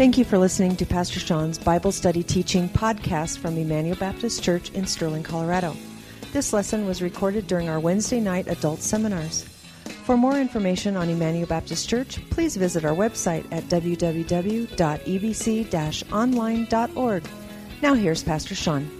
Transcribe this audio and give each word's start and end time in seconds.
Thank 0.00 0.16
you 0.16 0.24
for 0.24 0.38
listening 0.38 0.76
to 0.76 0.86
Pastor 0.86 1.20
Sean's 1.20 1.58
Bible 1.58 1.92
Study 1.92 2.22
Teaching 2.22 2.70
podcast 2.70 3.36
from 3.36 3.58
Emmanuel 3.58 3.96
Baptist 3.96 4.42
Church 4.42 4.70
in 4.70 4.86
Sterling, 4.86 5.22
Colorado. 5.22 5.76
This 6.32 6.54
lesson 6.54 6.86
was 6.86 7.02
recorded 7.02 7.46
during 7.46 7.68
our 7.68 7.78
Wednesday 7.78 8.18
night 8.18 8.48
adult 8.48 8.80
seminars. 8.80 9.42
For 10.06 10.16
more 10.16 10.38
information 10.38 10.96
on 10.96 11.10
Emmanuel 11.10 11.46
Baptist 11.46 11.86
Church, 11.86 12.18
please 12.30 12.56
visit 12.56 12.86
our 12.86 12.94
website 12.94 13.44
at 13.52 13.64
www.ebc 13.64 14.72
online.org. 16.10 17.24
Now 17.82 17.92
here's 17.92 18.22
Pastor 18.22 18.54
Sean. 18.54 18.90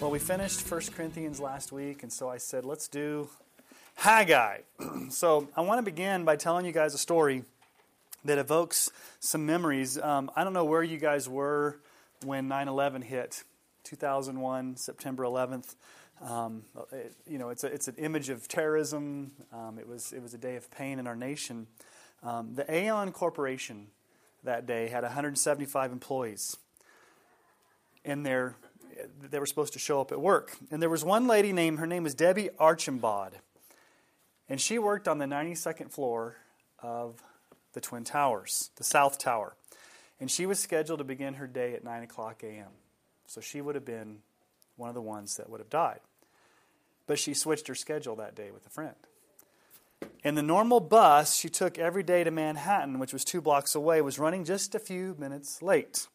Well, 0.00 0.12
we 0.12 0.18
finished 0.18 0.66
1 0.66 0.80
Corinthians 0.96 1.40
last 1.40 1.72
week, 1.72 2.04
and 2.04 2.10
so 2.10 2.30
I 2.30 2.38
said, 2.38 2.64
let's 2.64 2.88
do 2.88 3.28
Haggai. 3.96 4.60
so 5.10 5.46
I 5.54 5.60
want 5.60 5.76
to 5.76 5.82
begin 5.82 6.24
by 6.24 6.36
telling 6.36 6.64
you 6.64 6.72
guys 6.72 6.94
a 6.94 6.98
story 6.98 7.44
that 8.24 8.38
evokes 8.38 8.90
some 9.20 9.46
memories. 9.46 9.98
Um, 9.98 10.30
I 10.34 10.44
don't 10.44 10.52
know 10.52 10.64
where 10.64 10.82
you 10.82 10.98
guys 10.98 11.28
were 11.28 11.78
when 12.24 12.48
9 12.48 12.68
11 12.68 13.02
hit, 13.02 13.44
2001, 13.84 14.76
September 14.76 15.24
11th. 15.24 15.74
Um, 16.20 16.62
it, 16.92 17.14
you 17.28 17.38
know, 17.38 17.50
it's, 17.50 17.64
a, 17.64 17.66
it's 17.66 17.88
an 17.88 17.96
image 17.98 18.28
of 18.28 18.48
terrorism. 18.48 19.32
Um, 19.52 19.78
it, 19.78 19.88
was, 19.88 20.12
it 20.12 20.22
was 20.22 20.32
a 20.32 20.38
day 20.38 20.56
of 20.56 20.70
pain 20.70 20.98
in 20.98 21.06
our 21.06 21.16
nation. 21.16 21.66
Um, 22.22 22.54
the 22.54 22.72
Aon 22.72 23.12
Corporation 23.12 23.88
that 24.44 24.66
day 24.66 24.88
had 24.88 25.02
175 25.02 25.92
employees. 25.92 26.56
And 28.04 28.24
they 28.24 28.48
they 29.20 29.38
were 29.38 29.46
supposed 29.46 29.72
to 29.72 29.78
show 29.78 30.00
up 30.00 30.12
at 30.12 30.20
work. 30.20 30.56
And 30.70 30.80
there 30.80 30.90
was 30.90 31.04
one 31.04 31.26
lady 31.26 31.52
named, 31.52 31.78
her 31.78 31.86
name 31.86 32.04
was 32.04 32.14
Debbie 32.14 32.50
Archambaud. 32.60 33.32
And 34.48 34.60
she 34.60 34.78
worked 34.78 35.08
on 35.08 35.18
the 35.18 35.24
92nd 35.24 35.90
floor 35.90 36.36
of 36.80 37.22
the 37.74 37.80
Twin 37.80 38.04
Towers, 38.04 38.70
the 38.76 38.84
South 38.84 39.18
Tower. 39.18 39.56
And 40.18 40.30
she 40.30 40.46
was 40.46 40.58
scheduled 40.58 41.00
to 41.00 41.04
begin 41.04 41.34
her 41.34 41.46
day 41.46 41.74
at 41.74 41.84
9 41.84 42.02
o'clock 42.02 42.42
a.m. 42.42 42.70
So 43.26 43.40
she 43.40 43.60
would 43.60 43.74
have 43.74 43.84
been 43.84 44.18
one 44.76 44.88
of 44.88 44.94
the 44.94 45.02
ones 45.02 45.36
that 45.36 45.50
would 45.50 45.60
have 45.60 45.70
died. 45.70 46.00
But 47.06 47.18
she 47.18 47.34
switched 47.34 47.68
her 47.68 47.74
schedule 47.74 48.16
that 48.16 48.34
day 48.34 48.50
with 48.50 48.66
a 48.66 48.70
friend. 48.70 48.94
And 50.22 50.38
the 50.38 50.42
normal 50.42 50.80
bus 50.80 51.36
she 51.36 51.48
took 51.48 51.78
every 51.78 52.02
day 52.02 52.24
to 52.24 52.30
Manhattan, 52.30 52.98
which 52.98 53.12
was 53.12 53.24
two 53.24 53.40
blocks 53.40 53.74
away, 53.74 54.00
was 54.00 54.18
running 54.18 54.44
just 54.44 54.74
a 54.74 54.78
few 54.78 55.14
minutes 55.18 55.60
late. 55.60 56.08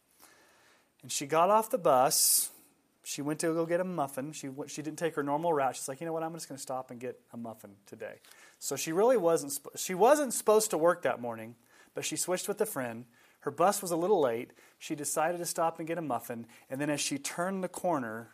And 1.01 1.11
she 1.11 1.25
got 1.25 1.49
off 1.49 1.69
the 1.69 1.77
bus. 1.77 2.49
She 3.09 3.23
went 3.23 3.39
to 3.39 3.51
go 3.55 3.65
get 3.65 3.79
a 3.79 3.83
muffin. 3.83 4.33
She, 4.33 4.49
she 4.67 4.83
didn't 4.83 4.99
take 4.99 5.15
her 5.15 5.23
normal 5.23 5.51
route. 5.51 5.75
She's 5.75 5.87
like, 5.87 5.99
you 5.99 6.05
know 6.05 6.13
what? 6.13 6.21
I'm 6.21 6.31
just 6.35 6.47
going 6.47 6.57
to 6.57 6.61
stop 6.61 6.91
and 6.91 6.99
get 6.99 7.19
a 7.33 7.37
muffin 7.37 7.71
today. 7.87 8.17
So 8.59 8.75
she 8.75 8.91
really 8.91 9.17
wasn't, 9.17 9.57
she 9.75 9.95
wasn't 9.95 10.31
supposed 10.31 10.69
to 10.69 10.77
work 10.77 11.01
that 11.01 11.19
morning, 11.19 11.55
but 11.95 12.05
she 12.05 12.15
switched 12.15 12.47
with 12.47 12.61
a 12.61 12.67
friend. 12.67 13.05
Her 13.39 13.49
bus 13.49 13.81
was 13.81 13.89
a 13.89 13.95
little 13.95 14.21
late. 14.21 14.51
She 14.77 14.93
decided 14.93 15.39
to 15.39 15.47
stop 15.47 15.79
and 15.79 15.87
get 15.87 15.97
a 15.97 16.03
muffin. 16.03 16.45
And 16.69 16.79
then 16.79 16.91
as 16.91 17.01
she 17.01 17.17
turned 17.17 17.63
the 17.63 17.67
corner 17.67 18.29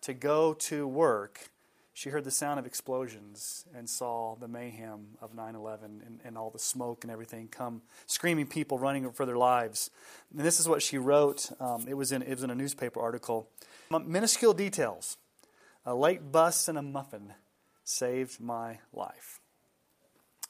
to 0.00 0.12
go 0.12 0.54
to 0.54 0.88
work, 0.88 1.50
she 1.92 2.10
heard 2.10 2.24
the 2.24 2.32
sound 2.32 2.58
of 2.58 2.66
explosions 2.66 3.64
and 3.76 3.88
saw 3.88 4.34
the 4.34 4.48
mayhem 4.48 5.06
of 5.22 5.34
9 5.36 5.54
11 5.54 6.02
and, 6.04 6.20
and, 6.24 6.36
all 6.36 6.50
the 6.50 6.58
smoke 6.58 7.04
and 7.04 7.12
everything 7.12 7.46
come, 7.46 7.80
screaming 8.06 8.48
people 8.48 8.76
running 8.76 9.08
for 9.12 9.24
their 9.24 9.38
lives. 9.38 9.88
And 10.36 10.44
this 10.44 10.58
is 10.58 10.68
what 10.68 10.82
she 10.82 10.98
wrote. 10.98 11.50
Um, 11.60 11.86
it, 11.88 11.94
was 11.94 12.10
in, 12.10 12.22
it 12.22 12.30
was 12.30 12.42
in 12.42 12.50
a 12.50 12.56
newspaper 12.56 13.00
article. 13.00 13.48
Minuscule 13.90 14.54
details. 14.54 15.16
A 15.84 15.94
late 15.94 16.32
bus 16.32 16.68
and 16.68 16.76
a 16.76 16.82
muffin 16.82 17.34
saved 17.84 18.40
my 18.40 18.78
life. 18.92 19.40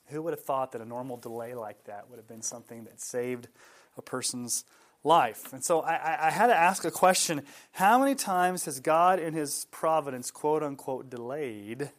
Who 0.07 0.23
would 0.23 0.33
have 0.33 0.43
thought 0.43 0.73
that 0.73 0.81
a 0.81 0.85
normal 0.85 1.17
delay 1.17 1.55
like 1.55 1.85
that 1.85 2.09
would 2.09 2.17
have 2.17 2.29
been 2.29 2.43
something 2.43 2.85
that 2.85 3.01
saved 3.01 3.49
a 3.97 4.03
person's 4.03 4.65
life? 5.05 5.53
And 5.53 5.65
so 5.65 5.81
I, 5.81 6.29
I 6.29 6.31
had 6.31 6.47
to 6.47 6.57
ask 6.57 6.85
a 6.85 6.91
question 6.91 7.43
How 7.73 7.99
many 7.99 8.15
times 8.15 8.65
has 8.65 8.81
God, 8.81 9.19
in 9.19 9.35
His 9.35 9.67
providence, 9.71 10.31
quote 10.31 10.63
unquote, 10.63 11.11
delayed 11.11 11.91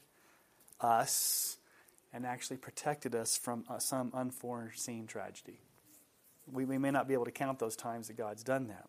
us 0.80 1.58
and 2.14 2.26
actually 2.26 2.58
protected 2.58 3.14
us 3.14 3.38
from 3.38 3.66
uh, 3.70 3.78
some 3.78 4.12
unforeseen 4.14 5.06
tragedy? 5.06 5.60
We, 6.52 6.66
we 6.66 6.78
may 6.78 6.92
not 6.92 7.08
be 7.08 7.14
able 7.14 7.26
to 7.26 7.32
count 7.32 7.60
those 7.60 7.76
times 7.76 8.08
that 8.08 8.16
God's 8.16 8.44
done 8.44 8.68
that. 8.70 8.88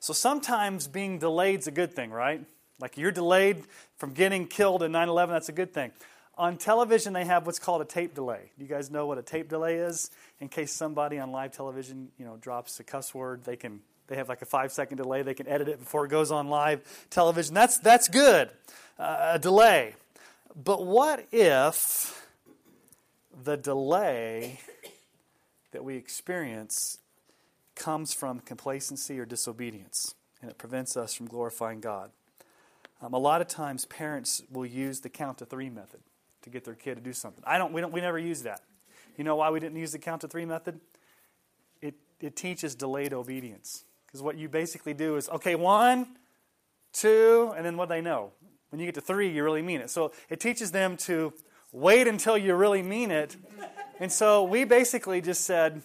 So 0.00 0.12
sometimes 0.12 0.86
being 0.86 1.18
delayed 1.18 1.60
is 1.60 1.66
a 1.66 1.72
good 1.72 1.94
thing, 1.94 2.10
right? 2.10 2.44
Like 2.80 2.96
you're 2.96 3.12
delayed 3.12 3.64
from 3.96 4.12
getting 4.12 4.46
killed 4.46 4.82
in 4.82 4.92
9 4.92 5.08
11, 5.08 5.32
that's 5.32 5.48
a 5.48 5.52
good 5.52 5.72
thing. 5.72 5.92
On 6.36 6.56
television, 6.56 7.12
they 7.12 7.24
have 7.24 7.46
what's 7.46 7.60
called 7.60 7.80
a 7.80 7.84
tape 7.84 8.14
delay. 8.14 8.50
Do 8.58 8.64
you 8.64 8.68
guys 8.68 8.90
know 8.90 9.06
what 9.06 9.18
a 9.18 9.22
tape 9.22 9.48
delay 9.48 9.76
is? 9.76 10.10
In 10.40 10.48
case 10.48 10.72
somebody 10.72 11.18
on 11.18 11.30
live 11.30 11.52
television, 11.52 12.08
you 12.18 12.24
know, 12.24 12.36
drops 12.36 12.80
a 12.80 12.84
cuss 12.84 13.14
word, 13.14 13.44
they 13.44 13.56
can 13.56 13.80
they 14.06 14.16
have 14.16 14.28
like 14.28 14.42
a 14.42 14.46
five 14.46 14.72
second 14.72 14.98
delay. 14.98 15.22
They 15.22 15.34
can 15.34 15.48
edit 15.48 15.68
it 15.68 15.78
before 15.78 16.04
it 16.04 16.08
goes 16.08 16.30
on 16.30 16.48
live 16.48 16.82
television. 17.08 17.54
That's 17.54 17.78
that's 17.78 18.08
good, 18.08 18.50
uh, 18.98 19.32
a 19.34 19.38
delay. 19.38 19.94
But 20.56 20.84
what 20.84 21.26
if 21.32 22.26
the 23.42 23.56
delay 23.56 24.60
that 25.72 25.84
we 25.84 25.96
experience 25.96 26.98
comes 27.74 28.12
from 28.12 28.40
complacency 28.40 29.18
or 29.18 29.24
disobedience, 29.24 30.14
and 30.40 30.50
it 30.50 30.58
prevents 30.58 30.96
us 30.96 31.14
from 31.14 31.26
glorifying 31.26 31.80
God? 31.80 32.10
Um, 33.02 33.12
a 33.12 33.18
lot 33.18 33.40
of 33.40 33.48
times, 33.48 33.84
parents 33.84 34.42
will 34.50 34.66
use 34.66 35.00
the 35.00 35.08
count 35.08 35.38
to 35.38 35.44
three 35.44 35.70
method 35.70 36.00
to 36.42 36.50
get 36.50 36.64
their 36.64 36.74
kid 36.74 36.96
to 36.96 37.00
do 37.00 37.12
something. 37.12 37.42
I 37.46 37.58
don't, 37.58 37.72
we, 37.72 37.80
don't, 37.80 37.92
we 37.92 38.00
never 38.00 38.18
use 38.18 38.42
that. 38.42 38.60
You 39.16 39.24
know 39.24 39.36
why 39.36 39.50
we 39.50 39.60
didn't 39.60 39.78
use 39.78 39.92
the 39.92 39.98
count 39.98 40.22
to 40.22 40.28
three 40.28 40.44
method? 40.44 40.80
It, 41.80 41.94
it 42.20 42.36
teaches 42.36 42.74
delayed 42.74 43.12
obedience. 43.12 43.84
Because 44.06 44.22
what 44.22 44.38
you 44.38 44.48
basically 44.48 44.94
do 44.94 45.16
is, 45.16 45.28
okay, 45.28 45.54
one, 45.54 46.06
two, 46.92 47.52
and 47.56 47.66
then 47.66 47.76
what 47.76 47.88
do 47.88 47.94
they 47.94 48.00
know. 48.00 48.32
When 48.70 48.80
you 48.80 48.86
get 48.86 48.94
to 48.94 49.00
three, 49.00 49.28
you 49.28 49.44
really 49.44 49.62
mean 49.62 49.80
it. 49.80 49.90
So 49.90 50.12
it 50.28 50.40
teaches 50.40 50.72
them 50.72 50.96
to 50.98 51.32
wait 51.72 52.06
until 52.06 52.38
you 52.38 52.54
really 52.54 52.82
mean 52.82 53.10
it. 53.10 53.36
And 54.00 54.10
so 54.10 54.44
we 54.44 54.64
basically 54.64 55.20
just 55.20 55.44
said, 55.44 55.82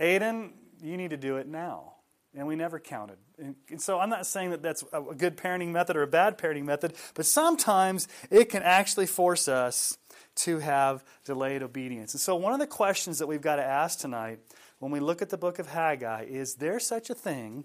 Aiden, 0.00 0.50
you 0.82 0.96
need 0.96 1.10
to 1.10 1.16
do 1.16 1.36
it 1.36 1.46
now. 1.46 1.94
And 2.34 2.46
we 2.46 2.56
never 2.56 2.78
counted. 2.78 3.16
And, 3.38 3.56
so 3.80 3.98
I'm 3.98 4.10
not 4.10 4.26
saying 4.26 4.50
that 4.50 4.62
that's 4.62 4.84
a 4.92 5.00
good 5.00 5.36
parenting 5.36 5.68
method 5.68 5.96
or 5.96 6.02
a 6.02 6.06
bad 6.06 6.36
parenting 6.36 6.64
method, 6.64 6.94
but 7.14 7.24
sometimes 7.24 8.06
it 8.30 8.50
can 8.50 8.62
actually 8.62 9.06
force 9.06 9.48
us 9.48 9.96
to 10.36 10.58
have 10.58 11.02
delayed 11.24 11.62
obedience. 11.62 12.12
And 12.12 12.20
so 12.20 12.36
one 12.36 12.52
of 12.52 12.60
the 12.60 12.66
questions 12.66 13.18
that 13.18 13.26
we've 13.26 13.40
got 13.40 13.56
to 13.56 13.64
ask 13.64 13.98
tonight 13.98 14.40
when 14.78 14.92
we 14.92 15.00
look 15.00 15.22
at 15.22 15.30
the 15.30 15.38
book 15.38 15.58
of 15.58 15.68
Haggai 15.68 16.26
is 16.28 16.56
there 16.56 16.78
such 16.78 17.10
a 17.10 17.14
thing 17.14 17.64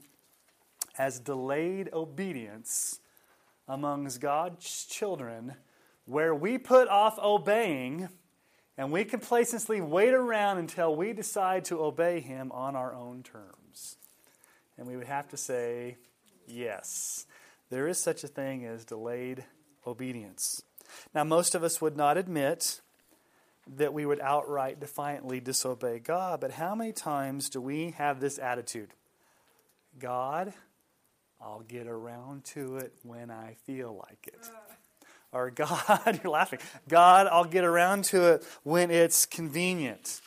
as 0.97 1.19
delayed 1.19 1.90
obedience 1.94 3.00
amongst 3.68 4.22
God's 4.22 4.85
children 4.85 5.56
where 6.06 6.34
we 6.34 6.57
put 6.57 6.88
off 6.88 7.18
obeying 7.19 8.09
and 8.78 8.91
we 8.91 9.06
complacently 9.06 9.81
wait 9.81 10.13
around 10.13 10.57
until 10.57 10.95
we 10.95 11.13
decide 11.13 11.66
to 11.66 11.84
obey 11.84 12.19
Him 12.19 12.51
on 12.51 12.75
our 12.75 12.94
own 12.94 13.23
terms? 13.23 13.97
And 14.78 14.88
we 14.88 14.97
would 14.97 15.07
have 15.07 15.29
to 15.29 15.38
say, 15.38 15.97
yes, 16.47 17.25
there 17.69 17.88
is 17.88 18.01
such 18.01 18.23
a 18.23 18.28
thing 18.28 18.66
as 18.66 18.85
delayed 18.85 19.45
obedience. 19.85 20.61
Now, 21.13 21.23
most 21.23 21.56
of 21.56 21.63
us 21.63 21.81
would 21.81 21.95
not 21.95 22.17
admit 22.17 22.81
that 23.78 23.94
we 23.94 24.06
would 24.06 24.19
outright 24.19 24.79
defiantly 24.79 25.40
disobey 25.40 26.00
God, 26.00 26.41
but 26.41 26.51
how 26.51 26.75
many 26.75 26.91
times 26.91 27.50
do 27.50 27.61
we 27.61 27.91
have 27.91 28.19
this 28.19 28.38
attitude? 28.38 28.94
God, 30.00 30.53
I'll 31.40 31.61
get 31.61 31.88
around 31.88 32.45
to 32.45 32.78
it 32.78 32.94
when 33.03 33.31
I 33.31 33.55
feel 33.66 33.95
like 33.95 34.28
it. 34.28 34.40
Uh. 34.44 34.73
Or 35.34 35.50
God, 35.56 36.20
you're 36.24 36.32
laughing. 36.32 36.60
God, 36.88 37.28
I'll 37.28 37.44
get 37.46 37.64
around 37.64 38.06
to 38.06 38.34
it 38.34 38.48
when 38.64 38.91
it's 38.91 39.26
convenient. 39.26 40.22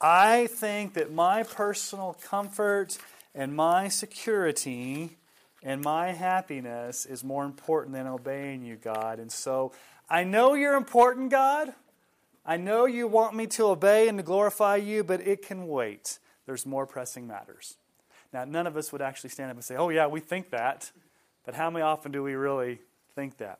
I 0.00 0.48
think 0.48 0.94
that 0.94 1.12
my 1.12 1.42
personal 1.42 2.16
comfort 2.22 2.98
and 3.34 3.54
my 3.54 3.88
security 3.88 5.16
and 5.62 5.82
my 5.82 6.12
happiness 6.12 7.06
is 7.06 7.22
more 7.22 7.44
important 7.44 7.94
than 7.94 8.06
obeying 8.06 8.62
you, 8.64 8.76
God. 8.76 9.18
And 9.18 9.30
so 9.30 9.72
I 10.08 10.24
know 10.24 10.54
you're 10.54 10.76
important, 10.76 11.30
God. 11.30 11.72
I 12.44 12.56
know 12.56 12.86
you 12.86 13.08
want 13.08 13.34
me 13.34 13.46
to 13.48 13.66
obey 13.66 14.08
and 14.08 14.18
to 14.18 14.22
glorify 14.22 14.76
you, 14.76 15.02
but 15.02 15.20
it 15.20 15.44
can 15.44 15.66
wait. 15.66 16.18
There's 16.46 16.64
more 16.64 16.86
pressing 16.86 17.26
matters. 17.26 17.76
Now, 18.32 18.44
none 18.44 18.66
of 18.66 18.76
us 18.76 18.92
would 18.92 19.02
actually 19.02 19.30
stand 19.30 19.50
up 19.50 19.56
and 19.56 19.64
say, 19.64 19.76
Oh, 19.76 19.88
yeah, 19.88 20.06
we 20.06 20.20
think 20.20 20.50
that. 20.50 20.92
But 21.44 21.54
how 21.54 21.70
many 21.70 21.82
often 21.82 22.12
do 22.12 22.22
we 22.22 22.34
really 22.34 22.80
think 23.14 23.38
that? 23.38 23.58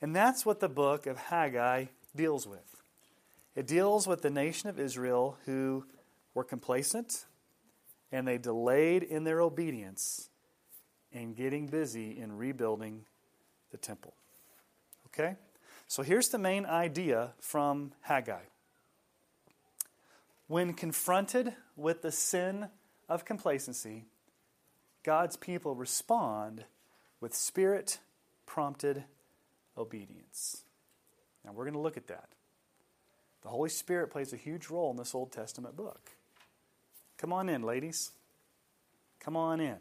And 0.00 0.14
that's 0.14 0.46
what 0.46 0.60
the 0.60 0.68
book 0.68 1.06
of 1.06 1.16
Haggai 1.16 1.86
deals 2.14 2.46
with. 2.46 2.82
It 3.54 3.66
deals 3.66 4.06
with 4.06 4.22
the 4.22 4.30
nation 4.30 4.68
of 4.68 4.78
Israel 4.78 5.38
who 5.44 5.84
were 6.34 6.44
complacent, 6.44 7.24
and 8.12 8.26
they 8.26 8.38
delayed 8.38 9.02
in 9.02 9.24
their 9.24 9.40
obedience 9.40 10.30
in 11.10 11.34
getting 11.34 11.66
busy 11.66 12.18
in 12.18 12.36
rebuilding 12.36 13.04
the 13.70 13.76
temple. 13.76 14.14
Okay? 15.06 15.36
So 15.88 16.02
here's 16.02 16.28
the 16.28 16.38
main 16.38 16.66
idea 16.66 17.32
from 17.40 17.92
Haggai 18.02 18.42
when 20.48 20.72
confronted 20.72 21.54
with 21.76 22.02
the 22.02 22.10
sin 22.10 22.68
of 23.08 23.24
complacency, 23.24 24.06
God's 25.04 25.36
people 25.36 25.74
respond 25.74 26.64
with 27.20 27.34
spirit 27.34 28.00
prompted 28.46 29.04
obedience. 29.78 30.64
Now, 31.44 31.52
we're 31.52 31.64
going 31.64 31.74
to 31.74 31.80
look 31.80 31.96
at 31.96 32.08
that. 32.08 32.28
The 33.42 33.48
Holy 33.48 33.70
Spirit 33.70 34.10
plays 34.10 34.32
a 34.32 34.36
huge 34.36 34.68
role 34.68 34.90
in 34.90 34.96
this 34.96 35.14
Old 35.14 35.32
Testament 35.32 35.76
book. 35.76 36.10
Come 37.16 37.32
on 37.32 37.48
in, 37.48 37.62
ladies. 37.62 38.10
Come 39.20 39.36
on 39.36 39.60
in. 39.60 39.76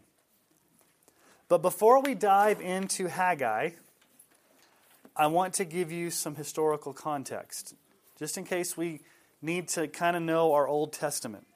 But 1.49 1.61
before 1.61 2.01
we 2.01 2.13
dive 2.13 2.61
into 2.61 3.07
Haggai, 3.07 3.71
I 5.15 5.27
want 5.27 5.55
to 5.55 5.65
give 5.65 5.91
you 5.91 6.11
some 6.11 6.35
historical 6.35 6.93
context, 6.93 7.73
just 8.19 8.37
in 8.37 8.43
case 8.43 8.77
we 8.77 9.01
need 9.41 9.67
to 9.69 9.87
kind 9.87 10.15
of 10.15 10.21
know 10.21 10.53
our 10.53 10.67
Old 10.67 10.93
Testament. 10.93 11.47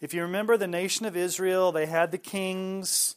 If 0.00 0.12
you 0.12 0.22
remember 0.22 0.56
the 0.56 0.66
nation 0.66 1.06
of 1.06 1.16
Israel, 1.16 1.72
they 1.72 1.86
had 1.86 2.10
the 2.10 2.18
kings, 2.18 3.16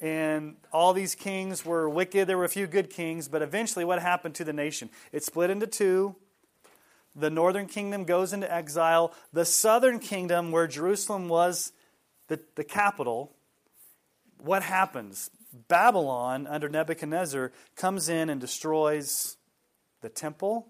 and 0.00 0.56
all 0.72 0.92
these 0.92 1.14
kings 1.14 1.64
were 1.64 1.88
wicked. 1.88 2.26
There 2.26 2.38
were 2.38 2.44
a 2.44 2.48
few 2.48 2.66
good 2.66 2.90
kings, 2.90 3.28
but 3.28 3.42
eventually, 3.42 3.84
what 3.84 4.00
happened 4.00 4.34
to 4.36 4.44
the 4.44 4.52
nation? 4.52 4.90
It 5.12 5.24
split 5.24 5.50
into 5.50 5.66
two. 5.66 6.16
The 7.14 7.30
northern 7.30 7.66
kingdom 7.66 8.04
goes 8.04 8.32
into 8.32 8.52
exile. 8.52 9.12
The 9.32 9.44
southern 9.44 9.98
kingdom, 9.98 10.52
where 10.52 10.66
Jerusalem 10.66 11.28
was 11.28 11.72
the, 12.28 12.40
the 12.54 12.64
capital, 12.64 13.32
what 14.38 14.62
happens? 14.62 15.30
Babylon, 15.68 16.46
under 16.46 16.68
Nebuchadnezzar, 16.68 17.52
comes 17.76 18.08
in 18.08 18.30
and 18.30 18.40
destroys 18.40 19.36
the 20.00 20.08
temple, 20.08 20.68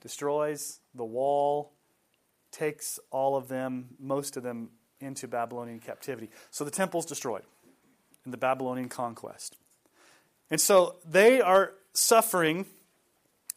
destroys 0.00 0.80
the 0.94 1.04
wall, 1.04 1.72
takes 2.50 2.98
all 3.10 3.36
of 3.36 3.48
them, 3.48 3.90
most 3.98 4.36
of 4.36 4.42
them, 4.42 4.70
into 5.00 5.26
Babylonian 5.26 5.80
captivity. 5.80 6.30
So 6.50 6.64
the 6.64 6.70
temple's 6.70 7.06
destroyed 7.06 7.42
in 8.24 8.30
the 8.30 8.36
Babylonian 8.36 8.88
conquest. 8.88 9.56
And 10.50 10.60
so 10.60 10.96
they 11.08 11.40
are 11.40 11.72
suffering 11.92 12.66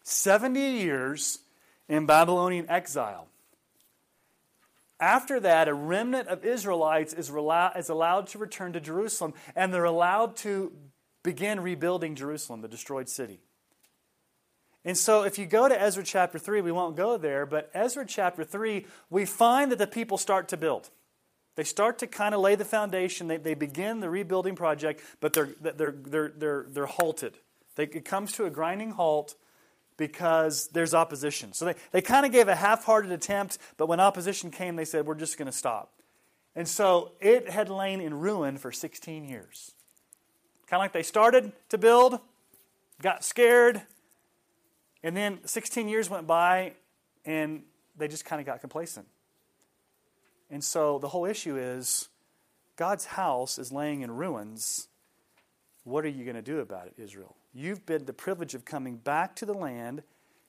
70 0.04 0.60
years 0.60 1.40
in 1.88 2.06
Babylonian 2.06 2.70
exile. 2.70 3.28
After 5.00 5.40
that, 5.42 5.68
a 5.68 5.74
remnant 5.74 6.30
of 6.30 6.46
Israelites 6.46 7.14
is, 7.14 7.30
is 7.30 7.90
allowed 7.90 8.28
to 8.28 8.38
return 8.38 8.74
to 8.74 8.80
Jerusalem, 8.80 9.34
and 9.56 9.74
they're 9.74 9.84
allowed 9.84 10.38
to 10.38 10.72
begin 11.22 11.60
rebuilding 11.60 12.16
Jerusalem, 12.16 12.62
the 12.62 12.68
destroyed 12.68 13.10
city. 13.10 13.42
And 14.86 14.98
so, 14.98 15.24
if 15.24 15.40
you 15.40 15.48
go 15.48 15.68
to 15.68 15.80
Ezra 15.80 16.04
chapter 16.04 16.38
3, 16.38 16.62
we 16.62 16.72
won't 16.72 16.96
go 16.96 17.18
there, 17.18 17.46
but 17.46 17.72
Ezra 17.74 18.06
chapter 18.06 18.44
3, 18.44 18.86
we 19.10 19.26
find 19.26 19.72
that 19.72 19.80
the 19.80 19.88
people 19.88 20.18
start 20.18 20.48
to 20.50 20.58
build. 20.58 20.92
They 21.56 21.64
start 21.64 22.00
to 22.00 22.08
kind 22.08 22.36
of 22.36 22.42
lay 22.42 22.56
the 22.56 22.66
foundation. 22.66 23.28
They, 23.28 23.38
they 23.38 23.54
begin 23.54 24.02
the 24.02 24.10
rebuilding 24.10 24.56
project, 24.56 25.02
but 25.22 25.34
they're, 25.34 25.50
they're, 25.62 25.74
they're, 25.92 26.34
they're, 26.36 26.66
they're 26.70 26.86
halted. 26.86 27.38
They, 27.76 27.84
it 27.84 28.06
comes 28.06 28.32
to 28.34 28.46
a 28.46 28.50
grinding 28.50 28.92
halt 28.92 29.36
because 29.98 30.68
there's 30.70 30.94
opposition. 30.94 31.54
So 31.54 31.66
they, 31.66 31.76
they 31.92 32.02
kind 32.02 32.26
of 32.26 32.32
gave 32.32 32.48
a 32.50 32.56
half 32.56 32.84
hearted 32.84 33.12
attempt, 33.12 33.58
but 33.78 33.88
when 33.88 34.00
opposition 34.00 34.52
came, 34.52 34.76
they 34.76 34.86
said, 34.86 35.06
We're 35.06 35.16
just 35.16 35.38
going 35.38 35.46
to 35.46 35.58
stop. 35.58 35.92
And 36.56 36.68
so 36.68 37.14
it 37.20 37.50
had 37.50 37.70
lain 37.70 38.02
in 38.02 38.14
ruin 38.14 38.58
for 38.58 38.72
16 38.72 39.26
years. 39.26 39.72
Kind 40.68 40.80
of 40.80 40.84
like 40.84 40.94
they 40.94 41.04
started 41.04 41.52
to 41.70 41.78
build, 41.78 42.20
got 43.02 43.24
scared, 43.24 43.82
and 45.04 45.16
then 45.16 45.40
16 45.46 45.88
years 45.88 46.10
went 46.10 46.28
by 46.28 46.74
and 47.26 47.64
they 47.98 48.08
just 48.08 48.26
kind 48.26 48.40
of 48.40 48.46
got 48.46 48.62
complacent. 48.62 49.06
And 50.56 50.64
so 50.64 51.00
the 51.00 51.10
whole 51.10 51.26
issue 51.26 51.58
is 51.58 52.08
God's 52.78 53.04
house 53.04 53.60
is 53.60 53.74
laying 53.74 54.04
in 54.04 54.12
ruins. 54.12 54.88
What 55.84 56.06
are 56.06 56.08
you 56.08 56.24
going 56.24 56.38
to 56.38 56.42
do 56.42 56.60
about 56.60 56.88
it, 56.88 56.94
Israel? 56.98 57.36
You've 57.54 57.86
been 57.86 58.06
the 58.06 58.14
privilege 58.14 58.56
of 58.56 58.64
coming 58.64 58.96
back 58.96 59.36
to 59.36 59.46
the 59.46 59.54
land. 59.54 60.04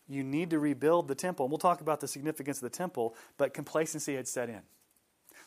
You 0.07 0.23
need 0.23 0.51
to 0.51 0.61
rebuild 0.61 1.09
the 1.09 1.17
temple. 1.17 1.47
And 1.47 1.51
we'll 1.51 1.59
talk 1.59 1.81
about 1.81 1.99
the 1.99 2.07
significance 2.07 2.59
of 2.59 2.63
the 2.63 2.71
temple, 2.71 3.17
but 3.37 3.53
complacency 3.53 4.15
had 4.15 4.29
set 4.29 4.49
in. 4.49 4.61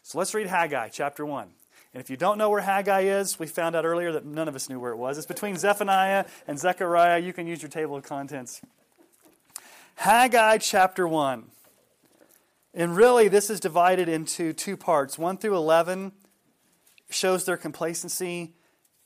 So 0.03 0.17
let's 0.17 0.33
read 0.33 0.47
Haggai 0.47 0.89
chapter 0.89 1.25
1. 1.25 1.47
And 1.93 2.01
if 2.01 2.09
you 2.09 2.17
don't 2.17 2.37
know 2.37 2.49
where 2.49 2.59
Haggai 2.59 3.03
is, 3.03 3.39
we 3.39 3.47
found 3.47 3.77
out 3.77 3.85
earlier 3.85 4.11
that 4.11 4.25
none 4.25 4.49
of 4.49 4.57
us 4.57 4.67
knew 4.67 4.81
where 4.81 4.91
it 4.91 4.97
was. 4.97 5.17
It's 5.17 5.25
between 5.25 5.55
Zephaniah 5.55 6.25
and 6.49 6.59
Zechariah. 6.59 7.19
You 7.19 7.31
can 7.31 7.47
use 7.47 7.61
your 7.61 7.71
table 7.71 7.95
of 7.95 8.03
contents. 8.03 8.59
Haggai 9.95 10.57
chapter 10.57 11.07
1. 11.07 11.45
And 12.73 12.95
really, 12.95 13.27
this 13.27 13.49
is 13.49 13.59
divided 13.59 14.07
into 14.07 14.53
two 14.53 14.77
parts. 14.77 15.17
1 15.17 15.37
through 15.37 15.55
11 15.55 16.11
shows 17.09 17.45
their 17.45 17.57
complacency, 17.57 18.53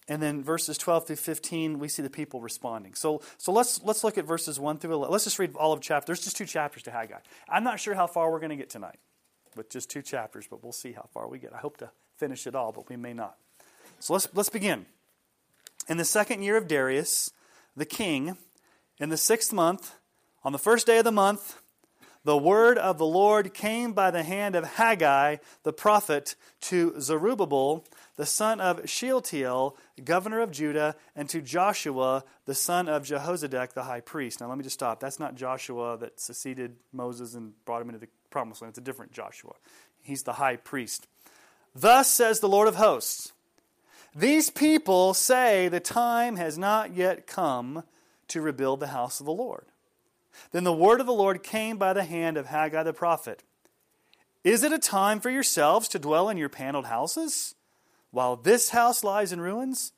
and 0.10 0.22
then 0.22 0.44
verses 0.44 0.78
12 0.78 1.08
through 1.08 1.16
15, 1.16 1.80
we 1.80 1.88
see 1.88 2.02
the 2.02 2.10
people 2.10 2.42
responding. 2.42 2.94
So, 2.94 3.22
so 3.38 3.54
let's, 3.54 3.82
let's 3.84 4.04
look 4.04 4.18
at 4.18 4.26
verses 4.26 4.60
1 4.60 4.80
through 4.80 4.94
11. 4.94 5.12
Let's 5.12 5.24
just 5.24 5.40
read 5.40 5.56
all 5.56 5.72
of 5.72 5.80
chapter. 5.80 6.08
There's 6.08 6.24
just 6.24 6.36
two 6.36 6.46
chapters 6.46 6.84
to 6.84 6.92
Haggai. 6.92 7.20
I'm 7.48 7.64
not 7.64 7.80
sure 7.80 7.96
how 7.96 8.08
far 8.08 8.30
we're 8.30 8.40
going 8.40 8.50
to 8.50 8.58
get 8.58 8.70
tonight 8.70 9.00
with 9.56 9.70
just 9.70 9.90
two 9.90 10.02
chapters, 10.02 10.46
but 10.50 10.62
we'll 10.62 10.74
see 10.74 10.92
how 10.92 11.08
far 11.14 11.30
we 11.30 11.40
get. 11.40 11.54
I 11.54 11.58
hope 11.58 11.78
to 11.78 11.92
finish 12.18 12.46
it 12.48 12.56
all, 12.56 12.74
but 12.74 12.90
we 12.90 12.98
may 12.98 13.14
not. 13.14 13.38
So 14.00 14.14
let's, 14.14 14.28
let's 14.34 14.50
begin. 14.50 14.86
In 15.88 15.96
the 15.98 16.06
second 16.06 16.44
year 16.44 16.58
of 16.58 16.68
Darius, 16.68 17.32
the 17.76 17.86
king, 17.86 18.38
in 19.00 19.10
the 19.10 19.18
sixth 19.18 19.54
month, 19.54 19.96
on 20.44 20.52
the 20.52 20.60
first 20.60 20.86
day 20.86 20.98
of 20.98 21.06
the 21.06 21.12
month, 21.12 21.62
the 22.26 22.38
word 22.38 22.78
of 22.78 22.98
the 22.98 23.06
Lord 23.06 23.54
came 23.54 23.92
by 23.92 24.10
the 24.10 24.24
hand 24.24 24.56
of 24.56 24.64
Haggai 24.64 25.38
the 25.64 25.74
prophet 25.74 26.36
to 26.62 27.00
Zerubbabel, 27.00 27.86
the 28.16 28.26
son 28.26 28.62
of 28.62 28.90
Shealtiel, 28.90 29.76
governor 30.04 30.40
of 30.40 30.52
Judah, 30.52 30.96
and 31.16 31.28
to 31.30 31.42
Joshua, 31.42 32.24
the 32.46 32.56
son 32.56 32.88
of 32.88 33.04
Jehozadak, 33.04 33.74
the 33.74 33.84
high 33.84 34.00
priest. 34.00 34.40
Now, 34.40 34.48
let 34.48 34.58
me 34.58 34.64
just 34.64 34.76
stop. 34.76 35.00
That's 35.00 35.20
not 35.20 35.36
Joshua 35.36 35.98
that 35.98 36.20
succeeded 36.20 36.78
Moses 36.94 37.34
and 37.34 37.54
brought 37.66 37.82
him 37.82 37.90
into 37.90 38.00
the 38.00 38.10
promised 38.30 38.62
land. 38.62 38.72
It's 38.72 38.78
a 38.78 38.82
different 38.82 39.12
Joshua. 39.12 39.54
He's 40.02 40.24
the 40.24 40.34
high 40.34 40.56
priest. 40.56 41.08
Thus 41.76 42.10
says 42.10 42.40
the 42.40 42.50
Lord 42.50 42.68
of 42.68 42.76
hosts 42.76 43.34
These 44.16 44.50
people 44.50 45.14
say 45.14 45.68
the 45.68 45.80
time 45.80 46.38
has 46.38 46.58
not 46.58 46.96
yet 46.96 47.28
come 47.28 47.84
to 48.30 48.42
rebuild 48.42 48.80
the 48.80 48.88
house 48.88 49.20
of 49.20 49.26
the 49.26 49.34
Lord. 49.34 49.66
Then 50.52 50.64
the 50.64 50.74
word 50.74 51.00
of 51.00 51.06
the 51.06 51.14
Lord 51.14 51.44
came 51.44 51.78
by 51.78 51.94
the 51.94 52.04
hand 52.04 52.38
of 52.38 52.48
Haggai 52.48 52.84
the 52.84 52.94
prophet. 52.94 53.44
Is 54.44 54.64
it 54.64 54.74
a 54.74 54.80
time 54.80 55.20
for 55.20 55.30
yourselves 55.30 55.88
to 55.90 56.00
dwell 56.00 56.30
in 56.30 56.38
your 56.38 56.50
paneled 56.50 56.88
houses, 56.88 57.56
while 58.12 58.36
this 58.36 58.70
house 58.70 59.04
lies 59.04 59.32
in 59.32 59.40
ruins? 59.40 59.94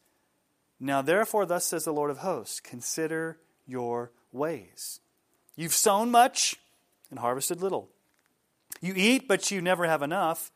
Now 0.80 1.02
therefore, 1.02 1.46
thus 1.46 1.66
says 1.66 1.86
the 1.86 1.94
Lord 1.94 2.12
of 2.12 2.20
hosts 2.20 2.60
consider 2.60 3.40
your 3.66 4.12
ways. 4.32 5.00
You've 5.56 5.74
sown 5.74 6.12
much 6.12 6.58
and 7.10 7.20
harvested 7.20 7.62
little. 7.62 7.90
You 8.82 8.94
eat, 8.96 9.28
but 9.28 9.52
you 9.52 9.62
never 9.62 9.86
have 9.86 10.02
enough. 10.02 10.52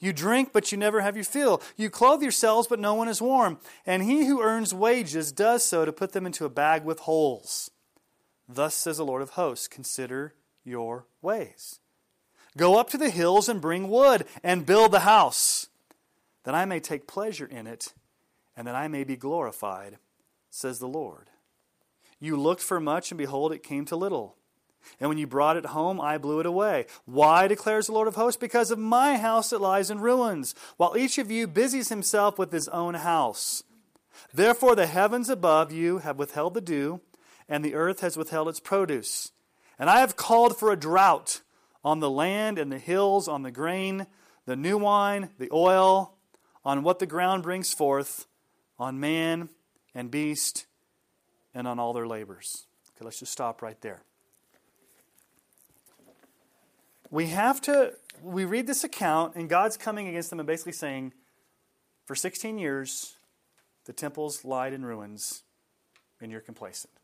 You 0.00 0.14
drink, 0.14 0.50
but 0.52 0.72
you 0.72 0.78
never 0.78 1.02
have 1.02 1.14
your 1.14 1.26
fill. 1.26 1.60
You 1.76 1.90
clothe 1.90 2.22
yourselves, 2.22 2.66
but 2.66 2.80
no 2.80 2.94
one 2.94 3.08
is 3.08 3.20
warm. 3.20 3.58
And 3.84 4.02
he 4.02 4.24
who 4.24 4.40
earns 4.40 4.74
wages 4.74 5.30
does 5.30 5.62
so 5.62 5.84
to 5.84 5.92
put 5.92 6.12
them 6.12 6.24
into 6.24 6.46
a 6.46 6.50
bag 6.50 6.84
with 6.84 7.00
holes. 7.00 7.70
Thus 8.52 8.74
says 8.74 8.96
the 8.96 9.04
Lord 9.04 9.22
of 9.22 9.30
hosts 9.30 9.68
Consider 9.68 10.34
your 10.64 11.06
ways. 11.22 11.78
Go 12.56 12.78
up 12.78 12.90
to 12.90 12.98
the 12.98 13.10
hills 13.10 13.48
and 13.48 13.60
bring 13.60 13.88
wood 13.88 14.26
and 14.42 14.66
build 14.66 14.90
the 14.90 15.00
house, 15.00 15.68
that 16.42 16.54
I 16.54 16.64
may 16.64 16.80
take 16.80 17.06
pleasure 17.06 17.46
in 17.46 17.68
it, 17.68 17.94
and 18.56 18.66
that 18.66 18.74
I 18.74 18.88
may 18.88 19.04
be 19.04 19.16
glorified, 19.16 19.98
says 20.50 20.80
the 20.80 20.88
Lord. 20.88 21.30
You 22.18 22.36
looked 22.36 22.60
for 22.60 22.80
much, 22.80 23.12
and 23.12 23.18
behold, 23.18 23.52
it 23.52 23.62
came 23.62 23.84
to 23.86 23.96
little. 23.96 24.36
And 24.98 25.08
when 25.08 25.18
you 25.18 25.28
brought 25.28 25.56
it 25.56 25.66
home, 25.66 26.00
I 26.00 26.18
blew 26.18 26.40
it 26.40 26.46
away. 26.46 26.86
Why, 27.04 27.46
declares 27.46 27.86
the 27.86 27.92
Lord 27.92 28.08
of 28.08 28.16
hosts? 28.16 28.40
Because 28.40 28.70
of 28.70 28.78
my 28.78 29.16
house 29.16 29.50
that 29.50 29.60
lies 29.60 29.90
in 29.90 30.00
ruins, 30.00 30.54
while 30.76 30.96
each 30.96 31.18
of 31.18 31.30
you 31.30 31.46
busies 31.46 31.88
himself 31.88 32.36
with 32.36 32.50
his 32.50 32.66
own 32.68 32.94
house. 32.94 33.62
Therefore, 34.34 34.74
the 34.74 34.86
heavens 34.86 35.28
above 35.28 35.70
you 35.70 35.98
have 35.98 36.18
withheld 36.18 36.54
the 36.54 36.60
dew 36.60 37.00
and 37.50 37.64
the 37.64 37.74
earth 37.74 38.00
has 38.00 38.16
withheld 38.16 38.48
its 38.48 38.60
produce. 38.60 39.32
And 39.78 39.90
I 39.90 40.00
have 40.00 40.16
called 40.16 40.56
for 40.56 40.70
a 40.72 40.76
drought 40.76 41.40
on 41.84 41.98
the 41.98 42.10
land 42.10 42.58
and 42.58 42.70
the 42.70 42.78
hills, 42.78 43.26
on 43.26 43.42
the 43.42 43.50
grain, 43.50 44.06
the 44.46 44.56
new 44.56 44.78
wine, 44.78 45.30
the 45.38 45.50
oil, 45.52 46.14
on 46.64 46.82
what 46.82 47.00
the 47.00 47.06
ground 47.06 47.42
brings 47.42 47.74
forth, 47.74 48.26
on 48.78 49.00
man 49.00 49.48
and 49.94 50.10
beast, 50.10 50.66
and 51.52 51.66
on 51.66 51.78
all 51.78 51.92
their 51.92 52.06
labors. 52.06 52.66
Okay, 52.94 53.04
let's 53.04 53.18
just 53.18 53.32
stop 53.32 53.62
right 53.62 53.80
there. 53.80 54.02
We 57.10 57.26
have 57.26 57.60
to, 57.62 57.94
we 58.22 58.44
read 58.44 58.68
this 58.68 58.84
account, 58.84 59.34
and 59.34 59.48
God's 59.48 59.76
coming 59.76 60.06
against 60.06 60.30
them 60.30 60.38
and 60.38 60.46
basically 60.46 60.72
saying, 60.72 61.12
for 62.04 62.14
16 62.14 62.58
years, 62.58 63.16
the 63.86 63.92
temples 63.92 64.44
lied 64.44 64.72
in 64.72 64.84
ruins, 64.84 65.42
and 66.20 66.30
you're 66.30 66.40
complacent. 66.40 66.99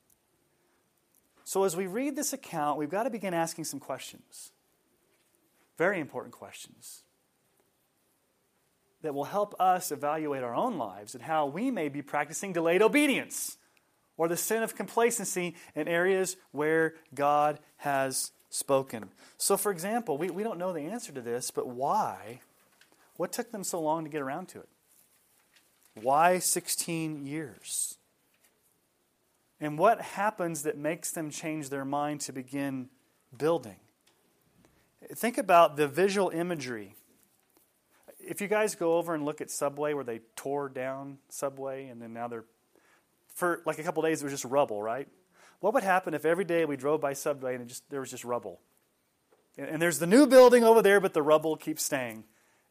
So, 1.47 1.63
as 1.63 1.77
we 1.77 1.87
read 1.87 2.17
this 2.17 2.33
account, 2.33 2.77
we've 2.77 2.91
got 2.91 3.05
to 3.05 3.11
begin 3.11 3.33
asking 3.33 3.67
some 3.67 3.79
questions. 3.79 4.51
Very 5.79 6.01
important 6.01 6.35
questions 6.35 7.05
that 9.03 9.15
will 9.15 9.23
help 9.23 9.55
us 9.61 9.93
evaluate 9.93 10.43
our 10.43 10.57
own 10.57 10.77
lives 10.77 11.15
and 11.15 11.23
how 11.23 11.47
we 11.47 11.71
may 11.71 11.89
be 11.89 12.03
practicing 12.03 12.53
delayed 12.53 12.83
obedience 12.83 13.59
or 14.17 14.27
the 14.27 14.37
sin 14.37 14.65
of 14.65 14.75
complacency 14.75 15.55
in 15.77 15.87
areas 15.87 16.37
where 16.51 16.95
God 17.15 17.61
has 17.77 18.33
spoken. 18.51 19.11
So, 19.39 19.57
for 19.57 19.71
example, 19.71 20.19
we, 20.19 20.31
we 20.31 20.43
don't 20.43 20.59
know 20.59 20.73
the 20.73 20.81
answer 20.81 21.13
to 21.13 21.21
this, 21.21 21.53
but 21.53 21.69
why? 21.69 22.41
What 23.19 23.31
took 23.31 23.53
them 23.53 23.63
so 23.63 23.81
long 23.81 24.03
to 24.03 24.11
get 24.11 24.21
around 24.21 24.49
to 24.49 24.59
it? 24.59 24.69
Why 25.95 26.41
16 26.41 27.25
years? 27.25 27.99
And 29.61 29.79
what 29.79 30.01
happens 30.01 30.63
that 30.63 30.77
makes 30.77 31.11
them 31.11 31.31
change 31.31 31.71
their 31.71 31.85
mind 31.85 32.21
to 32.23 32.33
begin 32.33 32.89
building? 33.37 33.77
Think 35.15 35.39
about 35.39 35.77
the 35.77 35.89
visual 35.89 36.31
imagery. 36.31 36.95
If 38.19 38.41
you 38.41 38.49
guys 38.49 38.75
go 38.75 38.97
over 38.97 39.15
and 39.15 39.25
look 39.25 39.41
at 39.41 39.51
Subway, 39.51 39.95
where 39.95 40.05
they 40.05 40.21
tore 40.35 40.69
down 40.69 41.19
Subway 41.29 41.87
and 41.87 42.03
then 42.03 42.13
now 42.13 42.29
they're, 42.29 42.45
for 43.35 43.63
like 43.65 43.79
a 43.79 43.83
couple 43.83 44.03
days, 44.03 44.21
it 44.21 44.25
was 44.25 44.33
just 44.33 44.45
rubble, 44.45 44.83
right? 44.83 45.09
What 45.61 45.75
would 45.75 45.85
happen 45.85 46.13
if 46.13 46.25
every 46.25 46.45
day 46.45 46.65
we 46.65 46.77
drove 46.77 47.01
by 47.01 47.13
Subway 47.13 47.55
and 47.55 47.69
just, 47.69 47.89
there 47.89 48.01
was 48.01 48.11
just 48.11 48.25
rubble? 48.25 48.61
And 49.57 49.81
there's 49.81 49.99
the 49.99 50.07
new 50.07 50.27
building 50.27 50.65
over 50.65 50.83
there, 50.83 51.01
but 51.01 51.15
the 51.15 51.23
rubble 51.23 51.57
keeps 51.57 51.83
staying. 51.83 52.25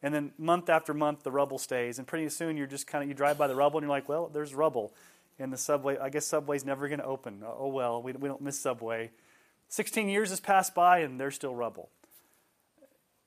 And 0.03 0.13
then 0.13 0.33
month 0.37 0.69
after 0.69 0.93
month, 0.93 1.23
the 1.23 1.31
rubble 1.31 1.57
stays. 1.57 1.97
And 1.97 2.05
pretty 2.05 2.29
soon, 2.29 2.57
you're 2.57 2.67
just 2.67 2.85
kind 2.85 3.01
of, 3.01 3.07
you 3.07 3.15
drive 3.15 3.39
by 3.39 3.47
the 3.47 3.55
rubble 3.55 3.79
and 3.79 3.85
you're 3.85 3.89
like, 3.89 4.07
well, 4.07 4.29
there's 4.31 4.53
rubble 4.53 4.93
in 5.37 5.49
the 5.49 5.57
subway. 5.57 5.97
I 5.97 6.09
guess 6.09 6.25
Subway's 6.25 6.65
never 6.65 6.87
going 6.87 6.99
to 6.99 7.05
open. 7.05 7.43
Uh, 7.43 7.51
oh, 7.57 7.67
well, 7.67 8.01
we, 8.01 8.13
we 8.13 8.27
don't 8.27 8.41
miss 8.41 8.59
Subway. 8.59 9.11
16 9.69 10.09
years 10.09 10.29
has 10.29 10.39
passed 10.39 10.75
by 10.75 10.99
and 10.99 11.19
there's 11.19 11.35
still 11.35 11.55
rubble. 11.55 11.89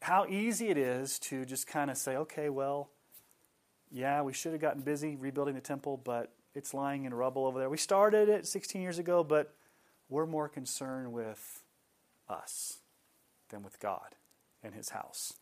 How 0.00 0.26
easy 0.26 0.68
it 0.68 0.78
is 0.78 1.18
to 1.20 1.44
just 1.44 1.66
kind 1.66 1.90
of 1.90 1.98
say, 1.98 2.16
okay, 2.16 2.48
well, 2.48 2.90
yeah, 3.90 4.22
we 4.22 4.32
should 4.32 4.52
have 4.52 4.60
gotten 4.60 4.82
busy 4.82 5.16
rebuilding 5.16 5.54
the 5.54 5.60
temple, 5.60 6.00
but 6.02 6.32
it's 6.54 6.72
lying 6.72 7.04
in 7.04 7.12
rubble 7.12 7.46
over 7.46 7.58
there. 7.58 7.68
We 7.68 7.76
started 7.76 8.28
it 8.28 8.46
16 8.46 8.80
years 8.80 8.98
ago, 8.98 9.24
but 9.24 9.54
we're 10.08 10.26
more 10.26 10.48
concerned 10.48 11.12
with 11.12 11.62
us 12.28 12.78
than 13.50 13.62
with 13.62 13.80
God 13.80 14.14
and 14.62 14.74
His 14.74 14.90
house. 14.90 15.32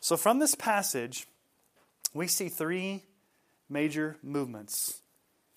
So, 0.00 0.16
from 0.16 0.38
this 0.38 0.54
passage, 0.54 1.26
we 2.14 2.26
see 2.26 2.48
three 2.48 3.04
major 3.68 4.16
movements 4.22 5.02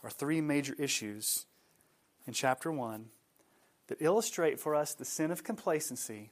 or 0.04 0.10
three 0.10 0.42
major 0.42 0.76
issues 0.78 1.46
in 2.28 2.34
chapter 2.34 2.72
1 2.72 3.06
that 3.88 3.98
illustrate 4.02 4.60
for 4.60 4.76
us 4.76 4.94
the 4.94 5.06
sin 5.06 5.32
of 5.32 5.44
complacency 5.44 6.32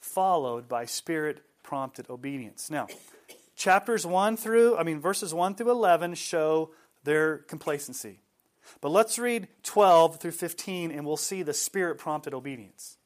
followed 0.00 0.68
by 0.68 0.84
spirit 0.84 1.42
prompted 1.62 2.08
obedience. 2.08 2.70
Now, 2.70 2.86
chapters 3.56 4.06
1 4.06 4.36
through, 4.36 4.76
I 4.76 4.82
mean, 4.84 5.00
verses 5.00 5.34
1 5.34 5.54
through 5.54 5.70
11 5.70 6.14
show 6.14 6.70
their 7.04 7.38
complacency. 7.38 8.20
But 8.80 8.90
let's 8.90 9.18
read 9.18 9.48
12 9.62 10.20
through 10.20 10.32
15 10.32 10.90
and 10.90 11.06
we'll 11.06 11.16
see 11.16 11.42
the 11.42 11.54
spirit 11.54 11.98
prompted 11.98 12.34
obedience. 12.34 12.96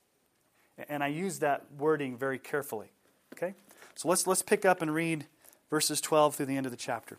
And 0.88 1.02
I 1.02 1.08
use 1.08 1.38
that 1.40 1.66
wording 1.78 2.16
very 2.16 2.38
carefully. 2.38 2.92
Okay? 3.34 3.54
So 3.94 4.08
let's, 4.08 4.26
let's 4.26 4.42
pick 4.42 4.64
up 4.64 4.82
and 4.82 4.92
read 4.92 5.26
verses 5.70 6.00
12 6.00 6.36
through 6.36 6.46
the 6.46 6.56
end 6.56 6.66
of 6.66 6.72
the 6.72 6.78
chapter. 6.78 7.18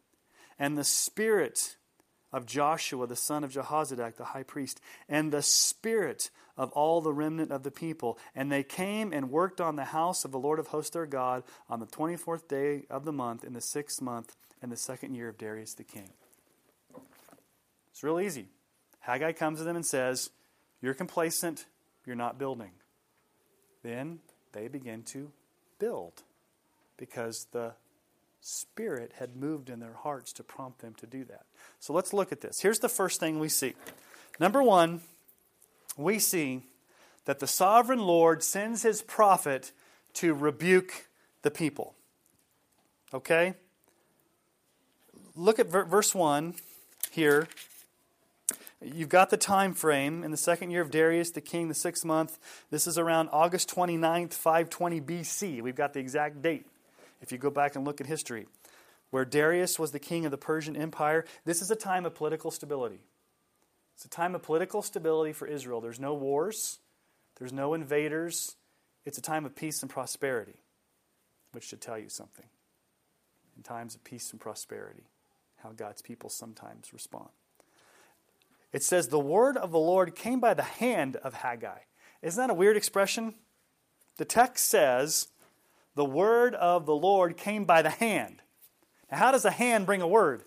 and 0.61 0.77
the 0.77 0.83
spirit 0.83 1.75
of 2.31 2.45
Joshua, 2.45 3.07
the 3.07 3.15
son 3.15 3.43
of 3.43 3.51
Jehozadak, 3.51 4.15
the 4.15 4.25
high 4.25 4.43
priest, 4.43 4.79
and 5.09 5.31
the 5.31 5.41
spirit 5.41 6.29
of 6.55 6.71
all 6.73 7.01
the 7.01 7.11
remnant 7.11 7.51
of 7.51 7.63
the 7.63 7.71
people. 7.71 8.19
And 8.35 8.51
they 8.51 8.61
came 8.61 9.11
and 9.11 9.31
worked 9.31 9.59
on 9.59 9.75
the 9.75 9.85
house 9.85 10.23
of 10.23 10.31
the 10.31 10.37
Lord 10.37 10.59
of 10.59 10.67
hosts 10.67 10.91
their 10.91 11.07
God 11.07 11.43
on 11.67 11.79
the 11.79 11.87
24th 11.87 12.47
day 12.47 12.83
of 12.91 13.05
the 13.05 13.11
month, 13.11 13.43
in 13.43 13.53
the 13.53 13.59
sixth 13.59 14.03
month, 14.03 14.35
in 14.61 14.69
the 14.69 14.77
second 14.77 15.15
year 15.15 15.27
of 15.29 15.39
Darius 15.39 15.73
the 15.73 15.83
king. 15.83 16.11
It's 17.89 18.03
real 18.03 18.19
easy. 18.19 18.45
Haggai 18.99 19.31
comes 19.31 19.57
to 19.57 19.63
them 19.63 19.75
and 19.75 19.85
says, 19.85 20.29
You're 20.79 20.93
complacent, 20.93 21.65
you're 22.05 22.15
not 22.15 22.37
building. 22.37 22.71
Then 23.81 24.19
they 24.51 24.67
begin 24.67 25.01
to 25.13 25.31
build 25.79 26.21
because 26.97 27.47
the 27.51 27.73
Spirit 28.41 29.13
had 29.19 29.35
moved 29.35 29.69
in 29.69 29.79
their 29.79 29.93
hearts 29.93 30.33
to 30.33 30.43
prompt 30.43 30.79
them 30.81 30.95
to 30.95 31.05
do 31.05 31.23
that. 31.25 31.45
So 31.79 31.93
let's 31.93 32.11
look 32.11 32.31
at 32.31 32.41
this. 32.41 32.59
Here's 32.61 32.79
the 32.79 32.89
first 32.89 33.19
thing 33.19 33.39
we 33.39 33.49
see. 33.49 33.75
Number 34.39 34.63
one, 34.63 35.01
we 35.95 36.17
see 36.17 36.63
that 37.25 37.39
the 37.39 37.47
sovereign 37.47 37.99
Lord 37.99 38.41
sends 38.43 38.81
his 38.81 39.03
prophet 39.03 39.71
to 40.15 40.33
rebuke 40.33 41.07
the 41.43 41.51
people. 41.51 41.93
Okay? 43.13 43.53
Look 45.35 45.59
at 45.59 45.67
verse 45.67 46.15
1 46.15 46.55
here. 47.11 47.47
You've 48.81 49.09
got 49.09 49.29
the 49.29 49.37
time 49.37 49.75
frame 49.75 50.23
in 50.23 50.31
the 50.31 50.37
second 50.37 50.71
year 50.71 50.81
of 50.81 50.89
Darius 50.89 51.29
the 51.29 51.41
king, 51.41 51.67
the 51.67 51.75
sixth 51.75 52.03
month. 52.03 52.39
This 52.71 52.87
is 52.87 52.97
around 52.97 53.29
August 53.31 53.69
29th, 53.69 54.33
520 54.33 55.01
BC. 55.01 55.61
We've 55.61 55.75
got 55.75 55.93
the 55.93 55.99
exact 55.99 56.41
date 56.41 56.65
if 57.21 57.31
you 57.31 57.37
go 57.37 57.49
back 57.49 57.75
and 57.75 57.85
look 57.85 58.01
at 58.01 58.07
history. 58.07 58.47
Where 59.11 59.25
Darius 59.25 59.77
was 59.77 59.91
the 59.91 59.99
king 59.99 60.25
of 60.25 60.31
the 60.31 60.37
Persian 60.37 60.75
Empire, 60.75 61.25
this 61.45 61.61
is 61.61 61.69
a 61.69 61.75
time 61.75 62.05
of 62.05 62.15
political 62.15 62.49
stability. 62.49 63.01
It's 63.95 64.05
a 64.05 64.09
time 64.09 64.35
of 64.35 64.41
political 64.41 64.81
stability 64.81 65.33
for 65.33 65.47
Israel. 65.47 65.81
There's 65.81 65.99
no 65.99 66.13
wars, 66.13 66.79
there's 67.37 67.53
no 67.53 67.73
invaders. 67.73 68.55
It's 69.05 69.17
a 69.17 69.21
time 69.21 69.45
of 69.45 69.55
peace 69.55 69.81
and 69.81 69.89
prosperity, 69.89 70.59
which 71.53 71.63
should 71.63 71.81
tell 71.81 71.97
you 71.97 72.07
something. 72.07 72.45
In 73.57 73.63
times 73.63 73.95
of 73.95 74.03
peace 74.03 74.31
and 74.31 74.39
prosperity, 74.39 75.03
how 75.57 75.71
God's 75.71 76.01
people 76.01 76.29
sometimes 76.29 76.93
respond. 76.93 77.29
It 78.71 78.83
says, 78.83 79.07
The 79.07 79.19
word 79.19 79.57
of 79.57 79.71
the 79.71 79.79
Lord 79.79 80.15
came 80.15 80.39
by 80.39 80.53
the 80.53 80.63
hand 80.63 81.15
of 81.17 81.33
Haggai. 81.33 81.79
Isn't 82.21 82.41
that 82.41 82.51
a 82.51 82.55
weird 82.55 82.77
expression? 82.77 83.35
The 84.17 84.25
text 84.25 84.67
says, 84.67 85.27
The 85.95 86.05
word 86.05 86.55
of 86.55 86.85
the 86.85 86.95
Lord 86.95 87.37
came 87.37 87.65
by 87.65 87.81
the 87.81 87.89
hand. 87.89 88.41
Now, 89.11 89.17
how 89.17 89.31
does 89.31 89.45
a 89.45 89.51
hand 89.51 89.85
bring 89.85 90.01
a 90.01 90.07
word? 90.07 90.43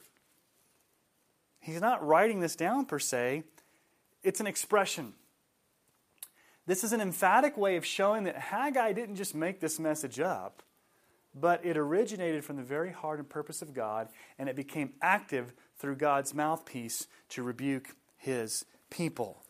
He's 1.61 1.81
not 1.81 2.07
writing 2.07 2.41
this 2.41 2.57
down 2.57 2.87
per 2.87 2.99
se, 2.99 3.45
it's 4.23 4.41
an 4.41 4.47
expression. 4.47 5.15
This 6.67 6.83
is 6.83 6.93
an 6.95 7.01
emphatic 7.03 7.59
way 7.59 7.77
of 7.77 7.85
showing 7.85 8.25
that 8.25 8.37
Haggai 8.37 8.93
didn't 8.95 9.17
just 9.17 9.35
make 9.35 9.61
this 9.61 9.79
message 9.79 10.19
up, 10.19 10.63
but 11.35 11.65
it 11.65 11.77
originated 11.77 12.43
from 12.43 12.57
the 12.57 12.63
very 12.63 12.91
heart 12.91 13.19
and 13.19 13.29
purpose 13.29 13.61
of 13.61 13.75
God, 13.75 14.09
and 14.39 14.49
it 14.49 14.57
became 14.57 14.95
active 15.03 15.53
through 15.77 15.97
God's 15.97 16.33
mouthpiece 16.33 17.07
to 17.31 17.43
rebuke 17.43 17.97
his 18.17 18.65
people. 18.89 19.43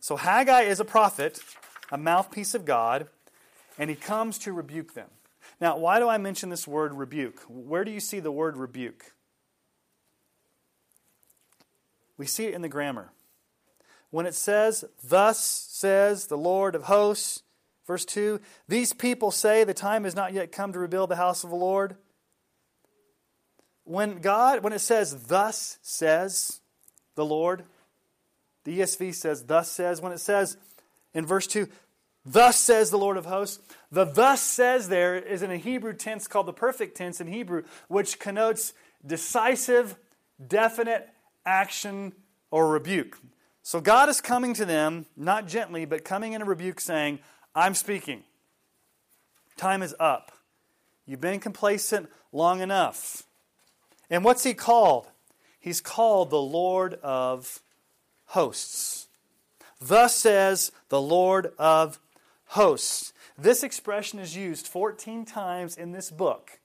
So 0.00 0.16
Haggai 0.16 0.62
is 0.62 0.80
a 0.80 0.84
prophet, 0.84 1.40
a 1.90 1.96
mouthpiece 1.96 2.54
of 2.54 2.66
God, 2.66 3.08
and 3.78 3.88
he 3.88 3.96
comes 3.96 4.36
to 4.38 4.52
rebuke 4.52 4.92
them. 4.92 5.08
Now, 5.60 5.76
why 5.76 5.98
do 5.98 6.08
I 6.08 6.18
mention 6.18 6.50
this 6.50 6.68
word 6.68 6.94
rebuke? 6.94 7.40
Where 7.48 7.84
do 7.84 7.90
you 7.90 8.00
see 8.00 8.20
the 8.20 8.30
word 8.30 8.56
rebuke? 8.56 9.12
We 12.16 12.26
see 12.26 12.46
it 12.46 12.54
in 12.54 12.62
the 12.62 12.68
grammar. 12.68 13.12
When 14.10 14.26
it 14.26 14.34
says, 14.34 14.84
Thus 15.02 15.38
says 15.38 16.26
the 16.26 16.38
Lord 16.38 16.74
of 16.74 16.84
hosts, 16.84 17.42
verse 17.86 18.04
2, 18.04 18.40
these 18.68 18.92
people 18.92 19.30
say 19.30 19.64
the 19.64 19.74
time 19.74 20.04
has 20.04 20.14
not 20.14 20.32
yet 20.32 20.52
come 20.52 20.72
to 20.72 20.78
rebuild 20.78 21.10
the 21.10 21.16
house 21.16 21.44
of 21.44 21.50
the 21.50 21.56
Lord. 21.56 21.96
When 23.84 24.20
God, 24.20 24.62
when 24.62 24.72
it 24.72 24.80
says, 24.80 25.26
Thus 25.26 25.78
says 25.82 26.60
the 27.14 27.24
Lord, 27.24 27.64
the 28.64 28.80
ESV 28.80 29.14
says, 29.14 29.44
Thus 29.44 29.70
says. 29.70 30.00
When 30.00 30.12
it 30.12 30.20
says 30.20 30.56
in 31.14 31.24
verse 31.24 31.46
2, 31.46 31.68
Thus 32.30 32.60
says 32.60 32.90
the 32.90 32.98
Lord 32.98 33.16
of 33.16 33.24
hosts, 33.24 33.58
the 33.90 34.04
thus 34.04 34.42
says 34.42 34.90
there 34.90 35.16
is 35.16 35.42
in 35.42 35.50
a 35.50 35.56
Hebrew 35.56 35.94
tense 35.94 36.26
called 36.26 36.44
the 36.44 36.52
perfect 36.52 36.94
tense 36.94 37.22
in 37.22 37.26
Hebrew, 37.26 37.62
which 37.88 38.18
connotes 38.18 38.74
decisive, 39.04 39.96
definite 40.46 41.08
action 41.46 42.12
or 42.50 42.68
rebuke. 42.68 43.18
So 43.62 43.80
God 43.80 44.10
is 44.10 44.20
coming 44.20 44.52
to 44.54 44.66
them, 44.66 45.06
not 45.16 45.48
gently, 45.48 45.86
but 45.86 46.04
coming 46.04 46.34
in 46.34 46.42
a 46.42 46.44
rebuke, 46.44 46.80
saying, 46.80 47.20
I'm 47.54 47.74
speaking. 47.74 48.24
Time 49.56 49.82
is 49.82 49.94
up. 49.98 50.32
You've 51.06 51.22
been 51.22 51.40
complacent 51.40 52.10
long 52.30 52.60
enough. 52.60 53.22
And 54.10 54.22
what's 54.22 54.44
he 54.44 54.52
called? 54.52 55.06
He's 55.58 55.80
called 55.80 56.28
the 56.28 56.42
Lord 56.42 56.94
of 57.02 57.62
hosts. 58.26 59.08
Thus 59.80 60.14
says 60.14 60.72
the 60.90 61.00
Lord 61.00 61.52
of 61.58 61.98
hosts. 62.48 63.12
This 63.36 63.62
expression 63.62 64.18
is 64.18 64.36
used 64.36 64.66
14 64.66 65.24
times 65.24 65.76
in 65.76 65.92
this 65.92 66.10
book, 66.10 66.58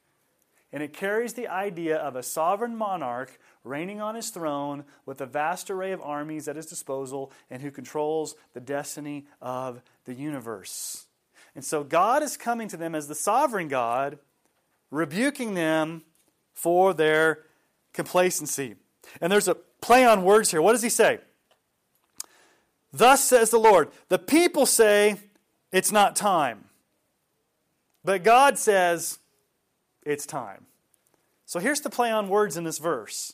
and 0.72 0.82
it 0.82 0.94
carries 0.94 1.34
the 1.34 1.48
idea 1.48 1.98
of 1.98 2.16
a 2.16 2.24
sovereign 2.24 2.76
monarch 2.76 3.40
reigning 3.64 4.02
on 4.02 4.16
his 4.16 4.30
throne 4.30 4.84
with 5.06 5.22
a 5.22 5.26
vast 5.26 5.70
array 5.70 5.92
of 5.92 6.02
armies 6.02 6.48
at 6.48 6.56
his 6.56 6.66
disposal 6.66 7.32
and 7.50 7.62
who 7.62 7.72
controls 7.72 8.36
the 8.54 8.60
destiny 8.60 9.26
of 9.42 9.82
the 10.06 10.14
universe. 10.14 11.06
And 11.56 11.64
so 11.64 11.84
God 11.84 12.24
is 12.24 12.36
coming 12.36 12.68
to 12.70 12.78
them 12.78 12.96
as 12.96 13.08
the 13.08 13.16
sovereign 13.16 13.68
God, 13.68 14.18
rebuking 14.90 15.54
them 15.54 16.02
for 16.54 16.94
their 16.94 17.44
complacency. 17.94 18.76
And 19.22 19.32
there's 19.32 19.48
a 19.48 19.56
play 19.56 20.06
on 20.06 20.24
words 20.24 20.52
here. 20.52 20.62
What 20.62 20.72
does 20.72 20.82
he 20.82 20.90
say? 20.90 21.20
Thus 22.92 23.24
says 23.24 23.50
the 23.50 23.60
Lord. 23.60 23.90
The 24.10 24.20
people 24.20 24.66
say, 24.66 25.18
it's 25.74 25.92
not 25.92 26.16
time. 26.16 26.66
But 28.06 28.24
God 28.24 28.58
says, 28.58 29.20
it's 30.04 30.26
time. 30.26 30.66
So 31.46 31.60
here's 31.60 31.82
the 31.82 31.90
play 31.90 32.12
on 32.12 32.30
words 32.30 32.56
in 32.56 32.64
this 32.64 32.78
verse 32.78 33.34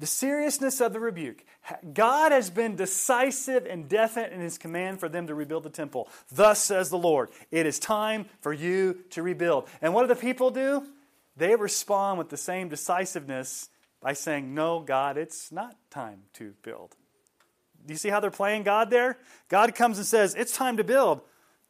the 0.00 0.06
seriousness 0.06 0.80
of 0.80 0.92
the 0.92 1.00
rebuke. 1.00 1.44
God 1.92 2.30
has 2.30 2.50
been 2.50 2.76
decisive 2.76 3.66
and 3.66 3.88
definite 3.88 4.32
in 4.32 4.40
his 4.40 4.56
command 4.56 5.00
for 5.00 5.08
them 5.08 5.26
to 5.26 5.34
rebuild 5.34 5.64
the 5.64 5.70
temple. 5.70 6.08
Thus 6.30 6.62
says 6.62 6.88
the 6.88 6.96
Lord, 6.96 7.30
it 7.50 7.66
is 7.66 7.80
time 7.80 8.26
for 8.40 8.52
you 8.52 9.00
to 9.10 9.22
rebuild. 9.24 9.68
And 9.82 9.92
what 9.92 10.02
do 10.02 10.08
the 10.08 10.20
people 10.20 10.50
do? 10.50 10.86
They 11.36 11.56
respond 11.56 12.18
with 12.18 12.28
the 12.28 12.36
same 12.36 12.68
decisiveness 12.68 13.70
by 14.00 14.12
saying, 14.12 14.54
No, 14.54 14.80
God, 14.80 15.18
it's 15.18 15.50
not 15.50 15.76
time 15.90 16.22
to 16.34 16.54
build. 16.62 16.96
Do 17.88 17.94
you 17.94 17.98
see 17.98 18.10
how 18.10 18.20
they're 18.20 18.30
playing 18.30 18.64
God 18.64 18.90
there? 18.90 19.16
God 19.48 19.74
comes 19.74 19.96
and 19.96 20.06
says, 20.06 20.34
It's 20.34 20.54
time 20.54 20.76
to 20.76 20.84
build. 20.84 21.22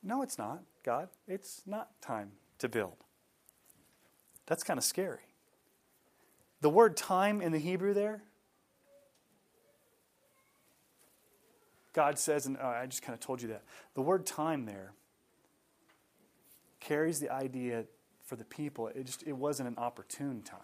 No, 0.02 0.22
it's 0.22 0.36
not, 0.36 0.64
God. 0.84 1.08
It's 1.28 1.62
not 1.64 1.88
time 2.02 2.32
to 2.58 2.68
build. 2.68 2.96
That's 4.46 4.64
kind 4.64 4.78
of 4.78 4.82
scary. 4.82 5.20
The 6.60 6.70
word 6.70 6.96
time 6.96 7.40
in 7.40 7.52
the 7.52 7.58
Hebrew 7.58 7.94
there, 7.94 8.24
God 11.92 12.18
says, 12.18 12.46
and 12.46 12.56
oh, 12.60 12.66
I 12.66 12.86
just 12.86 13.02
kind 13.02 13.14
of 13.14 13.20
told 13.20 13.40
you 13.40 13.48
that. 13.48 13.62
The 13.94 14.02
word 14.02 14.26
time 14.26 14.66
there 14.66 14.94
carries 16.80 17.20
the 17.20 17.30
idea 17.30 17.84
for 18.24 18.34
the 18.34 18.44
people, 18.44 18.88
it 18.88 19.06
just 19.06 19.22
it 19.22 19.34
wasn't 19.34 19.68
an 19.68 19.76
opportune 19.78 20.42
time. 20.42 20.58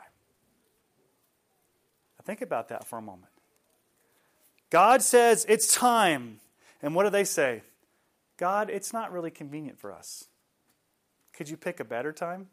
Now 2.19 2.25
think 2.25 2.43
about 2.43 2.69
that 2.71 2.85
for 2.85 2.99
a 2.99 3.03
moment. 3.03 3.34
God 4.75 5.03
says 5.03 5.47
it's 5.49 5.73
time. 5.73 6.41
And 6.83 6.97
what 6.97 7.05
do 7.05 7.11
they 7.11 7.23
say? 7.23 7.63
God, 8.37 8.71
it's 8.71 8.93
not 8.93 9.13
really 9.13 9.31
convenient 9.31 9.79
for 9.79 9.93
us. 9.93 10.25
Could 11.33 11.49
you 11.49 11.57
pick 11.57 11.79
a 11.79 11.85
better 11.85 12.13
time? 12.13 12.49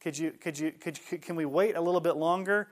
Could 0.00 0.16
you, 0.16 0.30
could 0.30 0.58
you, 0.58 0.72
could, 0.72 0.98
you, 1.10 1.18
can 1.18 1.36
we 1.36 1.44
wait 1.44 1.76
a 1.76 1.82
little 1.82 2.00
bit 2.00 2.16
longer? 2.16 2.68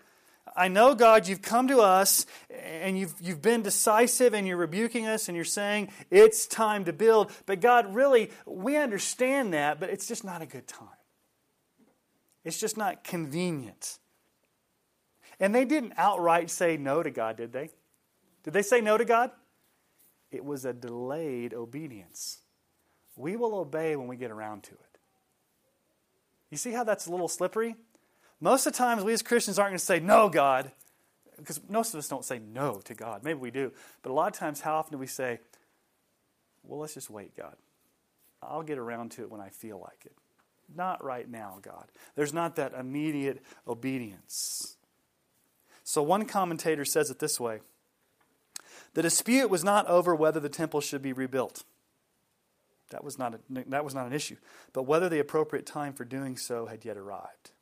I 0.57 0.69
know, 0.69 0.95
God, 0.95 1.29
you've 1.29 1.43
come 1.43 1.69
to 1.69 1.81
us 1.81 2.25
and 2.49 2.99
you've, 2.99 3.13
you've 3.21 3.43
been 3.43 3.61
decisive 3.61 4.33
and 4.33 4.49
you're 4.49 4.57
rebuking 4.57 5.07
us 5.07 5.29
and 5.29 5.37
you're 5.37 5.45
saying 5.45 5.91
it's 6.11 6.47
time 6.47 6.87
to 6.87 6.95
build. 6.95 7.31
But 7.45 7.61
God, 7.61 7.95
really, 7.95 8.31
we 8.47 8.79
understand 8.79 9.53
that, 9.53 9.79
but 9.79 9.91
it's 9.91 10.09
just 10.09 10.25
not 10.25 10.41
a 10.41 10.47
good 10.47 10.67
time. 10.67 10.89
It's 12.45 12.59
just 12.59 12.79
not 12.79 13.05
convenient. 13.05 13.99
And 15.39 15.55
they 15.55 15.67
didn't 15.67 15.93
outright 15.99 16.49
say 16.49 16.79
no 16.79 17.03
to 17.03 17.11
God, 17.11 17.37
did 17.37 17.53
they? 17.53 17.69
Did 18.43 18.53
they 18.53 18.63
say 18.63 18.81
no 18.81 18.97
to 18.97 19.05
God? 19.05 19.31
It 20.31 20.45
was 20.45 20.65
a 20.65 20.73
delayed 20.73 21.55
obedience. 21.55 22.39
We 23.17 23.37
will 23.37 23.55
obey 23.55 23.97
when 23.97 24.07
we 24.07 24.17
get 24.17 24.31
around 24.31 24.63
to 24.65 24.73
it. 24.73 24.99
You 26.51 26.57
see 26.57 26.73
how 26.73 26.85
that's 26.85 27.07
a 27.07 27.11
little 27.11 27.29
slippery? 27.29 27.77
Most 28.41 28.67
of 28.67 28.73
the 28.73 28.79
times, 28.79 29.05
we 29.05 29.13
as 29.13 29.23
Christians 29.23 29.59
aren't 29.59 29.71
going 29.71 29.79
to 29.79 29.85
say, 29.85 30.01
No, 30.01 30.29
God, 30.29 30.73
because 31.37 31.61
most 31.69 31.95
of 31.95 31.99
us 31.99 32.09
don't 32.09 32.25
say 32.25 32.39
no 32.39 32.81
to 32.85 32.95
God. 32.95 33.23
Maybe 33.23 33.39
we 33.39 33.51
do. 33.51 33.73
But 34.03 34.11
a 34.11 34.15
lot 34.15 34.33
of 34.33 34.39
times, 34.39 34.61
how 34.61 34.77
often 34.77 34.93
do 34.93 34.99
we 34.99 35.07
say, 35.07 35.41
Well, 36.65 36.81
let's 36.81 36.95
just 36.95 37.11
wait, 37.11 37.37
God? 37.37 37.57
I'll 38.43 38.63
get 38.63 38.79
around 38.79 39.13
to 39.13 39.23
it 39.23 39.31
when 39.31 39.41
I 39.41 39.51
feel 39.51 39.79
like 39.79 40.07
it. 40.07 40.15
Not 40.75 41.05
right 41.05 41.29
now, 41.29 41.59
God. 41.61 41.87
There's 42.15 42.33
not 42.33 42.57
that 42.57 42.73
immediate 42.73 43.43
obedience. 43.67 44.77
So, 45.85 46.03
one 46.03 46.25
commentator 46.25 46.85
says 46.85 47.11
it 47.11 47.19
this 47.19 47.39
way 47.39 47.61
the 48.95 49.03
dispute 49.03 49.51
was 49.51 49.65
not 49.65 49.87
over 49.87 50.15
whether 50.15 50.41
the 50.41 50.49
temple 50.49 50.81
should 50.81 51.03
be 51.03 51.13
rebuilt. 51.13 51.65
That 52.91 53.05
was 53.05 53.19
not, 53.19 53.35
a, 53.35 53.65
that 53.69 53.85
was 53.85 53.95
not 53.95 54.07
an 54.07 54.13
issue, 54.13 54.37
but 54.73 54.83
whether 54.83 55.09
the 55.09 55.21
appropriate 55.21 55.65
time 55.65 55.93
for 55.93 56.05
doing 56.05 56.37
so 56.37 56.67
had 56.67 56.85
yet 56.85 56.97
arrived. 56.97 57.53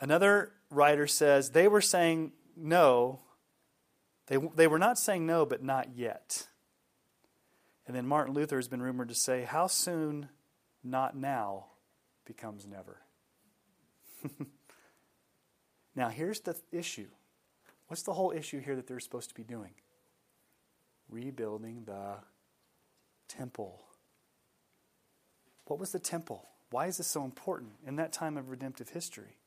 Another 0.00 0.52
writer 0.70 1.06
says 1.06 1.50
they 1.50 1.68
were 1.68 1.80
saying 1.80 2.32
no. 2.56 3.20
They, 4.26 4.38
they 4.56 4.66
were 4.66 4.78
not 4.78 4.98
saying 4.98 5.26
no, 5.26 5.46
but 5.46 5.62
not 5.62 5.96
yet. 5.96 6.48
And 7.86 7.94
then 7.94 8.06
Martin 8.06 8.34
Luther 8.34 8.56
has 8.56 8.68
been 8.68 8.82
rumored 8.82 9.08
to 9.08 9.14
say, 9.14 9.42
How 9.42 9.66
soon, 9.66 10.28
not 10.82 11.16
now, 11.16 11.66
becomes 12.24 12.66
never. 12.66 13.00
now, 15.94 16.08
here's 16.08 16.40
the 16.40 16.56
issue 16.72 17.08
What's 17.90 18.02
the 18.02 18.12
whole 18.12 18.30
issue 18.30 18.60
here 18.60 18.76
that 18.76 18.86
they're 18.86 19.00
supposed 19.00 19.30
to 19.30 19.34
be 19.34 19.42
doing? 19.42 19.72
Rebuilding 21.08 21.82
the 21.86 22.18
temple. 23.26 23.80
What 25.64 25.80
was 25.80 25.90
the 25.90 25.98
temple? 25.98 26.46
Why 26.70 26.86
is 26.86 26.98
this 26.98 27.08
so 27.08 27.24
important 27.24 27.72
in 27.84 27.96
that 27.96 28.12
time 28.12 28.36
of 28.36 28.48
redemptive 28.48 28.90
history? 28.90 29.38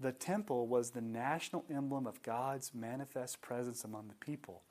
The 0.00 0.10
temple 0.10 0.66
was 0.66 0.92
the 0.92 1.02
national 1.02 1.66
emblem 1.70 2.06
of 2.06 2.22
God's 2.22 2.72
manifest 2.74 3.42
presence 3.42 3.84
among 3.84 4.08
the 4.08 4.14
people. 4.14 4.62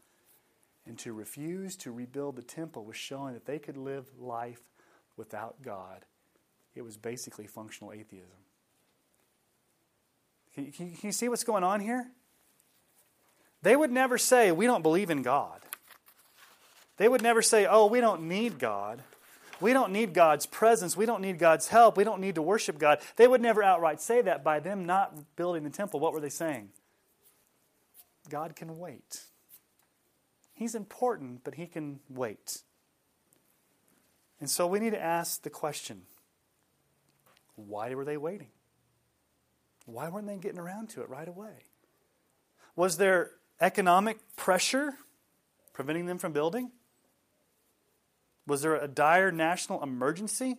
And 0.87 0.97
to 0.97 1.13
refuse 1.13 1.75
to 1.75 1.91
rebuild 1.91 2.37
the 2.37 2.41
temple 2.41 2.85
was 2.85 2.97
showing 2.97 3.35
that 3.35 3.45
they 3.45 3.59
could 3.59 3.77
live 3.77 4.07
life 4.19 4.63
without 5.15 5.61
God. 5.61 6.05
It 6.73 6.81
was 6.81 6.97
basically 6.97 7.45
functional 7.45 7.93
atheism. 7.93 8.39
Can, 10.55 10.97
you 11.03 11.11
see 11.11 11.29
what's 11.29 11.43
going 11.43 11.63
on 11.63 11.79
here? 11.79 12.09
They 13.63 13.75
would 13.75 13.91
never 13.91 14.17
say, 14.17 14.51
We 14.51 14.65
don't 14.65 14.83
believe 14.83 15.09
in 15.09 15.23
God. 15.23 15.59
They 16.97 17.07
would 17.07 17.23
never 17.23 17.41
say, 17.41 17.65
Oh, 17.65 17.87
we 17.87 18.01
don't 18.01 18.27
need 18.27 18.59
God. 18.59 19.01
We 19.59 19.71
don't 19.71 19.93
need 19.93 20.13
God's 20.13 20.45
presence. 20.45 20.97
We 20.97 21.05
don't 21.05 21.21
need 21.21 21.39
God's 21.39 21.69
help. 21.69 21.95
We 21.95 22.03
don't 22.03 22.19
need 22.19 22.35
to 22.35 22.41
worship 22.41 22.77
God. 22.77 22.99
They 23.15 23.27
would 23.27 23.41
never 23.41 23.63
outright 23.63 24.01
say 24.01 24.21
that 24.21 24.43
by 24.43 24.59
them 24.59 24.85
not 24.85 25.35
building 25.37 25.63
the 25.63 25.69
temple. 25.69 26.01
What 26.01 26.13
were 26.13 26.19
they 26.19 26.29
saying? 26.29 26.69
God 28.29 28.55
can 28.55 28.77
wait. 28.77 29.21
He's 30.53 30.75
important, 30.75 31.43
but 31.43 31.55
He 31.55 31.65
can 31.65 31.99
wait. 32.09 32.61
And 34.41 34.49
so 34.49 34.67
we 34.67 34.79
need 34.79 34.91
to 34.91 35.01
ask 35.01 35.41
the 35.43 35.49
question 35.49 36.01
why 37.55 37.93
were 37.95 38.03
they 38.03 38.17
waiting? 38.17 38.49
Why 39.85 40.09
weren't 40.09 40.27
they 40.27 40.37
getting 40.37 40.59
around 40.59 40.89
to 40.89 41.01
it 41.01 41.09
right 41.09 41.27
away? 41.27 41.65
Was 42.75 42.97
there 42.97 43.31
economic 43.63 44.17
pressure 44.35 44.93
preventing 45.71 46.05
them 46.05 46.19
from 46.19 46.33
building? 46.33 46.69
Was 48.45 48.61
there 48.61 48.75
a 48.75 48.87
dire 48.87 49.31
national 49.31 49.81
emergency? 49.81 50.57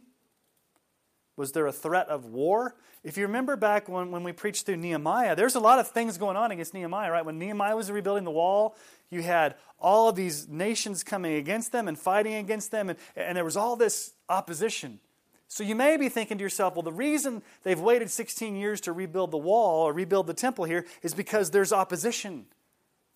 Was 1.37 1.53
there 1.53 1.67
a 1.67 1.73
threat 1.73 2.09
of 2.09 2.25
war? 2.25 2.77
If 3.03 3.19
you 3.19 3.27
remember 3.27 3.57
back 3.57 3.89
when, 3.89 4.11
when 4.11 4.25
we 4.25 4.33
preached 4.33 4.65
through 4.65 4.79
Nehemiah, 4.79 5.37
there's 5.37 5.55
a 5.55 5.61
lot 5.61 5.79
of 5.79 5.89
things 5.89 6.17
going 6.17 6.37
on 6.37 6.51
against 6.51 6.73
Nehemiah, 6.73 7.11
right? 7.11 7.25
When 7.25 7.39
Nehemiah 7.39 7.77
was 7.77 7.91
rebuilding 7.91 8.25
the 8.25 8.31
wall, 8.31 8.77
you 9.11 9.21
had 9.21 9.57
all 9.79 10.09
of 10.09 10.17
these 10.17 10.49
nations 10.49 11.05
coming 11.05 11.35
against 11.35 11.73
them 11.73 11.89
and 11.89 11.99
fighting 11.99 12.35
against 12.35 12.71
them, 12.71 12.89
and, 12.89 12.99
and 13.17 13.37
there 13.37 13.45
was 13.45 13.57
all 13.57 13.77
this 13.77 14.15
opposition. 14.31 15.01
So 15.49 15.63
you 15.63 15.75
may 15.75 15.99
be 15.99 16.09
thinking 16.09 16.39
to 16.39 16.43
yourself, 16.43 16.75
well, 16.75 16.83
the 16.83 16.93
reason 16.93 17.43
they've 17.65 17.79
waited 17.79 18.11
16 18.11 18.57
years 18.57 18.81
to 18.83 18.93
rebuild 18.93 19.31
the 19.31 19.39
wall 19.39 19.83
or 19.83 19.93
rebuild 19.93 20.27
the 20.27 20.35
temple 20.35 20.65
here 20.65 20.87
is 21.03 21.13
because 21.13 21.51
there's 21.51 21.73
opposition. 21.73 22.47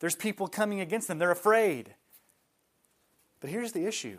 There's 0.01 0.15
people 0.15 0.49
coming 0.49 0.81
against 0.81 1.09
them. 1.09 1.19
They're 1.19 1.31
afraid. 1.31 1.95
But 3.41 3.51
here's 3.51 3.73
the 3.73 3.87
issue 3.87 4.19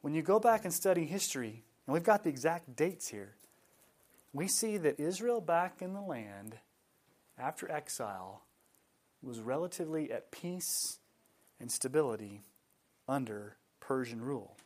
when 0.00 0.14
you 0.14 0.22
go 0.22 0.38
back 0.38 0.64
and 0.64 0.72
study 0.72 1.04
history, 1.04 1.64
and 1.86 1.94
we've 1.94 2.04
got 2.04 2.22
the 2.22 2.30
exact 2.30 2.76
dates 2.76 3.08
here, 3.08 3.34
we 4.32 4.46
see 4.46 4.76
that 4.76 5.00
Israel 5.00 5.40
back 5.40 5.82
in 5.82 5.94
the 5.94 6.00
land 6.00 6.58
after 7.38 7.70
exile 7.70 8.42
was 9.22 9.40
relatively 9.40 10.12
at 10.12 10.30
peace 10.30 10.98
and 11.58 11.70
stability 11.70 12.42
under 13.08 13.56
Persian 13.80 14.20
rule. 14.20 14.56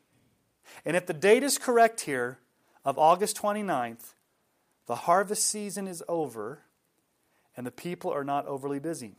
And 0.84 0.96
if 0.96 1.06
the 1.06 1.14
date 1.14 1.42
is 1.42 1.56
correct 1.58 2.02
here 2.02 2.38
of 2.84 2.98
August 2.98 3.40
29th, 3.40 4.14
the 4.86 4.94
harvest 4.94 5.46
season 5.46 5.86
is 5.86 6.02
over 6.08 6.60
and 7.56 7.66
the 7.66 7.70
people 7.70 8.12
are 8.12 8.24
not 8.24 8.46
overly 8.46 8.78
busy. 8.78 9.16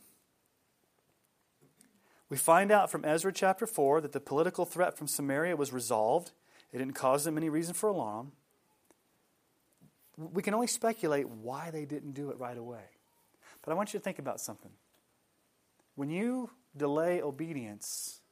We 2.32 2.38
find 2.38 2.72
out 2.72 2.90
from 2.90 3.04
Ezra 3.04 3.30
chapter 3.30 3.66
4 3.66 4.00
that 4.00 4.12
the 4.12 4.18
political 4.18 4.64
threat 4.64 4.96
from 4.96 5.06
Samaria 5.06 5.54
was 5.54 5.70
resolved. 5.70 6.30
It 6.72 6.78
didn't 6.78 6.94
cause 6.94 7.24
them 7.24 7.36
any 7.36 7.50
reason 7.50 7.74
for 7.74 7.90
alarm. 7.90 8.32
We 10.16 10.42
can 10.42 10.54
only 10.54 10.66
speculate 10.66 11.28
why 11.28 11.70
they 11.70 11.84
didn't 11.84 12.12
do 12.12 12.30
it 12.30 12.38
right 12.38 12.56
away. 12.56 12.84
But 13.62 13.72
I 13.72 13.74
want 13.74 13.92
you 13.92 14.00
to 14.00 14.02
think 14.02 14.18
about 14.18 14.40
something. 14.40 14.70
When 15.94 16.08
you 16.08 16.48
delay 16.74 17.20
obedience, 17.20 18.22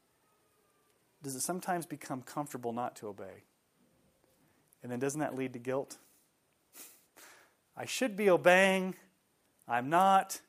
does 1.23 1.35
it 1.35 1.41
sometimes 1.41 1.85
become 1.85 2.23
comfortable 2.23 2.73
not 2.73 2.97
to 2.97 3.09
obey? 3.09 3.45
And 4.83 4.91
then 4.91 4.99
doesn't 4.99 5.21
that 5.21 5.35
lead 5.35 5.53
to 5.53 5.59
guilt? 5.59 5.99
I 7.77 7.85
should 7.85 8.17
be 8.17 8.31
obeying. 8.31 8.95
I'm 9.69 9.91
not. 9.91 10.41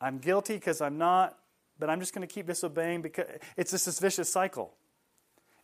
I'm 0.00 0.16
guilty 0.16 0.54
because 0.54 0.80
I'm 0.80 0.96
not, 0.96 1.36
but 1.78 1.90
I'm 1.90 2.00
just 2.00 2.14
going 2.14 2.26
to 2.26 2.32
keep 2.32 2.46
disobeying 2.46 3.02
because 3.02 3.26
it's 3.56 3.70
just 3.70 3.86
this 3.86 3.98
vicious 3.98 4.32
cycle. 4.32 4.74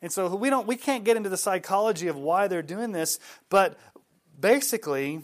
And 0.00 0.10
so 0.10 0.34
we 0.34 0.50
don't 0.50 0.66
we 0.66 0.76
can't 0.76 1.04
get 1.04 1.16
into 1.16 1.28
the 1.28 1.36
psychology 1.36 2.08
of 2.08 2.16
why 2.16 2.48
they're 2.48 2.62
doing 2.62 2.92
this, 2.92 3.18
but 3.48 3.78
basically 4.38 5.22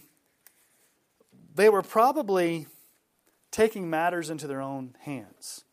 they 1.55 1.69
were 1.69 1.83
probably 1.83 2.67
taking 3.51 3.91
matters 3.91 4.31
into 4.31 4.47
their 4.47 4.61
own 4.61 4.95
hands. 5.01 5.65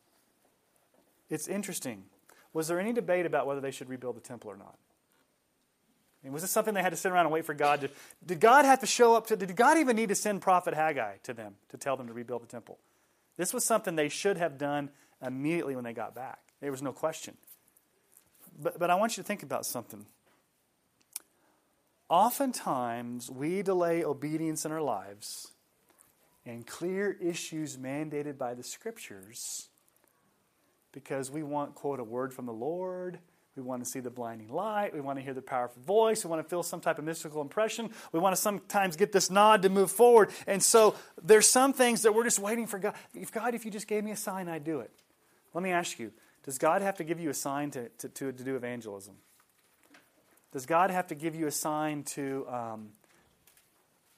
It's 1.30 1.48
interesting. 1.48 2.06
Was 2.54 2.68
there 2.68 2.80
any 2.80 2.94
debate 2.94 3.26
about 3.26 3.46
whether 3.46 3.62
they 3.62 3.72
should 3.72 3.90
rebuild 3.90 4.16
the 4.16 4.22
temple 4.22 4.50
or 4.50 4.58
not? 4.58 4.78
Mean, 6.26 6.34
was 6.34 6.42
this 6.42 6.50
something 6.50 6.74
they 6.74 6.82
had 6.82 6.90
to 6.90 6.98
sit 6.98 7.12
around 7.12 7.28
and 7.28 7.34
wait 7.34 7.46
for 7.46 7.54
God 7.54 7.82
to? 7.82 7.90
Did 8.26 8.40
God 8.40 8.66
have 8.66 8.80
to 8.80 8.88
show 8.88 9.16
up 9.16 9.28
to? 9.28 9.36
Did 9.36 9.56
God 9.56 9.78
even 9.78 9.96
need 9.96 10.10
to 10.10 10.16
send 10.16 10.42
prophet 10.42 10.74
Haggai 10.74 11.18
to 11.22 11.36
them 11.36 11.54
to 11.70 11.78
tell 11.78 11.96
them 11.96 12.08
to 12.08 12.14
rebuild 12.14 12.42
the 12.42 12.48
temple? 12.48 12.80
This 13.38 13.54
was 13.54 13.64
something 13.64 13.96
they 13.96 14.10
should 14.10 14.38
have 14.38 14.58
done 14.58 14.90
immediately 15.26 15.76
when 15.76 15.84
they 15.84 15.94
got 15.94 16.16
back. 16.16 16.40
There 16.62 16.72
was 16.72 16.82
no 16.82 16.92
question. 16.92 17.38
But, 18.62 18.80
but 18.80 18.90
I 18.90 18.96
want 18.96 19.18
you 19.18 19.24
to 19.24 19.28
think 19.28 19.44
about 19.44 19.66
something. 19.66 20.06
Oftentimes, 22.10 23.30
we 23.30 23.62
delay 23.64 24.04
obedience 24.04 24.66
in 24.66 24.72
our 24.72 24.82
lives 24.82 25.52
and 26.46 26.66
clear 26.66 27.12
issues 27.20 27.78
mandated 27.78 28.38
by 28.38 28.54
the 28.54 28.64
scriptures 28.64 29.70
because 30.92 31.32
we 31.32 31.44
want, 31.44 31.76
quote, 31.76 32.00
a 32.00 32.04
word 32.04 32.34
from 32.34 32.46
the 32.46 32.54
Lord. 32.54 33.20
We 33.56 33.64
want 33.64 33.84
to 33.84 33.90
see 33.90 34.02
the 34.02 34.10
blinding 34.10 34.50
light. 34.50 34.94
We 34.94 35.02
want 35.02 35.18
to 35.18 35.24
hear 35.24 35.34
the 35.34 35.42
powerful 35.42 35.82
voice. 35.82 36.24
We 36.24 36.30
want 36.30 36.44
to 36.44 36.50
feel 36.50 36.62
some 36.62 36.82
type 36.82 37.00
of 37.00 37.06
mystical 37.06 37.42
impression. 37.42 37.90
We 38.12 38.20
want 38.20 38.36
to 38.36 38.42
sometimes 38.42 38.96
get 38.96 39.12
this 39.12 39.32
nod 39.32 39.62
to 39.64 39.70
move 39.70 39.92
forward. 39.92 40.30
And 40.46 40.62
so 40.62 40.96
there's 41.24 41.50
some 41.50 41.74
things 41.74 42.04
that 42.04 42.14
we're 42.14 42.26
just 42.26 42.40
waiting 42.40 42.68
for 42.68 42.80
God. 42.80 42.96
If 43.14 43.32
God, 43.32 43.56
if 43.56 43.66
you 43.66 43.72
just 43.72 43.88
gave 43.88 44.04
me 44.04 44.12
a 44.12 44.18
sign, 44.18 44.48
I'd 44.48 44.64
do 44.64 44.82
it. 44.82 44.92
Let 45.56 45.64
me 45.64 45.72
ask 45.72 45.98
you 45.98 46.12
does 46.44 46.60
God 46.60 46.84
have 46.84 46.98
to 46.98 47.04
give 47.04 47.20
you 47.20 47.32
a 47.32 47.34
sign 47.34 47.72
to, 47.72 47.90
to, 47.90 48.10
to, 48.10 48.32
to 48.32 48.44
do 48.44 48.56
evangelism? 48.56 49.16
Does 50.52 50.68
God 50.68 50.92
have 50.92 51.08
to 51.08 51.16
give 51.16 51.34
you 51.34 51.48
a 51.48 51.52
sign 51.52 52.04
to 52.04 52.46
um, 52.48 52.90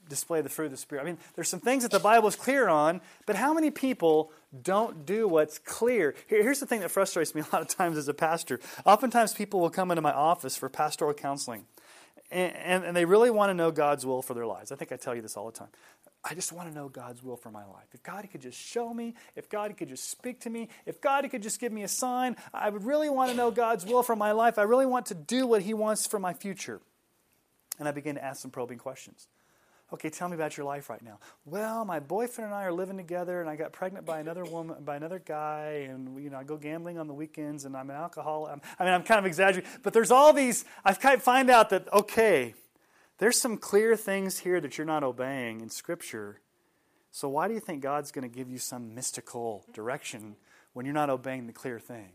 display 0.09 0.41
the 0.41 0.49
fruit 0.49 0.65
of 0.65 0.71
the 0.71 0.77
Spirit. 0.77 1.01
I 1.01 1.05
mean, 1.05 1.17
there's 1.35 1.49
some 1.49 1.59
things 1.59 1.83
that 1.83 1.91
the 1.91 1.99
Bible 1.99 2.27
is 2.27 2.35
clear 2.35 2.67
on, 2.67 3.01
but 3.25 3.35
how 3.35 3.53
many 3.53 3.71
people 3.71 4.31
don't 4.61 5.05
do 5.05 5.27
what's 5.27 5.59
clear? 5.59 6.15
Here, 6.27 6.43
here's 6.43 6.59
the 6.59 6.65
thing 6.65 6.81
that 6.81 6.91
frustrates 6.91 7.35
me 7.35 7.41
a 7.41 7.55
lot 7.55 7.61
of 7.61 7.67
times 7.67 7.97
as 7.97 8.07
a 8.07 8.13
pastor. 8.13 8.59
Oftentimes, 8.85 9.33
people 9.33 9.59
will 9.59 9.69
come 9.69 9.91
into 9.91 10.01
my 10.01 10.13
office 10.13 10.55
for 10.55 10.69
pastoral 10.69 11.13
counseling, 11.13 11.65
and, 12.31 12.55
and, 12.55 12.83
and 12.83 12.97
they 12.97 13.05
really 13.05 13.29
want 13.29 13.49
to 13.49 13.53
know 13.53 13.71
God's 13.71 14.05
will 14.05 14.21
for 14.21 14.33
their 14.33 14.45
lives. 14.45 14.71
I 14.71 14.75
think 14.75 14.91
I 14.91 14.95
tell 14.95 15.15
you 15.15 15.21
this 15.21 15.37
all 15.37 15.45
the 15.45 15.57
time. 15.57 15.69
I 16.29 16.33
just 16.33 16.51
want 16.51 16.67
to 16.69 16.75
know 16.75 16.89
God's 16.89 17.23
will 17.23 17.37
for 17.37 17.51
my 17.51 17.65
life. 17.65 17.87
If 17.93 18.03
God 18.03 18.27
could 18.29 18.41
just 18.41 18.59
show 18.59 18.93
me, 18.93 19.13
if 19.37 19.49
God 19.49 19.75
could 19.77 19.87
just 19.87 20.09
speak 20.11 20.41
to 20.41 20.49
me, 20.49 20.67
if 20.85 20.99
God 20.99 21.29
could 21.31 21.41
just 21.41 21.59
give 21.59 21.71
me 21.71 21.83
a 21.83 21.87
sign, 21.87 22.35
I 22.53 22.69
would 22.69 22.83
really 22.83 23.09
want 23.09 23.31
to 23.31 23.37
know 23.37 23.49
God's 23.49 23.85
will 23.85 24.03
for 24.03 24.15
my 24.15 24.33
life. 24.33 24.57
I 24.57 24.63
really 24.63 24.85
want 24.85 25.05
to 25.07 25.15
do 25.15 25.47
what 25.47 25.61
He 25.61 25.73
wants 25.73 26.05
for 26.05 26.19
my 26.19 26.33
future. 26.33 26.81
And 27.79 27.87
I 27.87 27.91
begin 27.91 28.15
to 28.15 28.23
ask 28.23 28.41
some 28.41 28.51
probing 28.51 28.77
questions. 28.77 29.27
Okay, 29.93 30.09
tell 30.09 30.27
me 30.27 30.35
about 30.35 30.57
your 30.57 30.65
life 30.65 30.89
right 30.89 31.01
now. 31.01 31.17
Well, 31.45 31.85
my 31.85 32.01
boyfriend 32.01 32.47
and 32.47 32.55
I 32.55 32.65
are 32.65 32.73
living 32.73 32.97
together, 32.97 33.39
and 33.39 33.49
I 33.49 33.55
got 33.55 33.71
pregnant 33.71 34.05
by 34.05 34.19
another 34.19 34.43
woman, 34.43 34.83
by 34.83 34.97
another 34.97 35.19
guy, 35.19 35.87
and 35.89 36.21
you 36.21 36.29
know 36.29 36.37
I 36.37 36.43
go 36.43 36.57
gambling 36.57 36.97
on 36.99 37.07
the 37.07 37.13
weekends, 37.13 37.63
and 37.63 37.77
I'm 37.77 37.89
an 37.89 37.95
alcoholic. 37.95 38.59
I 38.77 38.83
mean, 38.83 38.93
I'm 38.93 39.03
kind 39.03 39.19
of 39.19 39.25
exaggerating, 39.25 39.69
but 39.83 39.93
there's 39.93 40.11
all 40.11 40.33
these. 40.33 40.65
I 40.83 40.91
find 40.93 41.49
out 41.49 41.69
that 41.69 41.91
okay, 41.93 42.53
there's 43.17 43.39
some 43.39 43.57
clear 43.57 43.95
things 43.95 44.39
here 44.39 44.59
that 44.61 44.77
you're 44.77 44.85
not 44.85 45.03
obeying 45.03 45.61
in 45.61 45.69
Scripture. 45.69 46.39
So 47.11 47.29
why 47.29 47.47
do 47.47 47.53
you 47.53 47.59
think 47.59 47.81
God's 47.81 48.11
going 48.11 48.29
to 48.29 48.35
give 48.35 48.49
you 48.49 48.59
some 48.59 48.93
mystical 48.93 49.65
direction 49.73 50.35
when 50.73 50.85
you're 50.85 50.93
not 50.93 51.09
obeying 51.09 51.47
the 51.47 51.53
clear 51.53 51.79
thing? 51.79 52.11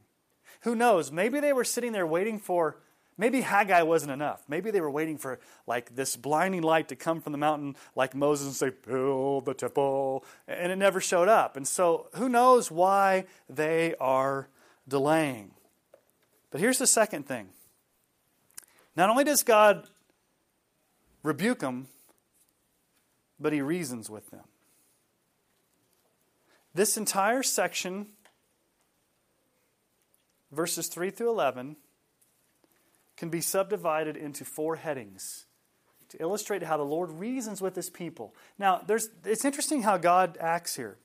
Who 0.62 0.74
knows? 0.74 1.10
Maybe 1.10 1.40
they 1.40 1.52
were 1.52 1.64
sitting 1.64 1.92
there 1.92 2.06
waiting 2.06 2.38
for 2.38 2.76
Maybe 3.18 3.42
Haggai 3.42 3.82
wasn't 3.82 4.12
enough. 4.12 4.42
Maybe 4.48 4.70
they 4.70 4.80
were 4.80 4.90
waiting 4.90 5.18
for 5.18 5.38
like 5.66 5.94
this 5.94 6.16
blinding 6.16 6.62
light 6.62 6.88
to 6.88 6.96
come 6.96 7.20
from 7.20 7.32
the 7.32 7.38
mountain, 7.38 7.76
like 7.94 8.14
Moses, 8.14 8.46
and 8.46 8.56
say, 8.56 8.70
"Build 8.70 9.44
the 9.44 9.54
temple," 9.54 10.24
and 10.48 10.72
it 10.72 10.76
never 10.76 11.00
showed 11.00 11.28
up. 11.28 11.56
And 11.56 11.68
so, 11.68 12.08
who 12.14 12.28
knows 12.28 12.70
why 12.70 13.26
they 13.48 13.94
are 14.00 14.48
delaying? 14.88 15.52
But 16.50 16.60
here's 16.60 16.78
the 16.78 16.86
second 16.86 17.26
thing. 17.26 17.50
Not 18.96 19.10
only 19.10 19.24
does 19.24 19.42
God 19.42 19.88
rebuke 21.22 21.60
them, 21.60 21.88
but 23.38 23.52
He 23.52 23.60
reasons 23.60 24.10
with 24.10 24.30
them. 24.30 24.44
This 26.74 26.96
entire 26.96 27.42
section, 27.42 28.06
verses 30.50 30.88
three 30.88 31.10
through 31.10 31.30
eleven 31.30 31.76
can 33.16 33.28
be 33.28 33.40
subdivided 33.40 34.16
into 34.16 34.44
four 34.44 34.76
headings 34.76 35.44
to 36.08 36.20
illustrate 36.20 36.62
how 36.62 36.76
the 36.76 36.82
Lord 36.82 37.10
reasons 37.10 37.60
with 37.60 37.76
his 37.76 37.88
people. 37.88 38.34
Now, 38.58 38.82
there's, 38.86 39.08
it's 39.24 39.44
interesting 39.44 39.82
how 39.82 39.96
God 39.96 40.36
acts 40.40 40.76
here. 40.76 40.96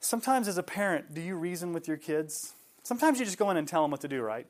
Sometimes, 0.00 0.48
as 0.48 0.56
a 0.56 0.62
parent, 0.62 1.14
do 1.14 1.20
you 1.20 1.34
reason 1.34 1.72
with 1.72 1.86
your 1.86 1.96
kids? 1.96 2.54
Sometimes 2.82 3.18
you 3.18 3.24
just 3.24 3.38
go 3.38 3.50
in 3.50 3.56
and 3.56 3.68
tell 3.68 3.82
them 3.82 3.90
what 3.90 4.00
to 4.00 4.08
do, 4.08 4.22
right? 4.22 4.46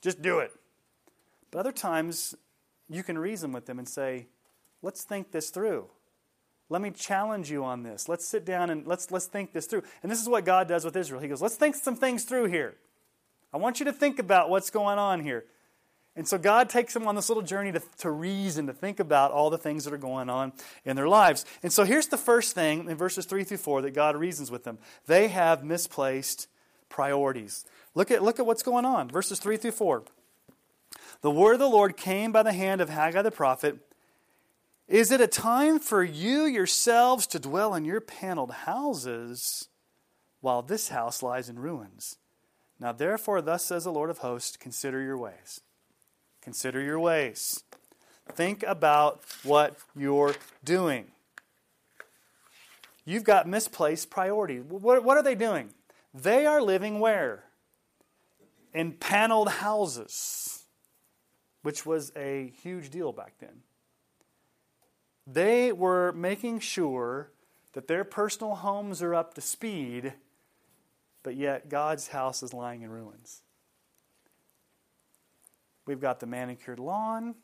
Just 0.00 0.22
do 0.22 0.38
it. 0.38 0.52
But 1.50 1.60
other 1.60 1.72
times, 1.72 2.34
you 2.88 3.02
can 3.02 3.18
reason 3.18 3.52
with 3.52 3.66
them 3.66 3.78
and 3.78 3.88
say, 3.88 4.26
let's 4.82 5.04
think 5.04 5.32
this 5.32 5.50
through. 5.50 5.86
Let 6.68 6.82
me 6.82 6.90
challenge 6.90 7.50
you 7.50 7.64
on 7.64 7.82
this. 7.82 8.08
Let's 8.08 8.26
sit 8.26 8.44
down 8.44 8.70
and 8.70 8.86
let's, 8.86 9.10
let's 9.10 9.26
think 9.26 9.52
this 9.52 9.66
through. 9.66 9.82
And 10.02 10.10
this 10.10 10.20
is 10.20 10.28
what 10.28 10.44
God 10.44 10.68
does 10.68 10.84
with 10.84 10.96
Israel. 10.96 11.20
He 11.20 11.28
goes, 11.28 11.42
let's 11.42 11.56
think 11.56 11.74
some 11.74 11.96
things 11.96 12.24
through 12.24 12.46
here. 12.46 12.76
I 13.52 13.56
want 13.56 13.80
you 13.80 13.86
to 13.86 13.92
think 13.92 14.20
about 14.20 14.50
what's 14.50 14.70
going 14.70 14.98
on 14.98 15.20
here. 15.20 15.44
And 16.16 16.26
so 16.26 16.38
God 16.38 16.68
takes 16.68 16.94
them 16.94 17.06
on 17.06 17.14
this 17.14 17.28
little 17.28 17.42
journey 17.42 17.72
to, 17.72 17.82
to 17.98 18.10
reason, 18.10 18.66
to 18.66 18.72
think 18.72 19.00
about 19.00 19.32
all 19.32 19.50
the 19.50 19.58
things 19.58 19.84
that 19.84 19.92
are 19.92 19.98
going 19.98 20.28
on 20.28 20.52
in 20.84 20.96
their 20.96 21.08
lives. 21.08 21.44
And 21.62 21.72
so 21.72 21.84
here's 21.84 22.08
the 22.08 22.16
first 22.16 22.54
thing 22.54 22.88
in 22.88 22.96
verses 22.96 23.26
3 23.26 23.44
through 23.44 23.58
4 23.58 23.82
that 23.82 23.94
God 23.94 24.16
reasons 24.16 24.50
with 24.50 24.64
them 24.64 24.78
they 25.06 25.28
have 25.28 25.64
misplaced 25.64 26.48
priorities. 26.88 27.64
Look 27.94 28.10
at, 28.10 28.22
look 28.22 28.38
at 28.38 28.46
what's 28.46 28.62
going 28.62 28.84
on. 28.84 29.08
Verses 29.08 29.38
3 29.38 29.56
through 29.56 29.72
4. 29.72 30.04
The 31.20 31.30
word 31.30 31.54
of 31.54 31.58
the 31.60 31.68
Lord 31.68 31.96
came 31.96 32.32
by 32.32 32.42
the 32.42 32.52
hand 32.52 32.80
of 32.80 32.88
Haggai 32.88 33.22
the 33.22 33.30
prophet. 33.30 33.78
Is 34.88 35.12
it 35.12 35.20
a 35.20 35.26
time 35.26 35.78
for 35.78 36.02
you 36.02 36.44
yourselves 36.44 37.26
to 37.28 37.38
dwell 37.38 37.74
in 37.74 37.84
your 37.84 38.00
paneled 38.00 38.50
houses 38.50 39.68
while 40.40 40.62
this 40.62 40.88
house 40.88 41.22
lies 41.22 41.48
in 41.48 41.58
ruins? 41.58 42.16
Now, 42.80 42.92
therefore, 42.92 43.42
thus 43.42 43.64
says 43.64 43.84
the 43.84 43.92
Lord 43.92 44.10
of 44.10 44.18
hosts 44.18 44.56
consider 44.56 45.00
your 45.02 45.18
ways. 45.18 45.60
Consider 46.42 46.80
your 46.80 46.98
ways. 46.98 47.62
Think 48.32 48.62
about 48.62 49.20
what 49.42 49.76
you're 49.94 50.34
doing. 50.64 51.06
You've 53.04 53.24
got 53.24 53.46
misplaced 53.46 54.10
priorities. 54.10 54.62
What, 54.64 55.04
what 55.04 55.16
are 55.16 55.22
they 55.22 55.34
doing? 55.34 55.70
They 56.14 56.46
are 56.46 56.62
living 56.62 57.00
where? 57.00 57.44
In 58.72 58.92
paneled 58.92 59.48
houses, 59.48 60.49
which 61.62 61.84
was 61.84 62.12
a 62.16 62.52
huge 62.62 62.90
deal 62.90 63.12
back 63.12 63.34
then. 63.40 63.62
They 65.26 65.72
were 65.72 66.12
making 66.12 66.60
sure 66.60 67.30
that 67.72 67.86
their 67.86 68.04
personal 68.04 68.56
homes 68.56 69.02
are 69.02 69.14
up 69.14 69.34
to 69.34 69.40
speed 69.40 70.14
but 71.22 71.36
yet 71.36 71.68
God's 71.68 72.08
house 72.08 72.42
is 72.42 72.54
lying 72.54 72.82
in 72.82 72.90
ruins. 72.90 73.42
We've 75.86 76.00
got 76.00 76.20
the 76.20 76.26
manicured 76.26 76.78
lawn, 76.78 77.34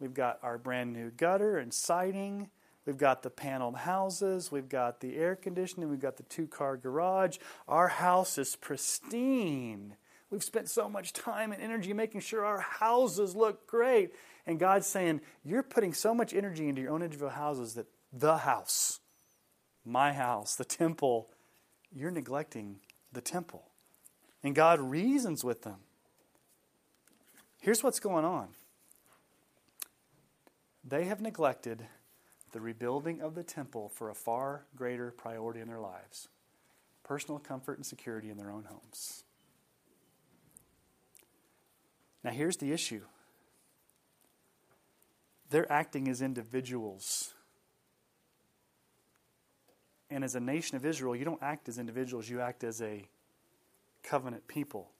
we've 0.00 0.14
got 0.14 0.38
our 0.42 0.58
brand 0.58 0.92
new 0.92 1.10
gutter 1.10 1.58
and 1.58 1.72
siding. 1.72 2.50
We've 2.84 2.96
got 2.96 3.24
the 3.24 3.30
paneled 3.30 3.78
houses. 3.78 4.52
We've 4.52 4.68
got 4.68 5.00
the 5.00 5.16
air 5.16 5.34
conditioning. 5.34 5.90
We've 5.90 5.98
got 5.98 6.18
the 6.18 6.22
two 6.22 6.46
car 6.46 6.76
garage. 6.76 7.38
Our 7.66 7.88
house 7.88 8.38
is 8.38 8.54
pristine. 8.54 9.96
We've 10.36 10.44
spent 10.44 10.68
so 10.68 10.86
much 10.86 11.14
time 11.14 11.50
and 11.50 11.62
energy 11.62 11.94
making 11.94 12.20
sure 12.20 12.44
our 12.44 12.60
houses 12.60 13.34
look 13.34 13.66
great. 13.66 14.12
And 14.46 14.60
God's 14.60 14.86
saying, 14.86 15.22
You're 15.42 15.62
putting 15.62 15.94
so 15.94 16.14
much 16.14 16.34
energy 16.34 16.68
into 16.68 16.82
your 16.82 16.90
own 16.90 17.00
individual 17.00 17.30
houses 17.30 17.72
that 17.72 17.86
the 18.12 18.36
house, 18.36 19.00
my 19.82 20.12
house, 20.12 20.54
the 20.54 20.66
temple, 20.66 21.30
you're 21.90 22.10
neglecting 22.10 22.80
the 23.14 23.22
temple. 23.22 23.70
And 24.42 24.54
God 24.54 24.78
reasons 24.78 25.42
with 25.42 25.62
them. 25.62 25.76
Here's 27.62 27.82
what's 27.82 27.98
going 27.98 28.26
on 28.26 28.48
they 30.84 31.04
have 31.06 31.22
neglected 31.22 31.86
the 32.52 32.60
rebuilding 32.60 33.22
of 33.22 33.34
the 33.34 33.42
temple 33.42 33.88
for 33.88 34.10
a 34.10 34.14
far 34.14 34.66
greater 34.76 35.12
priority 35.12 35.60
in 35.60 35.68
their 35.68 35.80
lives 35.80 36.28
personal 37.04 37.38
comfort 37.38 37.78
and 37.78 37.86
security 37.86 38.28
in 38.28 38.36
their 38.36 38.50
own 38.50 38.64
homes. 38.64 39.22
Now, 42.26 42.32
here's 42.32 42.56
the 42.56 42.72
issue 42.72 43.02
they're 45.48 45.70
acting 45.70 46.08
as 46.08 46.20
individuals. 46.20 47.32
And 50.10 50.24
as 50.24 50.34
a 50.34 50.40
nation 50.40 50.76
of 50.76 50.84
Israel, 50.84 51.14
you 51.14 51.24
don't 51.24 51.42
act 51.42 51.68
as 51.68 51.78
individuals, 51.78 52.28
you 52.28 52.40
act 52.40 52.64
as 52.64 52.82
a 52.82 53.06
covenant 54.02 54.48
people. 54.48 54.90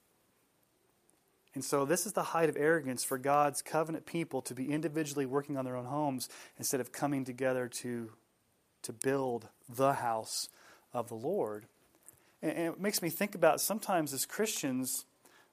And 1.53 1.65
so, 1.65 1.83
this 1.83 2.05
is 2.05 2.13
the 2.13 2.23
height 2.23 2.47
of 2.47 2.55
arrogance 2.57 3.03
for 3.03 3.17
God's 3.17 3.61
covenant 3.61 4.05
people 4.05 4.41
to 4.43 4.55
be 4.55 4.71
individually 4.71 5.25
working 5.25 5.57
on 5.57 5.65
their 5.65 5.75
own 5.75 5.85
homes 5.85 6.29
instead 6.57 6.79
of 6.79 6.93
coming 6.93 7.25
together 7.25 7.67
to, 7.81 8.09
to 8.83 8.93
build 8.93 9.49
the 9.67 9.93
house 9.93 10.47
of 10.93 11.09
the 11.09 11.15
Lord. 11.15 11.65
And, 12.41 12.53
and 12.53 12.73
it 12.73 12.79
makes 12.79 13.01
me 13.01 13.09
think 13.09 13.35
about 13.35 13.59
sometimes 13.59 14.13
as 14.13 14.25
Christians, 14.25 15.03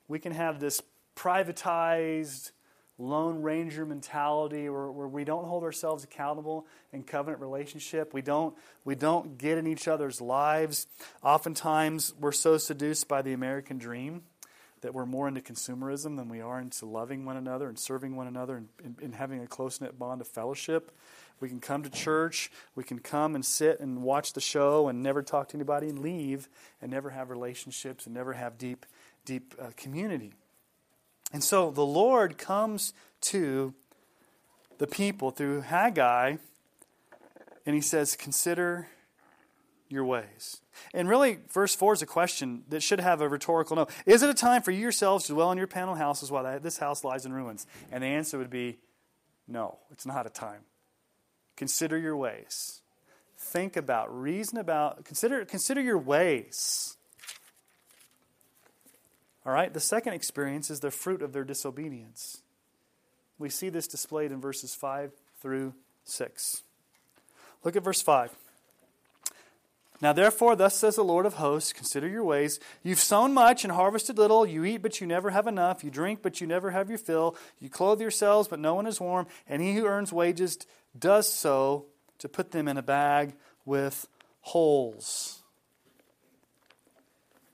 we 0.06 0.20
can 0.20 0.30
have 0.30 0.60
this 0.60 0.80
privatized, 1.16 2.53
Lone 2.96 3.42
Ranger 3.42 3.85
mentality 3.85 4.68
where, 4.68 4.90
where 4.90 5.09
we 5.09 5.24
don't 5.24 5.46
hold 5.46 5.64
ourselves 5.64 6.05
accountable 6.05 6.66
in 6.92 7.03
covenant 7.03 7.40
relationship. 7.40 8.14
We 8.14 8.22
don't, 8.22 8.55
we 8.85 8.94
don't 8.94 9.37
get 9.37 9.59
in 9.59 9.66
each 9.66 9.88
other's 9.88 10.20
lives. 10.20 10.87
Oftentimes, 11.22 12.14
we're 12.20 12.33
so 12.33 12.57
seduced 12.57 13.09
by 13.09 13.22
the 13.22 13.33
American 13.33 13.79
dream 13.79 14.22
that 14.81 14.94
we're 14.94 15.07
more 15.07 15.27
into 15.27 15.40
consumerism 15.40 16.16
than 16.16 16.29
we 16.29 16.40
are 16.40 16.61
into 16.61 16.87
loving 16.87 17.24
one 17.24 17.37
another 17.37 17.68
and 17.68 17.79
serving 17.79 18.14
one 18.14 18.27
another 18.27 18.57
and, 18.59 18.68
and, 18.85 18.96
and 19.03 19.14
having 19.14 19.40
a 19.40 19.46
close 19.46 19.81
knit 19.81 19.98
bond 19.98 20.20
of 20.20 20.29
fellowship. 20.29 20.92
We 21.40 21.48
can 21.48 21.59
come 21.59 21.83
to 21.83 21.90
church, 21.90 22.53
we 22.77 22.85
can 22.85 23.00
come 23.00 23.35
and 23.35 23.44
sit 23.44 23.81
and 23.81 24.03
watch 24.03 24.35
the 24.35 24.40
show 24.40 24.88
and 24.88 25.03
never 25.03 25.22
talk 25.22 25.48
to 25.48 25.57
anybody 25.57 25.88
and 25.88 25.98
leave 25.98 26.48
and 26.81 26.92
never 26.92 27.11
have 27.11 27.31
relationships 27.31 28.07
and 28.07 28.14
never 28.14 28.35
have 28.35 28.57
deep, 28.57 28.87
deep 29.24 29.55
uh, 29.61 29.70
community. 29.77 30.35
And 31.35 31.42
so 31.42 31.73
the 31.73 31.85
Lord 31.85 32.38
comes 32.38 32.94
to 33.23 33.75
the 34.79 34.87
people 34.87 35.33
through 35.33 35.62
Haggai 35.62 36.37
and 37.66 37.75
he 37.75 37.81
says, 37.81 38.14
Consider 38.14 38.87
your 39.88 40.05
ways. 40.05 40.61
And 40.94 41.09
really, 41.09 41.40
verse 41.53 41.75
4 41.75 41.94
is 41.94 42.03
a 42.03 42.07
question 42.07 42.62
that 42.68 42.85
should 42.85 43.01
have 43.01 43.20
a 43.20 43.29
rhetorical 43.29 43.75
note. 43.75 43.90
Is 44.07 44.23
it 44.23 44.31
a 44.31 44.35
time 44.35 44.62
for 44.62 44.70
you 44.70 44.79
yourselves 44.79 45.27
to 45.27 45.33
dwell 45.33 45.51
in 45.51 45.59
your 45.59 45.66
panel 45.66 45.97
houses 45.97 46.31
while 46.31 46.61
this 46.61 46.79
house 46.79 47.03
lies 47.03 47.27
in 47.27 47.33
ruins? 47.33 47.66
And 47.90 48.05
the 48.05 48.09
answer 48.09 48.38
would 48.38 48.49
be 48.49 48.79
no, 49.49 49.79
it's 49.90 50.07
not 50.07 50.27
a 50.27 50.31
time. 50.31 50.61
Consider 51.57 51.99
your 51.99 52.16
ways. 52.16 52.81
Think 53.37 53.77
about, 53.77 54.16
reason 54.16 54.57
about, 54.57 55.05
consider, 55.05 55.44
consider 55.44 55.81
your 55.81 55.99
ways. 55.99 56.97
All 59.46 59.52
right, 59.52 59.72
the 59.72 59.80
second 59.80 60.14
experience 60.14 60.70
is 60.70 60.80
the 60.80 60.90
fruit 60.90 61.20
of 61.22 61.33
their 61.33 61.44
disobedience. 61.44 62.42
We 63.38 63.50
see 63.50 63.68
this 63.68 63.87
displayed 63.87 64.33
in 64.33 64.40
verses 64.40 64.74
5 64.74 65.12
through 65.40 65.74
6. 66.04 66.62
Look 67.62 67.76
at 67.76 67.85
verse 67.85 68.00
5. 68.00 68.30
Now, 70.00 70.12
therefore, 70.12 70.57
thus 70.57 70.76
says 70.76 70.96
the 70.96 71.04
Lord 71.04 71.24
of 71.24 71.35
hosts 71.35 71.72
Consider 71.72 72.09
your 72.09 72.24
ways. 72.24 72.61
You've 72.83 72.98
sown 72.98 73.33
much 73.33 73.64
and 73.64 73.72
harvested 73.72 74.18
little. 74.18 74.46
You 74.46 74.64
eat, 74.64 74.83
but 74.83 75.00
you 75.00 75.07
never 75.07 75.30
have 75.30 75.46
enough. 75.46 75.85
You 75.85 75.90
drink, 75.90 76.20
but 76.22 76.40
you 76.40 76.46
never 76.46 76.70
have 76.70 76.88
your 76.88 76.98
fill. 76.98 77.37
You 77.61 77.70
clothe 77.70 78.00
yourselves, 78.00 78.48
but 78.48 78.59
no 78.59 78.74
one 78.74 78.87
is 78.87 79.00
warm. 79.00 79.26
And 79.48 79.62
he 79.62 79.74
who 79.74 79.87
earns 79.87 80.12
wages 80.12 80.59
does 80.98 81.30
so 81.33 81.87
to 82.18 82.28
put 82.28 82.50
them 82.50 82.68
in 82.68 82.76
a 82.76 82.83
bag 82.83 83.35
with 83.64 84.09
holes. 84.40 85.42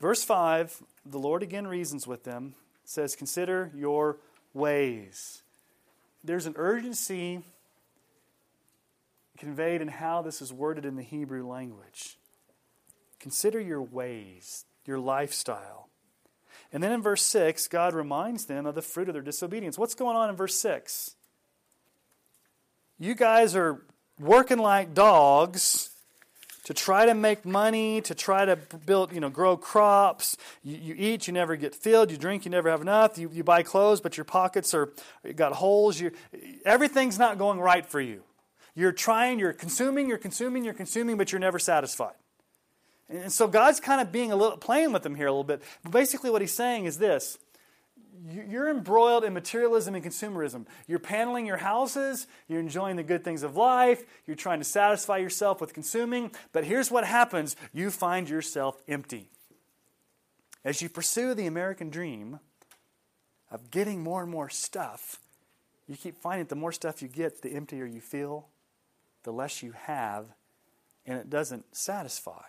Verse 0.01 0.25
5 0.25 0.83
the 1.11 1.19
Lord 1.19 1.43
again 1.43 1.67
reasons 1.67 2.07
with 2.07 2.25
them, 2.25 2.55
says, 2.85 3.17
Consider 3.17 3.71
your 3.75 4.19
ways. 4.55 5.43
There's 6.23 6.47
an 6.47 6.55
urgency 6.57 7.43
conveyed 9.39 9.81
in 9.81 9.89
how 9.89 10.23
this 10.23 10.43
is 10.43 10.53
worded 10.53 10.85
in 10.85 10.97
the 10.97 11.03
Hebrew 11.03 11.47
language. 11.47 12.19
Consider 13.19 13.61
your 13.61 13.83
ways, 13.83 14.65
your 14.87 14.99
lifestyle. 14.99 15.89
And 16.73 16.83
then 16.83 16.93
in 16.93 17.03
verse 17.03 17.23
6, 17.23 17.69
God 17.69 17.95
reminds 17.95 18.47
them 18.47 18.67
of 18.67 18.75
the 18.75 18.83
fruit 18.83 19.09
of 19.09 19.15
their 19.15 19.23
disobedience. 19.23 19.79
What's 19.79 19.95
going 19.95 20.17
on 20.17 20.31
in 20.31 20.37
verse 20.37 20.55
6? 20.59 21.15
You 22.99 23.15
guys 23.15 23.57
are 23.57 23.83
working 24.19 24.59
like 24.59 24.95
dogs 24.95 25.90
to 26.71 26.75
try 26.75 27.05
to 27.05 27.15
make 27.15 27.45
money, 27.45 28.01
to 28.01 28.15
try 28.15 28.45
to 28.45 28.55
build, 28.87 29.13
you 29.13 29.19
know, 29.19 29.29
grow 29.29 29.57
crops. 29.57 30.37
You, 30.63 30.77
you 30.77 30.95
eat, 30.97 31.27
you 31.27 31.33
never 31.33 31.57
get 31.57 31.75
filled. 31.75 32.13
You 32.13 32.17
drink, 32.17 32.45
you 32.45 32.51
never 32.53 32.71
have 32.71 32.81
enough. 32.81 33.19
You, 33.19 33.29
you 33.33 33.43
buy 33.43 33.65
clothes, 33.65 34.01
but 34.01 34.17
your 34.17 34.23
pockets 34.23 34.73
are 34.73 34.93
got 35.35 35.55
holes. 35.55 35.99
You, 35.99 36.13
everything's 36.65 37.19
not 37.19 37.39
going 37.39 37.59
right 37.59 37.85
for 37.85 38.01
you. 38.01 38.23
You're 38.77 38.93
trying, 38.93 39.41
you're 39.41 39.53
consuming, 39.53 40.09
you're 40.09 40.17
consuming, 40.17 40.63
you're 40.63 40.73
consuming, 40.73 41.17
but 41.17 41.33
you're 41.33 41.41
never 41.41 41.59
satisfied. 41.59 42.15
And 43.09 43.33
so 43.33 43.49
God's 43.49 43.81
kind 43.81 44.01
of 44.01 44.13
being 44.13 44.31
a 44.31 44.37
little 44.37 44.57
playing 44.57 44.93
with 44.93 45.03
them 45.03 45.17
here 45.17 45.27
a 45.27 45.33
little 45.33 45.43
bit. 45.43 45.65
But 45.83 45.91
basically, 45.91 46.31
what 46.31 46.41
He's 46.41 46.55
saying 46.55 46.85
is 46.85 46.99
this 46.99 47.37
you're 48.29 48.69
embroiled 48.69 49.25
in 49.25 49.33
materialism 49.33 49.95
and 49.95 50.05
consumerism. 50.05 50.67
You're 50.87 50.99
paneling 50.99 51.47
your 51.47 51.59
houses, 51.59 52.27
you're 52.49 52.61
enjoying 52.61 52.97
the 52.97 53.03
good 53.03 53.25
things 53.25 53.43
of 53.43 53.57
life, 53.57 54.05
you're 54.27 54.37
trying 54.37 54.59
to 54.61 54.65
satisfy 54.65 55.19
yourself 55.19 55.61
with 55.61 55.73
consuming, 55.73 56.33
but 56.53 56.65
here's 56.65 56.91
what 56.91 57.05
happens 57.05 57.57
you 57.73 57.91
find 57.91 58.29
yourself 58.29 58.83
empty. 58.89 59.29
As 60.65 60.83
you 60.83 60.89
pursue 60.89 61.35
the 61.35 61.47
American 61.47 61.89
dream 61.89 62.41
of 63.51 63.71
getting 63.71 64.03
more 64.03 64.23
and 64.23 64.31
more 64.31 64.51
stuff, 64.51 65.19
you 65.89 65.97
keep 65.97 66.19
finding 66.19 66.45
that 66.45 66.51
the 66.51 66.57
more 66.57 66.73
stuff 66.73 67.03
you 67.03 67.09
get, 67.09 67.43
the 67.43 67.53
emptier 67.53 67.87
you 67.87 68.01
feel, 68.01 68.49
the 69.23 69.33
less 69.33 69.63
you 69.63 69.73
have, 69.73 70.27
and 71.07 71.19
it 71.19 71.31
doesn't 71.31 71.65
satisfy. 71.75 72.43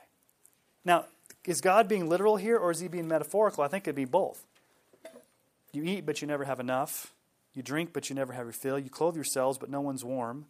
Now, 0.84 1.06
is 1.46 1.62
God 1.62 1.88
being 1.88 2.08
literal 2.10 2.38
here 2.38 2.58
or 2.58 2.72
is 2.72 2.80
he 2.80 2.88
being 2.88 3.08
metaphorical? 3.08 3.64
I 3.64 3.68
think 3.68 3.86
it'd 3.86 3.96
be 3.96 4.06
both. 4.06 4.46
You 5.72 5.84
eat, 5.84 6.06
but 6.06 6.22
you 6.22 6.28
never 6.28 6.46
have 6.46 6.60
enough. 6.60 7.14
You 7.54 7.64
drink, 7.64 7.92
but 7.94 8.10
you 8.10 8.16
never 8.16 8.34
have 8.34 8.46
your 8.46 8.54
fill. 8.54 8.80
You 8.80 8.90
clothe 8.90 9.16
yourselves, 9.16 9.58
but 9.58 9.70
no 9.70 9.82
one's 9.82 10.04
warm. 10.04 10.46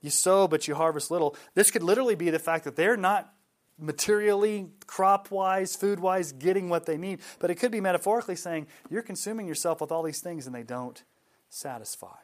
You 0.00 0.10
sow, 0.10 0.48
but 0.48 0.66
you 0.66 0.74
harvest 0.74 1.10
little. 1.10 1.36
This 1.54 1.70
could 1.70 1.82
literally 1.82 2.14
be 2.14 2.30
the 2.30 2.38
fact 2.38 2.64
that 2.64 2.76
they're 2.76 2.96
not 2.96 3.32
materially, 3.78 4.68
crop 4.86 5.30
wise, 5.30 5.74
food 5.74 6.00
wise, 6.00 6.32
getting 6.32 6.68
what 6.68 6.86
they 6.86 6.96
need. 6.96 7.20
But 7.38 7.50
it 7.50 7.56
could 7.56 7.72
be 7.72 7.80
metaphorically 7.80 8.36
saying, 8.36 8.66
you're 8.90 9.02
consuming 9.02 9.46
yourself 9.46 9.80
with 9.80 9.90
all 9.90 10.02
these 10.02 10.20
things 10.20 10.46
and 10.46 10.54
they 10.54 10.62
don't 10.62 11.02
satisfy. 11.48 12.16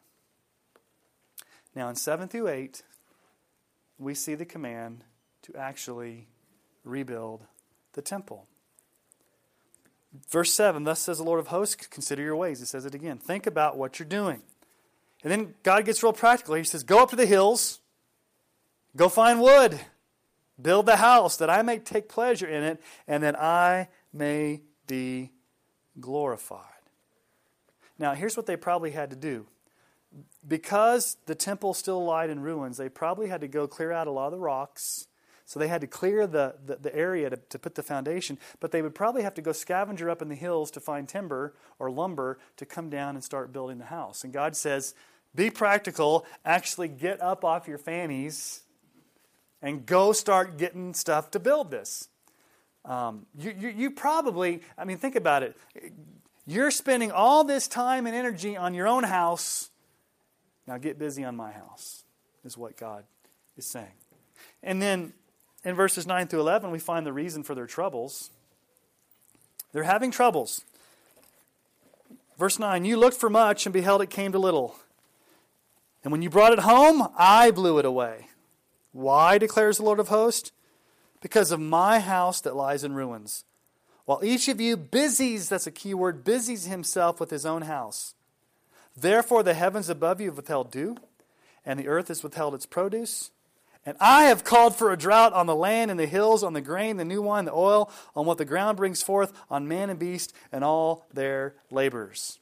Now, 1.74 1.88
in 1.88 1.96
7 1.96 2.28
through 2.28 2.48
8, 2.48 2.83
we 3.98 4.14
see 4.14 4.35
the 4.35 4.44
command 4.44 5.04
to 5.42 5.57
actually 5.57 6.28
rebuild 6.85 7.46
the 7.92 8.02
temple. 8.02 8.46
Verse 10.31 10.53
7 10.53 10.85
Thus 10.85 11.01
says 11.01 11.18
the 11.18 11.25
Lord 11.25 11.40
of 11.40 11.49
hosts, 11.49 11.87
consider 11.87 12.23
your 12.23 12.37
ways. 12.37 12.61
He 12.61 12.66
says 12.66 12.85
it 12.85 12.94
again. 12.94 13.18
Think 13.18 13.47
about 13.47 13.77
what 13.77 13.99
you're 13.99 14.09
doing. 14.09 14.42
And 15.23 15.33
then 15.33 15.55
God 15.62 15.85
gets 15.85 16.03
real 16.03 16.12
practical. 16.12 16.55
He 16.55 16.64
says, 16.64 16.83
Go 16.83 17.03
up 17.03 17.11
to 17.11 17.16
the 17.16 17.27
hills, 17.27 17.81
go 18.97 19.09
find 19.09 19.40
wood, 19.40 19.81
build 20.61 20.87
the 20.87 20.97
house 20.97 21.37
that 21.37 21.51
I 21.51 21.62
may 21.62 21.79
take 21.79 22.09
pleasure 22.09 22.47
in 22.47 22.62
it, 22.62 22.83
and 23.07 23.23
that 23.23 23.40
I 23.40 23.88
may 24.12 24.62
be 24.87 25.33
glorified. 26.01 26.64
Now, 27.99 28.14
here's 28.14 28.37
what 28.37 28.47
they 28.47 28.57
probably 28.57 28.92
had 28.92 29.11
to 29.11 29.16
do. 29.16 29.47
Because 30.47 31.16
the 31.27 31.35
temple 31.35 31.75
still 31.75 32.03
lied 32.05 32.31
in 32.31 32.40
ruins, 32.40 32.77
they 32.77 32.88
probably 32.88 33.27
had 33.27 33.40
to 33.42 33.49
go 33.49 33.66
clear 33.66 33.92
out 33.92 34.07
a 34.07 34.11
lot 34.11 34.27
of 34.27 34.33
the 34.33 34.38
rocks 34.38 35.09
so 35.49 35.59
they 35.59 35.69
had 35.69 35.81
to 35.81 35.87
clear 35.87 36.27
the, 36.27 36.57
the, 36.67 36.77
the 36.77 36.95
area 36.95 37.31
to, 37.31 37.37
to 37.37 37.59
put 37.59 37.75
the 37.75 37.83
foundation, 37.83 38.39
but 38.61 38.71
they 38.71 38.83
would 38.83 38.95
probably 38.95 39.23
have 39.23 39.33
to 39.33 39.41
go 39.41 39.53
scavenger 39.53 40.11
up 40.11 40.21
in 40.21 40.29
the 40.29 40.35
hills 40.35 40.71
to 40.73 40.79
find 40.79 41.09
timber 41.09 41.55
or 41.79 41.91
lumber 41.91 42.39
to 42.59 42.67
come 42.67 42.91
down 42.91 43.15
and 43.15 43.25
start 43.25 43.51
building 43.51 43.79
the 43.79 43.87
house. 43.87 44.25
And 44.25 44.33
God 44.33 44.55
says, 44.55 44.95
be 45.35 45.49
practical, 45.49 46.27
actually 46.45 46.89
get 46.89 47.23
up 47.23 47.47
off 47.47 47.67
your 47.67 47.79
fannies 47.79 48.61
and 49.63 49.87
go 49.87 50.13
start 50.13 50.59
getting 50.59 50.93
stuff 50.93 51.31
to 51.31 51.41
build 51.41 51.71
this. 51.71 52.09
Um, 52.85 53.25
you, 53.39 53.55
you, 53.59 53.69
you, 53.71 53.91
probably, 53.91 54.61
I 54.77 54.85
mean, 54.85 54.99
think 54.99 55.17
about 55.17 55.43
it. 55.43 55.57
You're 56.47 56.71
spending 56.71 57.11
all 57.11 57.43
this 57.43 57.69
time 57.69 58.07
and 58.07 58.15
energy 58.15 58.55
on 58.55 58.75
your 58.75 58.87
own 58.87 59.03
house. 59.03 59.71
Now 60.67 60.77
get 60.77 60.99
busy 60.99 61.25
on 61.25 61.37
my 61.37 61.53
house, 61.53 62.05
is 62.45 62.59
what 62.59 62.77
God 62.77 63.05
is 63.57 63.65
saying. 63.65 63.97
And 64.63 64.83
then 64.83 65.15
in 65.64 65.75
verses 65.75 66.07
9 66.07 66.29
through 66.29 66.40
11, 66.40 66.71
we 66.71 66.79
find 66.79 67.05
the 67.05 67.12
reason 67.12 67.42
for 67.42 67.55
their 67.55 67.66
troubles. 67.66 68.31
They're 69.73 69.83
having 69.83 70.11
troubles. 70.11 70.64
Verse 72.38 72.59
9 72.59 72.85
You 72.85 72.97
looked 72.97 73.18
for 73.18 73.31
much 73.31 73.66
and 73.66 73.73
beheld 73.73 74.03
it 74.03 74.11
came 74.11 74.33
to 74.33 74.38
little. 74.38 74.77
And 76.05 76.12
when 76.12 76.23
you 76.23 76.31
brought 76.31 76.53
it 76.53 76.61
home, 76.61 77.09
I 77.18 77.51
blew 77.51 77.79
it 77.79 77.85
away. 77.85 78.29
Why, 78.92 79.38
declares 79.38 79.79
the 79.79 79.85
Lord 79.85 80.01
of 80.01 80.09
hosts? 80.09 80.53
Because 81.21 81.51
of 81.51 81.61
my 81.61 81.99
house 81.99 82.40
that 82.40 82.57
lies 82.57 82.85
in 82.85 82.94
ruins. 82.94 83.44
While 84.05 84.25
each 84.25 84.49
of 84.49 84.61
you 84.61 84.77
busies, 84.77 85.49
that's 85.49 85.66
a 85.66 85.73
key 85.73 85.92
word, 85.92 86.25
busies 86.25 86.64
himself 86.64 87.21
with 87.21 87.31
his 87.31 87.44
own 87.44 87.62
house. 87.62 88.14
Therefore, 88.97 89.42
the 89.42 89.55
heavens 89.55 89.88
above 89.88 90.21
you 90.21 90.29
have 90.29 90.37
withheld 90.37 90.71
dew, 90.71 90.97
and 91.66 91.79
the 91.79 91.88
earth 91.88 92.09
has 92.09 92.23
withheld 92.23 92.55
its 92.55 92.64
produce. 92.64 93.31
And 93.88 93.96
I 94.01 94.24
have 94.24 94.44
called 94.44 94.77
for 94.77 94.92
a 94.92 94.98
drought 94.98 95.33
on 95.33 95.46
the 95.46 95.57
land 95.57 95.90
and 95.90 95.98
the 95.98 96.05
hills, 96.05 96.44
on 96.44 96.53
the 96.53 96.61
grain, 96.61 96.98
the 96.98 97.07
new 97.07 97.22
wine, 97.22 97.46
the 97.46 97.55
oil, 97.55 97.90
on 98.14 98.27
what 98.27 98.37
the 98.37 98.44
ground 98.44 98.77
brings 98.77 99.03
forth, 99.03 99.33
on 99.48 99.66
man 99.66 99.88
and 99.88 99.98
beast, 99.98 100.35
and 100.53 100.62
all 100.62 101.07
their 101.14 101.55
labors. 101.70 102.38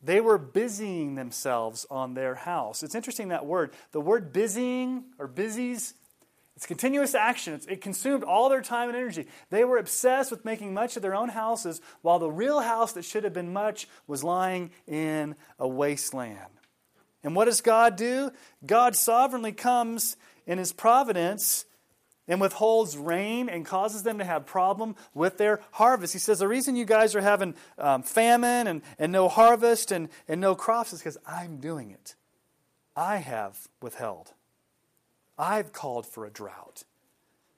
They 0.00 0.20
were 0.20 0.38
busying 0.38 1.16
themselves 1.16 1.84
on 1.90 2.14
their 2.14 2.36
house. 2.36 2.84
It's 2.84 2.94
interesting 2.94 3.30
that 3.30 3.44
word. 3.44 3.72
The 3.90 4.00
word 4.00 4.32
busying 4.32 5.06
or 5.18 5.26
busies, 5.26 5.94
it's 6.54 6.64
continuous 6.64 7.16
action. 7.16 7.52
It's, 7.52 7.66
it 7.66 7.80
consumed 7.80 8.22
all 8.22 8.48
their 8.48 8.62
time 8.62 8.88
and 8.88 8.96
energy. 8.96 9.26
They 9.50 9.64
were 9.64 9.78
obsessed 9.78 10.30
with 10.30 10.44
making 10.44 10.74
much 10.74 10.94
of 10.94 11.02
their 11.02 11.16
own 11.16 11.30
houses, 11.30 11.80
while 12.02 12.20
the 12.20 12.30
real 12.30 12.60
house 12.60 12.92
that 12.92 13.04
should 13.04 13.24
have 13.24 13.34
been 13.34 13.52
much 13.52 13.88
was 14.06 14.22
lying 14.22 14.70
in 14.86 15.34
a 15.58 15.66
wasteland. 15.66 16.55
And 17.26 17.34
what 17.34 17.46
does 17.46 17.60
God 17.60 17.96
do? 17.96 18.30
God 18.64 18.94
sovereignly 18.94 19.50
comes 19.50 20.16
in 20.46 20.58
his 20.58 20.72
providence 20.72 21.64
and 22.28 22.40
withholds 22.40 22.96
rain 22.96 23.48
and 23.48 23.66
causes 23.66 24.04
them 24.04 24.18
to 24.18 24.24
have 24.24 24.46
problem 24.46 24.94
with 25.12 25.36
their 25.36 25.60
harvest. 25.72 26.12
He 26.12 26.20
says, 26.20 26.38
the 26.38 26.46
reason 26.46 26.76
you 26.76 26.84
guys 26.84 27.16
are 27.16 27.20
having 27.20 27.56
um, 27.78 28.04
famine 28.04 28.68
and, 28.68 28.80
and 28.96 29.10
no 29.10 29.28
harvest 29.28 29.90
and, 29.90 30.08
and 30.28 30.40
no 30.40 30.54
crops 30.54 30.92
is 30.92 31.00
because 31.00 31.18
I'm 31.26 31.56
doing 31.56 31.90
it. 31.90 32.14
I 32.94 33.16
have 33.16 33.58
withheld. 33.82 34.32
I've 35.36 35.72
called 35.72 36.06
for 36.06 36.26
a 36.26 36.30
drought. 36.30 36.84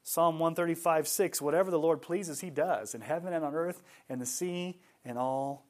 Psalm 0.03 0.39
135, 0.39 1.07
6, 1.07 1.43
whatever 1.43 1.71
the 1.71 1.79
Lord 1.79 2.01
pleases, 2.01 2.41
he 2.41 2.49
does 2.49 2.95
in 2.95 3.03
heaven 3.03 3.35
and 3.35 3.45
on 3.45 3.55
earth 3.55 3.83
and 4.09 4.19
the 4.19 4.25
sea 4.25 4.79
and 5.05 5.19
all 5.19 5.67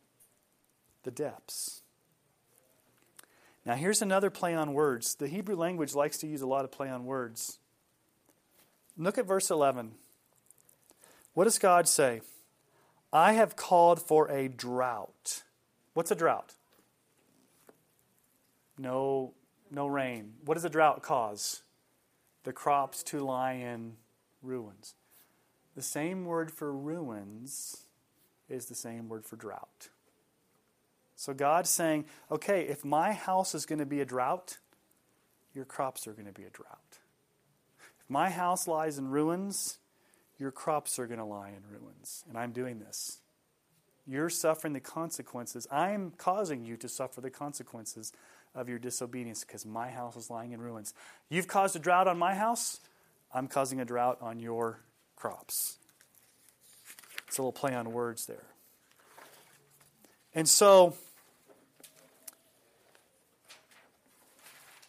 the 1.03 1.11
depths. 1.11 1.83
Now, 3.69 3.75
here's 3.75 4.01
another 4.01 4.31
play 4.31 4.55
on 4.55 4.73
words. 4.73 5.15
The 5.15 5.29
Hebrew 5.29 5.55
language 5.55 5.95
likes 5.95 6.17
to 6.19 6.27
use 6.27 6.41
a 6.41 6.47
lot 6.47 6.65
of 6.65 6.73
play 6.73 6.89
on 6.89 7.05
words. 7.05 7.59
Look 8.97 9.19
at 9.19 9.27
verse 9.27 9.51
11. 9.51 9.93
What 11.35 11.45
does 11.45 11.59
God 11.59 11.87
say? 11.87 12.23
I 13.13 13.35
have 13.35 13.57
called 13.57 14.01
for 14.01 14.27
a 14.31 14.49
drought. 14.49 15.43
What's 15.93 16.11
a 16.11 16.15
drought? 16.15 16.55
No, 18.79 19.35
no 19.71 19.87
rain. 19.87 20.33
What 20.47 20.55
does 20.55 20.65
a 20.65 20.71
drought 20.71 21.03
cause? 21.03 21.61
The 22.45 22.55
crops 22.55 23.03
to 23.03 23.21
lie 23.21 23.53
in 23.53 23.97
ruins. 24.43 24.95
The 25.77 25.83
same 25.83 26.25
word 26.25 26.51
for 26.51 26.73
ruins 26.73 27.83
is 28.49 28.65
the 28.65 28.75
same 28.75 29.11
word 29.11 29.27
for 29.27 29.37
drought. 29.37 29.91
So 31.19 31.35
God's 31.35 31.69
saying, 31.69 32.05
okay, 32.31 32.63
if 32.63 32.85
my 32.85 33.11
house 33.11 33.53
is 33.53 33.67
going 33.67 33.81
to 33.81 33.87
be 33.87 34.01
a 34.01 34.05
drought, 34.05 34.59
your 35.53 35.65
crops 35.65 36.07
are 36.07 36.13
going 36.13 36.29
to 36.29 36.33
be 36.33 36.45
a 36.45 36.51
drought. 36.51 36.79
If 38.01 38.09
my 38.09 38.31
house 38.31 38.69
lies 38.69 38.99
in 38.99 39.09
ruins, 39.09 39.79
your 40.39 40.53
crops 40.53 40.97
are 40.97 41.09
going 41.09 41.19
to 41.19 41.25
lie 41.25 41.49
in 41.49 41.77
ruins. 41.77 42.25
And 42.29 42.39
I'm 42.39 42.53
doing 42.53 42.79
this. 42.79 43.19
You're 44.07 44.31
suffering 44.31 44.75
the 44.75 44.81
consequences. 44.81 45.67
I'm 45.73 46.13
causing 46.13 46.65
you 46.65 46.77
to 46.77 46.89
suffer 46.89 47.21
the 47.21 47.31
consequences 47.31 48.13
of 48.55 48.69
your 48.69 48.79
disobedience 48.79 49.43
because 49.43 49.67
my 49.67 49.91
house 49.91 50.15
is 50.15 50.31
lying 50.31 50.53
in 50.53 50.61
ruins. 50.61 50.95
You've 51.29 51.49
caused 51.49 51.75
a 51.75 51.81
drought 51.81 52.07
on 52.07 52.17
my 52.17 52.37
house, 52.37 52.79
I'm 53.35 53.49
causing 53.49 53.81
a 53.81 53.85
drought 53.85 54.19
on 54.21 54.39
your 54.39 54.79
crops. 55.17 55.79
It's 57.27 57.39
a 57.39 57.43
little 57.43 57.51
play 57.51 57.75
on 57.75 57.91
words 57.91 58.27
there. 58.27 58.45
And 60.33 60.49
so, 60.49 60.95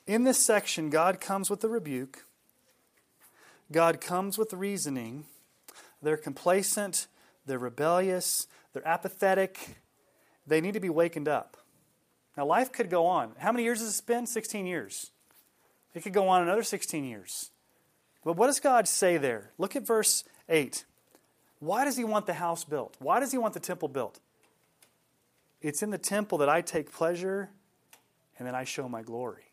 In 0.10 0.24
this 0.24 0.44
section, 0.44 0.90
God 0.90 1.22
comes 1.22 1.52
with 1.52 1.62
the 1.62 1.70
rebuke, 1.70 2.26
God 3.72 4.02
comes 4.02 4.40
with 4.40 4.52
reasoning. 4.54 5.26
They're 6.02 6.18
complacent, 6.18 7.06
they're 7.46 7.60
rebellious, 7.60 8.48
they're 8.74 8.88
apathetic. 8.88 9.78
They 10.48 10.62
need 10.62 10.74
to 10.74 10.80
be 10.80 10.90
wakened 10.90 11.28
up. 11.28 11.58
Now, 12.36 12.48
life 12.48 12.72
could 12.72 12.90
go 12.90 13.06
on. 13.06 13.34
How 13.38 13.52
many 13.52 13.64
years 13.64 13.82
has 13.82 14.00
it 14.00 14.08
been? 14.08 14.26
16 14.26 14.66
years. 14.66 15.12
It 15.94 16.02
could 16.02 16.14
go 16.14 16.28
on 16.28 16.42
another 16.42 16.64
16 16.64 17.04
years. 17.04 17.52
But 18.26 18.36
what 18.36 18.48
does 18.48 18.60
God 18.60 18.88
say 18.88 19.18
there? 19.18 19.52
Look 19.60 19.76
at 19.76 19.86
verse 19.86 20.24
8. 20.48 20.86
Why 21.60 21.86
does 21.86 21.98
he 21.98 22.04
want 22.04 22.26
the 22.26 22.34
house 22.34 22.64
built? 22.64 22.96
Why 22.98 23.20
does 23.20 23.32
he 23.32 23.38
want 23.38 23.54
the 23.54 23.60
temple 23.60 23.90
built? 23.90 24.20
It's 25.62 25.84
in 25.84 25.92
the 25.92 26.00
temple 26.00 26.40
that 26.40 26.50
I 26.50 26.62
take 26.62 26.92
pleasure 26.92 27.52
and 28.40 28.48
then 28.48 28.56
I 28.56 28.64
show 28.64 28.90
my 28.90 29.04
glory. 29.04 29.49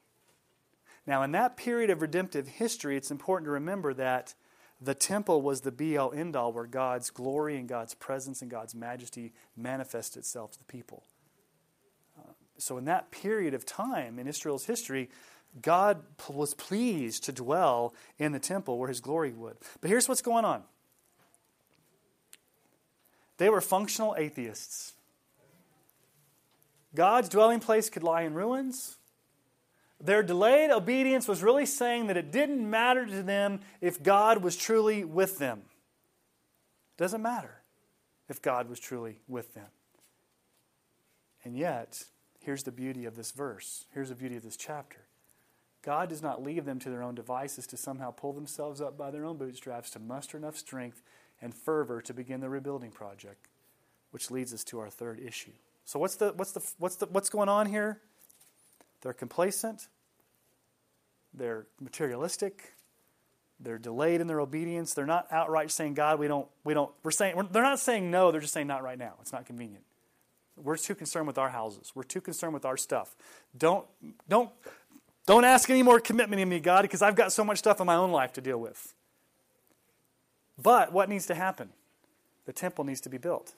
Now, 1.07 1.23
in 1.23 1.33
that 1.33 1.57
period 1.57 1.91
of 1.91 2.03
redemptive 2.03 2.49
history, 2.49 2.97
it's 2.97 3.11
important 3.11 3.47
to 3.47 3.53
remember 3.53 3.95
that 3.95 4.35
the 4.81 4.95
temple 4.95 5.41
was 5.41 5.61
the 5.61 5.73
be 5.73 5.97
all 5.97 6.13
end 6.13 6.37
all 6.37 6.53
where 6.53 6.67
God's 6.67 7.11
glory 7.11 7.57
and 7.57 7.69
God's 7.69 7.95
presence 7.95 8.43
and 8.43 8.51
God's 8.51 8.75
majesty 8.75 9.33
manifested 9.57 10.21
itself 10.21 10.53
to 10.53 10.59
the 10.59 10.65
people. 10.65 11.05
Uh, 12.19 12.33
so, 12.59 12.77
in 12.77 12.85
that 12.87 13.11
period 13.11 13.55
of 13.55 13.65
time 13.65 14.19
in 14.19 14.27
Israel's 14.27 14.67
history, 14.67 15.09
God 15.63 16.03
was 16.29 16.55
pleased 16.55 17.25
to 17.25 17.33
dwell 17.33 17.95
in 18.19 18.33
the 18.33 18.39
temple 18.39 18.79
where 18.79 18.89
his 18.89 19.01
glory 19.01 19.33
would. 19.33 19.57
But 19.81 19.89
here's 19.89 20.09
what's 20.09 20.23
going 20.23 20.45
on 20.45 20.65
they 23.39 23.49
were 23.49 23.61
functional 23.61 24.15
atheists. 24.19 24.93
God's 26.95 27.29
dwelling 27.29 27.61
place 27.61 27.91
could 27.91 28.03
lie 28.03 28.23
in 28.23 28.35
ruins. 28.35 28.97
Their 30.01 30.23
delayed 30.23 30.71
obedience 30.71 31.27
was 31.27 31.43
really 31.43 31.67
saying 31.67 32.09
that 32.09 32.17
it 32.17 32.31
didn't 32.31 32.69
matter 32.69 33.07
to 33.07 33.23
them 33.23 33.61
if 33.81 34.03
God 34.03 34.43
was 34.43 34.57
truly 34.57 35.05
with 35.05 35.39
them. 35.39 35.63
It 36.97 37.03
doesn't 37.03 37.23
matter 37.23 37.63
if 38.29 38.43
God 38.43 38.69
was 38.69 38.79
truly 38.79 39.21
with 39.27 39.55
them. 39.55 39.69
And 41.45 41.57
yet, 41.57 42.05
here's 42.41 42.65
the 42.65 42.73
beauty 42.73 43.05
of 43.05 43.17
this 43.17 43.31
verse. 43.31 43.87
Here's 43.95 44.09
the 44.09 44.15
beauty 44.15 44.37
of 44.37 44.43
this 44.43 44.57
chapter. 44.57 44.99
God 45.83 46.09
does 46.09 46.21
not 46.21 46.43
leave 46.43 46.65
them 46.65 46.81
to 46.81 46.91
their 46.91 47.03
own 47.03 47.15
devices 47.15 47.67
to 47.69 47.77
somehow 47.77 48.11
pull 48.11 48.33
themselves 48.33 48.81
up 48.81 48.99
by 48.99 49.13
their 49.13 49.25
own 49.25 49.37
bootstraps 49.37 49.91
to 49.91 50.01
muster 50.01 50.37
enough 50.37 50.57
strength 50.57 51.01
and 51.41 51.55
fervor 51.55 52.03
to 52.03 52.13
begin 52.13 52.41
the 52.41 52.49
rebuilding 52.49 52.91
project, 52.91 53.47
which 54.11 54.31
leads 54.31 54.53
us 54.53 54.65
to 54.65 54.81
our 54.81 54.91
third 54.91 55.21
issue. 55.21 55.53
So 55.85 56.01
what's 56.01 56.17
the 56.17 56.33
what's 56.33 56.51
the 56.53 56.61
what's 56.79 56.97
the 56.97 57.07
what's 57.07 57.31
going 57.31 57.49
on 57.49 57.67
here? 57.67 58.01
They're 59.07 59.13
complacent, 59.13 59.87
they're 61.33 61.69
materialistic, 61.81 62.75
they're 63.61 63.79
delayed 63.79 64.21
in 64.21 64.27
their 64.27 64.41
obedience. 64.41 64.95
They're 64.95 65.07
not 65.07 65.29
outright 65.31 65.71
saying, 65.71 65.95
God, 65.95 66.19
we 66.19 66.27
don't, 66.27 66.49
we 66.65 66.75
don't, 66.75 66.91
we're 67.05 67.13
saying, 67.13 67.37
we're, 67.37 67.45
they're 67.45 67.63
not 67.63 67.79
saying 67.79 68.11
no, 68.11 68.33
they're 68.33 68.41
just 68.41 68.53
saying 68.53 68.67
not 68.67 68.83
right 68.83 68.99
now. 68.99 69.15
It's 69.21 69.33
not 69.33 69.47
convenient. 69.47 69.85
We're 70.57 70.77
too 70.77 70.97
concerned 70.97 71.29
with 71.29 71.39
our 71.39 71.51
houses. 71.51 71.93
We're 71.95 72.03
too 72.03 72.21
concerned 72.21 72.53
with 72.53 72.65
our 72.65 72.77
stuff. 72.77 73.15
Don't, 73.57 73.87
don't, 74.29 74.51
don't 75.25 75.45
ask 75.45 75.71
any 75.71 75.85
more 75.85 76.01
commitment 76.01 76.43
in 76.43 76.49
me, 76.49 76.59
God, 76.59 76.83
because 76.83 77.01
I've 77.01 77.15
got 77.15 77.31
so 77.31 77.45
much 77.45 77.59
stuff 77.59 77.79
in 77.79 77.87
my 77.87 77.95
own 77.95 78.11
life 78.11 78.33
to 78.33 78.41
deal 78.41 78.59
with. 78.59 78.93
But 80.61 80.93
what 80.93 81.09
needs 81.09 81.27
to 81.27 81.37
happen? 81.37 81.69
The 82.47 82.53
temple 82.53 82.83
needs 82.83 83.03
to 83.03 83.09
be 83.09 83.19
built. 83.19 83.55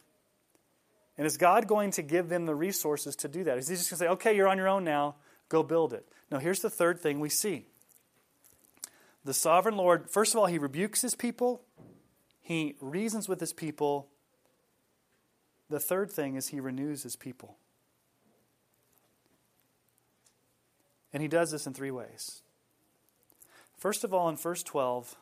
And 1.16 1.26
is 1.26 1.38
God 1.38 1.66
going 1.66 1.90
to 1.92 2.03
give 2.03 2.28
them 2.28 2.44
the 2.44 2.55
resources 2.55 3.16
to 3.16 3.28
do 3.28 3.44
that? 3.44 3.57
Is 3.57 3.68
He 3.68 3.76
just 3.76 3.88
going 3.88 3.99
to 3.99 4.05
say, 4.05 4.09
okay, 4.09 4.36
you're 4.36 4.46
on 4.46 4.59
your 4.59 4.68
own 4.68 4.84
now? 4.84 5.14
Go 5.49 5.62
build 5.62 5.92
it. 5.92 6.07
Now, 6.30 6.38
here's 6.38 6.61
the 6.61 6.70
third 6.70 7.01
thing 7.01 7.20
we 7.20 7.28
see 7.28 7.66
the 9.24 9.34
sovereign 9.34 9.76
Lord, 9.76 10.09
first 10.11 10.34
of 10.34 10.40
all, 10.40 10.46
he 10.46 10.59
rebukes 10.59 11.03
his 11.03 11.14
people, 11.14 11.62
he 12.40 12.76
reasons 12.80 13.28
with 13.28 13.40
his 13.40 13.53
people. 13.53 14.09
The 15.70 15.80
third 15.80 16.11
thing 16.11 16.36
is 16.36 16.49
he 16.49 16.61
renews 16.61 17.03
his 17.03 17.14
people. 17.14 17.59
And 21.12 21.22
he 21.22 21.28
does 21.28 21.51
this 21.51 21.66
in 21.66 21.74
three 21.74 21.90
ways. 21.90 22.40
First 23.76 24.03
of 24.03 24.14
all, 24.14 24.28
in 24.30 24.36
verse 24.36 24.62
12, 24.62 25.14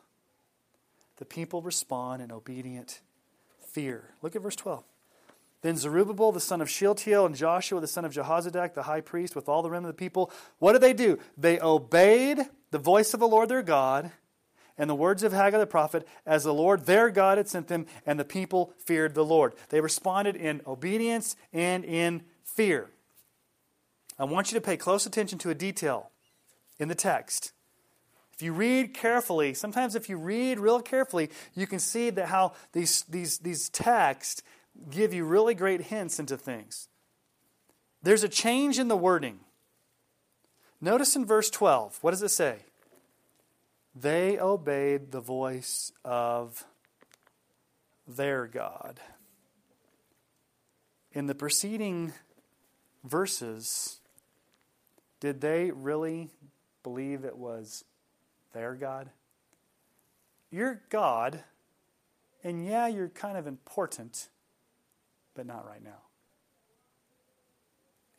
the 1.17 1.25
people 1.25 1.61
respond 1.61 2.21
in 2.21 2.31
obedient 2.31 3.01
fear. 3.59 4.11
Look 4.21 4.35
at 4.35 4.41
verse 4.41 4.55
12. 4.55 4.83
Then 5.61 5.75
Zerubbabel, 5.75 6.31
the 6.31 6.39
son 6.39 6.61
of 6.61 6.69
Shealtiel, 6.69 7.25
and 7.25 7.35
Joshua, 7.35 7.81
the 7.81 7.87
son 7.87 8.05
of 8.05 8.13
Jehozadak, 8.13 8.73
the 8.73 8.83
high 8.83 9.01
priest, 9.01 9.35
with 9.35 9.49
all 9.49 9.63
the 9.63 9.69
remnant 9.69 9.89
of 9.89 9.97
the 9.97 9.99
people, 9.99 10.31
what 10.59 10.73
did 10.73 10.81
they 10.81 10.93
do? 10.93 11.17
They 11.37 11.59
obeyed 11.59 12.39
the 12.71 12.77
voice 12.77 13.13
of 13.13 13.19
the 13.19 13.27
Lord 13.27 13.49
their 13.49 13.63
God 13.63 14.11
and 14.77 14.89
the 14.89 14.95
words 14.95 15.23
of 15.23 15.33
Haggai 15.33 15.57
the 15.57 15.65
prophet 15.65 16.07
as 16.25 16.43
the 16.43 16.53
Lord 16.53 16.85
their 16.85 17.09
God 17.09 17.37
had 17.37 17.47
sent 17.47 17.67
them, 17.67 17.87
and 18.05 18.19
the 18.19 18.25
people 18.25 18.73
feared 18.77 19.15
the 19.15 19.25
Lord. 19.25 19.53
They 19.69 19.81
responded 19.81 20.35
in 20.35 20.61
obedience 20.67 21.35
and 21.51 21.83
in 21.83 22.23
fear. 22.43 22.91
I 24.19 24.25
want 24.25 24.51
you 24.51 24.59
to 24.59 24.65
pay 24.65 24.77
close 24.77 25.05
attention 25.05 25.39
to 25.39 25.49
a 25.49 25.55
detail 25.55 26.11
in 26.79 26.87
the 26.87 26.95
text. 26.95 27.53
If 28.33 28.43
you 28.43 28.53
read 28.53 28.93
carefully, 28.93 29.55
sometimes 29.55 29.95
if 29.95 30.09
you 30.09 30.17
read 30.17 30.59
real 30.59 30.79
carefully, 30.79 31.31
you 31.55 31.65
can 31.65 31.79
see 31.79 32.11
that 32.11 32.27
how 32.27 32.53
these, 32.71 33.03
these, 33.09 33.39
these 33.39 33.69
texts 33.69 34.43
give 34.89 35.13
you 35.13 35.25
really 35.25 35.53
great 35.53 35.81
hints 35.81 36.19
into 36.19 36.37
things. 36.37 36.87
There's 38.01 38.23
a 38.23 38.29
change 38.29 38.79
in 38.79 38.87
the 38.87 38.97
wording. 38.97 39.39
Notice 40.79 41.15
in 41.15 41.25
verse 41.25 41.49
12, 41.49 41.97
what 42.01 42.11
does 42.11 42.21
it 42.21 42.29
say? 42.29 42.57
They 43.95 44.39
obeyed 44.39 45.11
the 45.11 45.21
voice 45.21 45.91
of 46.05 46.65
their 48.07 48.45
God. 48.45 48.99
In 51.11 51.25
the 51.25 51.33
preceding 51.33 52.13
verses, 53.03 53.99
did 55.19 55.41
they 55.41 55.71
really 55.71 56.29
believe 56.83 57.25
it 57.25 57.37
was 57.37 57.83
their 58.53 58.75
God? 58.75 59.09
You're 60.51 60.81
God, 60.89 61.43
and 62.43 62.65
yeah, 62.65 62.87
you're 62.87 63.09
kind 63.09 63.37
of 63.37 63.47
important, 63.47 64.29
but 65.37 65.45
not 65.45 65.65
right 65.65 65.83
now. 65.83 66.01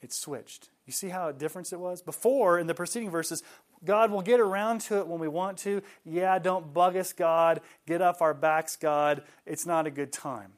It 0.01 0.13
switched. 0.13 0.71
You 0.87 0.93
see 0.93 1.09
how 1.09 1.29
a 1.29 1.33
difference 1.33 1.73
it 1.73 1.81
was? 1.81 2.01
Before, 2.01 2.59
in 2.59 2.67
the 2.69 2.75
preceding 2.75 3.11
verses, 3.11 3.43
God 3.85 4.11
will 4.11 4.23
get 4.23 4.41
around 4.41 4.81
to 4.83 4.99
it 4.99 5.07
when 5.07 5.19
we 5.19 5.29
want 5.29 5.59
to. 5.59 5.83
Yeah, 6.05 6.39
don't 6.39 6.73
bug 6.73 6.97
us, 6.97 7.13
God. 7.13 7.61
Get 7.87 8.01
off 8.01 8.23
our 8.23 8.33
backs, 8.33 8.77
God. 8.77 9.23
It's 9.45 9.67
not 9.67 9.87
a 9.87 9.91
good 9.91 10.13
time. 10.13 10.53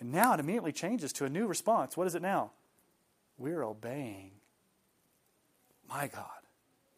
And 0.00 0.10
now 0.10 0.32
it 0.32 0.40
immediately 0.40 0.72
changes 0.72 1.12
to 1.14 1.26
a 1.26 1.28
new 1.28 1.46
response. 1.46 1.96
What 1.96 2.06
is 2.06 2.14
it 2.14 2.22
now? 2.22 2.52
We're 3.38 3.62
obeying 3.62 4.32
my 5.88 6.08
God. 6.08 6.24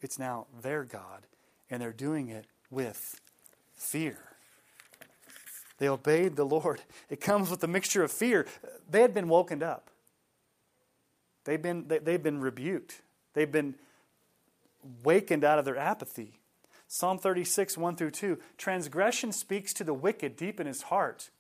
It's 0.00 0.18
now 0.18 0.46
their 0.62 0.84
God, 0.84 1.26
and 1.70 1.82
they're 1.82 1.92
doing 1.92 2.28
it 2.28 2.46
with 2.70 3.20
fear. 3.74 4.31
They 5.82 5.88
obeyed 5.88 6.36
the 6.36 6.44
Lord. 6.44 6.80
It 7.10 7.20
comes 7.20 7.50
with 7.50 7.64
a 7.64 7.66
mixture 7.66 8.04
of 8.04 8.12
fear. 8.12 8.46
They 8.88 9.00
had 9.00 9.12
been 9.12 9.28
woken 9.28 9.64
up. 9.64 9.90
They've 11.42 11.60
been, 11.60 11.88
they, 11.88 11.98
they've 11.98 12.22
been 12.22 12.40
rebuked. 12.40 13.02
They've 13.34 13.50
been 13.50 13.74
wakened 15.02 15.42
out 15.42 15.58
of 15.58 15.64
their 15.64 15.76
apathy. 15.76 16.38
Psalm 16.86 17.18
36, 17.18 17.76
1 17.76 17.96
through 17.96 18.12
2 18.12 18.38
Transgression 18.56 19.32
speaks 19.32 19.72
to 19.72 19.82
the 19.82 19.92
wicked 19.92 20.36
deep 20.36 20.60
in 20.60 20.68
his 20.68 20.82
heart. 20.82 21.30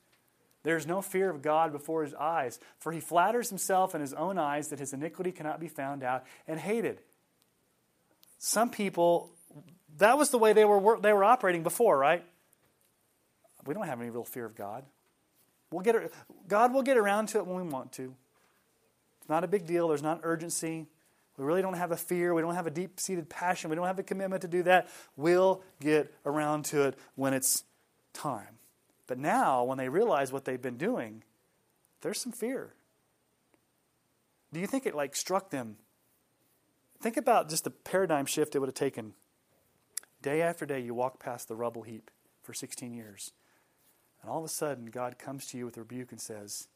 There 0.64 0.76
is 0.76 0.88
no 0.88 1.02
fear 1.02 1.30
of 1.30 1.40
God 1.40 1.70
before 1.70 2.02
his 2.02 2.14
eyes, 2.14 2.58
for 2.80 2.90
he 2.90 2.98
flatters 2.98 3.48
himself 3.48 3.94
in 3.94 4.00
his 4.00 4.12
own 4.12 4.38
eyes 4.38 4.70
that 4.70 4.80
his 4.80 4.92
iniquity 4.92 5.30
cannot 5.30 5.60
be 5.60 5.68
found 5.68 6.02
out 6.02 6.24
and 6.48 6.58
hated. 6.58 6.98
Some 8.40 8.70
people, 8.70 9.30
that 9.98 10.18
was 10.18 10.30
the 10.30 10.38
way 10.38 10.52
they 10.52 10.64
were, 10.64 10.98
they 10.98 11.12
were 11.12 11.22
operating 11.22 11.62
before, 11.62 11.96
right? 11.96 12.24
We 13.64 13.74
don't 13.74 13.86
have 13.86 14.00
any 14.00 14.10
real 14.10 14.24
fear 14.24 14.44
of 14.44 14.54
God. 14.54 14.84
We'll 15.70 15.82
get, 15.82 16.12
God 16.48 16.74
will 16.74 16.82
get 16.82 16.96
around 16.96 17.28
to 17.28 17.38
it 17.38 17.46
when 17.46 17.56
we 17.56 17.62
want 17.62 17.92
to. 17.92 18.14
It's 19.20 19.28
not 19.28 19.44
a 19.44 19.48
big 19.48 19.66
deal, 19.66 19.88
there's 19.88 20.02
not 20.02 20.20
urgency. 20.22 20.86
We 21.38 21.44
really 21.44 21.62
don't 21.62 21.74
have 21.74 21.92
a 21.92 21.96
fear. 21.96 22.34
We 22.34 22.42
don't 22.42 22.54
have 22.54 22.66
a 22.66 22.70
deep 22.70 23.00
seated 23.00 23.30
passion. 23.30 23.70
We 23.70 23.76
don't 23.76 23.86
have 23.86 23.98
a 23.98 24.02
commitment 24.02 24.42
to 24.42 24.48
do 24.48 24.62
that. 24.64 24.88
We'll 25.16 25.62
get 25.80 26.12
around 26.26 26.66
to 26.66 26.82
it 26.82 26.98
when 27.14 27.32
it's 27.32 27.64
time. 28.12 28.58
But 29.06 29.18
now, 29.18 29.64
when 29.64 29.78
they 29.78 29.88
realize 29.88 30.30
what 30.30 30.44
they've 30.44 30.60
been 30.60 30.76
doing, 30.76 31.24
there's 32.02 32.20
some 32.20 32.32
fear. 32.32 32.74
Do 34.52 34.60
you 34.60 34.66
think 34.66 34.84
it 34.84 34.94
like 34.94 35.16
struck 35.16 35.50
them? 35.50 35.76
Think 37.00 37.16
about 37.16 37.48
just 37.48 37.64
the 37.64 37.70
paradigm 37.70 38.26
shift 38.26 38.54
it 38.54 38.58
would 38.58 38.68
have 38.68 38.74
taken. 38.74 39.14
Day 40.20 40.42
after 40.42 40.66
day, 40.66 40.80
you 40.80 40.94
walk 40.94 41.18
past 41.18 41.48
the 41.48 41.56
rubble 41.56 41.82
heap 41.82 42.10
for 42.42 42.52
16 42.54 42.92
years. 42.92 43.32
And 44.22 44.30
all 44.30 44.38
of 44.38 44.44
a 44.44 44.48
sudden, 44.48 44.86
God 44.86 45.18
comes 45.18 45.46
to 45.48 45.58
you 45.58 45.66
with 45.66 45.76
a 45.76 45.80
rebuke 45.80 46.12
and 46.12 46.20
says, 46.20 46.68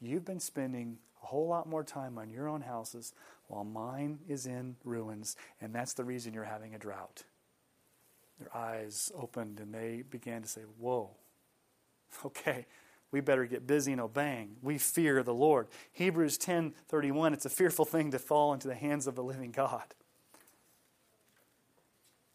You've 0.00 0.24
been 0.24 0.40
spending 0.40 0.98
a 1.22 1.26
whole 1.26 1.48
lot 1.48 1.68
more 1.68 1.84
time 1.84 2.18
on 2.18 2.28
your 2.28 2.48
own 2.48 2.62
houses 2.62 3.14
while 3.46 3.64
mine 3.64 4.18
is 4.28 4.46
in 4.46 4.76
ruins, 4.84 5.36
and 5.60 5.74
that's 5.74 5.94
the 5.94 6.04
reason 6.04 6.34
you're 6.34 6.44
having 6.44 6.74
a 6.74 6.78
drought. 6.78 7.24
Their 8.38 8.54
eyes 8.56 9.12
opened 9.16 9.60
and 9.60 9.72
they 9.72 10.02
began 10.08 10.42
to 10.42 10.48
say, 10.48 10.62
Whoa, 10.78 11.10
okay, 12.26 12.66
we 13.10 13.20
better 13.20 13.44
get 13.46 13.66
busy 13.66 13.92
and 13.92 14.00
obeying. 14.00 14.56
We 14.62 14.78
fear 14.78 15.22
the 15.22 15.34
Lord. 15.34 15.68
Hebrews 15.92 16.38
10 16.38 16.74
31, 16.88 17.34
it's 17.34 17.46
a 17.46 17.50
fearful 17.50 17.84
thing 17.84 18.10
to 18.10 18.18
fall 18.18 18.52
into 18.52 18.68
the 18.68 18.74
hands 18.74 19.06
of 19.06 19.14
the 19.14 19.22
living 19.22 19.52
God. 19.52 19.94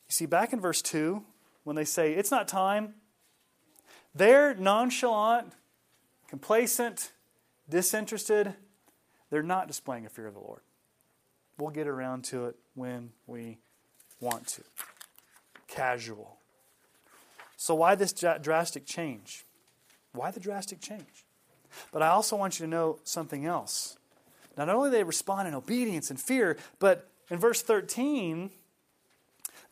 You 0.08 0.14
see, 0.14 0.26
back 0.26 0.54
in 0.54 0.62
verse 0.62 0.82
2, 0.82 1.24
when 1.64 1.76
they 1.76 1.84
say, 1.84 2.14
It's 2.14 2.32
not 2.32 2.48
time, 2.48 2.94
they're 4.18 4.56
nonchalant, 4.56 5.54
complacent, 6.28 7.12
disinterested. 7.70 8.54
They're 9.30 9.44
not 9.44 9.68
displaying 9.68 10.06
a 10.06 10.10
fear 10.10 10.28
of 10.28 10.34
the 10.34 10.40
Lord. 10.40 10.62
We'll 11.58 11.72
get 11.72 11.88
around 11.88 12.24
to 12.26 12.46
it 12.46 12.56
when 12.76 13.12
we 13.26 13.58
want 14.20 14.48
to. 14.48 14.62
Casual. 15.68 16.38
So, 17.58 17.76
why 17.76 17.96
this 17.96 18.14
drastic 18.14 18.86
change? 18.86 19.44
Why 20.14 20.32
the 20.32 20.40
drastic 20.40 20.80
change? 20.80 21.26
But 21.92 22.02
I 22.02 22.10
also 22.10 22.36
want 22.36 22.60
you 22.60 22.66
to 22.66 22.70
know 22.70 23.00
something 23.04 23.46
else. 23.46 23.98
Not 24.58 24.70
only 24.70 24.90
they 24.90 25.04
respond 25.04 25.48
in 25.48 25.54
obedience 25.54 26.10
and 26.10 26.20
fear, 26.20 26.58
but 26.80 27.10
in 27.30 27.38
verse 27.38 27.62
13, 27.62 28.52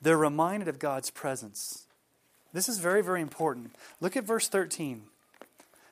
they're 0.02 0.18
reminded 0.18 0.68
of 0.68 0.78
God's 0.78 1.10
presence. 1.10 1.85
This 2.56 2.70
is 2.70 2.78
very, 2.78 3.04
very 3.04 3.20
important. 3.20 3.76
Look 4.00 4.16
at 4.16 4.24
verse 4.24 4.48
13. 4.48 5.08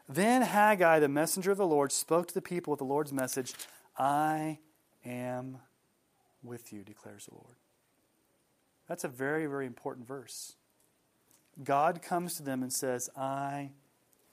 Then 0.08 0.44
Haggai, 0.44 1.00
the 1.00 1.10
messenger 1.10 1.52
of 1.52 1.58
the 1.58 1.68
Lord, 1.68 1.92
spoke 1.92 2.30
to 2.30 2.34
the 2.34 2.42
people 2.42 2.72
with 2.72 2.78
the 2.78 2.86
Lord's 2.86 3.12
message 3.12 3.54
I 3.98 4.60
am 5.04 5.58
with 6.42 6.72
you, 6.72 6.84
declares 6.84 7.26
the 7.26 7.34
Lord. 7.34 7.58
That's 8.88 9.04
a 9.04 9.10
very, 9.10 9.46
very 9.46 9.66
important 9.66 10.08
verse. 10.08 10.56
God 11.62 12.02
comes 12.02 12.36
to 12.38 12.44
them 12.44 12.64
and 12.64 12.72
says, 12.72 13.10
I 13.14 13.72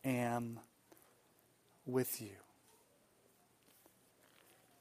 am 0.05 0.61
with 1.85 2.23
you. 2.23 2.37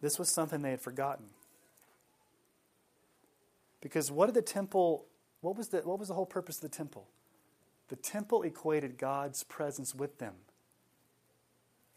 This 0.01 0.19
was 0.19 0.29
something 0.29 0.61
they 0.61 0.69
had 0.69 0.81
forgotten. 0.81 1.25
Because 3.81 4.11
what 4.11 4.27
did 4.27 4.35
the 4.35 4.43
temple, 4.43 5.07
what 5.41 5.57
was 5.57 5.69
the, 5.69 5.79
what 5.79 5.97
was 5.97 6.09
the 6.09 6.13
whole 6.13 6.27
purpose 6.27 6.57
of 6.57 6.61
the 6.61 6.69
temple? 6.69 7.07
The 7.89 7.95
temple 7.95 8.43
equated 8.43 8.97
God's 8.97 9.43
presence 9.43 9.93
with 9.93 10.19
them. 10.19 10.33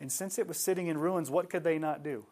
And 0.01 0.11
since 0.11 0.39
it 0.39 0.49
was 0.49 0.57
sitting 0.57 0.89
in 0.89 0.99
ruins, 0.99 1.31
what 1.31 1.49
could 1.49 1.63
they 1.63 1.79
not 1.79 2.03
do? 2.03 2.27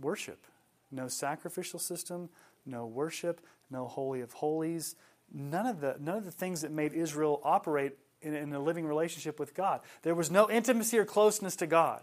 Worship. 0.00 0.46
No 0.90 1.08
sacrificial 1.08 1.78
system, 1.78 2.28
no 2.64 2.86
worship, 2.86 3.40
no 3.70 3.86
holy 3.86 4.20
of 4.20 4.32
holies, 4.34 4.94
none 5.32 5.66
of 5.66 5.80
the, 5.80 5.96
none 5.98 6.16
of 6.16 6.24
the 6.24 6.30
things 6.30 6.60
that 6.60 6.70
made 6.70 6.92
Israel 6.92 7.40
operate 7.42 7.96
in, 8.22 8.34
in 8.34 8.52
a 8.52 8.60
living 8.60 8.86
relationship 8.86 9.40
with 9.40 9.54
God. 9.54 9.80
There 10.02 10.14
was 10.14 10.30
no 10.30 10.50
intimacy 10.50 10.98
or 10.98 11.04
closeness 11.04 11.56
to 11.56 11.66
God. 11.66 12.02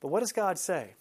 But 0.00 0.08
what 0.08 0.20
does 0.20 0.32
God 0.32 0.58
say? 0.58 0.94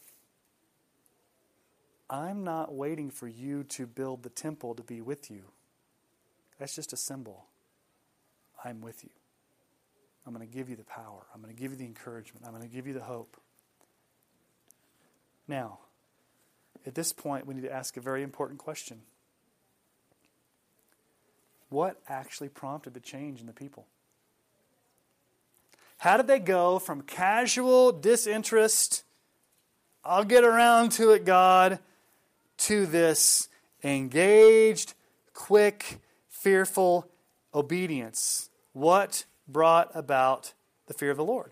I'm 2.10 2.44
not 2.44 2.74
waiting 2.74 3.10
for 3.10 3.28
you 3.28 3.64
to 3.64 3.88
build 3.88 4.24
the 4.24 4.30
temple 4.30 4.76
to 4.76 4.84
be 4.84 5.02
with 5.02 5.32
you. 5.32 5.44
That's 6.62 6.76
just 6.76 6.94
a 6.94 6.98
symbol. 6.98 7.48
I'm 8.64 8.82
with 8.82 9.04
you. 9.04 9.10
I'm 10.28 10.32
going 10.32 10.48
to 10.48 10.56
give 10.56 10.70
you 10.70 10.76
the 10.76 10.84
power. 10.84 11.26
I'm 11.34 11.42
going 11.42 11.52
to 11.52 11.60
give 11.60 11.72
you 11.72 11.78
the 11.78 11.86
encouragement. 11.86 12.46
I'm 12.46 12.52
going 12.52 12.62
to 12.62 12.70
give 12.70 12.86
you 12.86 12.94
the 12.94 13.02
hope. 13.02 13.36
Now, 15.48 15.80
at 16.86 16.94
this 16.94 17.14
point, 17.14 17.48
we 17.48 17.56
need 17.56 17.64
to 17.64 17.74
ask 17.74 17.98
a 17.98 18.00
very 18.00 18.22
important 18.22 18.60
question 18.60 19.02
What 21.70 22.00
actually 22.08 22.50
prompted 22.50 22.94
the 22.94 23.00
change 23.00 23.42
in 23.42 23.48
the 23.48 23.54
people? 23.54 23.88
How 25.98 26.16
did 26.16 26.28
they 26.28 26.38
go 26.38 26.78
from 26.78 27.02
casual 27.02 27.92
disinterest, 27.92 29.04
I'll 30.06 30.26
get 30.26 30.44
around 30.44 30.92
to 30.92 31.10
it, 31.10 31.26
God, 31.26 31.80
to 32.60 32.86
this 32.86 33.50
engaged, 33.84 34.94
quick, 35.34 35.98
fearful 36.42 37.08
obedience? 37.54 38.50
What 38.74 39.26
brought 39.48 39.92
about 39.94 40.54
the 40.88 40.94
fear 40.94 41.12
of 41.12 41.18
the 41.18 41.24
Lord? 41.24 41.52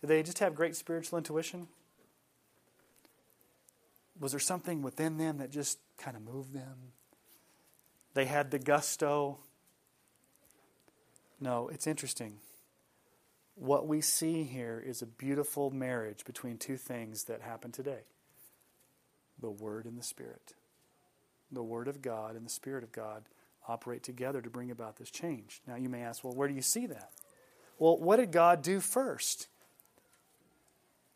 Did 0.00 0.08
they 0.08 0.22
just 0.22 0.40
have 0.40 0.54
great 0.54 0.74
spiritual 0.74 1.18
intuition? 1.18 1.68
Was 4.18 4.32
there 4.32 4.40
something 4.40 4.82
within 4.82 5.18
them 5.18 5.38
that 5.38 5.50
just 5.50 5.78
kind 5.98 6.16
of 6.16 6.22
moved 6.22 6.52
them? 6.52 6.92
They 8.14 8.26
had 8.26 8.50
the 8.50 8.58
gusto. 8.58 9.38
No, 11.40 11.68
it's 11.68 11.86
interesting. 11.86 12.34
What 13.54 13.86
we 13.86 14.00
see 14.00 14.42
here 14.44 14.82
is 14.84 15.02
a 15.02 15.06
beautiful 15.06 15.70
marriage 15.70 16.24
between 16.24 16.58
two 16.58 16.76
things 16.76 17.24
that 17.24 17.40
happen 17.40 17.70
today 17.70 18.00
the 19.40 19.50
Word 19.50 19.86
and 19.86 19.98
the 19.98 20.04
Spirit. 20.04 20.54
The 21.50 21.62
Word 21.62 21.88
of 21.88 22.00
God 22.00 22.36
and 22.36 22.46
the 22.46 22.50
Spirit 22.50 22.84
of 22.84 22.92
God 22.92 23.24
operate 23.68 24.02
together 24.02 24.40
to 24.40 24.50
bring 24.50 24.70
about 24.70 24.96
this 24.96 25.10
change. 25.10 25.60
Now, 25.66 25.76
you 25.76 25.88
may 25.88 26.02
ask, 26.02 26.24
well, 26.24 26.34
where 26.34 26.48
do 26.48 26.54
you 26.54 26.62
see 26.62 26.86
that? 26.86 27.10
Well, 27.78 27.98
what 27.98 28.16
did 28.16 28.32
God 28.32 28.62
do 28.62 28.80
first? 28.80 29.48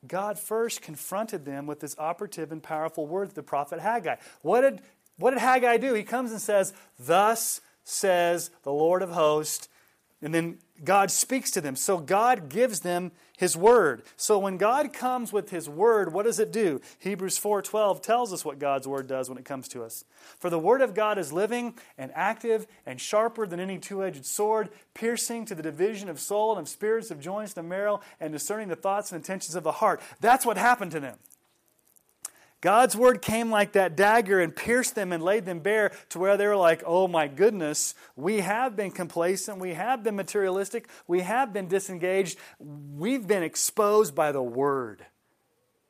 God 0.07 0.39
first 0.39 0.83
confronted 0.83 1.45
them 1.45 1.67
with 1.67 1.81
this 1.81 1.97
operative 1.99 2.53
and 2.53 2.63
powerful 2.63 3.07
word, 3.07 3.31
the 3.31 3.43
prophet 3.43 3.81
Haggai. 3.81 4.17
What 4.43 4.61
did, 4.61 4.81
what 5.17 5.31
did 5.31 5.41
Haggai 5.41 5.79
do? 5.79 5.95
He 5.95 6.03
comes 6.03 6.31
and 6.31 6.41
says, 6.41 6.73
Thus 6.99 7.61
says 7.85 8.51
the 8.63 8.73
Lord 8.73 9.03
of 9.03 9.11
hosts, 9.11 9.69
and 10.27 10.35
then 10.35 10.59
God 10.83 11.13
speaks 11.13 11.53
to 11.53 11.61
them. 11.61 11.77
So 11.77 11.99
God 11.99 12.49
gives 12.49 12.81
them 12.81 13.13
his 13.39 13.57
word. 13.57 14.03
So 14.17 14.41
when 14.41 14.57
God 14.57 14.93
comes 14.93 15.33
with 15.33 15.51
his 15.51 15.69
word, 15.69 16.13
what 16.13 16.25
does 16.25 16.41
it 16.41 16.51
do? 16.51 16.81
Hebrews 16.99 17.39
4:12 17.39 18.03
tells 18.03 18.33
us 18.33 18.45
what 18.45 18.59
God's 18.59 18.89
word 18.89 19.07
does 19.07 19.29
when 19.29 19.39
it 19.39 19.45
comes 19.45 19.69
to 19.69 19.85
us. 19.85 20.05
For 20.41 20.51
the 20.51 20.59
word 20.59 20.83
of 20.83 20.95
God 20.95 21.17
is 21.17 21.33
living 21.33 21.79
and 21.97 22.11
active 22.13 22.67
and 22.85 23.01
sharper 23.01 23.47
than 23.47 23.61
any 23.61 23.79
two-edged 23.79 24.27
sword, 24.27 24.71
piercing 24.95 25.45
to 25.45 25.55
the 25.55 25.63
division 25.63 26.09
of 26.09 26.19
soul 26.19 26.59
and 26.59 26.67
of 26.67 26.69
spirits 26.69 27.13
of 27.13 27.21
joints 27.21 27.57
and 27.57 27.69
marrow 27.69 28.01
and 28.19 28.33
discerning 28.33 28.67
the 28.67 28.75
thoughts 28.75 29.13
and 29.13 29.21
intentions 29.21 29.55
of 29.55 29.63
the 29.63 29.71
heart. 29.71 30.01
That's 30.21 30.45
what 30.45 30.59
happened 30.59 30.91
to 30.91 30.99
them. 30.99 31.19
God's 32.67 32.97
word 32.97 33.23
came 33.23 33.53
like 33.53 33.75
that 33.75 33.95
dagger 33.95 34.41
and 34.41 34.55
pierced 34.55 34.97
them 34.97 35.13
and 35.13 35.23
laid 35.23 35.45
them 35.45 35.61
bare 35.61 35.93
to 36.09 36.19
where 36.19 36.37
they 36.37 36.49
were 36.49 36.57
like, 36.57 36.83
oh 36.85 37.07
my 37.07 37.29
goodness, 37.29 37.95
we 38.17 38.41
have 38.41 38.75
been 38.75 38.91
complacent, 38.91 39.61
we 39.61 39.75
have 39.75 40.03
been 40.03 40.17
materialistic, 40.17 40.89
we 41.07 41.21
have 41.21 41.53
been 41.53 41.69
disengaged, 41.69 42.37
we've 42.59 43.25
been 43.25 43.45
exposed 43.45 44.17
by 44.17 44.33
the 44.33 44.43
word. 44.43 45.07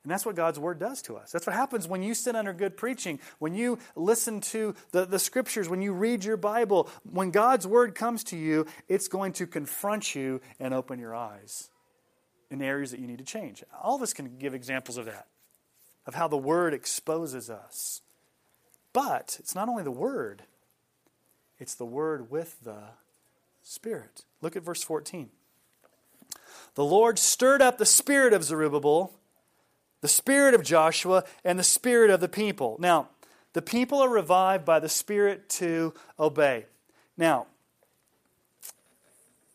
And 0.03 0.13
that's 0.13 0.27
what 0.27 0.35
God's 0.35 0.59
word 0.59 0.79
does 0.79 1.01
to 1.05 1.17
us. 1.17 1.33
That's 1.33 1.47
what 1.47 1.57
happens 1.57 1.89
when 1.89 2.03
you 2.03 2.13
sit 2.13 2.37
under 2.37 2.53
good 2.53 2.77
preaching, 2.77 3.21
when 3.39 3.55
you 3.55 3.79
listen 3.95 4.43
to 4.43 4.75
the, 4.91 5.07
the 5.07 5.19
scriptures, 5.19 5.71
when 5.71 5.81
you 5.81 5.95
read 5.95 6.27
your 6.27 6.37
Bible. 6.37 6.91
When 7.11 7.31
God's 7.31 7.67
word 7.67 7.95
comes 7.95 8.23
to 8.25 8.37
you, 8.37 8.67
it's 8.87 9.09
going 9.09 9.33
to 9.33 9.47
confront 9.47 10.15
you 10.15 10.43
and 10.61 10.75
open 10.75 10.99
your 10.99 11.15
eyes 11.15 11.71
in 12.51 12.61
areas 12.61 12.91
that 12.91 13.01
you 13.01 13.07
need 13.07 13.17
to 13.17 13.25
change. 13.25 13.65
All 13.83 13.97
of 13.97 14.03
us 14.03 14.13
can 14.13 14.37
give 14.37 14.53
examples 14.53 14.99
of 14.99 15.07
that 15.07 15.27
of 16.07 16.15
how 16.15 16.29
the 16.29 16.37
Word 16.37 16.73
exposes 16.73 17.51
us. 17.51 18.03
But 18.93 19.37
it's 19.41 19.55
not 19.55 19.69
only 19.69 19.83
the 19.83 19.91
Word, 19.91 20.43
it's 21.59 21.75
the 21.75 21.85
Word 21.85 22.31
with 22.31 22.61
the 22.63 22.79
Spirit. 23.63 24.25
Look 24.41 24.57
at 24.57 24.63
verse 24.63 24.83
14. 24.83 25.31
The 26.75 26.85
Lord 26.85 27.19
stirred 27.19 27.63
up 27.63 27.79
the 27.79 27.87
spirit 27.87 28.33
of 28.33 28.45
Zerubbabel, 28.45 29.13
the 30.03 30.09
spirit 30.09 30.55
of 30.55 30.63
Joshua, 30.63 31.25
and 31.45 31.59
the 31.59 31.65
spirit 31.65 32.11
of 32.11 32.21
the 32.21 32.29
people. 32.29 32.77
Now, 32.79 33.09
the 33.55 33.63
people 33.63 34.01
are 34.01 34.09
revived 34.11 34.67
by 34.67 34.79
the 34.79 34.89
Spirit 34.89 35.49
to 35.51 35.95
obey. 36.21 36.67
Now, 37.17 37.47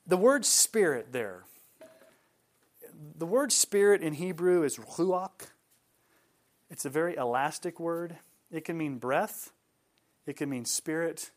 the 0.08 0.18
word 0.18 0.43
spirit 0.43 1.12
there, 1.12 1.43
the 3.16 3.28
word 3.28 3.52
spirit 3.52 4.02
in 4.02 4.14
Hebrew 4.14 4.64
is 4.64 4.78
ruach. 4.78 5.51
It's 6.72 6.86
a 6.86 6.89
very 6.89 7.15
elastic 7.17 7.80
word. 7.80 8.15
It 8.49 8.65
can 8.65 8.78
mean 8.78 8.97
breath, 8.97 9.51
it 10.26 10.38
can 10.38 10.49
mean 10.49 10.65
spirit, 10.65 11.30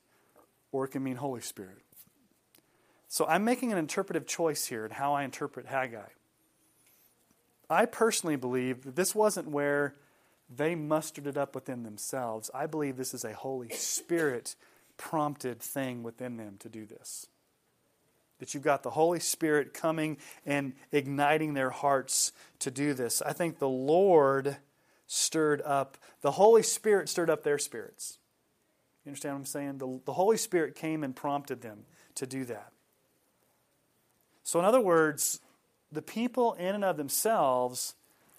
or 0.72 0.84
it 0.84 0.88
can 0.88 1.02
mean 1.02 1.16
Holy 1.16 1.40
Spirit. 1.40 1.82
So 3.08 3.26
I'm 3.26 3.44
making 3.44 3.72
an 3.72 3.78
interpretive 3.78 4.26
choice 4.26 4.66
here 4.66 4.84
in 4.84 4.92
how 4.92 5.12
I 5.14 5.24
interpret 5.24 5.66
Haggai. 5.66 6.08
I 7.68 7.86
personally 7.86 8.36
believe 8.36 8.84
that 8.84 8.96
this 8.96 9.14
wasn't 9.14 9.48
where 9.48 9.94
they 10.54 10.74
mustered 10.74 11.26
it 11.26 11.36
up 11.36 11.54
within 11.54 11.82
themselves. 11.82 12.50
I 12.54 12.66
believe 12.66 12.96
this 12.96 13.14
is 13.14 13.24
a 13.24 13.32
Holy 13.32 13.70
Spirit 13.70 14.54
prompted 14.96 15.60
thing 15.60 16.02
within 16.02 16.36
them 16.36 16.56
to 16.60 16.68
do 16.68 16.86
this. 16.86 17.26
That 18.38 18.52
you've 18.52 18.62
got 18.62 18.82
the 18.82 18.90
Holy 18.90 19.20
Spirit 19.20 19.74
coming 19.74 20.18
and 20.44 20.74
igniting 20.92 21.54
their 21.54 21.70
hearts 21.70 22.32
to 22.60 22.70
do 22.70 22.94
this. 22.94 23.22
I 23.22 23.32
think 23.32 23.58
the 23.58 23.68
Lord 23.68 24.58
stirred 25.06 25.62
up, 25.62 25.96
the 26.20 26.32
Holy 26.32 26.62
Spirit 26.62 27.08
stirred 27.08 27.30
up 27.30 27.42
their 27.42 27.58
spirits. 27.58 28.18
You 29.04 29.10
understand 29.10 29.34
what 29.34 29.40
I'm 29.40 29.46
saying? 29.46 29.78
The, 29.78 30.00
the 30.06 30.12
Holy 30.14 30.36
Spirit 30.36 30.74
came 30.74 31.04
and 31.04 31.14
prompted 31.14 31.60
them 31.60 31.84
to 32.16 32.26
do 32.26 32.44
that. 32.46 32.72
So, 34.42 34.58
in 34.58 34.64
other 34.64 34.80
words, 34.80 35.40
the 35.92 36.02
people 36.02 36.54
in 36.54 36.74
and 36.74 36.84
of 36.84 36.96
themselves, 36.96 37.94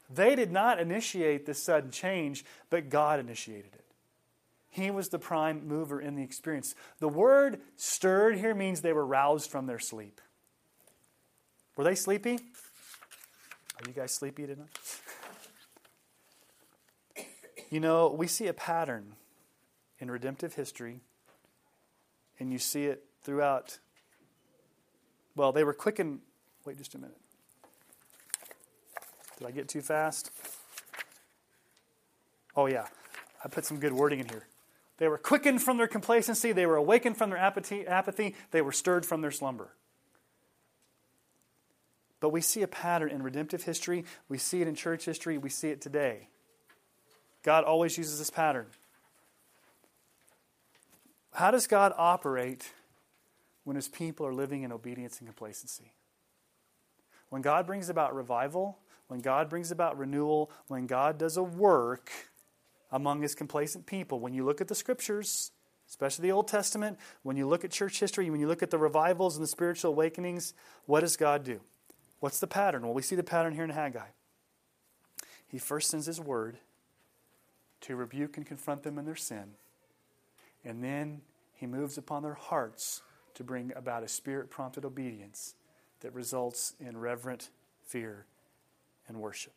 they 0.09 0.35
did 0.35 0.51
not 0.51 0.79
initiate 0.79 1.45
this 1.45 1.61
sudden 1.61 1.91
change, 1.91 2.45
but 2.69 2.89
God 2.89 3.19
initiated 3.19 3.73
it. 3.73 3.85
He 4.69 4.91
was 4.91 5.09
the 5.09 5.19
prime 5.19 5.67
mover 5.67 6.01
in 6.01 6.15
the 6.15 6.23
experience. 6.23 6.75
The 6.99 7.07
word 7.07 7.61
stirred 7.77 8.37
here 8.37 8.53
means 8.53 8.81
they 8.81 8.91
were 8.91 9.05
roused 9.05 9.49
from 9.49 9.67
their 9.67 9.79
sleep. 9.79 10.19
Were 11.77 11.83
they 11.83 11.95
sleepy? 11.95 12.33
Are 12.33 13.87
you 13.87 13.93
guys 13.93 14.11
sleepy 14.11 14.47
tonight? 14.47 14.69
You 17.69 17.79
know, 17.79 18.13
we 18.15 18.27
see 18.27 18.47
a 18.47 18.53
pattern 18.53 19.15
in 19.99 20.11
redemptive 20.11 20.53
history, 20.53 21.01
and 22.39 22.51
you 22.51 22.59
see 22.59 22.85
it 22.85 23.03
throughout. 23.23 23.79
Well, 25.35 25.51
they 25.51 25.63
were 25.63 25.73
quickened. 25.73 26.19
Wait 26.65 26.77
just 26.77 26.95
a 26.95 26.97
minute. 26.97 27.17
Did 29.37 29.47
I 29.47 29.51
get 29.51 29.67
too 29.67 29.81
fast? 29.81 30.31
Oh, 32.55 32.67
yeah. 32.67 32.85
I 33.43 33.47
put 33.47 33.65
some 33.65 33.79
good 33.79 33.93
wording 33.93 34.19
in 34.19 34.29
here. 34.29 34.47
They 34.97 35.07
were 35.07 35.17
quickened 35.17 35.61
from 35.61 35.77
their 35.77 35.87
complacency. 35.87 36.53
They 36.53 36.65
were 36.65 36.77
awakened 36.77 37.17
from 37.17 37.29
their 37.29 37.39
apathy. 37.39 38.35
They 38.51 38.61
were 38.61 38.71
stirred 38.71 39.05
from 39.05 39.21
their 39.21 39.31
slumber. 39.31 39.75
But 42.21 42.29
we 42.29 42.39
see 42.39 42.61
a 42.61 42.67
pattern 42.67 43.09
in 43.09 43.21
redemptive 43.21 43.63
history. 43.63 44.05
We 44.29 44.37
see 44.37 44.61
it 44.61 44.67
in 44.67 44.75
church 44.75 45.05
history. 45.05 45.37
We 45.37 45.49
see 45.49 45.69
it 45.69 45.81
today. 45.81 46.29
God 47.45 47.63
always 47.63 47.95
uses 47.95 48.17
this 48.17 48.31
pattern. 48.31 48.65
How 51.31 51.51
does 51.51 51.67
God 51.67 51.93
operate 51.95 52.71
when 53.65 53.75
his 53.75 53.87
people 53.87 54.25
are 54.25 54.33
living 54.33 54.63
in 54.63 54.71
obedience 54.71 55.19
and 55.19 55.27
complacency? 55.27 55.93
When 57.29 57.43
God 57.43 57.67
brings 57.67 57.87
about 57.87 58.15
revival, 58.15 58.79
when 59.09 59.19
God 59.19 59.47
brings 59.47 59.69
about 59.69 59.95
renewal, 59.95 60.49
when 60.69 60.87
God 60.87 61.19
does 61.19 61.37
a 61.37 61.43
work 61.43 62.09
among 62.91 63.21
his 63.21 63.35
complacent 63.35 63.85
people, 63.85 64.19
when 64.19 64.33
you 64.33 64.43
look 64.43 64.59
at 64.59 64.67
the 64.67 64.73
scriptures, 64.73 65.51
especially 65.87 66.23
the 66.23 66.31
Old 66.31 66.47
Testament, 66.47 66.97
when 67.21 67.37
you 67.37 67.47
look 67.47 67.63
at 67.63 67.69
church 67.69 67.99
history, 67.99 68.27
when 68.31 68.39
you 68.39 68.47
look 68.47 68.63
at 68.63 68.71
the 68.71 68.79
revivals 68.79 69.35
and 69.35 69.43
the 69.43 69.47
spiritual 69.47 69.91
awakenings, 69.91 70.55
what 70.87 71.01
does 71.01 71.15
God 71.15 71.43
do? 71.43 71.59
What's 72.21 72.39
the 72.39 72.47
pattern? 72.47 72.81
Well, 72.81 72.95
we 72.95 73.03
see 73.03 73.15
the 73.15 73.23
pattern 73.23 73.53
here 73.53 73.65
in 73.65 73.69
Haggai. 73.69 74.07
He 75.47 75.59
first 75.59 75.91
sends 75.91 76.07
his 76.07 76.19
word 76.19 76.57
to 77.85 77.95
rebuke 77.95 78.37
and 78.37 78.45
confront 78.45 78.83
them 78.83 78.97
in 78.97 79.05
their 79.05 79.15
sin. 79.15 79.51
And 80.63 80.83
then 80.83 81.21
he 81.53 81.67
moves 81.67 81.97
upon 81.97 82.23
their 82.23 82.33
hearts 82.33 83.03
to 83.35 83.43
bring 83.43 83.71
about 83.75 84.03
a 84.03 84.07
spirit 84.07 84.49
prompted 84.49 84.85
obedience 84.85 85.53
that 85.99 86.13
results 86.13 86.73
in 86.79 86.97
reverent 86.97 87.49
fear 87.85 88.25
and 89.07 89.17
worship. 89.17 89.53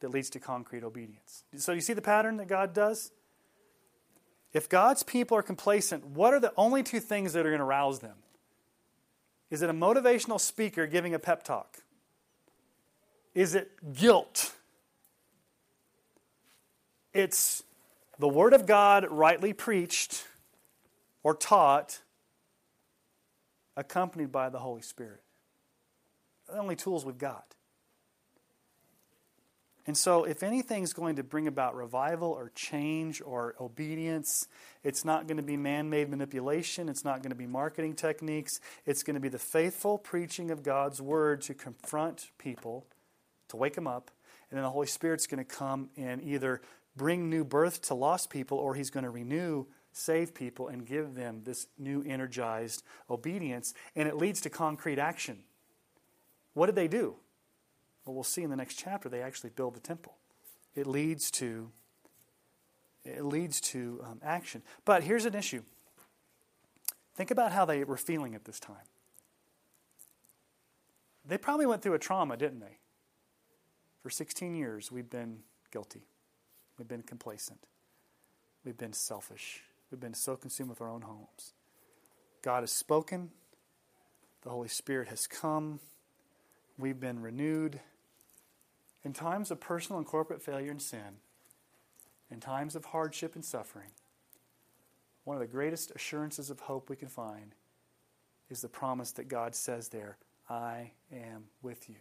That 0.00 0.10
leads 0.10 0.30
to 0.30 0.38
concrete 0.38 0.84
obedience. 0.84 1.44
So, 1.56 1.72
you 1.72 1.80
see 1.80 1.92
the 1.92 2.02
pattern 2.02 2.36
that 2.36 2.46
God 2.46 2.72
does? 2.72 3.10
If 4.52 4.68
God's 4.68 5.02
people 5.02 5.36
are 5.36 5.42
complacent, 5.42 6.06
what 6.06 6.32
are 6.32 6.40
the 6.40 6.52
only 6.56 6.82
two 6.82 7.00
things 7.00 7.32
that 7.32 7.44
are 7.44 7.50
going 7.50 7.58
to 7.58 7.64
rouse 7.64 8.00
them? 8.00 8.16
Is 9.50 9.62
it 9.62 9.70
a 9.70 9.74
motivational 9.74 10.40
speaker 10.40 10.86
giving 10.86 11.14
a 11.14 11.18
pep 11.18 11.42
talk? 11.42 11.78
Is 13.34 13.54
it 13.54 13.70
guilt? 13.94 14.52
It's 17.12 17.62
the 18.18 18.28
Word 18.28 18.52
of 18.52 18.66
God 18.66 19.06
rightly 19.10 19.52
preached 19.52 20.26
or 21.22 21.34
taught, 21.34 22.00
accompanied 23.76 24.32
by 24.32 24.48
the 24.48 24.58
Holy 24.58 24.82
Spirit. 24.82 25.22
the 26.48 26.58
only 26.58 26.76
tools 26.76 27.04
we've 27.04 27.18
got. 27.18 27.54
And 29.88 29.96
so, 29.96 30.24
if 30.24 30.42
anything's 30.42 30.92
going 30.92 31.16
to 31.16 31.22
bring 31.22 31.46
about 31.46 31.74
revival 31.74 32.30
or 32.30 32.52
change 32.54 33.22
or 33.24 33.54
obedience, 33.58 34.46
it's 34.84 35.02
not 35.02 35.26
going 35.26 35.38
to 35.38 35.42
be 35.42 35.56
man 35.56 35.88
made 35.88 36.10
manipulation. 36.10 36.90
It's 36.90 37.06
not 37.06 37.22
going 37.22 37.30
to 37.30 37.36
be 37.36 37.46
marketing 37.46 37.94
techniques. 37.94 38.60
It's 38.84 39.02
going 39.02 39.14
to 39.14 39.20
be 39.20 39.30
the 39.30 39.38
faithful 39.38 39.96
preaching 39.96 40.50
of 40.50 40.62
God's 40.62 41.00
word 41.00 41.40
to 41.42 41.54
confront 41.54 42.30
people, 42.36 42.86
to 43.48 43.56
wake 43.56 43.76
them 43.76 43.86
up. 43.86 44.10
And 44.50 44.58
then 44.58 44.64
the 44.64 44.70
Holy 44.70 44.86
Spirit's 44.86 45.26
going 45.26 45.42
to 45.42 45.50
come 45.56 45.88
and 45.96 46.22
either 46.22 46.60
bring 46.98 47.30
new 47.30 47.44
birth 47.44 47.80
to 47.82 47.94
lost 47.94 48.28
people 48.28 48.58
or 48.58 48.74
He's 48.74 48.90
going 48.90 49.04
to 49.04 49.10
renew 49.10 49.64
save 49.98 50.34
people 50.34 50.68
and 50.68 50.86
give 50.86 51.14
them 51.14 51.42
this 51.44 51.66
new 51.78 52.02
energized 52.06 52.82
obedience. 53.10 53.74
And 53.96 54.08
it 54.08 54.16
leads 54.16 54.40
to 54.42 54.50
concrete 54.50 54.98
action. 54.98 55.40
What 56.54 56.66
did 56.66 56.76
they 56.76 56.88
do? 56.88 57.16
Well, 58.04 58.14
we'll 58.14 58.24
see 58.24 58.42
in 58.42 58.50
the 58.50 58.56
next 58.56 58.76
chapter, 58.76 59.08
they 59.08 59.22
actually 59.22 59.50
build 59.50 59.74
the 59.74 59.80
temple. 59.80 60.16
It 60.74 60.86
leads 60.86 61.30
to 61.32 61.70
it 63.04 63.24
leads 63.24 63.60
to 63.60 64.04
um, 64.04 64.20
action. 64.22 64.62
But 64.84 65.02
here's 65.02 65.24
an 65.24 65.34
issue. 65.34 65.62
Think 67.14 67.30
about 67.30 67.52
how 67.52 67.64
they 67.64 67.84
were 67.84 67.96
feeling 67.96 68.34
at 68.34 68.44
this 68.44 68.60
time. 68.60 68.76
They 71.24 71.38
probably 71.38 71.64
went 71.64 71.80
through 71.80 71.94
a 71.94 71.98
trauma, 71.98 72.36
didn't 72.36 72.60
they? 72.60 72.78
For 74.02 74.10
16 74.10 74.54
years, 74.54 74.92
we've 74.92 75.08
been 75.08 75.38
guilty. 75.70 76.07
We've 76.78 76.88
been 76.88 77.02
complacent. 77.02 77.60
We've 78.64 78.78
been 78.78 78.92
selfish. 78.92 79.62
We've 79.90 80.00
been 80.00 80.14
so 80.14 80.36
consumed 80.36 80.70
with 80.70 80.80
our 80.80 80.90
own 80.90 81.02
homes. 81.02 81.54
God 82.42 82.60
has 82.60 82.72
spoken. 82.72 83.30
The 84.42 84.50
Holy 84.50 84.68
Spirit 84.68 85.08
has 85.08 85.26
come. 85.26 85.80
We've 86.78 87.00
been 87.00 87.20
renewed. 87.20 87.80
In 89.04 89.12
times 89.12 89.50
of 89.50 89.60
personal 89.60 89.98
and 89.98 90.06
corporate 90.06 90.42
failure 90.42 90.70
and 90.70 90.82
sin, 90.82 91.20
in 92.30 92.40
times 92.40 92.76
of 92.76 92.86
hardship 92.86 93.34
and 93.34 93.44
suffering, 93.44 93.90
one 95.24 95.36
of 95.36 95.40
the 95.40 95.46
greatest 95.46 95.90
assurances 95.94 96.50
of 96.50 96.60
hope 96.60 96.88
we 96.88 96.96
can 96.96 97.08
find 97.08 97.54
is 98.50 98.60
the 98.60 98.68
promise 98.68 99.12
that 99.12 99.28
God 99.28 99.54
says 99.54 99.88
there 99.88 100.18
I 100.48 100.92
am 101.12 101.44
with 101.62 101.88
you. 101.88 101.96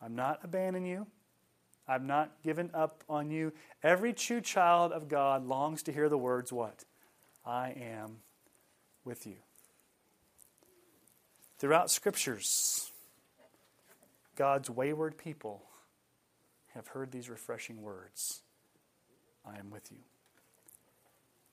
I'm 0.00 0.14
not 0.14 0.40
abandoning 0.42 0.86
you. 0.86 1.06
I've 1.86 2.04
not 2.04 2.42
given 2.42 2.70
up 2.74 3.02
on 3.08 3.30
you. 3.30 3.52
Every 3.82 4.12
true 4.12 4.40
child 4.40 4.92
of 4.92 5.08
God 5.08 5.44
longs 5.46 5.82
to 5.84 5.92
hear 5.92 6.08
the 6.08 6.18
words, 6.18 6.52
What? 6.52 6.84
I 7.44 7.70
am 7.70 8.18
with 9.04 9.26
you. 9.26 9.36
Throughout 11.58 11.90
scriptures, 11.90 12.90
God's 14.36 14.70
wayward 14.70 15.18
people 15.18 15.62
have 16.74 16.88
heard 16.88 17.10
these 17.10 17.28
refreshing 17.28 17.82
words 17.82 18.42
I 19.44 19.58
am 19.58 19.70
with 19.70 19.90
you. 19.90 19.98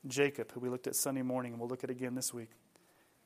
Jacob, 0.08 0.52
who 0.52 0.60
we 0.60 0.70
looked 0.70 0.88
at 0.88 0.96
Sunday 0.96 1.24
morning, 1.24 1.54
and 1.54 1.60
we'll 1.60 1.70
look 1.70 1.84
at 1.84 1.90
again 1.90 2.16
this 2.16 2.34
week. 2.34 2.52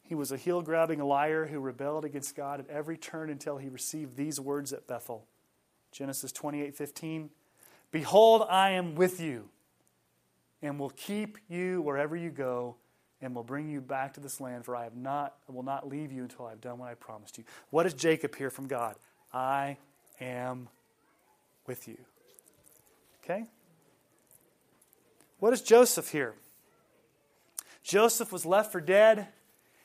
He 0.02 0.16
was 0.16 0.32
a 0.32 0.38
heel 0.38 0.62
grabbing 0.62 1.00
liar 1.00 1.46
who 1.46 1.60
rebelled 1.60 2.04
against 2.04 2.36
God 2.36 2.60
at 2.60 2.70
every 2.70 2.98
turn 2.98 3.30
until 3.30 3.58
he 3.58 3.70
received 3.70 4.18
these 4.18 4.40
words 4.40 4.74
at 4.74 4.88
Bethel. 4.88 5.28
Genesis 5.94 6.32
28 6.32 6.76
15. 6.76 7.30
Behold, 7.92 8.46
I 8.50 8.72
am 8.72 8.96
with 8.96 9.22
you, 9.22 9.48
and 10.62 10.80
will 10.80 10.90
keep 10.90 11.38
you 11.48 11.82
wherever 11.82 12.16
you 12.16 12.32
go, 12.32 12.76
and 13.22 13.34
will 13.36 13.44
bring 13.44 13.70
you 13.70 13.80
back 13.80 14.16
to 14.16 14.20
this 14.20 14.42
land, 14.42 14.66
for 14.66 14.76
I 14.76 14.84
have 14.84 14.96
not 14.96 15.36
I 15.48 15.52
will 15.54 15.64
not 15.64 15.88
leave 15.88 16.12
you 16.12 16.24
until 16.24 16.48
I 16.48 16.50
have 16.50 16.62
done 16.62 16.80
what 16.80 16.90
I 16.90 16.96
promised 16.96 17.38
you. 17.38 17.44
What 17.70 17.84
does 17.84 17.94
Jacob 17.94 18.36
hear 18.36 18.50
from 18.50 18.68
God? 18.68 18.96
I 19.32 19.78
am 20.20 20.68
with 21.68 21.88
you. 21.88 21.98
Okay? 23.24 23.46
What 25.40 25.52
does 25.52 25.62
Joseph 25.62 26.10
hear? 26.10 26.34
Joseph 27.84 28.32
was 28.32 28.46
left 28.46 28.72
for 28.72 28.82
dead. 28.82 29.28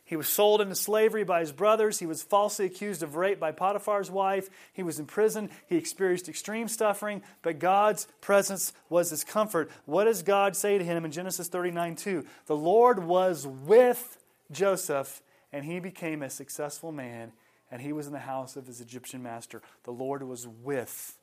He 0.08 0.16
was 0.16 0.26
sold 0.26 0.62
into 0.62 0.74
slavery 0.74 1.22
by 1.22 1.40
his 1.40 1.52
brothers. 1.52 1.98
He 1.98 2.06
was 2.06 2.22
falsely 2.22 2.64
accused 2.64 3.02
of 3.02 3.16
rape 3.16 3.38
by 3.38 3.52
Potiphar's 3.52 4.10
wife. 4.10 4.48
He 4.72 4.82
was 4.82 4.98
in 4.98 5.04
prison. 5.04 5.50
He 5.66 5.76
experienced 5.76 6.30
extreme 6.30 6.66
suffering, 6.66 7.20
but 7.42 7.58
God's 7.58 8.08
presence 8.22 8.72
was 8.88 9.10
his 9.10 9.22
comfort. 9.22 9.70
What 9.84 10.04
does 10.04 10.22
God 10.22 10.56
say 10.56 10.78
to 10.78 10.84
him 10.84 11.04
in 11.04 11.10
Genesis 11.10 11.48
39 11.48 11.96
2? 11.96 12.24
The 12.46 12.56
Lord 12.56 13.04
was 13.04 13.46
with 13.46 14.16
Joseph, 14.50 15.20
and 15.52 15.66
he 15.66 15.78
became 15.78 16.22
a 16.22 16.30
successful 16.30 16.90
man, 16.90 17.32
and 17.70 17.82
he 17.82 17.92
was 17.92 18.06
in 18.06 18.14
the 18.14 18.18
house 18.18 18.56
of 18.56 18.66
his 18.66 18.80
Egyptian 18.80 19.22
master. 19.22 19.60
The 19.84 19.92
Lord 19.92 20.22
was 20.22 20.48
with 20.48 21.18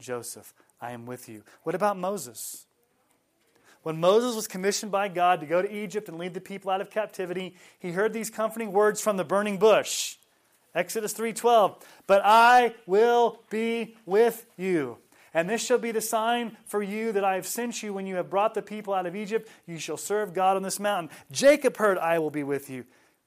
Joseph. 0.00 0.52
I 0.80 0.90
am 0.90 1.06
with 1.06 1.28
you. 1.28 1.44
What 1.62 1.76
about 1.76 1.96
Moses? 1.96 2.66
When 3.84 4.00
Moses 4.00 4.34
was 4.34 4.48
commissioned 4.48 4.90
by 4.90 5.08
God 5.08 5.40
to 5.40 5.46
go 5.46 5.60
to 5.60 5.70
Egypt 5.70 6.08
and 6.08 6.18
lead 6.18 6.32
the 6.32 6.40
people 6.40 6.70
out 6.70 6.80
of 6.80 6.90
captivity, 6.90 7.54
he 7.78 7.92
heard 7.92 8.14
these 8.14 8.30
comforting 8.30 8.72
words 8.72 9.00
from 9.00 9.18
the 9.18 9.24
burning 9.24 9.58
bush. 9.58 10.16
Exodus 10.74 11.12
3:12, 11.12 11.76
"But 12.06 12.22
I 12.24 12.74
will 12.86 13.44
be 13.50 13.96
with 14.06 14.46
you." 14.56 14.98
And 15.34 15.50
this 15.50 15.62
shall 15.62 15.78
be 15.78 15.92
the 15.92 16.00
sign 16.00 16.56
for 16.64 16.82
you 16.82 17.12
that 17.12 17.24
I 17.24 17.34
have 17.34 17.46
sent 17.46 17.82
you 17.82 17.92
when 17.92 18.06
you 18.06 18.16
have 18.16 18.30
brought 18.30 18.54
the 18.54 18.62
people 18.62 18.94
out 18.94 19.04
of 19.04 19.14
Egypt. 19.14 19.50
You 19.66 19.78
shall 19.78 19.98
serve 19.98 20.32
God 20.32 20.56
on 20.56 20.62
this 20.62 20.80
mountain. 20.80 21.14
Jacob 21.30 21.76
heard, 21.76 21.98
I 21.98 22.18
will 22.18 22.30
be 22.30 22.42
with 22.42 22.70
you. 22.70 22.86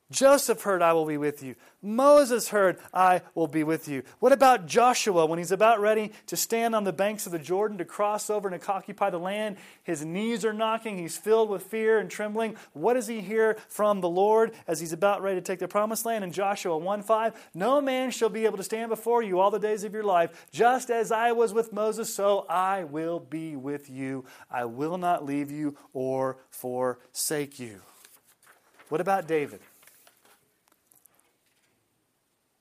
Joseph 0.09 0.61
heard, 0.61 0.81
I 0.81 0.93
will 0.93 1.05
be 1.05 1.17
with 1.17 1.43
you. 1.43 1.55
Moses 1.81 2.47
heard, 2.49 2.77
I 2.93 3.21
will 3.35 3.47
be 3.47 3.65
with 3.65 3.89
you. 3.89 4.03
What 4.19 4.31
about 4.31 4.65
Joshua 4.65 5.25
when 5.25 5.37
he's 5.37 5.51
about 5.51 5.81
ready 5.81 6.13
to 6.27 6.37
stand 6.37 6.73
on 6.73 6.85
the 6.85 6.93
banks 6.93 7.25
of 7.25 7.33
the 7.33 7.39
Jordan 7.39 7.77
to 7.79 7.85
cross 7.85 8.29
over 8.29 8.47
and 8.47 8.61
to 8.61 8.71
occupy 8.71 9.09
the 9.09 9.19
land? 9.19 9.57
His 9.83 10.05
knees 10.05 10.45
are 10.45 10.53
knocking. 10.53 10.97
He's 10.97 11.17
filled 11.17 11.49
with 11.49 11.63
fear 11.63 11.99
and 11.99 12.09
trembling. 12.09 12.55
What 12.71 12.93
does 12.93 13.07
he 13.07 13.19
hear 13.19 13.57
from 13.67 13.99
the 13.99 14.07
Lord 14.07 14.53
as 14.65 14.79
he's 14.79 14.93
about 14.93 15.21
ready 15.21 15.41
to 15.41 15.45
take 15.45 15.59
the 15.59 15.67
promised 15.67 16.05
land? 16.05 16.23
In 16.23 16.31
Joshua 16.31 16.77
1 16.77 17.03
5, 17.03 17.49
no 17.53 17.81
man 17.81 18.09
shall 18.09 18.29
be 18.29 18.45
able 18.45 18.57
to 18.57 18.63
stand 18.63 18.89
before 18.89 19.21
you 19.21 19.39
all 19.41 19.51
the 19.51 19.59
days 19.59 19.83
of 19.83 19.93
your 19.93 20.03
life. 20.03 20.47
Just 20.51 20.89
as 20.89 21.11
I 21.11 21.33
was 21.33 21.53
with 21.53 21.73
Moses, 21.73 22.13
so 22.13 22.45
I 22.49 22.85
will 22.85 23.19
be 23.19 23.57
with 23.57 23.89
you. 23.89 24.23
I 24.49 24.63
will 24.65 24.97
not 24.97 25.25
leave 25.25 25.51
you 25.51 25.75
or 25.91 26.37
forsake 26.49 27.59
you. 27.59 27.81
What 28.89 29.01
about 29.01 29.27
David? 29.27 29.59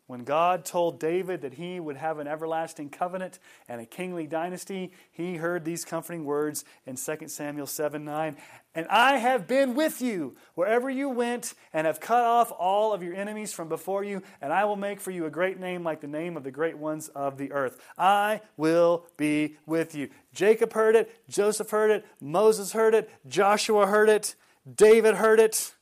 When 0.07 0.22
God 0.22 0.64
told 0.64 1.00
David 1.00 1.40
that 1.40 1.54
he 1.54 1.80
would 1.80 1.96
have 1.96 2.20
an 2.20 2.28
everlasting 2.28 2.90
covenant 2.90 3.40
and 3.68 3.80
a 3.80 3.86
kingly 3.86 4.28
dynasty, 4.28 4.92
he 5.11 5.36
heard 5.36 5.64
these 5.64 5.84
comforting 5.84 6.24
words 6.24 6.64
in 6.86 6.94
2 6.94 7.26
Samuel 7.26 7.66
7 7.66 8.04
9. 8.04 8.36
And 8.76 8.86
I 8.88 9.16
have 9.16 9.48
been 9.48 9.74
with 9.74 10.00
you 10.00 10.36
wherever 10.54 10.88
you 10.88 11.09
went, 11.09 11.54
and 11.72 11.88
have 11.88 11.98
cut 11.98 12.22
off 12.22 12.52
all 12.57 12.92
of 12.92 13.02
your 13.02 13.14
enemies 13.14 13.52
from 13.52 13.68
before 13.68 14.04
you, 14.04 14.22
and 14.40 14.52
I 14.52 14.64
will 14.64 14.76
make 14.76 15.00
for 15.00 15.11
you 15.11 15.26
a 15.26 15.30
great 15.30 15.59
name 15.59 15.82
like 15.82 16.00
the 16.00 16.07
name 16.07 16.36
of 16.36 16.44
the 16.44 16.52
great 16.52 16.78
ones 16.78 17.09
of 17.09 17.36
the 17.36 17.50
earth. 17.50 17.80
I 17.98 18.42
will 18.57 19.07
be 19.16 19.57
with 19.66 19.94
you. 19.94 20.11
Jacob 20.32 20.72
heard 20.72 20.94
it, 20.94 21.11
Joseph 21.28 21.70
heard 21.70 21.90
it, 21.90 22.04
Moses 22.20 22.72
heard 22.72 22.94
it, 22.94 23.11
Joshua 23.26 23.86
heard 23.86 24.09
it, 24.09 24.36
David 24.72 25.16
heard 25.16 25.40
it. 25.40 25.74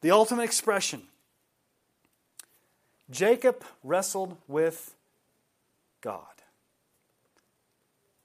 The 0.00 0.12
ultimate 0.12 0.44
expression 0.44 1.02
Jacob 3.10 3.64
wrestled 3.82 4.36
with 4.46 4.94
God. 6.00 6.24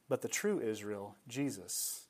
But 0.09 0.21
the 0.21 0.27
true 0.27 0.59
Israel, 0.59 1.15
Jesus, 1.27 2.05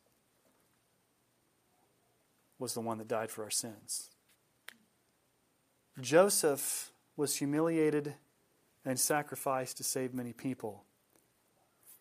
was 2.60 2.74
the 2.74 2.82
one 2.82 2.98
that 2.98 3.08
died 3.08 3.30
for 3.30 3.44
our 3.44 3.52
sins. 3.52 4.10
Joseph 6.02 6.92
was 7.16 7.36
humiliated 7.36 8.16
and 8.86 9.00
sacrificed 9.00 9.78
to 9.78 9.84
save 9.84 10.14
many 10.14 10.34
people. 10.34 10.84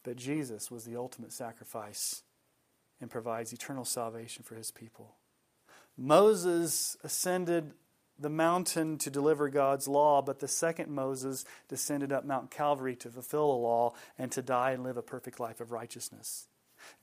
But 0.02 0.16
Jesus 0.16 0.70
was 0.70 0.84
the 0.84 0.96
ultimate 0.96 1.32
sacrifice 1.32 2.22
and 3.00 3.10
provides 3.10 3.52
eternal 3.52 3.84
salvation 3.84 4.42
for 4.42 4.54
his 4.54 4.70
people. 4.70 5.16
Moses 5.96 6.96
ascended 7.04 7.72
the 8.18 8.30
mountain 8.30 8.98
to 8.98 9.10
deliver 9.10 9.48
God's 9.48 9.88
law, 9.88 10.22
but 10.22 10.40
the 10.40 10.48
second 10.48 10.90
Moses 10.90 11.44
descended 11.68 12.12
up 12.12 12.24
Mount 12.24 12.50
Calvary 12.50 12.94
to 12.96 13.10
fulfill 13.10 13.48
the 13.48 13.58
law 13.58 13.94
and 14.18 14.30
to 14.32 14.42
die 14.42 14.72
and 14.72 14.82
live 14.82 14.96
a 14.96 15.02
perfect 15.02 15.40
life 15.40 15.60
of 15.60 15.72
righteousness. 15.72 16.48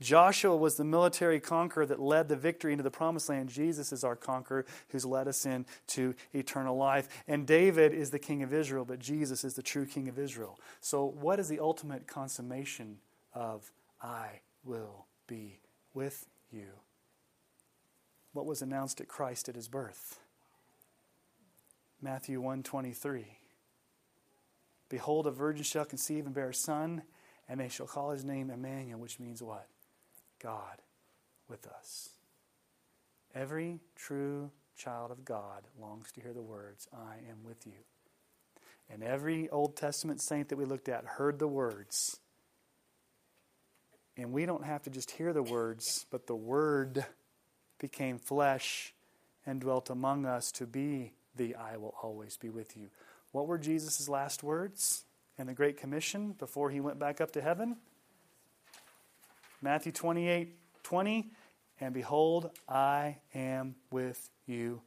Joshua 0.01 0.55
was 0.55 0.76
the 0.76 0.84
military 0.84 1.39
conqueror 1.39 1.86
that 1.86 1.99
led 1.99 2.30
the 2.30 2.36
victory 2.36 2.72
into 2.72 2.84
the 2.84 2.91
promised 2.91 3.30
land. 3.30 3.49
Jesus 3.49 3.91
is 3.91 4.03
our 4.03 4.16
conqueror 4.16 4.66
who's 4.89 5.05
led 5.05 5.28
us 5.28 5.45
into 5.45 6.16
eternal 6.34 6.76
life. 6.76 7.07
And 7.28 7.45
David 7.45 7.93
is 7.93 8.12
the 8.12 8.20
king 8.20 8.43
of 8.43 8.53
Israel, 8.53 8.86
but 8.86 8.99
Jesus 8.99 9.43
is 9.43 9.55
the 9.55 9.62
true 9.62 9.86
king 9.86 10.07
of 10.07 10.20
Israel. 10.20 10.60
So, 10.82 11.05
what 11.05 11.39
is 11.39 11.47
the 11.47 11.60
ultimate 11.60 12.07
consummation 12.07 12.97
of 13.34 13.72
I 14.01 14.41
will 14.64 15.05
be 15.28 15.60
with 15.93 16.26
you? 16.51 16.68
What 18.34 18.45
was 18.45 18.62
announced 18.62 19.01
at 19.01 19.07
Christ 19.07 19.49
at 19.49 19.55
his 19.55 19.68
birth? 19.68 20.20
Matthew 22.02 22.41
1:23. 22.41 23.38
Behold, 24.88 25.28
a 25.28 25.32
virgin 25.32 25.64
shall 25.64 25.86
conceive 25.86 26.26
and 26.26 26.34
bear 26.34 26.50
a 26.50 26.54
son, 26.54 27.04
and 27.47 27.60
they 27.60 27.70
shall 27.70 27.88
call 27.88 28.12
his 28.12 28.24
name 28.24 28.50
Emmanuel, 28.50 29.00
which 29.00 29.20
means 29.20 29.43
what? 29.43 29.68
God 30.39 30.82
with 31.47 31.68
us. 31.68 32.10
Every 33.36 33.80
true 33.95 34.52
child 34.76 35.12
of 35.12 35.26
God 35.26 35.68
longs 35.80 36.12
to 36.14 36.22
hear 36.22 36.34
the 36.34 36.41
words, 36.41 36.88
I 36.93 37.18
am 37.30 37.43
with 37.43 37.68
you. 37.68 37.84
And 38.89 39.04
every 39.04 39.50
Old 39.50 39.76
Testament 39.76 40.22
saint 40.22 40.50
that 40.50 40.58
we 40.58 40.66
looked 40.66 40.89
at 40.89 41.06
heard 41.06 41.38
the 41.38 41.47
words. 41.47 42.20
And 44.18 44.34
we 44.34 44.45
don't 44.45 44.66
have 44.66 44.84
to 44.84 44.89
just 44.89 45.12
hear 45.12 45.32
the 45.32 45.43
words, 45.43 46.06
but 46.10 46.28
the 46.28 46.36
Word 46.36 47.06
became 47.78 48.18
flesh 48.18 48.93
and 49.45 49.62
dwelt 49.62 49.89
among 49.89 50.26
us 50.26 50.52
to 50.54 50.66
be 50.66 51.14
the 51.40 51.56
I 51.56 51.78
will 51.78 51.96
always 52.04 52.38
be 52.38 52.50
with 52.50 52.78
you. 52.78 52.90
What 53.32 53.48
were 53.48 53.58
Jesus' 53.58 54.08
last 54.08 54.44
words 54.44 55.06
in 55.40 55.48
the 55.48 55.54
Great 55.54 55.78
Commission 55.78 56.34
before 56.34 56.70
he 56.70 56.80
went 56.80 57.00
back 57.00 57.20
up 57.20 57.32
to 57.32 57.42
heaven? 57.42 57.78
Matthew 59.62 59.92
28 59.92 60.56
20. 60.84 61.32
And 61.82 61.94
behold, 61.94 62.52
I 62.68 63.18
am 63.34 63.76
with 63.90 64.30
you 64.46 64.82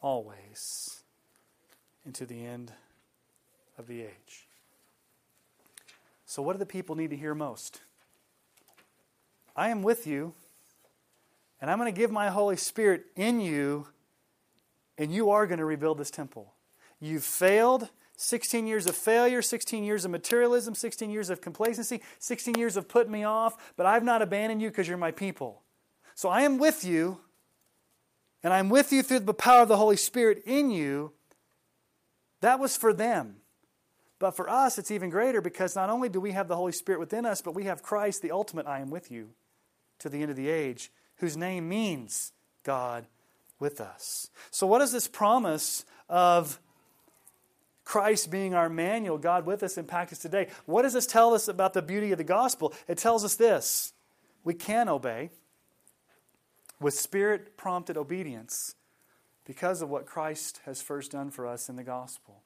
always 0.00 1.02
into 2.06 2.24
the 2.24 2.46
end 2.46 2.72
of 3.76 3.86
the 3.86 4.00
age. 4.00 4.48
So, 6.24 6.40
what 6.40 6.54
do 6.54 6.58
the 6.58 6.66
people 6.66 6.96
need 6.96 7.10
to 7.10 7.16
hear 7.16 7.34
most? 7.34 7.82
I 9.54 9.68
am 9.68 9.82
with 9.82 10.06
you, 10.06 10.32
and 11.60 11.70
I'm 11.70 11.76
going 11.76 11.92
to 11.92 11.98
give 11.98 12.10
my 12.10 12.30
Holy 12.30 12.56
Spirit 12.56 13.04
in 13.16 13.40
you, 13.40 13.88
and 15.00 15.10
you 15.10 15.30
are 15.30 15.46
going 15.46 15.58
to 15.58 15.64
rebuild 15.64 15.98
this 15.98 16.10
temple. 16.10 16.54
You've 17.00 17.24
failed. 17.24 17.88
16 18.16 18.66
years 18.66 18.84
of 18.84 18.94
failure, 18.94 19.40
16 19.40 19.82
years 19.82 20.04
of 20.04 20.10
materialism, 20.10 20.74
16 20.74 21.08
years 21.08 21.30
of 21.30 21.40
complacency, 21.40 22.02
16 22.18 22.54
years 22.58 22.76
of 22.76 22.86
putting 22.86 23.10
me 23.10 23.24
off, 23.24 23.72
but 23.78 23.86
I've 23.86 24.04
not 24.04 24.20
abandoned 24.20 24.60
you 24.60 24.68
because 24.68 24.86
you're 24.86 24.98
my 24.98 25.10
people. 25.10 25.62
So 26.14 26.28
I 26.28 26.42
am 26.42 26.58
with 26.58 26.84
you, 26.84 27.20
and 28.42 28.52
I'm 28.52 28.68
with 28.68 28.92
you 28.92 29.02
through 29.02 29.20
the 29.20 29.32
power 29.32 29.62
of 29.62 29.68
the 29.68 29.78
Holy 29.78 29.96
Spirit 29.96 30.42
in 30.44 30.70
you. 30.70 31.12
That 32.42 32.60
was 32.60 32.76
for 32.76 32.92
them. 32.92 33.36
But 34.18 34.32
for 34.32 34.50
us, 34.50 34.76
it's 34.76 34.90
even 34.90 35.08
greater 35.08 35.40
because 35.40 35.74
not 35.74 35.88
only 35.88 36.10
do 36.10 36.20
we 36.20 36.32
have 36.32 36.46
the 36.46 36.56
Holy 36.56 36.72
Spirit 36.72 37.00
within 37.00 37.24
us, 37.24 37.40
but 37.40 37.54
we 37.54 37.64
have 37.64 37.82
Christ, 37.82 38.20
the 38.20 38.32
ultimate 38.32 38.66
I 38.66 38.80
am 38.80 38.90
with 38.90 39.10
you 39.10 39.30
to 39.98 40.10
the 40.10 40.20
end 40.20 40.30
of 40.30 40.36
the 40.36 40.50
age, 40.50 40.92
whose 41.16 41.38
name 41.38 41.70
means 41.70 42.32
God 42.64 43.06
with 43.60 43.80
us. 43.80 44.30
So, 44.50 44.66
what 44.66 44.80
is 44.80 44.90
this 44.90 45.06
promise 45.06 45.84
of 46.08 46.58
Christ 47.84 48.30
being 48.30 48.54
our 48.54 48.66
Emmanuel, 48.66 49.18
God 49.18 49.46
with 49.46 49.62
us, 49.62 49.78
impact 49.78 50.12
us 50.12 50.18
today? 50.18 50.48
What 50.66 50.82
does 50.82 50.94
this 50.94 51.06
tell 51.06 51.34
us 51.34 51.46
about 51.46 51.74
the 51.74 51.82
beauty 51.82 52.10
of 52.10 52.18
the 52.18 52.24
gospel? 52.24 52.74
It 52.88 52.98
tells 52.98 53.24
us 53.24 53.36
this 53.36 53.92
we 54.42 54.54
can 54.54 54.88
obey 54.88 55.30
with 56.80 56.94
spirit 56.94 57.56
prompted 57.56 57.96
obedience 57.96 58.74
because 59.44 59.82
of 59.82 59.90
what 59.90 60.06
Christ 60.06 60.60
has 60.64 60.80
first 60.80 61.12
done 61.12 61.30
for 61.30 61.46
us 61.46 61.68
in 61.68 61.76
the 61.76 61.84
gospel. 61.84 62.39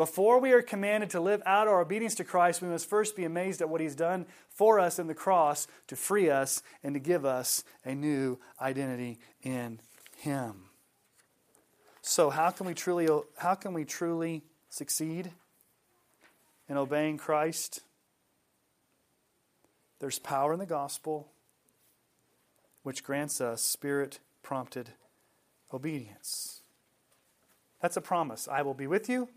Before 0.00 0.40
we 0.40 0.52
are 0.52 0.62
commanded 0.62 1.10
to 1.10 1.20
live 1.20 1.42
out 1.44 1.68
our 1.68 1.82
obedience 1.82 2.14
to 2.14 2.24
Christ, 2.24 2.62
we 2.62 2.68
must 2.68 2.88
first 2.88 3.14
be 3.14 3.24
amazed 3.24 3.60
at 3.60 3.68
what 3.68 3.82
He's 3.82 3.94
done 3.94 4.24
for 4.48 4.80
us 4.80 4.98
in 4.98 5.08
the 5.08 5.14
cross 5.14 5.68
to 5.88 5.94
free 5.94 6.30
us 6.30 6.62
and 6.82 6.94
to 6.94 6.98
give 6.98 7.26
us 7.26 7.64
a 7.84 7.94
new 7.94 8.38
identity 8.62 9.18
in 9.42 9.78
Him. 10.16 10.70
So, 12.00 12.30
how 12.30 12.48
can 12.48 12.66
we 12.66 12.72
truly, 12.72 13.08
how 13.36 13.54
can 13.54 13.74
we 13.74 13.84
truly 13.84 14.42
succeed 14.70 15.32
in 16.66 16.78
obeying 16.78 17.18
Christ? 17.18 17.80
There's 19.98 20.18
power 20.18 20.54
in 20.54 20.60
the 20.60 20.64
gospel, 20.64 21.30
which 22.84 23.04
grants 23.04 23.38
us 23.42 23.60
spirit 23.60 24.20
prompted 24.42 24.92
obedience. 25.74 26.62
That's 27.82 27.98
a 27.98 28.00
promise. 28.00 28.48
I 28.50 28.62
will 28.62 28.72
be 28.72 28.86
with 28.86 29.06
you 29.10 29.28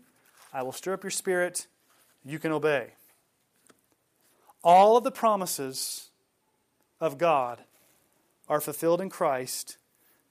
I 0.54 0.62
will 0.62 0.72
stir 0.72 0.94
up 0.94 1.02
your 1.02 1.10
spirit. 1.10 1.66
You 2.24 2.38
can 2.38 2.52
obey. 2.52 2.92
All 4.62 4.96
of 4.96 5.02
the 5.04 5.10
promises 5.10 6.10
of 7.00 7.18
God 7.18 7.64
are 8.48 8.60
fulfilled 8.60 9.00
in 9.00 9.10
Christ, 9.10 9.76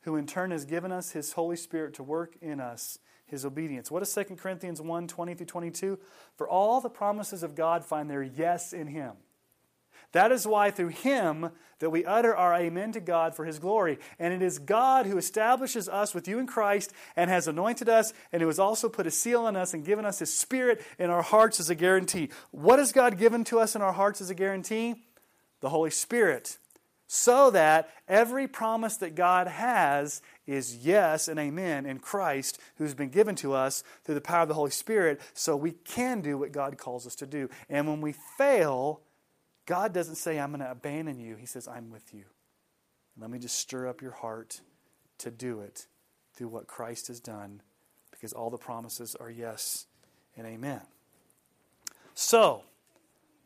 who 0.02 0.16
in 0.16 0.26
turn 0.26 0.52
has 0.52 0.66
given 0.66 0.92
us 0.92 1.12
his 1.12 1.34
Holy 1.34 1.58
Spirit 1.58 1.94
to 1.96 2.04
work 2.04 2.36
in 2.42 2.62
us 2.62 3.00
his 3.26 3.46
obedience. 3.46 3.92
What 3.92 4.02
is 4.02 4.14
2 4.14 4.36
Corinthians 4.36 4.82
1 4.82 5.08
20 5.08 5.36
through 5.36 5.46
22? 5.46 6.00
For 6.38 6.48
all 6.48 6.80
the 6.80 6.90
promises 6.90 7.44
of 7.44 7.56
God 7.56 7.84
find 7.84 8.10
their 8.10 8.24
yes 8.24 8.74
in 8.74 8.88
him. 8.88 9.14
That 10.14 10.32
is 10.32 10.48
why 10.48 10.72
through 10.72 10.90
him 10.90 11.50
that 11.80 11.90
we 11.90 12.06
utter 12.06 12.36
our 12.36 12.56
amen 12.56 12.94
to 12.94 13.02
God 13.02 13.36
for 13.36 13.44
his 13.44 13.60
glory. 13.60 14.00
And 14.18 14.34
it 14.34 14.42
is 14.42 14.58
God 14.58 15.06
who 15.06 15.18
establishes 15.18 15.90
us 15.90 16.16
with 16.16 16.28
you 16.28 16.40
in 16.40 16.48
Christ 16.48 16.94
and 17.16 17.30
has 17.30 17.48
anointed 17.48 17.90
us 17.90 18.14
and 18.32 18.42
who 18.42 18.48
has 18.48 18.60
also 18.60 18.88
put 18.88 19.08
a 19.08 19.12
seal 19.12 19.42
on 19.42 19.58
us 19.58 19.74
and 19.74 19.84
given 19.84 20.06
us 20.06 20.20
his 20.20 20.34
spirit 20.34 20.82
in 20.98 21.10
our 21.10 21.24
hearts 21.24 21.60
as 21.60 21.70
a 21.70 21.76
guarantee. 21.76 22.30
What 22.52 22.80
has 22.80 22.94
God 22.94 23.18
given 23.18 23.44
to 23.46 23.60
us 23.60 23.76
in 23.76 23.82
our 23.82 23.92
hearts 23.92 24.22
as 24.22 24.30
a 24.30 24.36
guarantee? 24.36 24.96
The 25.60 25.70
Holy 25.70 25.92
Spirit. 25.92 26.58
So 27.08 27.52
that 27.52 27.90
every 28.08 28.48
promise 28.48 28.98
that 28.98 29.16
God 29.16 29.48
has 29.48 30.22
is 30.48 30.78
yes 30.86 31.28
and 31.28 31.40
amen 31.40 31.86
in 31.86 32.00
Christ, 32.00 32.60
who's 32.78 32.94
been 32.94 33.10
given 33.10 33.36
to 33.36 33.54
us 33.54 33.84
through 34.04 34.16
the 34.16 34.22
power 34.22 34.44
of 34.44 34.48
the 34.48 34.54
Holy 34.54 34.72
Spirit, 34.72 35.20
so 35.34 35.56
we 35.56 35.72
can 35.72 36.22
do 36.22 36.38
what 36.38 36.52
God 36.52 36.78
calls 36.78 37.06
us 37.06 37.16
to 37.16 37.26
do. 37.26 37.50
And 37.70 37.88
when 37.88 38.00
we 38.00 38.14
fail, 38.38 39.02
God 39.66 39.94
doesn't 39.94 40.16
say, 40.16 40.40
I'm 40.40 40.52
going 40.52 40.60
to 40.60 40.72
abandon 40.72 41.20
you. 41.20 41.36
He 41.36 41.46
says, 41.46 41.68
I'm 41.68 41.90
with 41.90 42.14
you. 42.14 42.26
Let 43.20 43.30
me 43.30 43.40
just 43.40 43.58
stir 43.58 43.88
up 43.88 44.02
your 44.02 44.12
heart 44.12 44.62
to 45.20 45.32
do 45.32 45.62
it 45.62 45.88
through 46.34 46.50
what 46.50 46.68
Christ 46.68 47.08
has 47.08 47.20
done 47.20 47.62
because 48.12 48.34
all 48.34 48.50
the 48.50 48.58
promises 48.58 49.16
are 49.16 49.30
yes 49.30 49.86
and 50.36 50.48
amen. 50.48 50.82
So, 52.16 52.64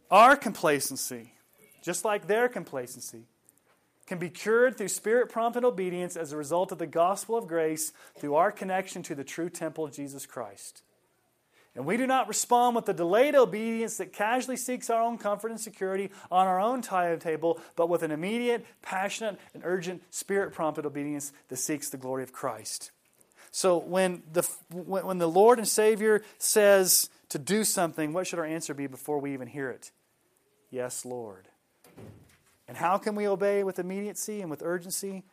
our 0.09 0.35
complacency, 0.35 1.33
just 1.81 2.05
like 2.05 2.27
their 2.27 2.47
complacency, 2.47 3.25
can 4.05 4.19
be 4.19 4.29
cured 4.29 4.77
through 4.77 4.87
spirit 4.87 5.29
prompted 5.29 5.65
obedience 5.65 6.15
as 6.15 6.31
a 6.31 6.37
result 6.37 6.71
of 6.71 6.77
the 6.77 6.87
gospel 6.87 7.37
of 7.37 7.47
grace 7.47 7.91
through 8.17 8.35
our 8.35 8.51
connection 8.51 9.03
to 9.03 9.15
the 9.15 9.23
true 9.23 9.49
temple 9.49 9.83
of 9.83 9.91
Jesus 9.91 10.25
Christ. 10.25 10.81
And 11.77 11.85
we 11.85 11.95
do 11.95 12.07
not 12.07 12.27
respond 12.27 12.75
with 12.75 12.85
the 12.87 12.93
delayed 12.93 13.35
obedience 13.35 13.97
that 13.97 14.11
casually 14.11 14.57
seeks 14.57 14.89
our 14.89 14.99
own 14.99 15.19
comfort 15.19 15.51
and 15.51 15.61
security 15.61 16.09
on 16.31 16.47
our 16.47 16.59
own 16.59 16.81
timetable, 16.81 17.61
but 17.75 17.87
with 17.87 18.01
an 18.01 18.09
immediate, 18.09 18.65
passionate, 18.81 19.39
and 19.53 19.61
urgent, 19.63 20.01
spirit 20.09 20.53
prompted 20.53 20.87
obedience 20.87 21.31
that 21.49 21.57
seeks 21.57 21.91
the 21.91 21.97
glory 21.97 22.23
of 22.23 22.33
Christ. 22.33 22.89
So 23.51 23.77
when 23.77 24.23
the, 24.33 24.41
when 24.71 25.19
the 25.19 25.29
Lord 25.29 25.59
and 25.59 25.67
Savior 25.67 26.23
says 26.39 27.11
to 27.29 27.37
do 27.37 27.63
something, 27.63 28.11
what 28.11 28.25
should 28.25 28.39
our 28.39 28.45
answer 28.45 28.73
be 28.73 28.87
before 28.87 29.19
we 29.19 29.33
even 29.33 29.47
hear 29.47 29.69
it? 29.69 29.91
Yes, 30.71 31.05
Lord. 31.05 31.47
And 32.67 32.75
how 32.75 32.97
can 32.97 33.13
we 33.13 33.27
obey 33.27 33.63
with 33.63 33.77
immediacy 33.77 34.41
and 34.41 34.49
with 34.49 34.63
urgency? 34.63 35.25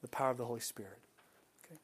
The 0.00 0.08
power 0.08 0.30
of 0.30 0.38
the 0.38 0.46
Holy 0.46 0.60
Spirit. 0.60 0.98
Okay. 1.66 1.78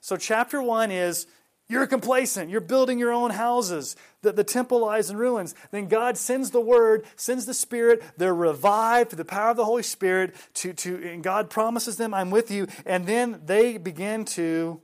So, 0.00 0.16
chapter 0.16 0.62
1 0.62 0.92
is 0.92 1.26
you're 1.68 1.86
complacent. 1.86 2.50
You're 2.50 2.60
building 2.60 2.98
your 2.98 3.12
own 3.12 3.30
houses. 3.30 3.96
The, 4.20 4.32
the 4.32 4.44
temple 4.44 4.80
lies 4.80 5.08
in 5.08 5.16
ruins. 5.16 5.54
Then 5.70 5.86
God 5.88 6.18
sends 6.18 6.50
the 6.50 6.60
word, 6.60 7.04
sends 7.16 7.46
the 7.46 7.54
Spirit. 7.54 8.02
They're 8.18 8.34
revived 8.34 9.10
through 9.10 9.18
the 9.18 9.24
power 9.24 9.50
of 9.50 9.56
the 9.56 9.64
Holy 9.64 9.82
Spirit. 9.82 10.34
To, 10.54 10.72
to, 10.74 11.10
and 11.10 11.22
God 11.22 11.48
promises 11.48 11.96
them, 11.96 12.12
I'm 12.12 12.30
with 12.30 12.50
you. 12.50 12.66
And 12.84 13.06
then 13.06 13.40
they 13.46 13.78
begin 13.78 14.24
to 14.26 14.80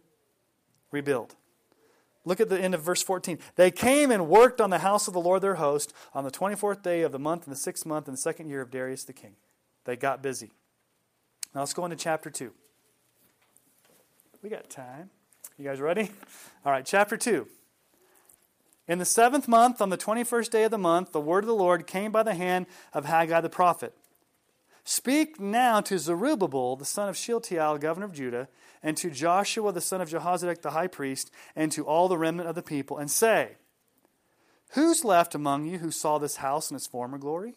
rebuild. 0.90 1.34
Look 2.24 2.40
at 2.40 2.48
the 2.48 2.60
end 2.60 2.74
of 2.74 2.82
verse 2.82 3.02
14. 3.02 3.38
They 3.56 3.70
came 3.70 4.10
and 4.10 4.28
worked 4.28 4.60
on 4.60 4.70
the 4.70 4.78
house 4.78 5.08
of 5.08 5.14
the 5.14 5.20
Lord 5.20 5.42
their 5.42 5.56
host 5.56 5.92
on 6.14 6.24
the 6.24 6.30
24th 6.30 6.82
day 6.82 7.02
of 7.02 7.12
the 7.12 7.18
month 7.18 7.46
in 7.46 7.50
the 7.50 7.58
sixth 7.58 7.86
month 7.86 8.06
in 8.08 8.12
the 8.12 8.18
second 8.18 8.48
year 8.48 8.60
of 8.60 8.70
Darius 8.70 9.04
the 9.04 9.12
king. 9.12 9.36
They 9.84 9.96
got 9.96 10.22
busy. 10.22 10.50
Now 11.54 11.60
let's 11.60 11.72
go 11.72 11.84
into 11.84 11.96
chapter 11.96 12.30
2. 12.30 12.52
We 14.42 14.50
got 14.50 14.68
time. 14.68 15.10
You 15.58 15.64
guys 15.64 15.80
ready? 15.80 16.12
All 16.64 16.70
right, 16.70 16.86
chapter 16.86 17.16
2. 17.16 17.48
In 18.86 19.00
the 19.00 19.04
seventh 19.04 19.48
month, 19.48 19.82
on 19.82 19.90
the 19.90 19.98
21st 19.98 20.50
day 20.50 20.62
of 20.62 20.70
the 20.70 20.78
month, 20.78 21.10
the 21.10 21.20
word 21.20 21.42
of 21.42 21.48
the 21.48 21.54
Lord 21.54 21.84
came 21.84 22.12
by 22.12 22.22
the 22.22 22.34
hand 22.34 22.66
of 22.92 23.06
Haggai 23.06 23.40
the 23.40 23.50
prophet. 23.50 23.92
Speak 24.84 25.40
now 25.40 25.80
to 25.80 25.98
Zerubbabel, 25.98 26.76
the 26.76 26.84
son 26.84 27.08
of 27.08 27.16
Shealtiel, 27.16 27.78
governor 27.78 28.06
of 28.06 28.12
Judah, 28.12 28.46
and 28.84 28.96
to 28.98 29.10
Joshua, 29.10 29.72
the 29.72 29.80
son 29.80 30.00
of 30.00 30.08
Jehozadak, 30.08 30.62
the 30.62 30.70
high 30.70 30.86
priest, 30.86 31.32
and 31.56 31.72
to 31.72 31.84
all 31.84 32.06
the 32.06 32.16
remnant 32.16 32.48
of 32.48 32.54
the 32.54 32.62
people, 32.62 32.96
and 32.96 33.10
say, 33.10 33.56
Who's 34.74 35.04
left 35.04 35.34
among 35.34 35.64
you 35.64 35.78
who 35.78 35.90
saw 35.90 36.18
this 36.18 36.36
house 36.36 36.70
in 36.70 36.76
its 36.76 36.86
former 36.86 37.18
glory? 37.18 37.56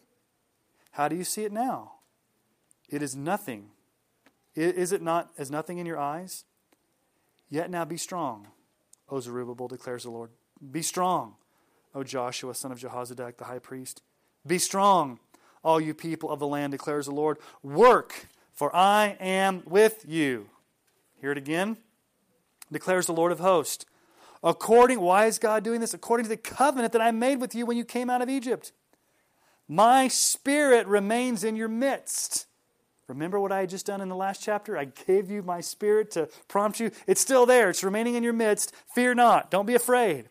How 0.90 1.06
do 1.06 1.14
you 1.14 1.22
see 1.22 1.44
it 1.44 1.52
now? 1.52 1.92
It 2.88 3.00
is 3.00 3.14
nothing. 3.14 3.68
Is 4.56 4.90
it 4.90 5.02
not 5.02 5.30
as 5.38 5.52
nothing 5.52 5.78
in 5.78 5.86
your 5.86 6.00
eyes? 6.00 6.44
Yet 7.52 7.70
now 7.70 7.84
be 7.84 7.98
strong, 7.98 8.46
O 9.10 9.20
Zerubbabel, 9.20 9.68
declares 9.68 10.04
the 10.04 10.10
Lord. 10.10 10.30
Be 10.70 10.80
strong, 10.80 11.34
O 11.94 12.02
Joshua, 12.02 12.54
son 12.54 12.72
of 12.72 12.78
Jehozadak, 12.78 13.36
the 13.36 13.44
high 13.44 13.58
priest. 13.58 14.00
Be 14.46 14.58
strong, 14.58 15.20
all 15.62 15.78
you 15.78 15.92
people 15.92 16.30
of 16.30 16.38
the 16.38 16.46
land, 16.46 16.70
declares 16.70 17.04
the 17.04 17.12
Lord. 17.12 17.36
Work, 17.62 18.28
for 18.54 18.74
I 18.74 19.18
am 19.20 19.64
with 19.66 20.06
you. 20.08 20.48
Hear 21.20 21.32
it 21.32 21.36
again, 21.36 21.76
declares 22.72 23.04
the 23.04 23.12
Lord 23.12 23.32
of 23.32 23.40
hosts. 23.40 23.84
According, 24.42 25.00
why 25.00 25.26
is 25.26 25.38
God 25.38 25.62
doing 25.62 25.80
this? 25.80 25.92
According 25.92 26.24
to 26.24 26.30
the 26.30 26.38
covenant 26.38 26.94
that 26.94 27.02
I 27.02 27.10
made 27.10 27.38
with 27.38 27.54
you 27.54 27.66
when 27.66 27.76
you 27.76 27.84
came 27.84 28.08
out 28.08 28.22
of 28.22 28.30
Egypt. 28.30 28.72
My 29.68 30.08
spirit 30.08 30.86
remains 30.86 31.44
in 31.44 31.56
your 31.56 31.68
midst. 31.68 32.46
Remember 33.12 33.38
what 33.38 33.52
I 33.52 33.60
had 33.60 33.70
just 33.70 33.84
done 33.86 34.00
in 34.00 34.08
the 34.08 34.16
last 34.16 34.42
chapter? 34.42 34.78
I 34.78 34.86
gave 34.86 35.30
you 35.30 35.42
my 35.42 35.60
spirit 35.60 36.10
to 36.12 36.30
prompt 36.48 36.80
you. 36.80 36.90
It's 37.06 37.20
still 37.20 37.44
there, 37.44 37.68
it's 37.68 37.84
remaining 37.84 38.14
in 38.14 38.22
your 38.22 38.32
midst. 38.32 38.74
Fear 38.94 39.14
not, 39.14 39.50
don't 39.50 39.66
be 39.66 39.74
afraid. 39.74 40.30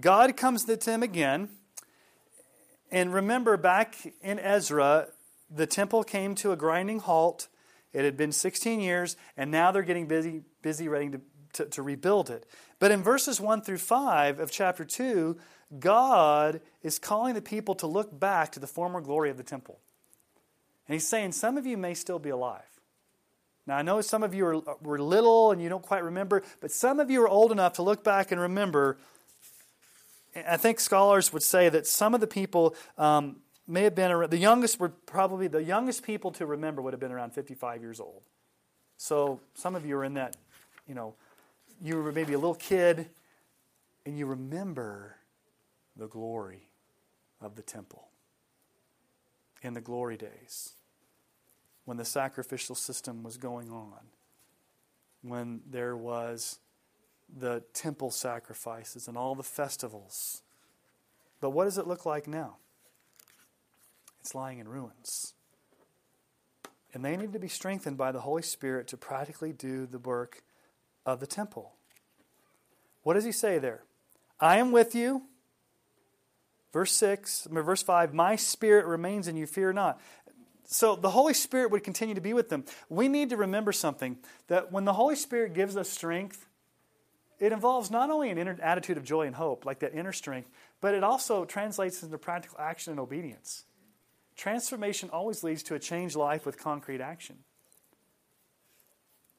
God 0.00 0.36
comes 0.36 0.64
to 0.64 0.76
him 0.76 1.02
again. 1.02 1.50
And 2.90 3.12
remember, 3.12 3.56
back 3.56 3.96
in 4.22 4.38
Ezra, 4.38 5.08
the 5.50 5.66
temple 5.66 6.04
came 6.04 6.34
to 6.36 6.52
a 6.52 6.56
grinding 6.56 7.00
halt. 7.00 7.48
It 7.92 8.04
had 8.04 8.16
been 8.16 8.32
16 8.32 8.80
years, 8.80 9.16
and 9.36 9.50
now 9.50 9.70
they're 9.70 9.82
getting 9.82 10.06
busy, 10.06 10.42
busy 10.62 10.88
ready 10.88 11.10
to, 11.10 11.20
to, 11.54 11.64
to 11.66 11.82
rebuild 11.82 12.30
it. 12.30 12.46
But 12.78 12.90
in 12.90 13.02
verses 13.02 13.40
1 13.40 13.62
through 13.62 13.78
5 13.78 14.40
of 14.40 14.50
chapter 14.50 14.84
2, 14.84 15.36
God 15.78 16.60
is 16.82 16.98
calling 16.98 17.34
the 17.34 17.42
people 17.42 17.74
to 17.76 17.86
look 17.86 18.18
back 18.18 18.52
to 18.52 18.60
the 18.60 18.66
former 18.66 19.00
glory 19.00 19.30
of 19.30 19.36
the 19.36 19.42
temple. 19.42 19.80
And 20.86 20.94
he's 20.94 21.06
saying, 21.06 21.32
Some 21.32 21.58
of 21.58 21.66
you 21.66 21.76
may 21.76 21.94
still 21.94 22.18
be 22.18 22.30
alive. 22.30 22.62
Now, 23.66 23.76
I 23.76 23.82
know 23.82 24.00
some 24.00 24.22
of 24.22 24.34
you 24.34 24.46
are, 24.46 24.76
were 24.80 24.98
little 24.98 25.50
and 25.50 25.60
you 25.60 25.68
don't 25.68 25.82
quite 25.82 26.02
remember, 26.02 26.42
but 26.60 26.70
some 26.70 27.00
of 27.00 27.10
you 27.10 27.22
are 27.22 27.28
old 27.28 27.52
enough 27.52 27.74
to 27.74 27.82
look 27.82 28.02
back 28.02 28.32
and 28.32 28.40
remember 28.40 28.96
I 30.34 30.56
think 30.56 30.80
scholars 30.80 31.32
would 31.32 31.42
say 31.42 31.68
that 31.68 31.86
some 31.86 32.14
of 32.14 32.20
the 32.20 32.26
people 32.26 32.74
um, 32.96 33.36
may 33.66 33.82
have 33.82 33.94
been 33.94 34.10
around, 34.10 34.30
the 34.30 34.38
youngest 34.38 34.80
were 34.80 34.88
probably 34.88 35.48
the 35.48 35.62
youngest 35.62 36.02
people 36.02 36.30
to 36.32 36.46
remember 36.46 36.82
would 36.82 36.92
have 36.92 37.00
been 37.00 37.12
around 37.12 37.32
55 37.32 37.80
years 37.80 38.00
old. 38.00 38.22
So 38.96 39.40
some 39.54 39.74
of 39.74 39.86
you 39.86 39.96
are 39.96 40.04
in 40.04 40.14
that, 40.14 40.36
you 40.86 40.94
know, 40.94 41.14
you 41.80 41.96
were 41.96 42.12
maybe 42.12 42.32
a 42.32 42.38
little 42.38 42.54
kid 42.54 43.08
and 44.04 44.18
you 44.18 44.26
remember 44.26 45.16
the 45.96 46.08
glory 46.08 46.68
of 47.40 47.56
the 47.56 47.62
temple 47.62 48.08
in 49.62 49.74
the 49.74 49.80
glory 49.80 50.16
days 50.16 50.72
when 51.84 51.96
the 51.96 52.04
sacrificial 52.04 52.74
system 52.74 53.22
was 53.22 53.36
going 53.36 53.70
on, 53.70 53.98
when 55.22 55.60
there 55.70 55.96
was 55.96 56.58
the 57.36 57.62
temple 57.72 58.10
sacrifices 58.10 59.08
and 59.08 59.16
all 59.16 59.34
the 59.34 59.42
festivals. 59.42 60.42
But 61.40 61.50
what 61.50 61.64
does 61.64 61.78
it 61.78 61.86
look 61.86 62.04
like 62.06 62.26
now? 62.26 62.56
It's 64.20 64.34
lying 64.34 64.58
in 64.58 64.68
ruins. 64.68 65.34
And 66.92 67.04
they 67.04 67.16
need 67.16 67.32
to 67.32 67.38
be 67.38 67.48
strengthened 67.48 67.96
by 67.96 68.12
the 68.12 68.20
Holy 68.20 68.42
Spirit 68.42 68.88
to 68.88 68.96
practically 68.96 69.52
do 69.52 69.86
the 69.86 69.98
work 69.98 70.42
of 71.04 71.20
the 71.20 71.26
temple. 71.26 71.74
What 73.02 73.14
does 73.14 73.24
he 73.24 73.32
say 73.32 73.58
there? 73.58 73.84
I 74.40 74.58
am 74.58 74.72
with 74.72 74.94
you. 74.94 75.22
Verse 76.72 76.92
6, 76.92 77.48
verse 77.50 77.82
5, 77.82 78.12
my 78.12 78.36
spirit 78.36 78.84
remains 78.84 79.26
in 79.26 79.36
you, 79.36 79.46
fear 79.46 79.72
not. 79.72 79.98
So 80.66 80.96
the 80.96 81.10
Holy 81.10 81.32
Spirit 81.32 81.70
would 81.70 81.82
continue 81.82 82.14
to 82.14 82.20
be 82.20 82.34
with 82.34 82.50
them. 82.50 82.64
We 82.90 83.08
need 83.08 83.30
to 83.30 83.38
remember 83.38 83.72
something 83.72 84.18
that 84.48 84.70
when 84.70 84.84
the 84.84 84.92
Holy 84.92 85.16
Spirit 85.16 85.54
gives 85.54 85.78
us 85.78 85.88
strength, 85.88 86.46
it 87.38 87.52
involves 87.52 87.90
not 87.90 88.10
only 88.10 88.30
an 88.30 88.38
inner 88.38 88.58
attitude 88.62 88.96
of 88.96 89.04
joy 89.04 89.26
and 89.26 89.36
hope, 89.36 89.64
like 89.64 89.78
that 89.80 89.94
inner 89.94 90.12
strength, 90.12 90.50
but 90.80 90.94
it 90.94 91.04
also 91.04 91.44
translates 91.44 92.02
into 92.02 92.18
practical 92.18 92.58
action 92.58 92.90
and 92.90 93.00
obedience. 93.00 93.64
Transformation 94.36 95.10
always 95.10 95.42
leads 95.42 95.62
to 95.64 95.74
a 95.74 95.78
changed 95.78 96.16
life 96.16 96.46
with 96.46 96.58
concrete 96.58 97.00
action. 97.00 97.38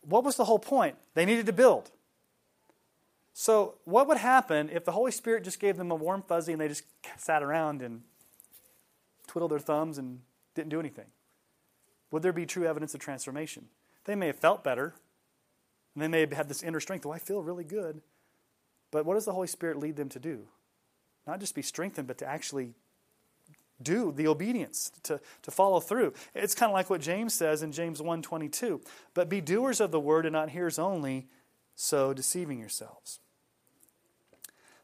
What 0.02 0.24
was 0.24 0.36
the 0.36 0.46
whole 0.46 0.60
point? 0.60 0.96
They 1.14 1.26
needed 1.26 1.46
to 1.48 1.54
build. 1.54 1.92
So, 3.34 3.76
what 3.86 4.08
would 4.08 4.18
happen 4.18 4.70
if 4.70 4.84
the 4.84 4.92
Holy 4.92 5.12
Spirit 5.12 5.44
just 5.44 5.60
gave 5.60 5.78
them 5.78 5.92
a 5.92 5.96
warm 5.96 6.24
fuzzy 6.24 6.52
and 6.52 6.60
they 6.60 6.68
just 6.68 6.84
sat 7.18 7.42
around 7.42 7.82
and 7.82 8.02
twiddled 9.28 9.52
their 9.52 9.60
thumbs 9.60 9.98
and 9.98 10.20
didn't 10.56 10.70
do 10.70 10.80
anything? 10.80 11.06
Would 12.12 12.24
there 12.24 12.34
be 12.34 12.46
true 12.46 12.66
evidence 12.66 12.94
of 12.94 13.00
transformation? 13.00 13.68
They 14.06 14.16
may 14.16 14.28
have 14.28 14.38
felt 14.38 14.64
better, 14.64 14.96
and 16.00 16.14
they 16.14 16.26
may 16.26 16.34
have 16.34 16.48
this 16.48 16.64
inner 16.64 16.80
strength. 16.80 17.06
Oh, 17.06 17.12
I 17.12 17.20
feel 17.20 17.42
really 17.42 17.64
good. 17.64 18.02
But 18.92 19.06
what 19.06 19.16
does 19.16 19.26
the 19.26 19.34
Holy 19.34 19.48
Spirit 19.48 19.78
lead 19.78 19.98
them 19.98 20.10
to 20.10 20.20
do? 20.20 20.48
Not 21.28 21.40
just 21.40 21.56
be 21.56 21.62
strengthened, 21.62 22.08
but 22.08 22.18
to 22.20 22.26
actually 22.26 22.74
do 23.82 24.12
the 24.12 24.28
obedience, 24.28 24.92
to, 25.04 25.20
to 25.42 25.52
follow 25.52 25.80
through. 25.80 26.14
It's 26.34 26.56
kind 26.56 26.70
of 26.70 26.74
like 26.74 26.90
what 26.90 27.02
James 27.02 27.34
says 27.34 27.62
in 27.62 27.72
James 27.72 28.02
1.22. 28.02 28.82
But 29.14 29.30
be 29.30 29.42
doers 29.42 29.80
of 29.80 29.92
the 29.92 30.00
word 30.00 30.26
and 30.26 30.34
not 30.34 30.50
hearers 30.50 30.80
only, 30.80 31.28
so 31.76 32.14
deceiving 32.14 32.60
yourselves. 32.60 33.20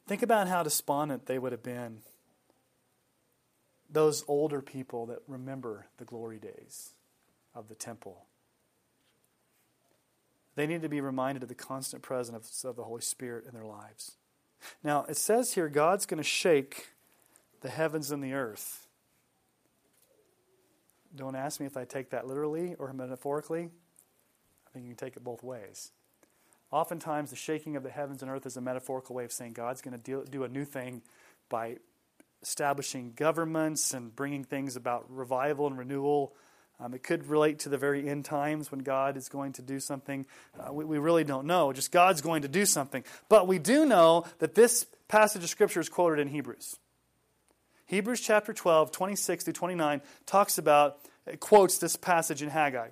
Think 0.07 0.21
about 0.21 0.47
how 0.47 0.63
despondent 0.63 1.25
they 1.25 1.39
would 1.39 1.51
have 1.51 1.63
been, 1.63 1.99
those 3.89 4.23
older 4.27 4.61
people 4.61 5.05
that 5.07 5.19
remember 5.27 5.87
the 5.97 6.05
glory 6.05 6.39
days 6.39 6.93
of 7.53 7.69
the 7.69 7.75
temple 7.75 8.25
they 10.55 10.67
need 10.67 10.81
to 10.81 10.89
be 10.89 11.01
reminded 11.01 11.43
of 11.43 11.49
the 11.49 11.55
constant 11.55 12.01
presence 12.01 12.63
of 12.63 12.75
the 12.75 12.83
Holy 12.83 13.01
Spirit 13.01 13.45
in 13.45 13.53
their 13.53 13.65
lives. 13.65 14.17
Now, 14.83 15.05
it 15.07 15.17
says 15.17 15.53
here 15.53 15.69
God's 15.69 16.05
going 16.05 16.17
to 16.17 16.23
shake 16.23 16.89
the 17.61 17.69
heavens 17.69 18.11
and 18.11 18.23
the 18.23 18.33
earth. 18.33 18.87
Don't 21.15 21.35
ask 21.35 21.59
me 21.59 21.65
if 21.65 21.77
I 21.77 21.85
take 21.85 22.09
that 22.09 22.27
literally 22.27 22.75
or 22.77 22.91
metaphorically. 22.93 23.69
I 24.67 24.69
think 24.71 24.85
you 24.85 24.95
can 24.95 24.97
take 24.97 25.15
it 25.15 25.23
both 25.23 25.43
ways. 25.43 25.91
Oftentimes, 26.71 27.29
the 27.29 27.35
shaking 27.35 27.75
of 27.75 27.83
the 27.83 27.89
heavens 27.89 28.21
and 28.21 28.29
earth 28.29 28.45
is 28.45 28.57
a 28.57 28.61
metaphorical 28.61 29.15
way 29.15 29.23
of 29.23 29.31
saying 29.31 29.53
God's 29.53 29.81
going 29.81 29.97
to 29.97 30.25
do 30.29 30.43
a 30.43 30.49
new 30.49 30.65
thing 30.65 31.01
by 31.47 31.77
establishing 32.41 33.13
governments 33.15 33.93
and 33.93 34.15
bringing 34.15 34.43
things 34.43 34.75
about 34.75 35.05
revival 35.09 35.67
and 35.67 35.77
renewal 35.77 36.33
um, 36.79 36.93
it 36.93 37.03
could 37.03 37.27
relate 37.27 37.59
to 37.59 37.69
the 37.69 37.77
very 37.77 38.07
end 38.07 38.25
times 38.25 38.71
when 38.71 38.81
God 38.81 39.15
is 39.17 39.29
going 39.29 39.53
to 39.53 39.61
do 39.61 39.79
something. 39.79 40.25
Uh, 40.59 40.73
we, 40.73 40.83
we 40.85 40.97
really 40.97 41.23
don't 41.23 41.47
know. 41.47 41.71
Just 41.71 41.91
God's 41.91 42.21
going 42.21 42.41
to 42.41 42.47
do 42.47 42.65
something. 42.65 43.03
But 43.29 43.47
we 43.47 43.59
do 43.59 43.85
know 43.85 44.25
that 44.39 44.55
this 44.55 44.85
passage 45.07 45.43
of 45.43 45.49
Scripture 45.49 45.79
is 45.79 45.89
quoted 45.89 46.19
in 46.19 46.27
Hebrews. 46.27 46.77
Hebrews 47.85 48.21
chapter 48.21 48.51
12, 48.51 48.91
26 48.91 49.43
through 49.43 49.53
29 49.53 50.01
talks 50.25 50.57
about, 50.57 50.97
quotes 51.39 51.77
this 51.77 51.95
passage 51.95 52.41
in 52.41 52.49
Haggai. 52.49 52.89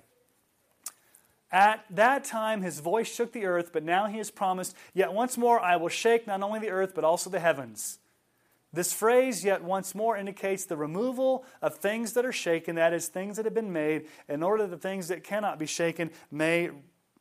At 1.52 1.84
that 1.90 2.24
time 2.24 2.62
his 2.62 2.80
voice 2.80 3.12
shook 3.12 3.32
the 3.32 3.44
earth, 3.44 3.70
but 3.72 3.84
now 3.84 4.06
he 4.06 4.18
has 4.18 4.30
promised, 4.30 4.74
Yet 4.92 5.12
once 5.12 5.36
more 5.36 5.60
I 5.60 5.76
will 5.76 5.88
shake 5.88 6.26
not 6.26 6.42
only 6.42 6.58
the 6.58 6.70
earth, 6.70 6.94
but 6.94 7.04
also 7.04 7.30
the 7.30 7.38
heavens. 7.40 7.98
This 8.74 8.92
phrase, 8.92 9.44
yet 9.44 9.62
once 9.62 9.94
more, 9.94 10.16
indicates 10.16 10.64
the 10.64 10.76
removal 10.76 11.44
of 11.62 11.76
things 11.76 12.14
that 12.14 12.26
are 12.26 12.32
shaken, 12.32 12.74
that 12.74 12.92
is, 12.92 13.08
things 13.08 13.36
that 13.36 13.44
have 13.44 13.54
been 13.54 13.72
made, 13.72 14.06
in 14.28 14.42
order 14.42 14.64
that 14.64 14.70
the 14.70 14.88
things 14.88 15.08
that 15.08 15.22
cannot 15.22 15.58
be 15.58 15.66
shaken 15.66 16.10
may 16.30 16.70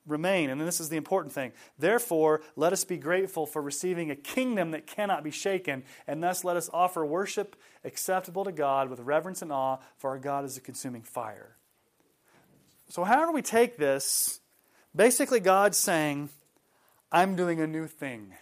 remain. 0.08 0.49
And 0.49 0.60
this 0.60 0.80
is 0.80 0.89
the 0.89 0.97
important 0.97 1.32
thing. 1.32 1.54
Therefore, 1.78 2.41
let 2.56 2.74
us 2.74 2.84
be 2.84 2.97
grateful 2.97 3.45
for 3.45 3.62
receiving 3.62 4.12
a 4.12 4.16
kingdom 4.16 4.72
that 4.72 4.88
cannot 4.88 5.24
be 5.24 5.32
shaken, 5.32 5.84
and 6.08 6.24
thus 6.24 6.43
let 6.43 6.58
us 6.58 6.70
offer 6.74 7.06
worship 7.06 7.56
acceptable 7.84 8.43
to 8.45 8.51
God 8.51 8.89
with 8.89 8.99
reverence 8.99 9.41
and 9.41 9.51
awe, 9.51 9.78
for 9.97 10.10
our 10.10 10.20
God 10.20 10.45
is 10.45 10.58
a 10.58 10.62
consuming 10.62 11.04
fire. 11.04 11.56
So, 12.89 13.04
how 13.04 13.26
do 13.26 13.32
we 13.32 13.41
take 13.41 13.78
this? 13.78 14.39
Basically, 14.95 15.39
God's 15.39 15.78
saying, 15.78 16.30
I'm 17.12 17.36
doing 17.36 17.62
a 17.62 17.68
new 17.68 17.88
thing. 17.88 18.34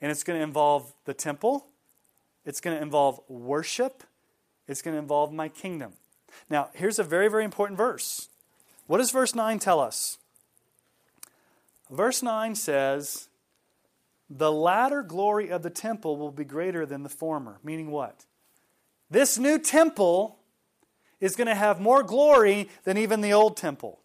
And 0.00 0.12
it's 0.12 0.22
going 0.22 0.38
to 0.38 0.44
involve 0.44 0.94
the 1.04 1.14
temple, 1.14 1.66
it's 2.48 2.62
going 2.62 2.74
to 2.74 2.82
involve 2.82 3.20
worship. 3.28 4.02
It's 4.66 4.80
going 4.80 4.94
to 4.94 4.98
involve 4.98 5.34
my 5.34 5.50
kingdom. 5.50 5.92
Now, 6.48 6.70
here's 6.72 6.98
a 6.98 7.04
very, 7.04 7.28
very 7.28 7.44
important 7.44 7.76
verse. 7.76 8.30
What 8.86 8.98
does 8.98 9.10
verse 9.10 9.34
9 9.34 9.58
tell 9.58 9.80
us? 9.80 10.16
Verse 11.90 12.22
9 12.22 12.54
says, 12.54 13.28
The 14.30 14.50
latter 14.50 15.02
glory 15.02 15.50
of 15.50 15.62
the 15.62 15.68
temple 15.68 16.16
will 16.16 16.30
be 16.30 16.44
greater 16.44 16.86
than 16.86 17.02
the 17.02 17.10
former. 17.10 17.58
Meaning 17.62 17.90
what? 17.90 18.24
This 19.10 19.36
new 19.36 19.58
temple 19.58 20.38
is 21.20 21.36
going 21.36 21.48
to 21.48 21.54
have 21.54 21.80
more 21.80 22.02
glory 22.02 22.70
than 22.84 22.96
even 22.96 23.20
the 23.20 23.34
old 23.34 23.58
temple. 23.58 24.00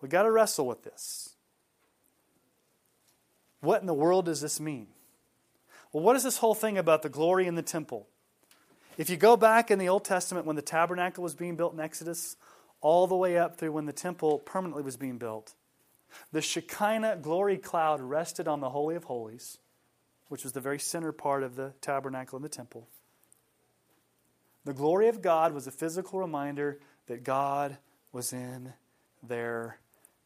We've 0.00 0.10
got 0.10 0.22
to 0.22 0.30
wrestle 0.30 0.66
with 0.66 0.82
this. 0.82 1.34
What 3.60 3.82
in 3.82 3.86
the 3.86 3.92
world 3.92 4.24
does 4.24 4.40
this 4.40 4.58
mean? 4.58 4.86
Well, 5.92 6.02
what 6.02 6.16
is 6.16 6.22
this 6.22 6.38
whole 6.38 6.54
thing 6.54 6.78
about 6.78 7.02
the 7.02 7.08
glory 7.08 7.46
in 7.46 7.54
the 7.54 7.62
temple? 7.62 8.06
If 8.96 9.08
you 9.08 9.16
go 9.16 9.36
back 9.36 9.70
in 9.70 9.78
the 9.78 9.88
Old 9.88 10.04
Testament 10.04 10.44
when 10.44 10.56
the 10.56 10.62
tabernacle 10.62 11.22
was 11.22 11.34
being 11.34 11.56
built 11.56 11.72
in 11.72 11.80
Exodus, 11.80 12.36
all 12.80 13.06
the 13.06 13.16
way 13.16 13.38
up 13.38 13.56
through 13.56 13.72
when 13.72 13.86
the 13.86 13.92
temple 13.92 14.38
permanently 14.38 14.82
was 14.82 14.96
being 14.96 15.18
built, 15.18 15.54
the 16.32 16.42
Shekinah 16.42 17.18
glory 17.22 17.58
cloud 17.58 18.00
rested 18.00 18.48
on 18.48 18.60
the 18.60 18.70
Holy 18.70 18.96
of 18.96 19.04
Holies, 19.04 19.58
which 20.28 20.44
was 20.44 20.52
the 20.52 20.60
very 20.60 20.78
center 20.78 21.12
part 21.12 21.42
of 21.42 21.56
the 21.56 21.72
tabernacle 21.80 22.36
and 22.36 22.44
the 22.44 22.48
temple. 22.48 22.88
The 24.64 24.74
glory 24.74 25.08
of 25.08 25.22
God 25.22 25.54
was 25.54 25.66
a 25.66 25.70
physical 25.70 26.18
reminder 26.18 26.80
that 27.06 27.24
God 27.24 27.78
was 28.12 28.32
in 28.32 28.74
their 29.22 29.78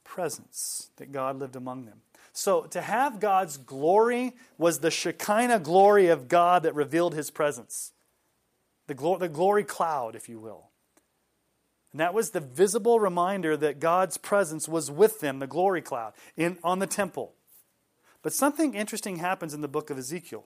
presence, 0.02 0.90
that 0.96 1.12
God 1.12 1.38
lived 1.38 1.56
among 1.56 1.84
them. 1.84 2.00
So 2.32 2.62
to 2.62 2.80
have 2.80 3.20
God's 3.20 3.58
glory 3.58 4.34
was 4.56 4.78
the 4.78 4.90
Shekinah 4.90 5.60
glory 5.60 6.08
of 6.08 6.28
God 6.28 6.62
that 6.62 6.74
revealed 6.74 7.14
his 7.14 7.30
presence. 7.30 7.92
The, 8.86 8.94
glo- 8.94 9.18
the 9.18 9.28
glory 9.28 9.64
cloud, 9.64 10.16
if 10.16 10.28
you 10.28 10.40
will. 10.40 10.70
And 11.92 12.00
that 12.00 12.14
was 12.14 12.30
the 12.30 12.40
visible 12.40 12.98
reminder 12.98 13.56
that 13.58 13.80
God's 13.80 14.16
presence 14.16 14.66
was 14.66 14.90
with 14.90 15.20
them, 15.20 15.40
the 15.40 15.46
glory 15.46 15.82
cloud, 15.82 16.14
in, 16.36 16.56
on 16.64 16.78
the 16.78 16.86
temple. 16.86 17.34
But 18.22 18.32
something 18.32 18.74
interesting 18.74 19.16
happens 19.16 19.52
in 19.52 19.60
the 19.60 19.68
book 19.68 19.90
of 19.90 19.98
Ezekiel. 19.98 20.44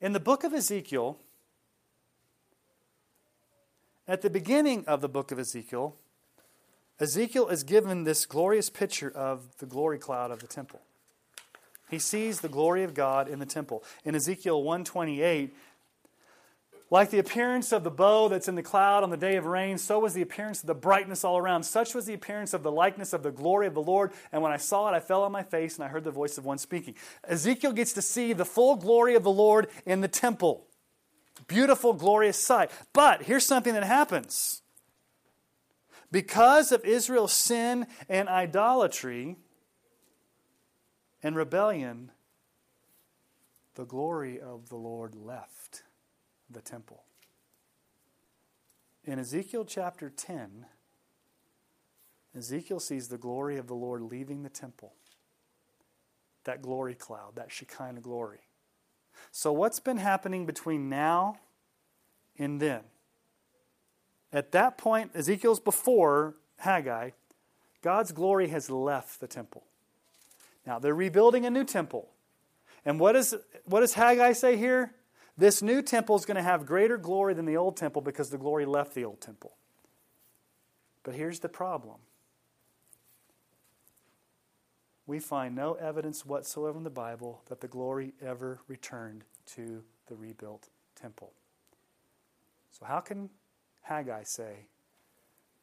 In 0.00 0.12
the 0.12 0.20
book 0.20 0.42
of 0.42 0.52
Ezekiel, 0.52 1.18
at 4.08 4.22
the 4.22 4.30
beginning 4.30 4.84
of 4.86 5.00
the 5.00 5.08
book 5.08 5.30
of 5.30 5.38
Ezekiel, 5.38 5.96
Ezekiel 6.98 7.48
is 7.48 7.62
given 7.62 8.04
this 8.04 8.24
glorious 8.24 8.70
picture 8.70 9.10
of 9.10 9.58
the 9.58 9.66
glory 9.66 9.98
cloud 9.98 10.30
of 10.30 10.40
the 10.40 10.46
temple. 10.46 10.80
He 11.90 11.98
sees 11.98 12.40
the 12.40 12.48
glory 12.48 12.82
of 12.82 12.94
God 12.94 13.28
in 13.28 13.38
the 13.38 13.46
temple. 13.46 13.84
In 14.04 14.14
Ezekiel 14.14 14.62
128, 14.62 15.54
like 16.88 17.10
the 17.10 17.18
appearance 17.18 17.72
of 17.72 17.82
the 17.82 17.90
bow 17.90 18.28
that's 18.28 18.46
in 18.46 18.54
the 18.54 18.62
cloud 18.62 19.02
on 19.02 19.10
the 19.10 19.16
day 19.16 19.36
of 19.36 19.44
rain, 19.44 19.76
so 19.76 19.98
was 19.98 20.14
the 20.14 20.22
appearance 20.22 20.60
of 20.60 20.68
the 20.68 20.74
brightness 20.74 21.24
all 21.24 21.36
around. 21.36 21.64
Such 21.64 21.94
was 21.94 22.06
the 22.06 22.14
appearance 22.14 22.54
of 22.54 22.62
the 22.62 22.70
likeness 22.70 23.12
of 23.12 23.24
the 23.24 23.32
glory 23.32 23.66
of 23.66 23.74
the 23.74 23.82
Lord. 23.82 24.12
And 24.30 24.40
when 24.40 24.52
I 24.52 24.56
saw 24.56 24.88
it, 24.88 24.96
I 24.96 25.00
fell 25.00 25.24
on 25.24 25.32
my 25.32 25.42
face 25.42 25.76
and 25.76 25.84
I 25.84 25.88
heard 25.88 26.04
the 26.04 26.12
voice 26.12 26.38
of 26.38 26.44
one 26.44 26.58
speaking. 26.58 26.94
Ezekiel 27.24 27.72
gets 27.72 27.92
to 27.94 28.02
see 28.02 28.32
the 28.32 28.44
full 28.44 28.76
glory 28.76 29.16
of 29.16 29.24
the 29.24 29.32
Lord 29.32 29.68
in 29.84 30.00
the 30.00 30.08
temple. 30.08 30.68
Beautiful, 31.48 31.92
glorious 31.92 32.38
sight. 32.38 32.70
But 32.92 33.22
here's 33.22 33.44
something 33.44 33.74
that 33.74 33.84
happens 33.84 34.62
because 36.10 36.72
of 36.72 36.84
Israel's 36.84 37.32
sin 37.32 37.86
and 38.08 38.28
idolatry 38.28 39.36
and 41.22 41.36
rebellion, 41.36 42.12
the 43.74 43.84
glory 43.84 44.40
of 44.40 44.68
the 44.68 44.76
Lord 44.76 45.14
left 45.14 45.82
the 46.50 46.60
temple. 46.60 47.04
In 49.04 49.18
Ezekiel 49.18 49.64
chapter 49.64 50.10
10, 50.10 50.66
Ezekiel 52.36 52.80
sees 52.80 53.08
the 53.08 53.18
glory 53.18 53.56
of 53.56 53.66
the 53.66 53.74
Lord 53.74 54.02
leaving 54.02 54.42
the 54.42 54.48
temple. 54.48 54.94
That 56.44 56.62
glory 56.62 56.94
cloud, 56.94 57.36
that 57.36 57.50
Shekinah 57.50 58.00
glory. 58.00 58.40
So, 59.32 59.52
what's 59.52 59.80
been 59.80 59.96
happening 59.96 60.46
between 60.46 60.88
now 60.88 61.38
and 62.38 62.60
then? 62.60 62.82
At 64.36 64.52
that 64.52 64.76
point, 64.76 65.12
Ezekiel's 65.14 65.60
before 65.60 66.34
Haggai, 66.58 67.12
God's 67.80 68.12
glory 68.12 68.48
has 68.48 68.68
left 68.68 69.18
the 69.18 69.26
temple. 69.26 69.64
Now 70.66 70.78
they're 70.78 70.94
rebuilding 70.94 71.46
a 71.46 71.50
new 71.50 71.64
temple. 71.64 72.10
And 72.84 73.00
what, 73.00 73.16
is, 73.16 73.34
what 73.64 73.80
does 73.80 73.94
Haggai 73.94 74.34
say 74.34 74.58
here? 74.58 74.92
This 75.38 75.62
new 75.62 75.80
temple 75.80 76.16
is 76.16 76.26
going 76.26 76.36
to 76.36 76.42
have 76.42 76.66
greater 76.66 76.98
glory 76.98 77.32
than 77.32 77.46
the 77.46 77.56
old 77.56 77.78
temple 77.78 78.02
because 78.02 78.28
the 78.28 78.36
glory 78.36 78.66
left 78.66 78.94
the 78.94 79.06
old 79.06 79.22
temple. 79.22 79.54
But 81.02 81.14
here's 81.14 81.40
the 81.40 81.48
problem 81.48 81.96
we 85.06 85.18
find 85.18 85.54
no 85.54 85.74
evidence 85.74 86.26
whatsoever 86.26 86.76
in 86.76 86.84
the 86.84 86.90
Bible 86.90 87.40
that 87.48 87.62
the 87.62 87.68
glory 87.68 88.12
ever 88.20 88.60
returned 88.68 89.24
to 89.54 89.82
the 90.08 90.14
rebuilt 90.14 90.68
temple. 90.94 91.32
So, 92.72 92.84
how 92.84 93.00
can 93.00 93.30
Haggai 93.86 94.24
say 94.24 94.66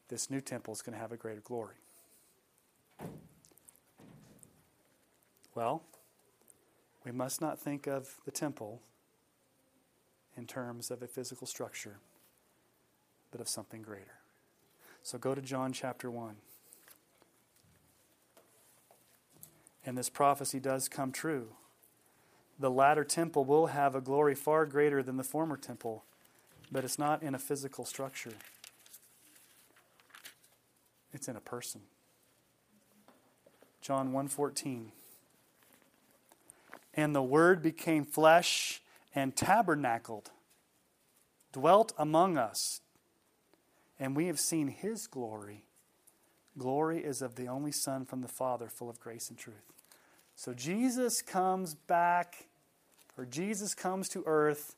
this 0.08 0.30
new 0.30 0.40
temple 0.40 0.72
is 0.72 0.80
going 0.80 0.94
to 0.94 0.98
have 0.98 1.12
a 1.12 1.16
greater 1.16 1.42
glory? 1.42 1.76
Well, 5.54 5.82
we 7.04 7.12
must 7.12 7.42
not 7.42 7.58
think 7.58 7.86
of 7.86 8.16
the 8.24 8.30
temple 8.30 8.80
in 10.38 10.46
terms 10.46 10.90
of 10.90 11.02
a 11.02 11.06
physical 11.06 11.46
structure, 11.46 11.98
but 13.30 13.42
of 13.42 13.48
something 13.48 13.82
greater. 13.82 14.20
So 15.02 15.18
go 15.18 15.34
to 15.34 15.42
John 15.42 15.74
chapter 15.74 16.10
1. 16.10 16.36
And 19.84 19.98
this 19.98 20.08
prophecy 20.08 20.60
does 20.60 20.88
come 20.88 21.12
true. 21.12 21.48
The 22.58 22.70
latter 22.70 23.04
temple 23.04 23.44
will 23.44 23.66
have 23.66 23.94
a 23.94 24.00
glory 24.00 24.34
far 24.34 24.64
greater 24.64 25.02
than 25.02 25.18
the 25.18 25.24
former 25.24 25.58
temple 25.58 26.04
but 26.70 26.84
it's 26.84 26.98
not 26.98 27.22
in 27.22 27.34
a 27.34 27.38
physical 27.38 27.84
structure. 27.84 28.32
It's 31.12 31.28
in 31.28 31.36
a 31.36 31.40
person. 31.40 31.82
John 33.80 34.12
1:14 34.12 34.92
And 36.94 37.14
the 37.14 37.22
word 37.22 37.62
became 37.62 38.04
flesh 38.04 38.82
and 39.14 39.36
tabernacled 39.36 40.30
dwelt 41.52 41.92
among 41.96 42.36
us 42.36 42.80
and 43.98 44.16
we 44.16 44.26
have 44.26 44.40
seen 44.40 44.68
his 44.68 45.06
glory 45.06 45.64
glory 46.58 46.98
is 46.98 47.22
of 47.22 47.36
the 47.36 47.46
only 47.46 47.70
son 47.70 48.04
from 48.04 48.22
the 48.22 48.28
father 48.28 48.68
full 48.68 48.90
of 48.90 48.98
grace 48.98 49.28
and 49.28 49.38
truth 49.38 49.72
so 50.34 50.52
Jesus 50.52 51.22
comes 51.22 51.74
back 51.74 52.48
or 53.16 53.24
Jesus 53.24 53.72
comes 53.72 54.08
to 54.08 54.24
earth 54.26 54.74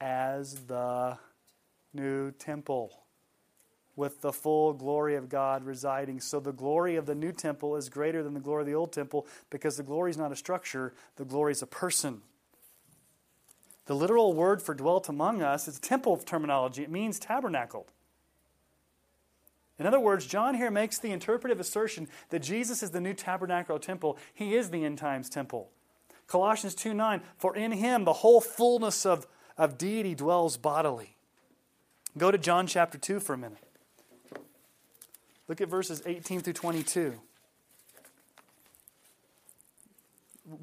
as 0.00 0.66
the 0.66 1.18
new 1.92 2.30
temple 2.32 2.92
with 3.96 4.20
the 4.20 4.32
full 4.32 4.72
glory 4.72 5.16
of 5.16 5.28
God 5.28 5.64
residing. 5.64 6.20
So 6.20 6.38
the 6.38 6.52
glory 6.52 6.94
of 6.96 7.06
the 7.06 7.16
new 7.16 7.32
temple 7.32 7.74
is 7.74 7.88
greater 7.88 8.22
than 8.22 8.32
the 8.32 8.40
glory 8.40 8.62
of 8.62 8.66
the 8.66 8.74
old 8.74 8.92
temple 8.92 9.26
because 9.50 9.76
the 9.76 9.82
glory 9.82 10.10
is 10.10 10.16
not 10.16 10.30
a 10.30 10.36
structure, 10.36 10.94
the 11.16 11.24
glory 11.24 11.52
is 11.52 11.62
a 11.62 11.66
person. 11.66 12.22
The 13.86 13.94
literal 13.94 14.34
word 14.34 14.62
for 14.62 14.74
dwelt 14.74 15.08
among 15.08 15.42
us 15.42 15.66
is 15.66 15.80
temple 15.80 16.16
terminology. 16.18 16.82
It 16.82 16.90
means 16.90 17.18
tabernacled. 17.18 17.90
In 19.78 19.86
other 19.86 20.00
words, 20.00 20.26
John 20.26 20.54
here 20.54 20.70
makes 20.70 20.98
the 20.98 21.10
interpretive 21.10 21.58
assertion 21.58 22.08
that 22.30 22.40
Jesus 22.40 22.82
is 22.82 22.90
the 22.90 23.00
new 23.00 23.14
tabernacle 23.14 23.78
temple. 23.78 24.18
He 24.34 24.54
is 24.54 24.70
the 24.70 24.84
end 24.84 24.98
times 24.98 25.28
temple. 25.28 25.70
Colossians 26.26 26.74
2 26.74 26.94
9, 26.94 27.22
for 27.36 27.56
in 27.56 27.72
him 27.72 28.04
the 28.04 28.12
whole 28.12 28.40
fullness 28.40 29.06
of 29.06 29.26
of 29.58 29.76
deity 29.76 30.14
dwells 30.14 30.56
bodily. 30.56 31.16
Go 32.16 32.30
to 32.30 32.38
John 32.38 32.66
chapter 32.66 32.96
2 32.96 33.20
for 33.20 33.34
a 33.34 33.38
minute. 33.38 33.58
Look 35.48 35.60
at 35.60 35.68
verses 35.68 36.02
18 36.06 36.40
through 36.40 36.52
22. 36.52 37.14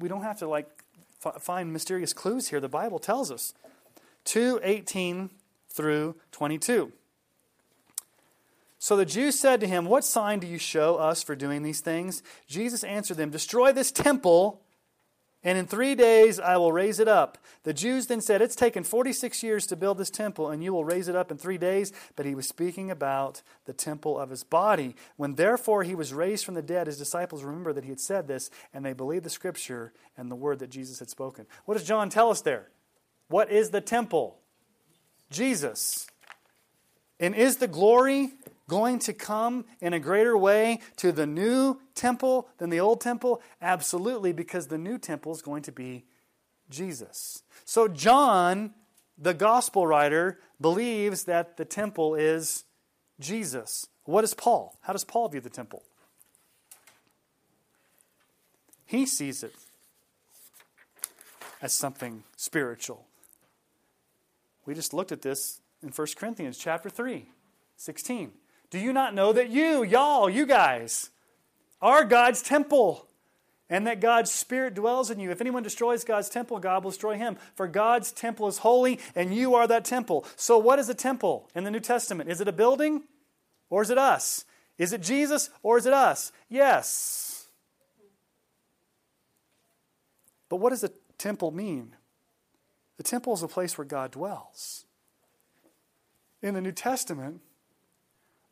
We 0.00 0.08
don't 0.08 0.22
have 0.22 0.38
to 0.38 0.48
like 0.48 0.68
f- 1.24 1.42
find 1.42 1.72
mysterious 1.72 2.12
clues 2.12 2.48
here. 2.48 2.60
The 2.60 2.68
Bible 2.68 2.98
tells 2.98 3.30
us. 3.30 3.52
2:18 4.24 5.30
through 5.68 6.16
22. 6.32 6.92
So 8.78 8.96
the 8.96 9.04
Jews 9.04 9.38
said 9.38 9.60
to 9.60 9.66
him, 9.66 9.86
What 9.86 10.04
sign 10.04 10.40
do 10.40 10.46
you 10.46 10.58
show 10.58 10.96
us 10.96 11.22
for 11.22 11.34
doing 11.34 11.62
these 11.62 11.80
things? 11.80 12.22
Jesus 12.46 12.84
answered 12.84 13.16
them, 13.16 13.30
Destroy 13.30 13.72
this 13.72 13.90
temple 13.90 14.62
and 15.46 15.56
in 15.56 15.66
three 15.68 15.94
days 15.94 16.40
I 16.40 16.56
will 16.56 16.72
raise 16.72 16.98
it 16.98 17.06
up. 17.06 17.38
The 17.62 17.72
Jews 17.72 18.08
then 18.08 18.20
said, 18.20 18.42
It's 18.42 18.56
taken 18.56 18.82
46 18.82 19.44
years 19.44 19.64
to 19.68 19.76
build 19.76 19.96
this 19.96 20.10
temple, 20.10 20.50
and 20.50 20.62
you 20.62 20.72
will 20.72 20.84
raise 20.84 21.06
it 21.06 21.14
up 21.14 21.30
in 21.30 21.38
three 21.38 21.56
days. 21.56 21.92
But 22.16 22.26
he 22.26 22.34
was 22.34 22.48
speaking 22.48 22.90
about 22.90 23.42
the 23.64 23.72
temple 23.72 24.18
of 24.18 24.30
his 24.30 24.42
body. 24.42 24.96
When 25.16 25.36
therefore 25.36 25.84
he 25.84 25.94
was 25.94 26.12
raised 26.12 26.44
from 26.44 26.54
the 26.54 26.62
dead, 26.62 26.88
his 26.88 26.98
disciples 26.98 27.44
remembered 27.44 27.76
that 27.76 27.84
he 27.84 27.90
had 27.90 28.00
said 28.00 28.26
this, 28.26 28.50
and 28.74 28.84
they 28.84 28.92
believed 28.92 29.24
the 29.24 29.30
scripture 29.30 29.92
and 30.16 30.32
the 30.32 30.34
word 30.34 30.58
that 30.58 30.70
Jesus 30.70 30.98
had 30.98 31.10
spoken. 31.10 31.46
What 31.64 31.74
does 31.78 31.86
John 31.86 32.10
tell 32.10 32.30
us 32.30 32.40
there? 32.40 32.68
What 33.28 33.48
is 33.48 33.70
the 33.70 33.80
temple? 33.80 34.40
Jesus. 35.30 36.08
And 37.20 37.36
is 37.36 37.58
the 37.58 37.68
glory 37.68 38.32
going 38.68 38.98
to 39.00 39.12
come 39.12 39.64
in 39.80 39.92
a 39.92 40.00
greater 40.00 40.36
way 40.36 40.80
to 40.96 41.12
the 41.12 41.26
new 41.26 41.80
temple 41.94 42.48
than 42.58 42.70
the 42.70 42.80
old 42.80 43.00
temple? 43.00 43.40
Absolutely, 43.62 44.32
because 44.32 44.66
the 44.66 44.78
new 44.78 44.98
temple 44.98 45.32
is 45.32 45.42
going 45.42 45.62
to 45.62 45.72
be 45.72 46.04
Jesus. 46.68 47.42
So 47.64 47.88
John 47.88 48.74
the 49.18 49.34
gospel 49.34 49.86
writer 49.86 50.38
believes 50.60 51.24
that 51.24 51.56
the 51.56 51.64
temple 51.64 52.14
is 52.14 52.64
Jesus. 53.18 53.86
What 54.04 54.24
is 54.24 54.34
Paul? 54.34 54.76
How 54.82 54.92
does 54.92 55.04
Paul 55.04 55.28
view 55.28 55.40
the 55.40 55.50
temple? 55.50 55.82
He 58.84 59.06
sees 59.06 59.42
it 59.42 59.54
as 61.62 61.72
something 61.72 62.22
spiritual. 62.36 63.06
We 64.64 64.74
just 64.74 64.92
looked 64.92 65.12
at 65.12 65.22
this 65.22 65.60
in 65.82 65.88
1 65.88 66.06
Corinthians 66.16 66.58
chapter 66.58 66.90
3, 66.90 67.28
16. 67.76 68.32
Do 68.70 68.78
you 68.78 68.92
not 68.92 69.14
know 69.14 69.32
that 69.32 69.50
you, 69.50 69.82
y'all, 69.82 70.28
you 70.28 70.46
guys, 70.46 71.10
are 71.80 72.04
God's 72.04 72.42
temple? 72.42 73.06
and 73.68 73.86
that 73.86 74.00
God's 74.00 74.30
Spirit 74.30 74.74
dwells 74.74 75.10
in 75.10 75.18
you. 75.18 75.30
If 75.30 75.40
anyone 75.40 75.62
destroys 75.62 76.04
God's 76.04 76.28
temple, 76.28 76.58
God 76.60 76.84
will 76.84 76.90
destroy 76.90 77.16
him. 77.16 77.36
For 77.54 77.66
God's 77.66 78.12
temple 78.12 78.46
is 78.48 78.58
holy, 78.58 79.00
and 79.14 79.34
you 79.34 79.54
are 79.54 79.66
that 79.66 79.84
temple. 79.84 80.24
So, 80.36 80.58
what 80.58 80.78
is 80.78 80.88
a 80.88 80.94
temple 80.94 81.50
in 81.54 81.64
the 81.64 81.70
New 81.70 81.80
Testament? 81.80 82.30
Is 82.30 82.40
it 82.40 82.48
a 82.48 82.52
building, 82.52 83.02
or 83.68 83.82
is 83.82 83.90
it 83.90 83.98
us? 83.98 84.44
Is 84.78 84.92
it 84.92 85.02
Jesus, 85.02 85.50
or 85.62 85.78
is 85.78 85.86
it 85.86 85.92
us? 85.92 86.32
Yes. 86.48 87.48
But 90.48 90.56
what 90.56 90.70
does 90.70 90.84
a 90.84 90.90
temple 91.18 91.50
mean? 91.50 91.96
The 92.98 93.02
temple 93.02 93.34
is 93.34 93.42
a 93.42 93.48
place 93.48 93.76
where 93.76 93.84
God 93.84 94.12
dwells. 94.12 94.84
In 96.40 96.54
the 96.54 96.60
New 96.60 96.72
Testament, 96.72 97.40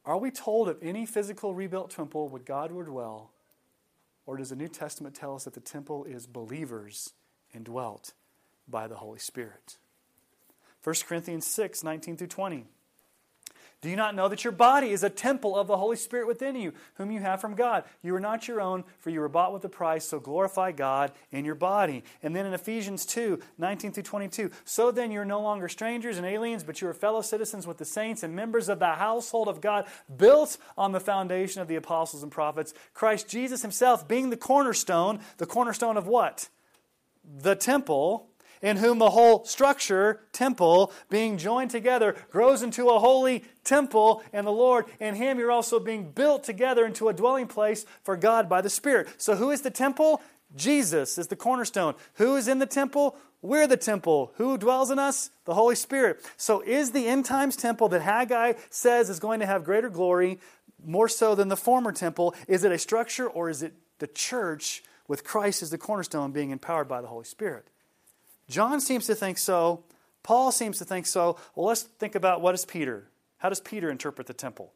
are 0.05 0.19
we 0.19 0.31
told 0.31 0.69
of 0.69 0.79
any 0.83 1.07
physical 1.07 1.55
rebuilt 1.55 1.91
temple 1.91 2.29
where 2.29 2.43
God 2.43 2.73
would 2.73 2.87
dwell? 2.87 3.31
Or 4.27 4.37
does 4.37 4.51
the 4.51 4.57
New 4.57 4.69
Testament 4.69 5.15
tell 5.15 5.35
us 5.35 5.45
that 5.45 5.55
the 5.55 5.61
temple 5.61 6.05
is 6.05 6.27
believers 6.27 7.13
indwelt 7.55 8.13
by 8.69 8.87
the 8.87 8.97
Holy 8.97 9.19
Spirit? 9.19 9.79
1 10.83 10.95
Corinthians 11.07 11.47
6 11.47 11.83
19 11.83 12.17
through 12.17 12.27
20. 12.27 12.67
Do 13.85 13.91
you 13.91 13.97
not 13.97 14.15
know 14.15 14.29
that 14.29 14.45
your 14.45 14.53
body 14.55 14.93
is 14.93 15.03
a 15.03 15.11
temple 15.11 15.55
of 15.55 15.67
the 15.67 15.77
Holy 15.77 15.97
Spirit 15.97 16.27
within 16.27 16.57
you, 16.57 16.73
whom 16.95 17.11
you 17.11 17.21
have 17.21 17.43
from 17.43 17.55
God? 17.55 17.85
You 18.01 18.15
are 18.15 18.21
not 18.21 18.49
your 18.49 18.59
own, 18.63 18.83
for 18.99 19.11
you 19.11 19.21
were 19.21 19.29
bought 19.29 19.53
with 19.53 19.63
a 19.67 19.69
price, 19.69 20.09
so 20.09 20.19
glorify 20.19 20.73
God 20.73 21.13
in 21.31 21.45
your 21.45 21.55
body. 21.55 22.03
And 22.23 22.35
then 22.35 22.47
in 22.47 22.55
Ephesians 22.55 23.05
2 23.05 23.39
19 23.59 23.93
through 23.93 24.03
22, 24.05 24.51
so 24.65 24.91
then 24.91 25.11
you're 25.11 25.27
no 25.27 25.43
longer 25.43 25.69
strangers 25.69 26.17
and 26.17 26.25
aliens, 26.25 26.65
but 26.65 26.81
you 26.81 26.89
are 26.89 26.95
fellow 26.95 27.21
citizens 27.21 27.67
with 27.67 27.77
the 27.77 27.85
saints 27.85 28.23
and 28.23 28.35
members 28.35 28.71
of 28.71 28.79
the 28.79 28.95
household 28.95 29.49
of 29.49 29.61
God, 29.61 29.87
built 30.17 30.57
on 30.79 30.93
the 30.93 30.99
foundation 30.99 31.61
of 31.61 31.69
the 31.69 31.77
apostles 31.77 32.23
and 32.23 32.33
prophets, 32.33 32.73
Christ 32.95 33.29
Jesus 33.29 33.61
himself 33.61 34.09
being 34.09 34.31
the 34.31 34.39
cornerstone. 34.39 35.21
The 35.37 35.45
cornerstone 35.45 35.99
of 35.99 36.07
what? 36.07 36.49
The 37.23 37.55
temple 37.55 38.31
in 38.63 38.79
whom 38.79 38.99
the 38.99 39.11
whole 39.11 39.45
structure, 39.45 40.21
temple, 40.33 40.93
being 41.11 41.39
joined 41.39 41.71
together, 41.71 42.17
grows 42.31 42.63
into 42.63 42.89
a 42.89 42.99
holy 42.99 43.45
temple 43.65 44.23
in 44.33 44.45
the 44.45 44.53
Lord. 44.53 44.87
In 45.01 45.15
Him, 45.15 45.39
you're 45.39 45.53
also 45.53 45.81
being 45.81 46.11
built 46.11 46.45
together 46.45 46.85
into 46.87 47.09
a 47.09 47.13
dwelling 47.13 47.47
place 47.47 47.85
for 48.03 48.17
God 48.17 48.49
by 48.49 48.61
the 48.61 48.71
Spirit. 48.71 49.09
So, 49.19 49.37
who 49.37 49.51
is 49.51 49.63
the 49.63 49.71
temple? 49.71 50.23
Jesus 50.55 51.19
is 51.19 51.29
the 51.29 51.37
cornerstone. 51.37 51.95
Who 52.15 52.37
is 52.37 52.49
in 52.49 52.59
the 52.59 52.67
temple? 52.67 53.17
We're 53.43 53.67
the 53.67 53.77
temple. 53.77 54.33
Who 54.37 54.57
dwells 54.57 54.91
in 54.91 54.99
us? 54.99 55.31
The 55.45 55.55
Holy 55.55 55.75
Spirit. 55.75 56.25
So, 56.37 56.61
is 56.61 56.93
the 56.93 57.07
end 57.07 57.25
times 57.25 57.57
temple 57.57 57.89
that 57.91 58.03
Haggai 58.03 58.55
says 58.71 59.11
is 59.11 59.21
going 59.21 59.41
to 59.41 59.47
have 59.47 59.65
greater 59.65 59.91
glory, 59.91 60.39
more 60.85 61.09
so 61.09 61.35
than 61.35 61.49
the 61.49 61.57
former 61.57 61.93
temple? 61.93 62.35
Is 62.49 62.65
it 62.65 62.73
a 62.73 62.79
structure 62.79 63.29
or 63.29 63.51
is 63.51 63.63
it 63.63 63.75
the 63.99 64.07
church 64.07 64.83
with 65.09 65.25
Christ 65.25 65.63
as 65.63 65.71
the 65.71 65.79
cornerstone 65.79 66.33
being 66.33 66.51
empowered 66.51 66.89
by 66.89 67.01
the 67.01 67.09
Holy 67.09 67.25
Spirit? 67.25 67.69
John 68.49 68.81
seems 68.81 69.07
to 69.07 69.15
think 69.15 69.39
so. 69.39 69.85
Paul 70.23 70.53
seems 70.53 70.79
to 70.79 70.85
think 70.85 71.07
so. 71.07 71.37
Well, 71.55 71.67
let's 71.67 71.83
think 71.83 72.15
about 72.15 72.41
what 72.41 72.55
is 72.55 72.65
Peter? 72.65 73.09
How 73.39 73.49
does 73.49 73.61
Peter 73.61 73.91
interpret 73.91 74.27
the 74.27 74.35
temple? 74.35 74.73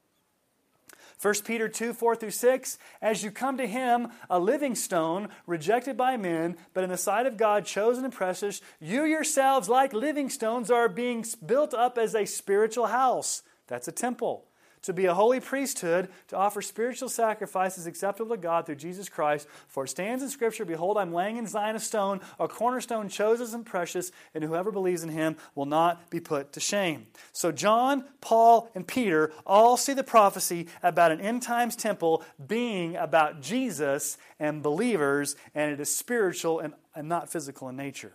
1 1.20 1.34
Peter 1.44 1.68
2 1.68 1.94
4 1.94 2.16
through 2.16 2.30
6 2.30 2.78
As 3.02 3.22
you 3.24 3.30
come 3.30 3.56
to 3.56 3.66
him, 3.66 4.08
a 4.30 4.38
living 4.38 4.74
stone, 4.74 5.28
rejected 5.46 5.96
by 5.96 6.16
men, 6.16 6.56
but 6.74 6.84
in 6.84 6.90
the 6.90 6.96
sight 6.96 7.26
of 7.26 7.36
God, 7.36 7.64
chosen 7.64 8.04
and 8.04 8.12
precious, 8.12 8.60
you 8.80 9.04
yourselves, 9.04 9.68
like 9.68 9.92
living 9.92 10.30
stones, 10.30 10.70
are 10.70 10.88
being 10.88 11.24
built 11.44 11.74
up 11.74 11.98
as 11.98 12.14
a 12.14 12.24
spiritual 12.24 12.86
house. 12.86 13.42
That's 13.66 13.88
a 13.88 13.92
temple 13.92 14.47
to 14.88 14.94
be 14.94 15.04
a 15.04 15.12
holy 15.12 15.38
priesthood, 15.38 16.08
to 16.28 16.36
offer 16.36 16.62
spiritual 16.62 17.10
sacrifices 17.10 17.86
acceptable 17.86 18.34
to 18.34 18.40
God 18.40 18.64
through 18.64 18.76
Jesus 18.76 19.10
Christ. 19.10 19.46
For 19.66 19.84
it 19.84 19.88
stands 19.88 20.22
in 20.22 20.30
Scripture 20.30 20.64
Behold, 20.64 20.96
I'm 20.96 21.12
laying 21.12 21.36
in 21.36 21.46
Zion 21.46 21.76
a 21.76 21.78
stone, 21.78 22.22
a 22.40 22.48
cornerstone 22.48 23.10
chosen 23.10 23.54
and 23.54 23.66
precious, 23.66 24.10
and 24.34 24.42
whoever 24.42 24.72
believes 24.72 25.02
in 25.02 25.10
him 25.10 25.36
will 25.54 25.66
not 25.66 26.08
be 26.08 26.20
put 26.20 26.54
to 26.54 26.60
shame. 26.60 27.06
So, 27.32 27.52
John, 27.52 28.04
Paul, 28.22 28.70
and 28.74 28.88
Peter 28.88 29.30
all 29.46 29.76
see 29.76 29.92
the 29.92 30.02
prophecy 30.02 30.68
about 30.82 31.12
an 31.12 31.20
end 31.20 31.42
times 31.42 31.76
temple 31.76 32.24
being 32.46 32.96
about 32.96 33.42
Jesus 33.42 34.16
and 34.40 34.62
believers, 34.62 35.36
and 35.54 35.70
it 35.70 35.80
is 35.80 35.94
spiritual 35.94 36.60
and, 36.60 36.72
and 36.94 37.10
not 37.10 37.28
physical 37.28 37.68
in 37.68 37.76
nature. 37.76 38.14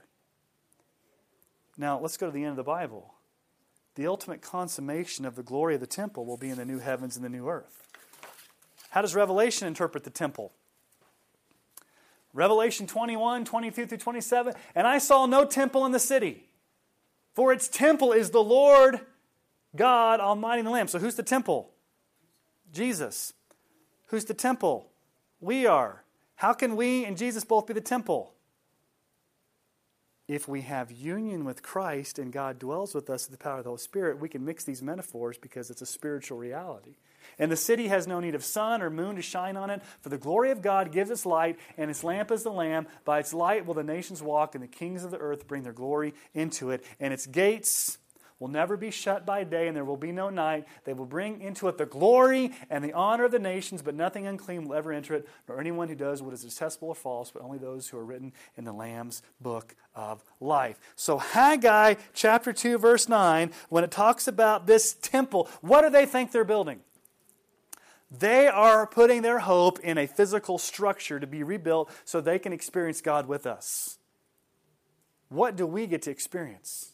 Now, 1.78 2.00
let's 2.00 2.18
go 2.18 2.26
to 2.26 2.32
the 2.32 2.42
end 2.42 2.50
of 2.50 2.56
the 2.58 2.64
Bible 2.64 3.13
the 3.96 4.08
ultimate 4.08 4.42
consummation 4.42 5.26
of 5.26 5.36
the 5.36 5.44
glory 5.44 5.76
of 5.76 5.82
the 5.82 5.88
temple 5.88 6.26
will 6.26 6.38
be 6.38 6.50
in 6.50 6.58
the 6.58 6.66
new 6.66 6.80
heavens 6.80 7.16
and 7.16 7.24
the 7.24 7.30
new 7.30 7.48
earth. 7.48 7.88
How 8.90 9.02
does 9.02 9.16
Revelation 9.16 9.68
interpret 9.68 10.04
the 10.04 10.10
temple? 10.10 10.52
Revelation 12.34 12.88
21, 12.88 13.46
22 13.46 13.86
through 13.86 13.98
27. 13.98 14.54
And 14.76 14.88
I 14.88 14.98
saw 14.98 15.26
no 15.26 15.46
temple 15.46 15.86
in 15.86 15.92
the 15.92 16.00
city, 16.00 16.46
for 17.34 17.54
its 17.54 17.68
temple 17.68 18.12
is 18.12 18.32
the 18.32 18.44
Lord 18.44 19.02
God 19.76 20.20
Almighty 20.20 20.60
and 20.60 20.68
the 20.68 20.72
Lamb. 20.72 20.88
So 20.88 21.00
who's 21.00 21.16
the 21.16 21.24
temple? 21.24 21.72
Jesus. 22.72 23.34
Who's 24.08 24.26
the 24.26 24.34
temple? 24.34 24.90
We 25.40 25.66
are. 25.66 26.04
How 26.36 26.54
can 26.54 26.76
we 26.76 27.06
and 27.06 27.18
Jesus 27.18 27.44
both 27.44 27.68
be 27.68 27.74
the 27.74 27.82
temple? 27.82 28.33
If 30.34 30.48
we 30.48 30.62
have 30.62 30.92
union 30.92 31.46
with 31.46 31.62
Christ 31.62 32.18
and 32.18 32.34
God 32.34 32.58
dwells 32.58 32.96
with 32.96 33.10
us 33.10 33.26
through 33.26 33.36
the 33.38 33.44
power 33.44 33.60
of 33.60 33.64
the 33.64 33.70
Holy 33.70 33.80
Spirit, 33.80 34.20
we 34.20 34.30
can 34.30 34.44
mix 34.44 34.64
these 34.64 34.82
metaphors 34.82 35.38
because 35.38 35.70
it's 35.70 35.82
a 35.82 35.86
spiritual 35.86 36.38
reality. 36.38 36.96
And 37.38 37.52
the 37.52 37.56
city 37.56 37.88
has 37.88 38.08
no 38.08 38.20
need 38.20 38.36
of 38.36 38.44
sun 38.44 38.82
or 38.82 38.90
moon 38.90 39.16
to 39.16 39.22
shine 39.22 39.56
on 39.58 39.70
it, 39.70 39.82
for 40.02 40.10
the 40.10 40.18
glory 40.18 40.52
of 40.52 40.62
God 40.62 40.92
gives 40.92 41.10
its 41.10 41.26
light, 41.26 41.58
and 41.78 41.90
its 41.90 42.04
lamp 42.04 42.32
is 42.32 42.44
the 42.44 42.52
Lamb. 42.52 42.88
By 43.06 43.20
its 43.20 43.34
light 43.34 43.66
will 43.66 43.74
the 43.74 43.84
nations 43.84 44.22
walk, 44.22 44.56
and 44.56 44.64
the 44.64 44.68
kings 44.68 45.04
of 45.04 45.12
the 45.12 45.18
earth 45.18 45.48
bring 45.48 45.64
their 45.64 45.74
glory 45.74 46.14
into 46.34 46.72
it. 46.72 46.84
And 47.00 47.14
its 47.14 47.26
gates 47.26 47.98
will 48.44 48.50
never 48.50 48.76
be 48.76 48.92
shut 48.92 49.26
by 49.26 49.42
day, 49.46 49.70
and 49.70 49.78
there 49.78 49.86
will 49.86 49.96
be 49.96 50.12
no 50.12 50.30
night. 50.30 50.66
They 50.84 50.92
will 50.92 51.06
bring 51.06 51.40
into 51.40 51.70
it 51.70 51.78
the 51.78 51.86
glory 51.86 52.52
and 52.70 52.84
the 52.84 52.92
honor 52.92 53.24
of 53.24 53.32
the 53.32 53.40
nations, 53.40 53.82
but 53.82 53.96
nothing 53.96 54.28
unclean 54.28 54.68
will 54.68 54.76
ever 54.76 54.92
enter 54.92 55.14
it, 55.14 55.26
nor 55.48 55.62
anyone 55.62 55.88
who 55.88 55.96
does 55.96 56.22
what 56.22 56.34
is 56.34 56.44
detestable 56.44 56.90
or 56.90 56.96
false, 56.96 57.32
but 57.32 57.42
only 57.42 57.58
those 57.58 57.88
who 57.88 57.98
are 57.98 58.04
written 58.04 58.34
in 58.58 58.66
the 58.66 58.74
Lamb's 58.74 59.22
book 59.40 59.78
of 59.96 60.26
life. 60.42 60.78
So, 60.98 61.20
Haggai 61.20 61.96
chapter 62.14 62.52
2, 62.52 62.78
verse 62.80 63.08
9, 63.08 63.50
when 63.70 63.86
it 63.86 63.92
talks 63.92 64.28
about 64.28 64.68
this 64.68 64.94
temple, 64.94 65.48
what 65.62 65.84
do 65.84 65.90
they 65.90 66.06
think 66.06 66.34
they're 66.34 66.44
building? 66.44 66.82
They 68.12 68.50
are 68.50 68.86
putting 68.86 69.22
their 69.22 69.40
hope 69.40 69.80
in 69.80 69.98
a 69.98 70.06
physical 70.06 70.58
structure 70.58 71.18
to 71.18 71.26
be 71.26 71.44
rebuilt 71.44 71.90
so 72.04 72.20
they 72.20 72.40
can 72.40 72.52
experience 72.52 73.00
God 73.00 73.26
with 73.26 73.46
us. 73.46 74.00
What 75.30 75.56
do 75.56 75.66
we 75.66 75.88
get 75.88 76.02
to 76.02 76.12
experience? 76.12 76.93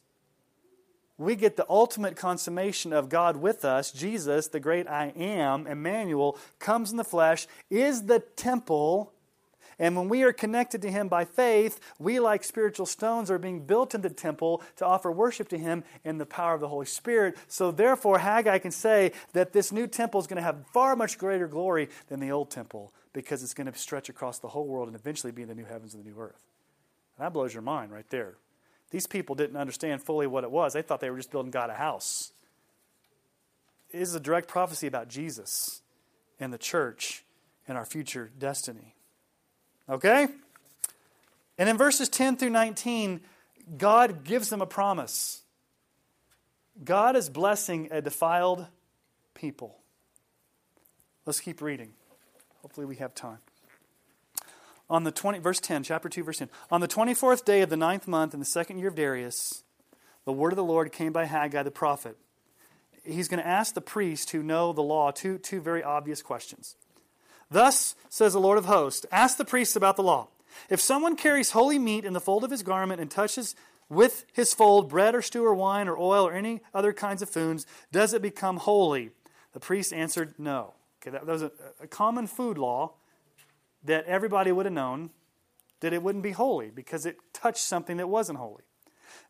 We 1.19 1.35
get 1.35 1.57
the 1.57 1.65
ultimate 1.69 2.15
consummation 2.15 2.93
of 2.93 3.09
God 3.09 3.37
with 3.37 3.65
us. 3.65 3.91
Jesus, 3.91 4.47
the 4.47 4.59
great 4.59 4.87
I 4.87 5.07
am, 5.17 5.67
Emmanuel, 5.67 6.37
comes 6.59 6.91
in 6.91 6.97
the 6.97 7.03
flesh, 7.03 7.45
is 7.69 8.03
the 8.03 8.19
temple. 8.19 9.11
And 9.77 9.97
when 9.97 10.07
we 10.07 10.23
are 10.23 10.31
connected 10.31 10.81
to 10.81 10.91
Him 10.91 11.09
by 11.09 11.25
faith, 11.25 11.79
we, 11.99 12.21
like 12.21 12.45
spiritual 12.45 12.85
stones, 12.85 13.29
are 13.29 13.37
being 13.37 13.65
built 13.65 13.93
in 13.93 14.01
the 14.01 14.09
temple 14.09 14.63
to 14.77 14.85
offer 14.85 15.11
worship 15.11 15.49
to 15.49 15.57
Him 15.57 15.83
in 16.05 16.19
the 16.19 16.25
power 16.25 16.53
of 16.53 16.61
the 16.61 16.69
Holy 16.69 16.85
Spirit. 16.85 17.37
So, 17.49 17.71
therefore, 17.71 18.19
Haggai 18.19 18.59
can 18.59 18.71
say 18.71 19.11
that 19.33 19.51
this 19.51 19.73
new 19.73 19.87
temple 19.87 20.21
is 20.21 20.27
going 20.27 20.37
to 20.37 20.43
have 20.43 20.67
far 20.73 20.95
much 20.95 21.17
greater 21.17 21.47
glory 21.47 21.89
than 22.07 22.21
the 22.21 22.31
old 22.31 22.49
temple 22.49 22.93
because 23.11 23.43
it's 23.43 23.53
going 23.53 23.71
to 23.71 23.77
stretch 23.77 24.07
across 24.07 24.39
the 24.39 24.47
whole 24.47 24.67
world 24.67 24.87
and 24.87 24.95
eventually 24.95 25.31
be 25.33 25.41
in 25.41 25.49
the 25.49 25.55
new 25.55 25.65
heavens 25.65 25.93
and 25.93 26.03
the 26.03 26.09
new 26.09 26.17
earth. 26.17 26.45
And 27.17 27.25
that 27.25 27.33
blows 27.33 27.53
your 27.53 27.63
mind 27.63 27.91
right 27.91 28.09
there. 28.09 28.35
These 28.91 29.07
people 29.07 29.35
didn't 29.35 29.57
understand 29.57 30.01
fully 30.01 30.27
what 30.27 30.43
it 30.43 30.51
was. 30.51 30.73
They 30.73 30.81
thought 30.81 30.99
they 30.99 31.09
were 31.09 31.17
just 31.17 31.31
building 31.31 31.51
God 31.51 31.69
a 31.69 31.75
house. 31.75 32.31
It 33.91 34.01
is 34.01 34.15
a 34.15 34.19
direct 34.19 34.47
prophecy 34.47 34.87
about 34.87 35.07
Jesus 35.07 35.81
and 36.39 36.51
the 36.51 36.57
church 36.57 37.23
and 37.67 37.77
our 37.77 37.85
future 37.85 38.31
destiny. 38.37 38.95
Okay? 39.87 40.27
And 41.57 41.69
in 41.69 41.77
verses 41.77 42.09
10 42.09 42.37
through 42.37 42.51
19, 42.51 43.21
God 43.77 44.23
gives 44.23 44.49
them 44.49 44.61
a 44.61 44.65
promise. 44.65 45.41
God 46.83 47.15
is 47.15 47.29
blessing 47.29 47.89
a 47.91 48.01
defiled 48.01 48.65
people. 49.33 49.77
Let's 51.25 51.39
keep 51.39 51.61
reading. 51.61 51.93
Hopefully, 52.61 52.85
we 52.85 52.95
have 52.97 53.13
time 53.13 53.39
on 54.89 55.03
the 55.03 55.11
20, 55.11 55.39
verse 55.39 55.59
10, 55.59 55.83
chapter 55.83 56.09
2, 56.09 56.23
verse 56.23 56.39
10. 56.39 56.49
On 56.71 56.81
the 56.81 56.87
24th 56.87 57.45
day 57.45 57.61
of 57.61 57.69
the 57.69 57.77
ninth 57.77 58.07
month 58.07 58.33
in 58.33 58.39
the 58.39 58.45
second 58.45 58.79
year 58.79 58.87
of 58.87 58.95
Darius, 58.95 59.63
the 60.25 60.33
word 60.33 60.51
of 60.51 60.57
the 60.57 60.63
Lord 60.63 60.91
came 60.91 61.13
by 61.13 61.25
Haggai 61.25 61.63
the 61.63 61.71
prophet. 61.71 62.17
He's 63.03 63.27
going 63.27 63.41
to 63.41 63.47
ask 63.47 63.73
the 63.73 63.81
priest 63.81 64.31
who 64.31 64.43
know 64.43 64.73
the 64.73 64.81
law 64.81 65.11
two, 65.11 65.37
two 65.37 65.61
very 65.61 65.83
obvious 65.83 66.21
questions. 66.21 66.75
Thus 67.49 67.95
says 68.09 68.33
the 68.33 68.39
Lord 68.39 68.57
of 68.57 68.65
hosts 68.65 69.05
Ask 69.11 69.37
the 69.37 69.45
priests 69.45 69.75
about 69.75 69.95
the 69.95 70.03
law. 70.03 70.27
If 70.69 70.79
someone 70.79 71.15
carries 71.15 71.51
holy 71.51 71.79
meat 71.79 72.05
in 72.05 72.13
the 72.13 72.19
fold 72.19 72.43
of 72.43 72.51
his 72.51 72.63
garment 72.63 72.99
and 72.99 73.09
touches 73.09 73.55
with 73.87 74.25
his 74.33 74.53
fold 74.53 74.89
bread 74.89 75.15
or 75.15 75.21
stew 75.21 75.45
or 75.45 75.55
wine 75.55 75.87
or 75.87 75.97
oil 75.97 76.27
or 76.27 76.33
any 76.33 76.61
other 76.73 76.93
kinds 76.93 77.21
of 77.21 77.29
foods, 77.29 77.65
does 77.91 78.13
it 78.13 78.21
become 78.21 78.57
holy? 78.57 79.11
The 79.53 79.59
priest 79.59 79.93
answered, 79.93 80.35
No. 80.37 80.73
Okay, 81.01 81.11
that, 81.11 81.25
was 81.25 81.41
a, 81.41 81.51
a 81.81 81.87
common 81.87 82.27
food 82.27 82.57
law 82.57 82.93
that 83.83 84.05
everybody 84.05 84.51
would 84.51 84.65
have 84.65 84.73
known 84.73 85.11
that 85.79 85.93
it 85.93 86.03
wouldn't 86.03 86.23
be 86.23 86.31
holy 86.31 86.69
because 86.69 87.05
it 87.05 87.17
touched 87.33 87.63
something 87.63 87.97
that 87.97 88.09
wasn't 88.09 88.37
holy. 88.37 88.63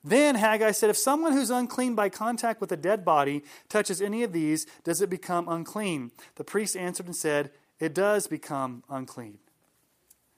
Then 0.03 0.35
Haggai 0.35 0.71
said, 0.71 0.89
If 0.89 0.97
someone 0.97 1.33
who's 1.33 1.49
unclean 1.49 1.95
by 1.95 2.09
contact 2.09 2.61
with 2.61 2.71
a 2.71 2.77
dead 2.77 3.03
body 3.03 3.43
touches 3.67 4.01
any 4.01 4.23
of 4.23 4.33
these, 4.33 4.65
does 4.83 5.01
it 5.01 5.09
become 5.09 5.47
unclean? 5.47 6.11
The 6.35 6.43
priest 6.43 6.75
answered 6.75 7.05
and 7.05 7.15
said, 7.15 7.51
It 7.79 7.93
does 7.93 8.27
become 8.27 8.83
unclean. 8.89 9.39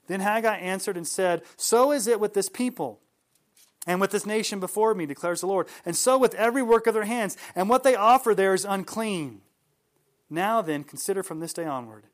Then 0.08 0.20
Haggai 0.20 0.58
answered 0.58 0.98
and 0.98 1.08
said, 1.08 1.44
So 1.58 1.92
is 1.92 2.08
it 2.08 2.20
with 2.20 2.34
this 2.34 2.50
people 2.50 3.00
and 3.88 4.02
with 4.02 4.12
this 4.12 4.26
nation 4.26 4.60
before 4.60 4.94
me, 4.94 5.06
declares 5.06 5.42
the 5.42 5.48
Lord, 5.48 5.68
and 5.86 5.96
so 5.96 6.18
with 6.18 6.36
every 6.36 6.62
work 6.62 6.86
of 6.86 6.94
their 6.94 7.06
hands, 7.06 7.36
and 7.56 7.68
what 7.68 7.84
they 7.84 7.96
offer 7.96 8.36
there 8.36 8.54
is 8.54 8.66
unclean. 8.66 9.42
Now 10.30 10.62
then, 10.62 10.84
consider 10.84 11.24
from 11.24 11.40
this 11.40 11.54
day 11.54 11.66
onward. 11.66 12.06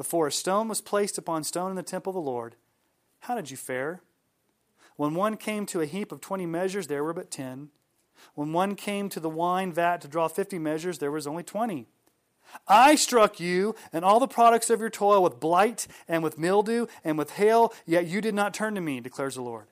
Before 0.00 0.26
a 0.26 0.32
stone 0.32 0.66
was 0.66 0.80
placed 0.80 1.18
upon 1.18 1.44
stone 1.44 1.68
in 1.68 1.76
the 1.76 1.82
temple 1.82 2.12
of 2.12 2.14
the 2.14 2.22
Lord, 2.22 2.56
how 3.18 3.34
did 3.34 3.50
you 3.50 3.58
fare? 3.58 4.00
When 4.96 5.14
one 5.14 5.36
came 5.36 5.66
to 5.66 5.82
a 5.82 5.86
heap 5.86 6.10
of 6.10 6.22
twenty 6.22 6.46
measures, 6.46 6.86
there 6.86 7.04
were 7.04 7.12
but 7.12 7.30
ten. 7.30 7.68
When 8.34 8.54
one 8.54 8.76
came 8.76 9.10
to 9.10 9.20
the 9.20 9.28
wine 9.28 9.74
vat 9.74 10.00
to 10.00 10.08
draw 10.08 10.26
fifty 10.26 10.58
measures, 10.58 11.00
there 11.00 11.10
was 11.10 11.26
only 11.26 11.42
twenty. 11.42 11.86
I 12.66 12.94
struck 12.94 13.38
you 13.38 13.74
and 13.92 14.02
all 14.02 14.18
the 14.18 14.26
products 14.26 14.70
of 14.70 14.80
your 14.80 14.88
toil 14.88 15.22
with 15.22 15.38
blight 15.38 15.86
and 16.08 16.22
with 16.22 16.38
mildew 16.38 16.86
and 17.04 17.18
with 17.18 17.32
hail, 17.32 17.74
yet 17.84 18.06
you 18.06 18.22
did 18.22 18.34
not 18.34 18.54
turn 18.54 18.74
to 18.76 18.80
me, 18.80 19.00
declares 19.00 19.34
the 19.34 19.42
Lord. 19.42 19.66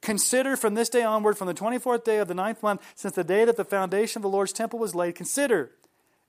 Consider 0.00 0.56
from 0.56 0.74
this 0.74 0.88
day 0.88 1.02
onward, 1.02 1.36
from 1.36 1.48
the 1.48 1.52
24th 1.52 2.04
day 2.04 2.18
of 2.18 2.28
the 2.28 2.34
ninth 2.34 2.62
month, 2.62 2.80
since 2.94 3.16
the 3.16 3.24
day 3.24 3.44
that 3.44 3.56
the 3.56 3.64
foundation 3.64 4.20
of 4.20 4.22
the 4.22 4.28
Lord's 4.28 4.52
temple 4.52 4.78
was 4.78 4.94
laid, 4.94 5.16
consider 5.16 5.72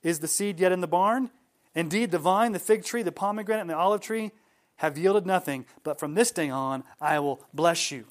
is 0.01 0.21
the 0.21 0.27
seed 0.27 0.59
yet 0.59 0.71
in 0.71 0.81
the 0.81 0.87
barn? 0.87 1.29
Indeed, 1.75 2.11
the 2.11 2.19
vine, 2.19 2.53
the 2.53 2.59
fig 2.59 2.85
tree, 2.85 3.03
the 3.03 3.11
pomegranate, 3.11 3.61
and 3.61 3.69
the 3.69 3.75
olive 3.75 4.01
tree 4.01 4.31
have 4.77 4.97
yielded 4.97 5.25
nothing, 5.25 5.65
but 5.83 5.99
from 5.99 6.15
this 6.15 6.31
day 6.31 6.49
on 6.49 6.83
I 6.99 7.19
will 7.19 7.41
bless 7.53 7.91
you. 7.91 8.05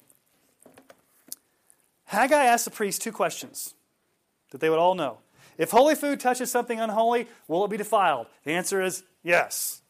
Haggai 2.05 2.45
asked 2.45 2.65
the 2.65 2.71
priests 2.71 3.03
two 3.03 3.11
questions 3.11 3.73
that 4.51 4.61
they 4.61 4.69
would 4.69 4.79
all 4.79 4.95
know. 4.95 5.17
If 5.57 5.71
holy 5.71 5.95
food 5.95 6.19
touches 6.19 6.51
something 6.51 6.79
unholy, 6.79 7.27
will 7.47 7.65
it 7.65 7.71
be 7.71 7.77
defiled? 7.77 8.27
The 8.43 8.51
answer 8.51 8.81
is 8.81 9.03
yes. 9.23 9.81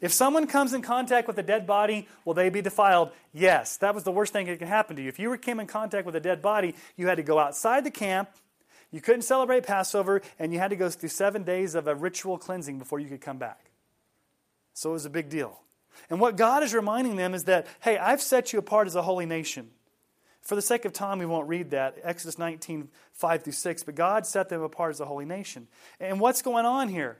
If 0.00 0.12
someone 0.12 0.46
comes 0.46 0.74
in 0.74 0.82
contact 0.82 1.26
with 1.26 1.38
a 1.38 1.42
dead 1.42 1.66
body, 1.66 2.06
will 2.24 2.34
they 2.34 2.50
be 2.50 2.60
defiled? 2.60 3.10
Yes. 3.32 3.78
That 3.78 3.94
was 3.94 4.04
the 4.04 4.12
worst 4.12 4.32
thing 4.32 4.46
that 4.46 4.58
could 4.58 4.68
happen 4.68 4.96
to 4.96 5.02
you. 5.02 5.08
If 5.08 5.18
you 5.18 5.36
came 5.38 5.60
in 5.60 5.66
contact 5.66 6.04
with 6.04 6.14
a 6.14 6.20
dead 6.20 6.42
body, 6.42 6.74
you 6.96 7.06
had 7.06 7.16
to 7.16 7.22
go 7.22 7.38
outside 7.38 7.84
the 7.84 7.90
camp 7.90 8.28
you 8.94 9.00
couldn't 9.00 9.22
celebrate 9.22 9.64
Passover, 9.64 10.22
and 10.38 10.52
you 10.52 10.60
had 10.60 10.70
to 10.70 10.76
go 10.76 10.88
through 10.88 11.08
seven 11.08 11.42
days 11.42 11.74
of 11.74 11.88
a 11.88 11.96
ritual 11.96 12.38
cleansing 12.38 12.78
before 12.78 13.00
you 13.00 13.08
could 13.08 13.20
come 13.20 13.38
back. 13.38 13.72
So 14.72 14.90
it 14.90 14.92
was 14.92 15.04
a 15.04 15.10
big 15.10 15.28
deal. 15.28 15.58
And 16.08 16.20
what 16.20 16.36
God 16.36 16.62
is 16.62 16.72
reminding 16.72 17.16
them 17.16 17.34
is 17.34 17.42
that, 17.44 17.66
hey, 17.80 17.98
I've 17.98 18.22
set 18.22 18.52
you 18.52 18.60
apart 18.60 18.86
as 18.86 18.94
a 18.94 19.02
holy 19.02 19.26
nation. 19.26 19.70
For 20.42 20.54
the 20.54 20.62
sake 20.62 20.84
of 20.84 20.92
time, 20.92 21.18
we 21.18 21.26
won't 21.26 21.48
read 21.48 21.72
that, 21.72 21.98
Exodus 22.04 22.38
19, 22.38 22.88
5 23.14 23.42
through 23.42 23.52
6, 23.52 23.82
but 23.82 23.96
God 23.96 24.26
set 24.26 24.48
them 24.48 24.62
apart 24.62 24.90
as 24.92 25.00
a 25.00 25.06
holy 25.06 25.24
nation. 25.24 25.66
And 25.98 26.20
what's 26.20 26.40
going 26.40 26.64
on 26.64 26.88
here? 26.88 27.18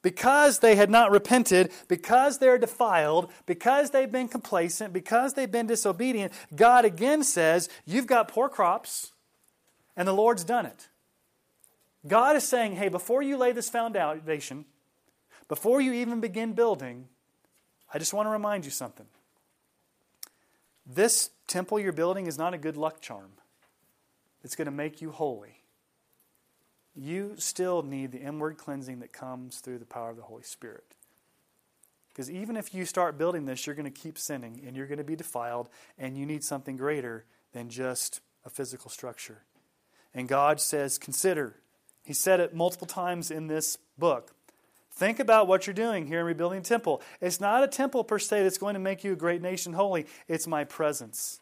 Because 0.00 0.60
they 0.60 0.76
had 0.76 0.88
not 0.88 1.10
repented, 1.10 1.72
because 1.88 2.38
they're 2.38 2.56
defiled, 2.56 3.30
because 3.44 3.90
they've 3.90 4.10
been 4.10 4.28
complacent, 4.28 4.94
because 4.94 5.34
they've 5.34 5.52
been 5.52 5.66
disobedient, 5.66 6.32
God 6.56 6.86
again 6.86 7.22
says, 7.22 7.68
You've 7.84 8.06
got 8.06 8.28
poor 8.28 8.48
crops, 8.48 9.12
and 9.94 10.08
the 10.08 10.14
Lord's 10.14 10.42
done 10.42 10.64
it. 10.64 10.88
God 12.06 12.36
is 12.36 12.46
saying, 12.46 12.76
hey, 12.76 12.88
before 12.88 13.22
you 13.22 13.36
lay 13.36 13.52
this 13.52 13.70
foundation, 13.70 14.64
before 15.48 15.80
you 15.80 15.92
even 15.92 16.20
begin 16.20 16.52
building, 16.52 17.08
I 17.92 17.98
just 17.98 18.12
want 18.12 18.26
to 18.26 18.30
remind 18.30 18.64
you 18.64 18.70
something. 18.70 19.06
This 20.86 21.30
temple 21.46 21.78
you're 21.78 21.92
building 21.92 22.26
is 22.26 22.38
not 22.38 22.54
a 22.54 22.58
good 22.58 22.76
luck 22.76 23.00
charm. 23.00 23.32
It's 24.42 24.56
going 24.56 24.66
to 24.66 24.72
make 24.72 25.00
you 25.00 25.12
holy. 25.12 25.62
You 26.94 27.34
still 27.38 27.82
need 27.82 28.12
the 28.12 28.20
inward 28.20 28.58
cleansing 28.58 28.98
that 28.98 29.12
comes 29.12 29.60
through 29.60 29.78
the 29.78 29.86
power 29.86 30.10
of 30.10 30.16
the 30.16 30.22
Holy 30.22 30.42
Spirit. 30.42 30.96
Because 32.08 32.30
even 32.30 32.56
if 32.56 32.74
you 32.74 32.84
start 32.84 33.16
building 33.16 33.46
this, 33.46 33.66
you're 33.66 33.76
going 33.76 33.90
to 33.90 34.00
keep 34.00 34.18
sinning 34.18 34.62
and 34.66 34.76
you're 34.76 34.86
going 34.86 34.98
to 34.98 35.04
be 35.04 35.16
defiled, 35.16 35.70
and 35.96 36.18
you 36.18 36.26
need 36.26 36.44
something 36.44 36.76
greater 36.76 37.24
than 37.52 37.70
just 37.70 38.20
a 38.44 38.50
physical 38.50 38.90
structure. 38.90 39.44
And 40.12 40.28
God 40.28 40.60
says, 40.60 40.98
Consider 40.98 41.61
he 42.04 42.12
said 42.12 42.40
it 42.40 42.54
multiple 42.54 42.86
times 42.86 43.30
in 43.30 43.46
this 43.46 43.78
book. 43.98 44.32
Think 44.90 45.20
about 45.20 45.46
what 45.46 45.66
you're 45.66 45.74
doing 45.74 46.06
here 46.06 46.20
in 46.20 46.26
rebuilding 46.26 46.60
the 46.60 46.68
temple. 46.68 47.00
It's 47.20 47.40
not 47.40 47.64
a 47.64 47.68
temple 47.68 48.04
per 48.04 48.18
se 48.18 48.42
that's 48.42 48.58
going 48.58 48.74
to 48.74 48.80
make 48.80 49.04
you 49.04 49.12
a 49.12 49.16
great 49.16 49.40
nation 49.40 49.72
holy, 49.72 50.06
it's 50.28 50.46
my 50.46 50.64
presence. 50.64 51.40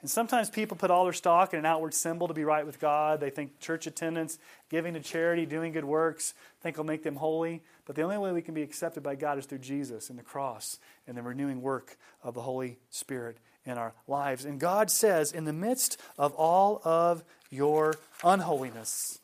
And 0.00 0.10
sometimes 0.10 0.50
people 0.50 0.76
put 0.76 0.90
all 0.90 1.04
their 1.04 1.12
stock 1.12 1.52
in 1.52 1.60
an 1.60 1.66
outward 1.66 1.94
symbol 1.94 2.26
to 2.26 2.34
be 2.34 2.44
right 2.44 2.66
with 2.66 2.80
God. 2.80 3.20
They 3.20 3.30
think 3.30 3.60
church 3.60 3.86
attendance, 3.86 4.36
giving 4.68 4.94
to 4.94 5.00
charity, 5.00 5.46
doing 5.46 5.70
good 5.70 5.84
works, 5.84 6.34
think 6.60 6.76
will 6.76 6.84
make 6.84 7.04
them 7.04 7.14
holy. 7.14 7.62
But 7.86 7.94
the 7.94 8.02
only 8.02 8.18
way 8.18 8.32
we 8.32 8.42
can 8.42 8.52
be 8.52 8.62
accepted 8.62 9.04
by 9.04 9.14
God 9.14 9.38
is 9.38 9.46
through 9.46 9.58
Jesus 9.58 10.10
and 10.10 10.18
the 10.18 10.24
cross 10.24 10.80
and 11.06 11.16
the 11.16 11.22
renewing 11.22 11.62
work 11.62 11.96
of 12.20 12.34
the 12.34 12.42
Holy 12.42 12.78
Spirit 12.90 13.36
in 13.64 13.78
our 13.78 13.94
lives. 14.08 14.44
And 14.44 14.58
God 14.58 14.90
says, 14.90 15.30
in 15.30 15.44
the 15.44 15.52
midst 15.52 16.00
of 16.18 16.32
all 16.34 16.82
of 16.84 17.22
your 17.48 17.94
unholiness, 18.24 19.20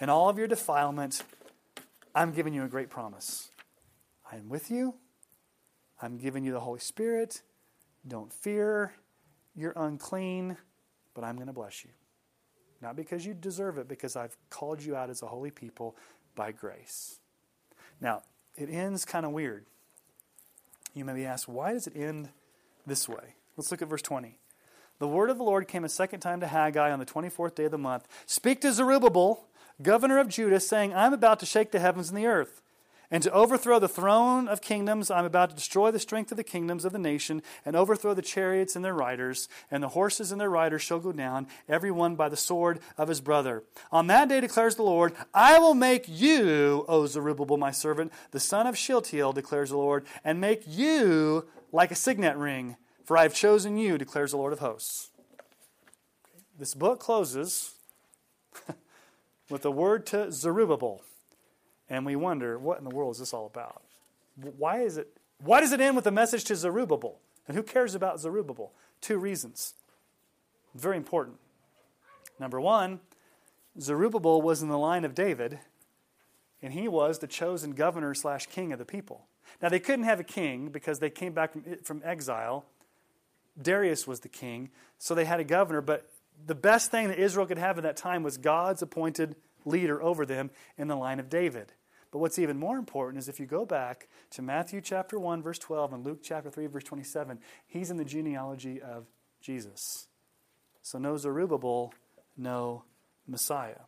and 0.00 0.10
all 0.10 0.28
of 0.28 0.38
your 0.38 0.48
defilement, 0.48 1.22
I'm 2.14 2.32
giving 2.32 2.54
you 2.54 2.64
a 2.64 2.68
great 2.68 2.90
promise. 2.90 3.50
I 4.30 4.36
am 4.36 4.48
with 4.48 4.70
you. 4.70 4.94
I'm 6.00 6.16
giving 6.16 6.44
you 6.44 6.52
the 6.52 6.60
Holy 6.60 6.80
Spirit. 6.80 7.42
Don't 8.06 8.32
fear. 8.32 8.94
You're 9.54 9.74
unclean, 9.76 10.56
but 11.14 11.24
I'm 11.24 11.36
going 11.36 11.48
to 11.48 11.52
bless 11.52 11.84
you. 11.84 11.90
Not 12.80 12.96
because 12.96 13.26
you 13.26 13.34
deserve 13.34 13.76
it, 13.76 13.88
because 13.88 14.16
I've 14.16 14.36
called 14.48 14.82
you 14.82 14.96
out 14.96 15.10
as 15.10 15.22
a 15.22 15.26
holy 15.26 15.50
people 15.50 15.96
by 16.34 16.52
grace. 16.52 17.18
Now, 18.00 18.22
it 18.56 18.70
ends 18.70 19.04
kind 19.04 19.26
of 19.26 19.32
weird. 19.32 19.66
You 20.94 21.04
may 21.04 21.12
be 21.12 21.26
asked, 21.26 21.48
why 21.48 21.72
does 21.72 21.86
it 21.86 21.94
end 21.94 22.30
this 22.86 23.08
way? 23.08 23.34
Let's 23.56 23.70
look 23.70 23.82
at 23.82 23.88
verse 23.88 24.02
20. 24.02 24.38
The 24.98 25.08
word 25.08 25.30
of 25.30 25.38
the 25.38 25.44
Lord 25.44 25.68
came 25.68 25.84
a 25.84 25.88
second 25.88 26.20
time 26.20 26.40
to 26.40 26.46
Haggai 26.46 26.90
on 26.90 26.98
the 26.98 27.06
24th 27.06 27.54
day 27.54 27.64
of 27.64 27.70
the 27.70 27.78
month. 27.78 28.06
Speak 28.26 28.60
to 28.62 28.72
Zerubbabel 28.72 29.44
governor 29.82 30.18
of 30.18 30.28
Judah, 30.28 30.60
saying, 30.60 30.94
I'm 30.94 31.12
about 31.12 31.40
to 31.40 31.46
shake 31.46 31.72
the 31.72 31.80
heavens 31.80 32.08
and 32.08 32.18
the 32.18 32.26
earth. 32.26 32.62
And 33.12 33.24
to 33.24 33.32
overthrow 33.32 33.80
the 33.80 33.88
throne 33.88 34.46
of 34.46 34.60
kingdoms, 34.60 35.10
I'm 35.10 35.24
about 35.24 35.50
to 35.50 35.56
destroy 35.56 35.90
the 35.90 35.98
strength 35.98 36.30
of 36.30 36.36
the 36.36 36.44
kingdoms 36.44 36.84
of 36.84 36.92
the 36.92 36.98
nation, 36.98 37.42
and 37.64 37.74
overthrow 37.74 38.14
the 38.14 38.22
chariots 38.22 38.76
and 38.76 38.84
their 38.84 38.94
riders, 38.94 39.48
and 39.68 39.82
the 39.82 39.88
horses 39.88 40.30
and 40.30 40.40
their 40.40 40.48
riders 40.48 40.82
shall 40.82 41.00
go 41.00 41.10
down, 41.10 41.48
every 41.68 41.90
one 41.90 42.14
by 42.14 42.28
the 42.28 42.36
sword 42.36 42.78
of 42.96 43.08
his 43.08 43.20
brother. 43.20 43.64
On 43.90 44.06
that 44.06 44.28
day, 44.28 44.40
declares 44.40 44.76
the 44.76 44.84
Lord, 44.84 45.12
I 45.34 45.58
will 45.58 45.74
make 45.74 46.04
you, 46.06 46.84
O 46.86 47.06
Zerubbabel, 47.06 47.56
my 47.56 47.72
servant, 47.72 48.12
the 48.30 48.38
son 48.38 48.68
of 48.68 48.78
Shealtiel, 48.78 49.32
declares 49.32 49.70
the 49.70 49.76
Lord, 49.76 50.06
and 50.22 50.40
make 50.40 50.62
you 50.68 51.48
like 51.72 51.90
a 51.90 51.96
signet 51.96 52.36
ring, 52.36 52.76
for 53.04 53.16
I 53.16 53.22
have 53.24 53.34
chosen 53.34 53.76
you, 53.76 53.98
declares 53.98 54.30
the 54.30 54.36
Lord 54.36 54.52
of 54.52 54.60
hosts. 54.60 55.10
This 56.56 56.74
book 56.74 57.00
closes 57.00 57.72
with 59.50 59.62
the 59.62 59.72
word 59.72 60.06
to 60.06 60.30
Zerubbabel. 60.32 61.02
And 61.88 62.06
we 62.06 62.16
wonder, 62.16 62.58
what 62.58 62.78
in 62.78 62.84
the 62.84 62.94
world 62.94 63.12
is 63.12 63.18
this 63.18 63.34
all 63.34 63.46
about? 63.46 63.82
Why 64.36 64.80
is 64.80 64.96
it 64.96 65.08
why 65.42 65.60
does 65.60 65.72
it 65.72 65.80
end 65.80 65.96
with 65.96 66.06
a 66.06 66.10
message 66.10 66.44
to 66.44 66.56
Zerubbabel? 66.56 67.18
And 67.48 67.56
who 67.56 67.62
cares 67.62 67.94
about 67.94 68.20
Zerubbabel? 68.20 68.72
Two 69.00 69.18
reasons. 69.18 69.74
Very 70.74 70.96
important. 70.96 71.38
Number 72.38 72.60
one, 72.60 73.00
Zerubbabel 73.78 74.42
was 74.42 74.62
in 74.62 74.68
the 74.68 74.78
line 74.78 75.04
of 75.04 75.14
David, 75.14 75.58
and 76.62 76.72
he 76.72 76.88
was 76.88 77.18
the 77.18 77.26
chosen 77.26 77.72
governor 77.72 78.14
slash 78.14 78.46
king 78.46 78.72
of 78.72 78.78
the 78.78 78.84
people. 78.84 79.26
Now, 79.60 79.68
they 79.68 79.80
couldn't 79.80 80.04
have 80.04 80.20
a 80.20 80.24
king 80.24 80.68
because 80.68 80.98
they 80.98 81.10
came 81.10 81.32
back 81.32 81.52
from, 81.52 81.64
from 81.82 82.02
exile. 82.04 82.66
Darius 83.60 84.06
was 84.06 84.20
the 84.20 84.28
king, 84.28 84.70
so 84.98 85.14
they 85.14 85.24
had 85.24 85.40
a 85.40 85.44
governor, 85.44 85.80
but 85.80 86.08
the 86.46 86.54
best 86.54 86.90
thing 86.90 87.08
that 87.08 87.18
Israel 87.18 87.46
could 87.46 87.58
have 87.58 87.78
at 87.78 87.84
that 87.84 87.96
time 87.96 88.22
was 88.22 88.36
God's 88.36 88.82
appointed 88.82 89.36
leader 89.64 90.02
over 90.02 90.24
them 90.24 90.50
in 90.76 90.88
the 90.88 90.96
line 90.96 91.20
of 91.20 91.28
David. 91.28 91.72
But 92.10 92.18
what's 92.18 92.38
even 92.38 92.58
more 92.58 92.76
important 92.76 93.22
is 93.22 93.28
if 93.28 93.38
you 93.38 93.46
go 93.46 93.64
back 93.64 94.08
to 94.30 94.42
Matthew 94.42 94.80
chapter 94.80 95.18
1, 95.18 95.42
verse 95.42 95.58
12, 95.58 95.92
and 95.92 96.04
Luke 96.04 96.20
chapter 96.22 96.50
3, 96.50 96.66
verse 96.66 96.84
27, 96.84 97.38
he's 97.66 97.90
in 97.90 97.98
the 97.98 98.04
genealogy 98.04 98.80
of 98.80 99.06
Jesus. 99.40 100.08
So 100.82 100.98
no 100.98 101.16
Zerubbabel 101.16 101.92
no 102.36 102.84
Messiah. 103.26 103.82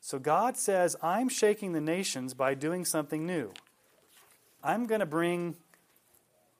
So 0.00 0.18
God 0.18 0.56
says, 0.56 0.96
I'm 1.02 1.28
shaking 1.28 1.72
the 1.72 1.80
nations 1.80 2.34
by 2.34 2.54
doing 2.54 2.84
something 2.84 3.26
new. 3.26 3.52
I'm 4.62 4.86
going 4.86 5.00
to 5.00 5.06
bring 5.06 5.56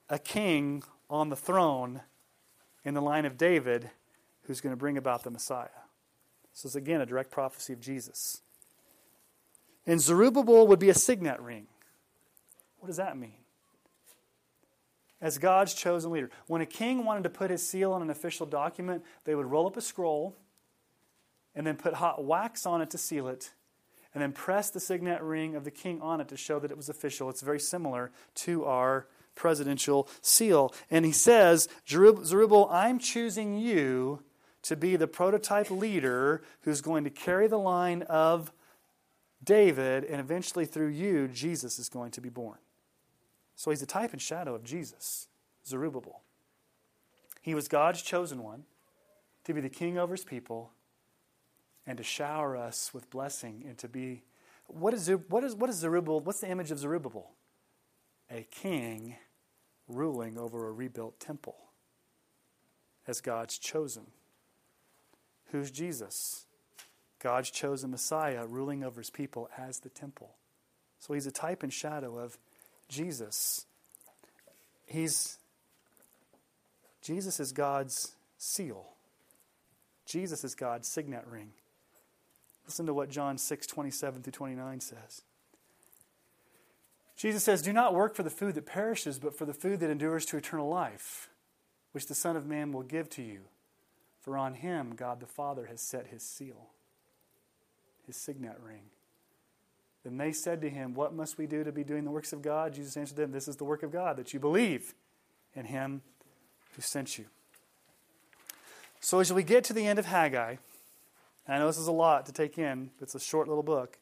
a 0.09 0.17
king 0.17 0.83
on 1.09 1.29
the 1.29 1.35
throne 1.35 2.01
in 2.83 2.93
the 2.93 3.01
line 3.01 3.25
of 3.25 3.37
David 3.37 3.91
who's 4.47 4.61
going 4.61 4.73
to 4.73 4.77
bring 4.77 4.97
about 4.97 5.23
the 5.23 5.31
Messiah. 5.31 5.67
This 6.53 6.65
is 6.65 6.75
again 6.75 7.01
a 7.01 7.05
direct 7.05 7.31
prophecy 7.31 7.73
of 7.73 7.79
Jesus. 7.79 8.41
And 9.85 10.01
Zerubbabel 10.01 10.67
would 10.67 10.79
be 10.79 10.89
a 10.89 10.93
signet 10.93 11.39
ring. 11.39 11.67
What 12.79 12.87
does 12.87 12.97
that 12.97 13.17
mean? 13.17 13.33
As 15.21 15.37
God's 15.37 15.73
chosen 15.73 16.11
leader. 16.11 16.29
When 16.47 16.61
a 16.61 16.65
king 16.65 17.05
wanted 17.05 17.23
to 17.23 17.29
put 17.29 17.49
his 17.49 17.67
seal 17.67 17.93
on 17.93 18.01
an 18.01 18.09
official 18.09 18.45
document, 18.45 19.03
they 19.23 19.35
would 19.35 19.45
roll 19.45 19.67
up 19.67 19.77
a 19.77 19.81
scroll 19.81 20.35
and 21.55 21.65
then 21.65 21.77
put 21.77 21.95
hot 21.95 22.23
wax 22.23 22.65
on 22.65 22.81
it 22.81 22.89
to 22.89 22.97
seal 22.97 23.27
it, 23.27 23.51
and 24.13 24.21
then 24.21 24.33
press 24.33 24.69
the 24.69 24.79
signet 24.79 25.21
ring 25.21 25.55
of 25.55 25.63
the 25.63 25.71
king 25.71 26.01
on 26.01 26.19
it 26.19 26.27
to 26.27 26.37
show 26.37 26.59
that 26.59 26.69
it 26.69 26.77
was 26.77 26.89
official. 26.89 27.29
It's 27.29 27.41
very 27.41 27.59
similar 27.59 28.11
to 28.35 28.65
our 28.65 29.07
presidential 29.35 30.07
seal. 30.21 30.73
And 30.89 31.05
he 31.05 31.11
says, 31.11 31.67
Zerubbabel, 31.87 32.69
I'm 32.71 32.99
choosing 32.99 33.57
you 33.57 34.21
to 34.65 34.75
be 34.75 34.95
the 34.95 35.07
prototype 35.07 35.69
leader 35.69 36.41
who's 36.61 36.81
going 36.81 37.03
to 37.03 37.09
carry 37.11 37.47
the 37.47 37.59
line 37.59 38.01
of 38.03 38.51
David, 39.43 40.03
and 40.03 40.19
eventually 40.19 40.65
through 40.65 40.87
you, 40.87 41.27
Jesus 41.27 41.77
is 41.77 41.87
going 41.87 42.09
to 42.11 42.21
be 42.21 42.29
born. 42.29 42.57
So 43.55 43.69
he's 43.69 43.83
a 43.83 43.85
type 43.85 44.11
and 44.11 44.21
shadow 44.21 44.55
of 44.55 44.63
Jesus, 44.63 45.27
Zerubbabel. 45.67 46.23
He 47.43 47.53
was 47.53 47.67
God's 47.67 48.01
chosen 48.01 48.41
one 48.41 48.63
to 49.43 49.53
be 49.53 49.61
the 49.61 49.69
king 49.69 49.99
over 49.99 50.15
his 50.15 50.25
people 50.25 50.71
and 51.85 51.95
to 51.99 52.03
shower 52.03 52.57
us 52.57 52.91
with 52.91 53.11
blessing 53.11 53.63
and 53.67 53.77
to 53.77 53.87
be. 53.87 54.23
What 54.65 54.95
is, 54.95 55.07
what 55.29 55.43
is, 55.43 55.53
what 55.53 55.69
is 55.69 55.75
Zerubbabel? 55.75 56.21
What's 56.21 56.41
the 56.41 56.49
image 56.49 56.71
of 56.71 56.79
Zerubbabel? 56.79 57.29
A 58.31 58.47
king 58.49 59.17
ruling 59.87 60.39
over 60.39 60.67
a 60.67 60.71
rebuilt 60.71 61.19
temple 61.19 61.55
as 63.05 63.21
God's 63.21 63.59
chosen. 63.59 64.07
Who's 65.51 65.71
Jesus? 65.71 66.45
God's 67.21 67.49
chosen 67.49 67.91
Messiah 67.91 68.45
ruling 68.45 68.83
over 68.83 68.99
his 68.99 69.09
people 69.09 69.49
as 69.57 69.79
the 69.79 69.89
temple. 69.89 70.35
So 70.99 71.13
he's 71.13 71.27
a 71.27 71.31
type 71.31 71.63
and 71.63 71.73
shadow 71.73 72.17
of 72.17 72.37
Jesus. 72.87 73.65
He's 74.85 75.37
Jesus 77.01 77.39
is 77.39 77.51
God's 77.51 78.15
seal. 78.37 78.87
Jesus 80.05 80.43
is 80.43 80.55
God's 80.55 80.87
signet 80.87 81.25
ring. 81.27 81.51
Listen 82.65 82.87
to 82.87 82.93
what 82.93 83.09
John 83.09 83.37
6, 83.37 83.67
27 83.67 84.23
through 84.23 84.31
29 84.31 84.79
says. 84.79 85.21
Jesus 87.15 87.43
says, 87.43 87.61
Do 87.61 87.73
not 87.73 87.93
work 87.93 88.15
for 88.15 88.23
the 88.23 88.29
food 88.29 88.55
that 88.55 88.65
perishes, 88.65 89.19
but 89.19 89.37
for 89.37 89.45
the 89.45 89.53
food 89.53 89.79
that 89.79 89.89
endures 89.89 90.25
to 90.25 90.37
eternal 90.37 90.67
life, 90.67 91.29
which 91.91 92.07
the 92.07 92.15
Son 92.15 92.35
of 92.35 92.45
Man 92.45 92.71
will 92.71 92.83
give 92.83 93.09
to 93.11 93.21
you. 93.21 93.41
For 94.25 94.37
on 94.37 94.55
him 94.55 94.95
God 94.95 95.21
the 95.21 95.25
Father 95.25 95.67
has 95.67 95.79
set 95.79 96.07
his 96.07 96.23
seal, 96.23 96.71
his 98.05 98.17
signet 98.17 98.59
ring. 98.61 98.89
Then 100.03 100.17
they 100.17 100.33
said 100.33 100.59
to 100.61 100.69
him, 100.69 100.93
What 100.95 101.13
must 101.13 101.37
we 101.37 101.47
do 101.47 101.63
to 101.63 101.71
be 101.71 101.85
doing 101.85 102.03
the 102.03 102.11
works 102.11 102.33
of 102.33 102.41
God? 102.41 102.73
Jesus 102.73 102.97
answered 102.97 103.15
them, 103.15 103.31
This 103.31 103.47
is 103.47 103.55
the 103.55 103.63
work 103.63 103.83
of 103.83 103.91
God, 103.91 104.17
that 104.17 104.33
you 104.33 104.39
believe 104.39 104.93
in 105.53 105.65
him 105.65 106.01
who 106.75 106.81
sent 106.81 107.17
you. 107.17 107.25
So 108.99 109.19
as 109.19 109.31
we 109.31 109.43
get 109.43 109.63
to 109.65 109.73
the 109.73 109.87
end 109.87 109.99
of 109.99 110.05
Haggai, 110.05 110.55
I 111.47 111.57
know 111.57 111.67
this 111.67 111.77
is 111.77 111.87
a 111.87 111.93
lot 111.93 112.25
to 112.25 112.33
take 112.33 112.57
in, 112.57 112.89
it's 112.99 113.15
a 113.15 113.19
short 113.19 113.47
little 113.47 113.63
book 113.63 113.97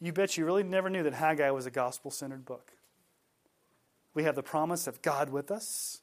you 0.00 0.12
bet 0.12 0.36
you 0.36 0.44
really 0.44 0.62
never 0.62 0.90
knew 0.90 1.02
that 1.02 1.14
Haggai 1.14 1.50
was 1.50 1.66
a 1.66 1.70
gospel 1.70 2.10
centered 2.10 2.44
book. 2.44 2.72
We 4.14 4.24
have 4.24 4.34
the 4.34 4.42
promise 4.42 4.86
of 4.86 5.02
God 5.02 5.30
with 5.30 5.50
us, 5.50 6.00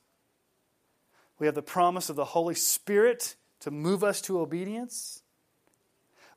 we 1.44 1.48
have 1.48 1.56
the 1.56 1.61
promise 1.61 2.10
of 2.10 2.15
the 2.15 2.24
Holy 2.24 2.56
Spirit 2.56 3.36
to 3.60 3.70
move 3.70 4.02
us 4.02 4.22
to 4.22 4.40
obedience. 4.40 5.22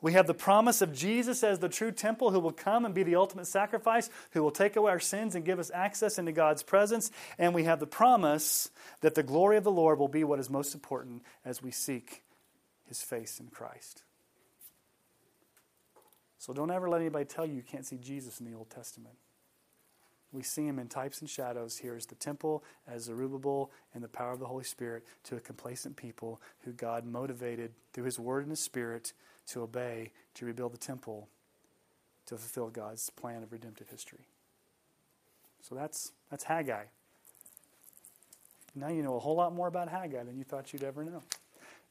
We 0.03 0.15
have 0.15 0.27
the 0.27 0.35
promise 0.35 0.83
of 0.83 0.93
Jesus 0.93 1.45
as 1.45 1.61
the 1.61 1.69
true 1.69 1.93
temple 1.93 2.33
who 2.33 2.41
will 2.41 2.51
come 2.51 2.85
and 2.85 2.93
be 2.93 3.05
the 3.05 3.15
ultimate 3.15 3.47
sacrifice, 3.47 4.11
who 4.33 4.43
will 4.43 4.51
take 4.51 4.75
away 4.75 4.91
our 4.91 4.99
sins 4.99 5.37
and 5.37 5.45
give 5.45 5.61
us 5.61 5.71
access 5.73 6.19
into 6.19 6.33
God's 6.33 6.65
presence. 6.65 7.13
And 7.39 7.55
we 7.55 7.63
have 7.63 7.79
the 7.79 7.87
promise 7.87 8.69
that 9.01 9.15
the 9.15 9.23
glory 9.23 9.57
of 9.57 9.63
the 9.63 9.71
Lord 9.71 10.01
will 10.01 10.09
be 10.09 10.25
what 10.25 10.41
is 10.41 10.51
most 10.51 10.75
important 10.75 11.23
as 11.45 11.63
we 11.63 11.71
seek 11.71 12.25
his 12.89 13.01
face 13.01 13.39
in 13.39 13.47
Christ. 13.47 14.03
So 16.39 16.53
don't 16.53 16.73
ever 16.73 16.89
let 16.89 17.01
anybody 17.01 17.27
tell 17.27 17.47
you 17.47 17.55
you 17.55 17.63
can't 17.63 17.87
see 17.87 17.99
Jesus 17.99 18.41
in 18.41 18.51
the 18.51 18.59
Old 18.59 18.71
Testament. 18.71 19.15
We 20.37 20.43
see 20.43 20.67
him 20.67 20.79
in 20.79 20.89
types 20.89 21.23
and 21.23 21.31
shadows 21.31 21.79
here 21.79 21.97
as 21.97 22.05
the 22.05 22.15
temple, 22.15 22.63
as 22.87 23.05
Zerubbabel, 23.05 23.71
and 23.95 24.05
the 24.05 24.09
power 24.09 24.33
of 24.33 24.39
the 24.39 24.45
Holy 24.45 24.65
Spirit 24.65 25.03
to 25.25 25.37
a 25.37 25.41
complacent 25.41 25.97
people 25.97 26.43
who 26.61 26.73
God 26.73 27.07
motivated 27.07 27.73
through 27.95 28.05
his 28.05 28.19
word 28.19 28.43
and 28.43 28.51
his 28.51 28.61
spirit 28.61 29.15
to 29.47 29.63
obey, 29.63 30.13
to 30.35 30.45
rebuild 30.45 30.75
the 30.75 30.79
temple, 30.79 31.29
to 32.27 32.37
fulfill 32.37 32.69
God's 32.69 33.09
plan 33.09 33.43
of 33.43 33.51
redemptive 33.51 33.89
history. 33.89 34.27
So 35.63 35.75
that's, 35.75 36.13
that's 36.31 36.45
Haggai. 36.45 36.85
Now 38.75 38.89
you 38.89 39.03
know 39.03 39.17
a 39.17 39.21
whole 39.21 39.37
lot 39.37 39.55
more 39.55 39.69
about 39.69 39.89
Haggai 39.89 40.25
than 40.25 40.37
you 40.37 40.45
thought 40.45 40.75
you'd 40.75 40.85
ever 40.85 41.03
know. 41.03 41.23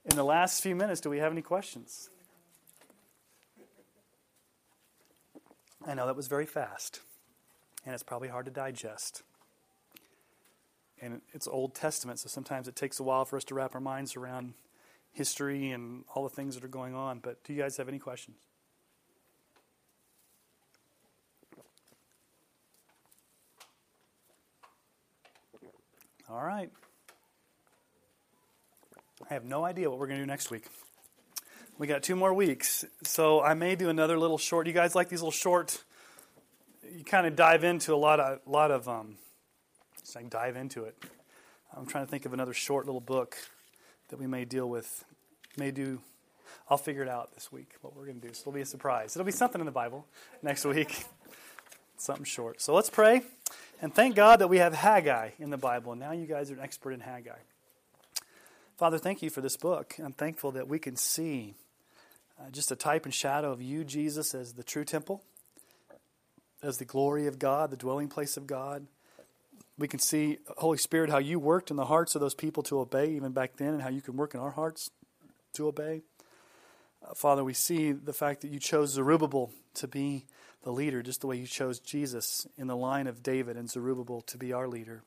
In 0.05 0.15
the 0.15 0.23
last 0.23 0.61
few 0.61 0.75
minutes, 0.75 1.01
do 1.01 1.09
we 1.09 1.17
have 1.17 1.31
any 1.31 1.41
questions? 1.41 2.11
I 5.87 5.95
know 5.95 6.05
that 6.05 6.15
was 6.15 6.27
very 6.27 6.45
fast, 6.45 6.99
and 7.85 7.93
it's 7.93 8.03
probably 8.03 8.27
hard 8.27 8.45
to 8.45 8.51
digest. 8.51 9.23
And 11.01 11.21
it's 11.33 11.47
Old 11.47 11.75
Testament, 11.75 12.19
so 12.19 12.29
sometimes 12.29 12.67
it 12.67 12.75
takes 12.75 12.99
a 12.99 13.03
while 13.03 13.25
for 13.25 13.37
us 13.37 13.43
to 13.45 13.53
wrap 13.55 13.75
our 13.75 13.81
minds 13.81 14.15
around 14.15 14.53
history 15.11 15.71
and 15.71 16.03
all 16.13 16.23
the 16.23 16.29
things 16.29 16.55
that 16.55 16.63
are 16.63 16.69
going 16.69 16.95
on. 16.95 17.19
But 17.19 17.43
do 17.43 17.53
you 17.53 17.61
guys 17.61 17.77
have 17.77 17.87
any 17.87 17.99
questions? 17.99 18.37
All 26.27 26.43
right. 26.43 26.71
I 29.29 29.33
have 29.33 29.45
no 29.45 29.63
idea 29.63 29.89
what 29.89 29.99
we're 29.99 30.07
going 30.07 30.19
to 30.19 30.23
do 30.23 30.27
next 30.27 30.49
week. 30.49 30.65
We 31.77 31.87
got 31.87 32.03
two 32.03 32.15
more 32.15 32.33
weeks, 32.33 32.83
so 33.03 33.41
I 33.41 33.53
may 33.53 33.75
do 33.75 33.89
another 33.89 34.17
little 34.17 34.37
short. 34.37 34.65
You 34.65 34.73
guys 34.73 34.95
like 34.95 35.09
these 35.09 35.21
little 35.21 35.31
short? 35.31 35.83
You 36.95 37.03
kind 37.03 37.27
of 37.27 37.35
dive 37.35 37.65
into 37.65 37.93
a 37.93 37.97
lot 37.97 38.21
of, 38.21 38.39
lot 38.45 38.71
of. 38.71 38.87
Um, 38.87 39.17
it's 39.99 40.15
like 40.15 40.29
dive 40.29 40.55
into 40.55 40.85
it. 40.85 40.95
I'm 41.75 41.85
trying 41.85 42.05
to 42.05 42.09
think 42.09 42.25
of 42.25 42.31
another 42.31 42.53
short 42.53 42.85
little 42.85 43.01
book 43.01 43.35
that 44.07 44.17
we 44.17 44.27
may 44.27 44.45
deal 44.45 44.69
with. 44.69 45.03
May 45.57 45.71
do. 45.71 45.99
I'll 46.69 46.77
figure 46.77 47.01
it 47.01 47.09
out 47.09 47.33
this 47.33 47.51
week 47.51 47.73
what 47.81 47.97
we're 47.97 48.05
going 48.05 48.21
to 48.21 48.27
do. 48.27 48.33
So 48.33 48.43
it'll 48.43 48.53
be 48.53 48.61
a 48.61 48.65
surprise. 48.65 49.13
It'll 49.13 49.25
be 49.25 49.33
something 49.33 49.59
in 49.59 49.65
the 49.65 49.73
Bible 49.73 50.05
next 50.41 50.63
week. 50.63 51.05
something 51.97 52.23
short. 52.23 52.61
So 52.61 52.73
let's 52.73 52.89
pray 52.89 53.23
and 53.81 53.93
thank 53.93 54.15
God 54.15 54.39
that 54.39 54.47
we 54.47 54.59
have 54.59 54.73
Haggai 54.73 55.31
in 55.37 55.49
the 55.49 55.57
Bible. 55.57 55.91
And 55.91 55.99
now 55.99 56.13
you 56.13 56.25
guys 56.25 56.49
are 56.49 56.53
an 56.53 56.61
expert 56.61 56.91
in 56.91 57.01
Haggai. 57.01 57.39
Father, 58.77 58.97
thank 58.97 59.21
you 59.21 59.29
for 59.29 59.41
this 59.41 59.57
book. 59.57 59.95
I'm 60.01 60.13
thankful 60.13 60.51
that 60.51 60.69
we 60.69 60.79
can 60.79 60.95
see 60.95 61.55
uh, 62.39 62.51
just 62.51 62.71
a 62.71 62.75
type 62.77 63.03
and 63.03 63.13
shadow 63.13 63.51
of 63.51 63.61
you, 63.61 63.83
Jesus, 63.83 64.33
as 64.33 64.53
the 64.53 64.63
true 64.63 64.85
temple, 64.85 65.23
as 66.65 66.77
the 66.77 66.85
glory 66.85 67.27
of 67.27 67.39
God, 67.39 67.69
the 67.69 67.77
dwelling 67.77 68.07
place 68.07 68.37
of 68.37 68.47
God. 68.47 68.87
We 69.77 69.87
can 69.87 69.99
see, 69.99 70.39
Holy 70.57 70.77
Spirit, 70.77 71.09
how 71.09 71.17
you 71.17 71.37
worked 71.37 71.69
in 71.69 71.77
the 71.77 71.85
hearts 71.85 72.15
of 72.15 72.21
those 72.21 72.33
people 72.33 72.63
to 72.63 72.79
obey 72.79 73.11
even 73.11 73.33
back 73.33 73.57
then, 73.57 73.73
and 73.73 73.81
how 73.81 73.89
you 73.89 74.01
can 74.01 74.17
work 74.17 74.33
in 74.33 74.39
our 74.39 74.51
hearts 74.51 74.89
to 75.53 75.67
obey. 75.67 76.01
Uh, 77.05 77.13
Father, 77.13 77.43
we 77.43 77.53
see 77.53 77.91
the 77.91 78.13
fact 78.13 78.41
that 78.41 78.51
you 78.51 78.59
chose 78.59 78.91
Zerubbabel 78.91 79.51
to 79.75 79.87
be 79.87 80.25
the 80.63 80.71
leader, 80.71 81.03
just 81.03 81.21
the 81.21 81.27
way 81.27 81.37
you 81.37 81.45
chose 81.45 81.79
Jesus 81.79 82.47
in 82.57 82.67
the 82.67 82.75
line 82.75 83.07
of 83.07 83.21
David 83.21 83.57
and 83.57 83.69
Zerubbabel 83.69 84.21
to 84.21 84.37
be 84.37 84.51
our 84.53 84.67
leader. 84.67 85.03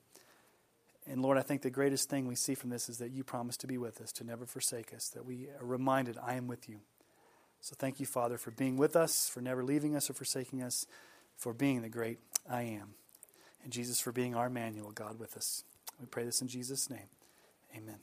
And 1.10 1.22
Lord, 1.22 1.38
I 1.38 1.42
think 1.42 1.62
the 1.62 1.70
greatest 1.70 2.10
thing 2.10 2.28
we 2.28 2.34
see 2.34 2.54
from 2.54 2.70
this 2.70 2.88
is 2.88 2.98
that 2.98 3.10
you 3.10 3.24
promise 3.24 3.56
to 3.58 3.66
be 3.66 3.78
with 3.78 4.00
us, 4.00 4.12
to 4.12 4.24
never 4.24 4.44
forsake 4.44 4.92
us, 4.94 5.08
that 5.08 5.24
we 5.24 5.48
are 5.58 5.66
reminded, 5.66 6.18
I 6.22 6.34
am 6.34 6.46
with 6.46 6.68
you. 6.68 6.80
So 7.60 7.74
thank 7.76 7.98
you, 7.98 8.06
Father, 8.06 8.36
for 8.36 8.50
being 8.50 8.76
with 8.76 8.94
us, 8.94 9.28
for 9.28 9.40
never 9.40 9.64
leaving 9.64 9.96
us 9.96 10.10
or 10.10 10.12
forsaking 10.12 10.62
us, 10.62 10.86
for 11.38 11.54
being 11.54 11.80
the 11.80 11.88
great 11.88 12.18
I 12.50 12.62
am. 12.62 12.94
And 13.64 13.72
Jesus, 13.72 14.00
for 14.00 14.12
being 14.12 14.34
our 14.34 14.48
Emmanuel, 14.48 14.90
God 14.90 15.18
with 15.18 15.36
us. 15.36 15.64
We 15.98 16.06
pray 16.06 16.24
this 16.24 16.42
in 16.42 16.48
Jesus' 16.48 16.90
name. 16.90 17.08
Amen. 17.76 17.98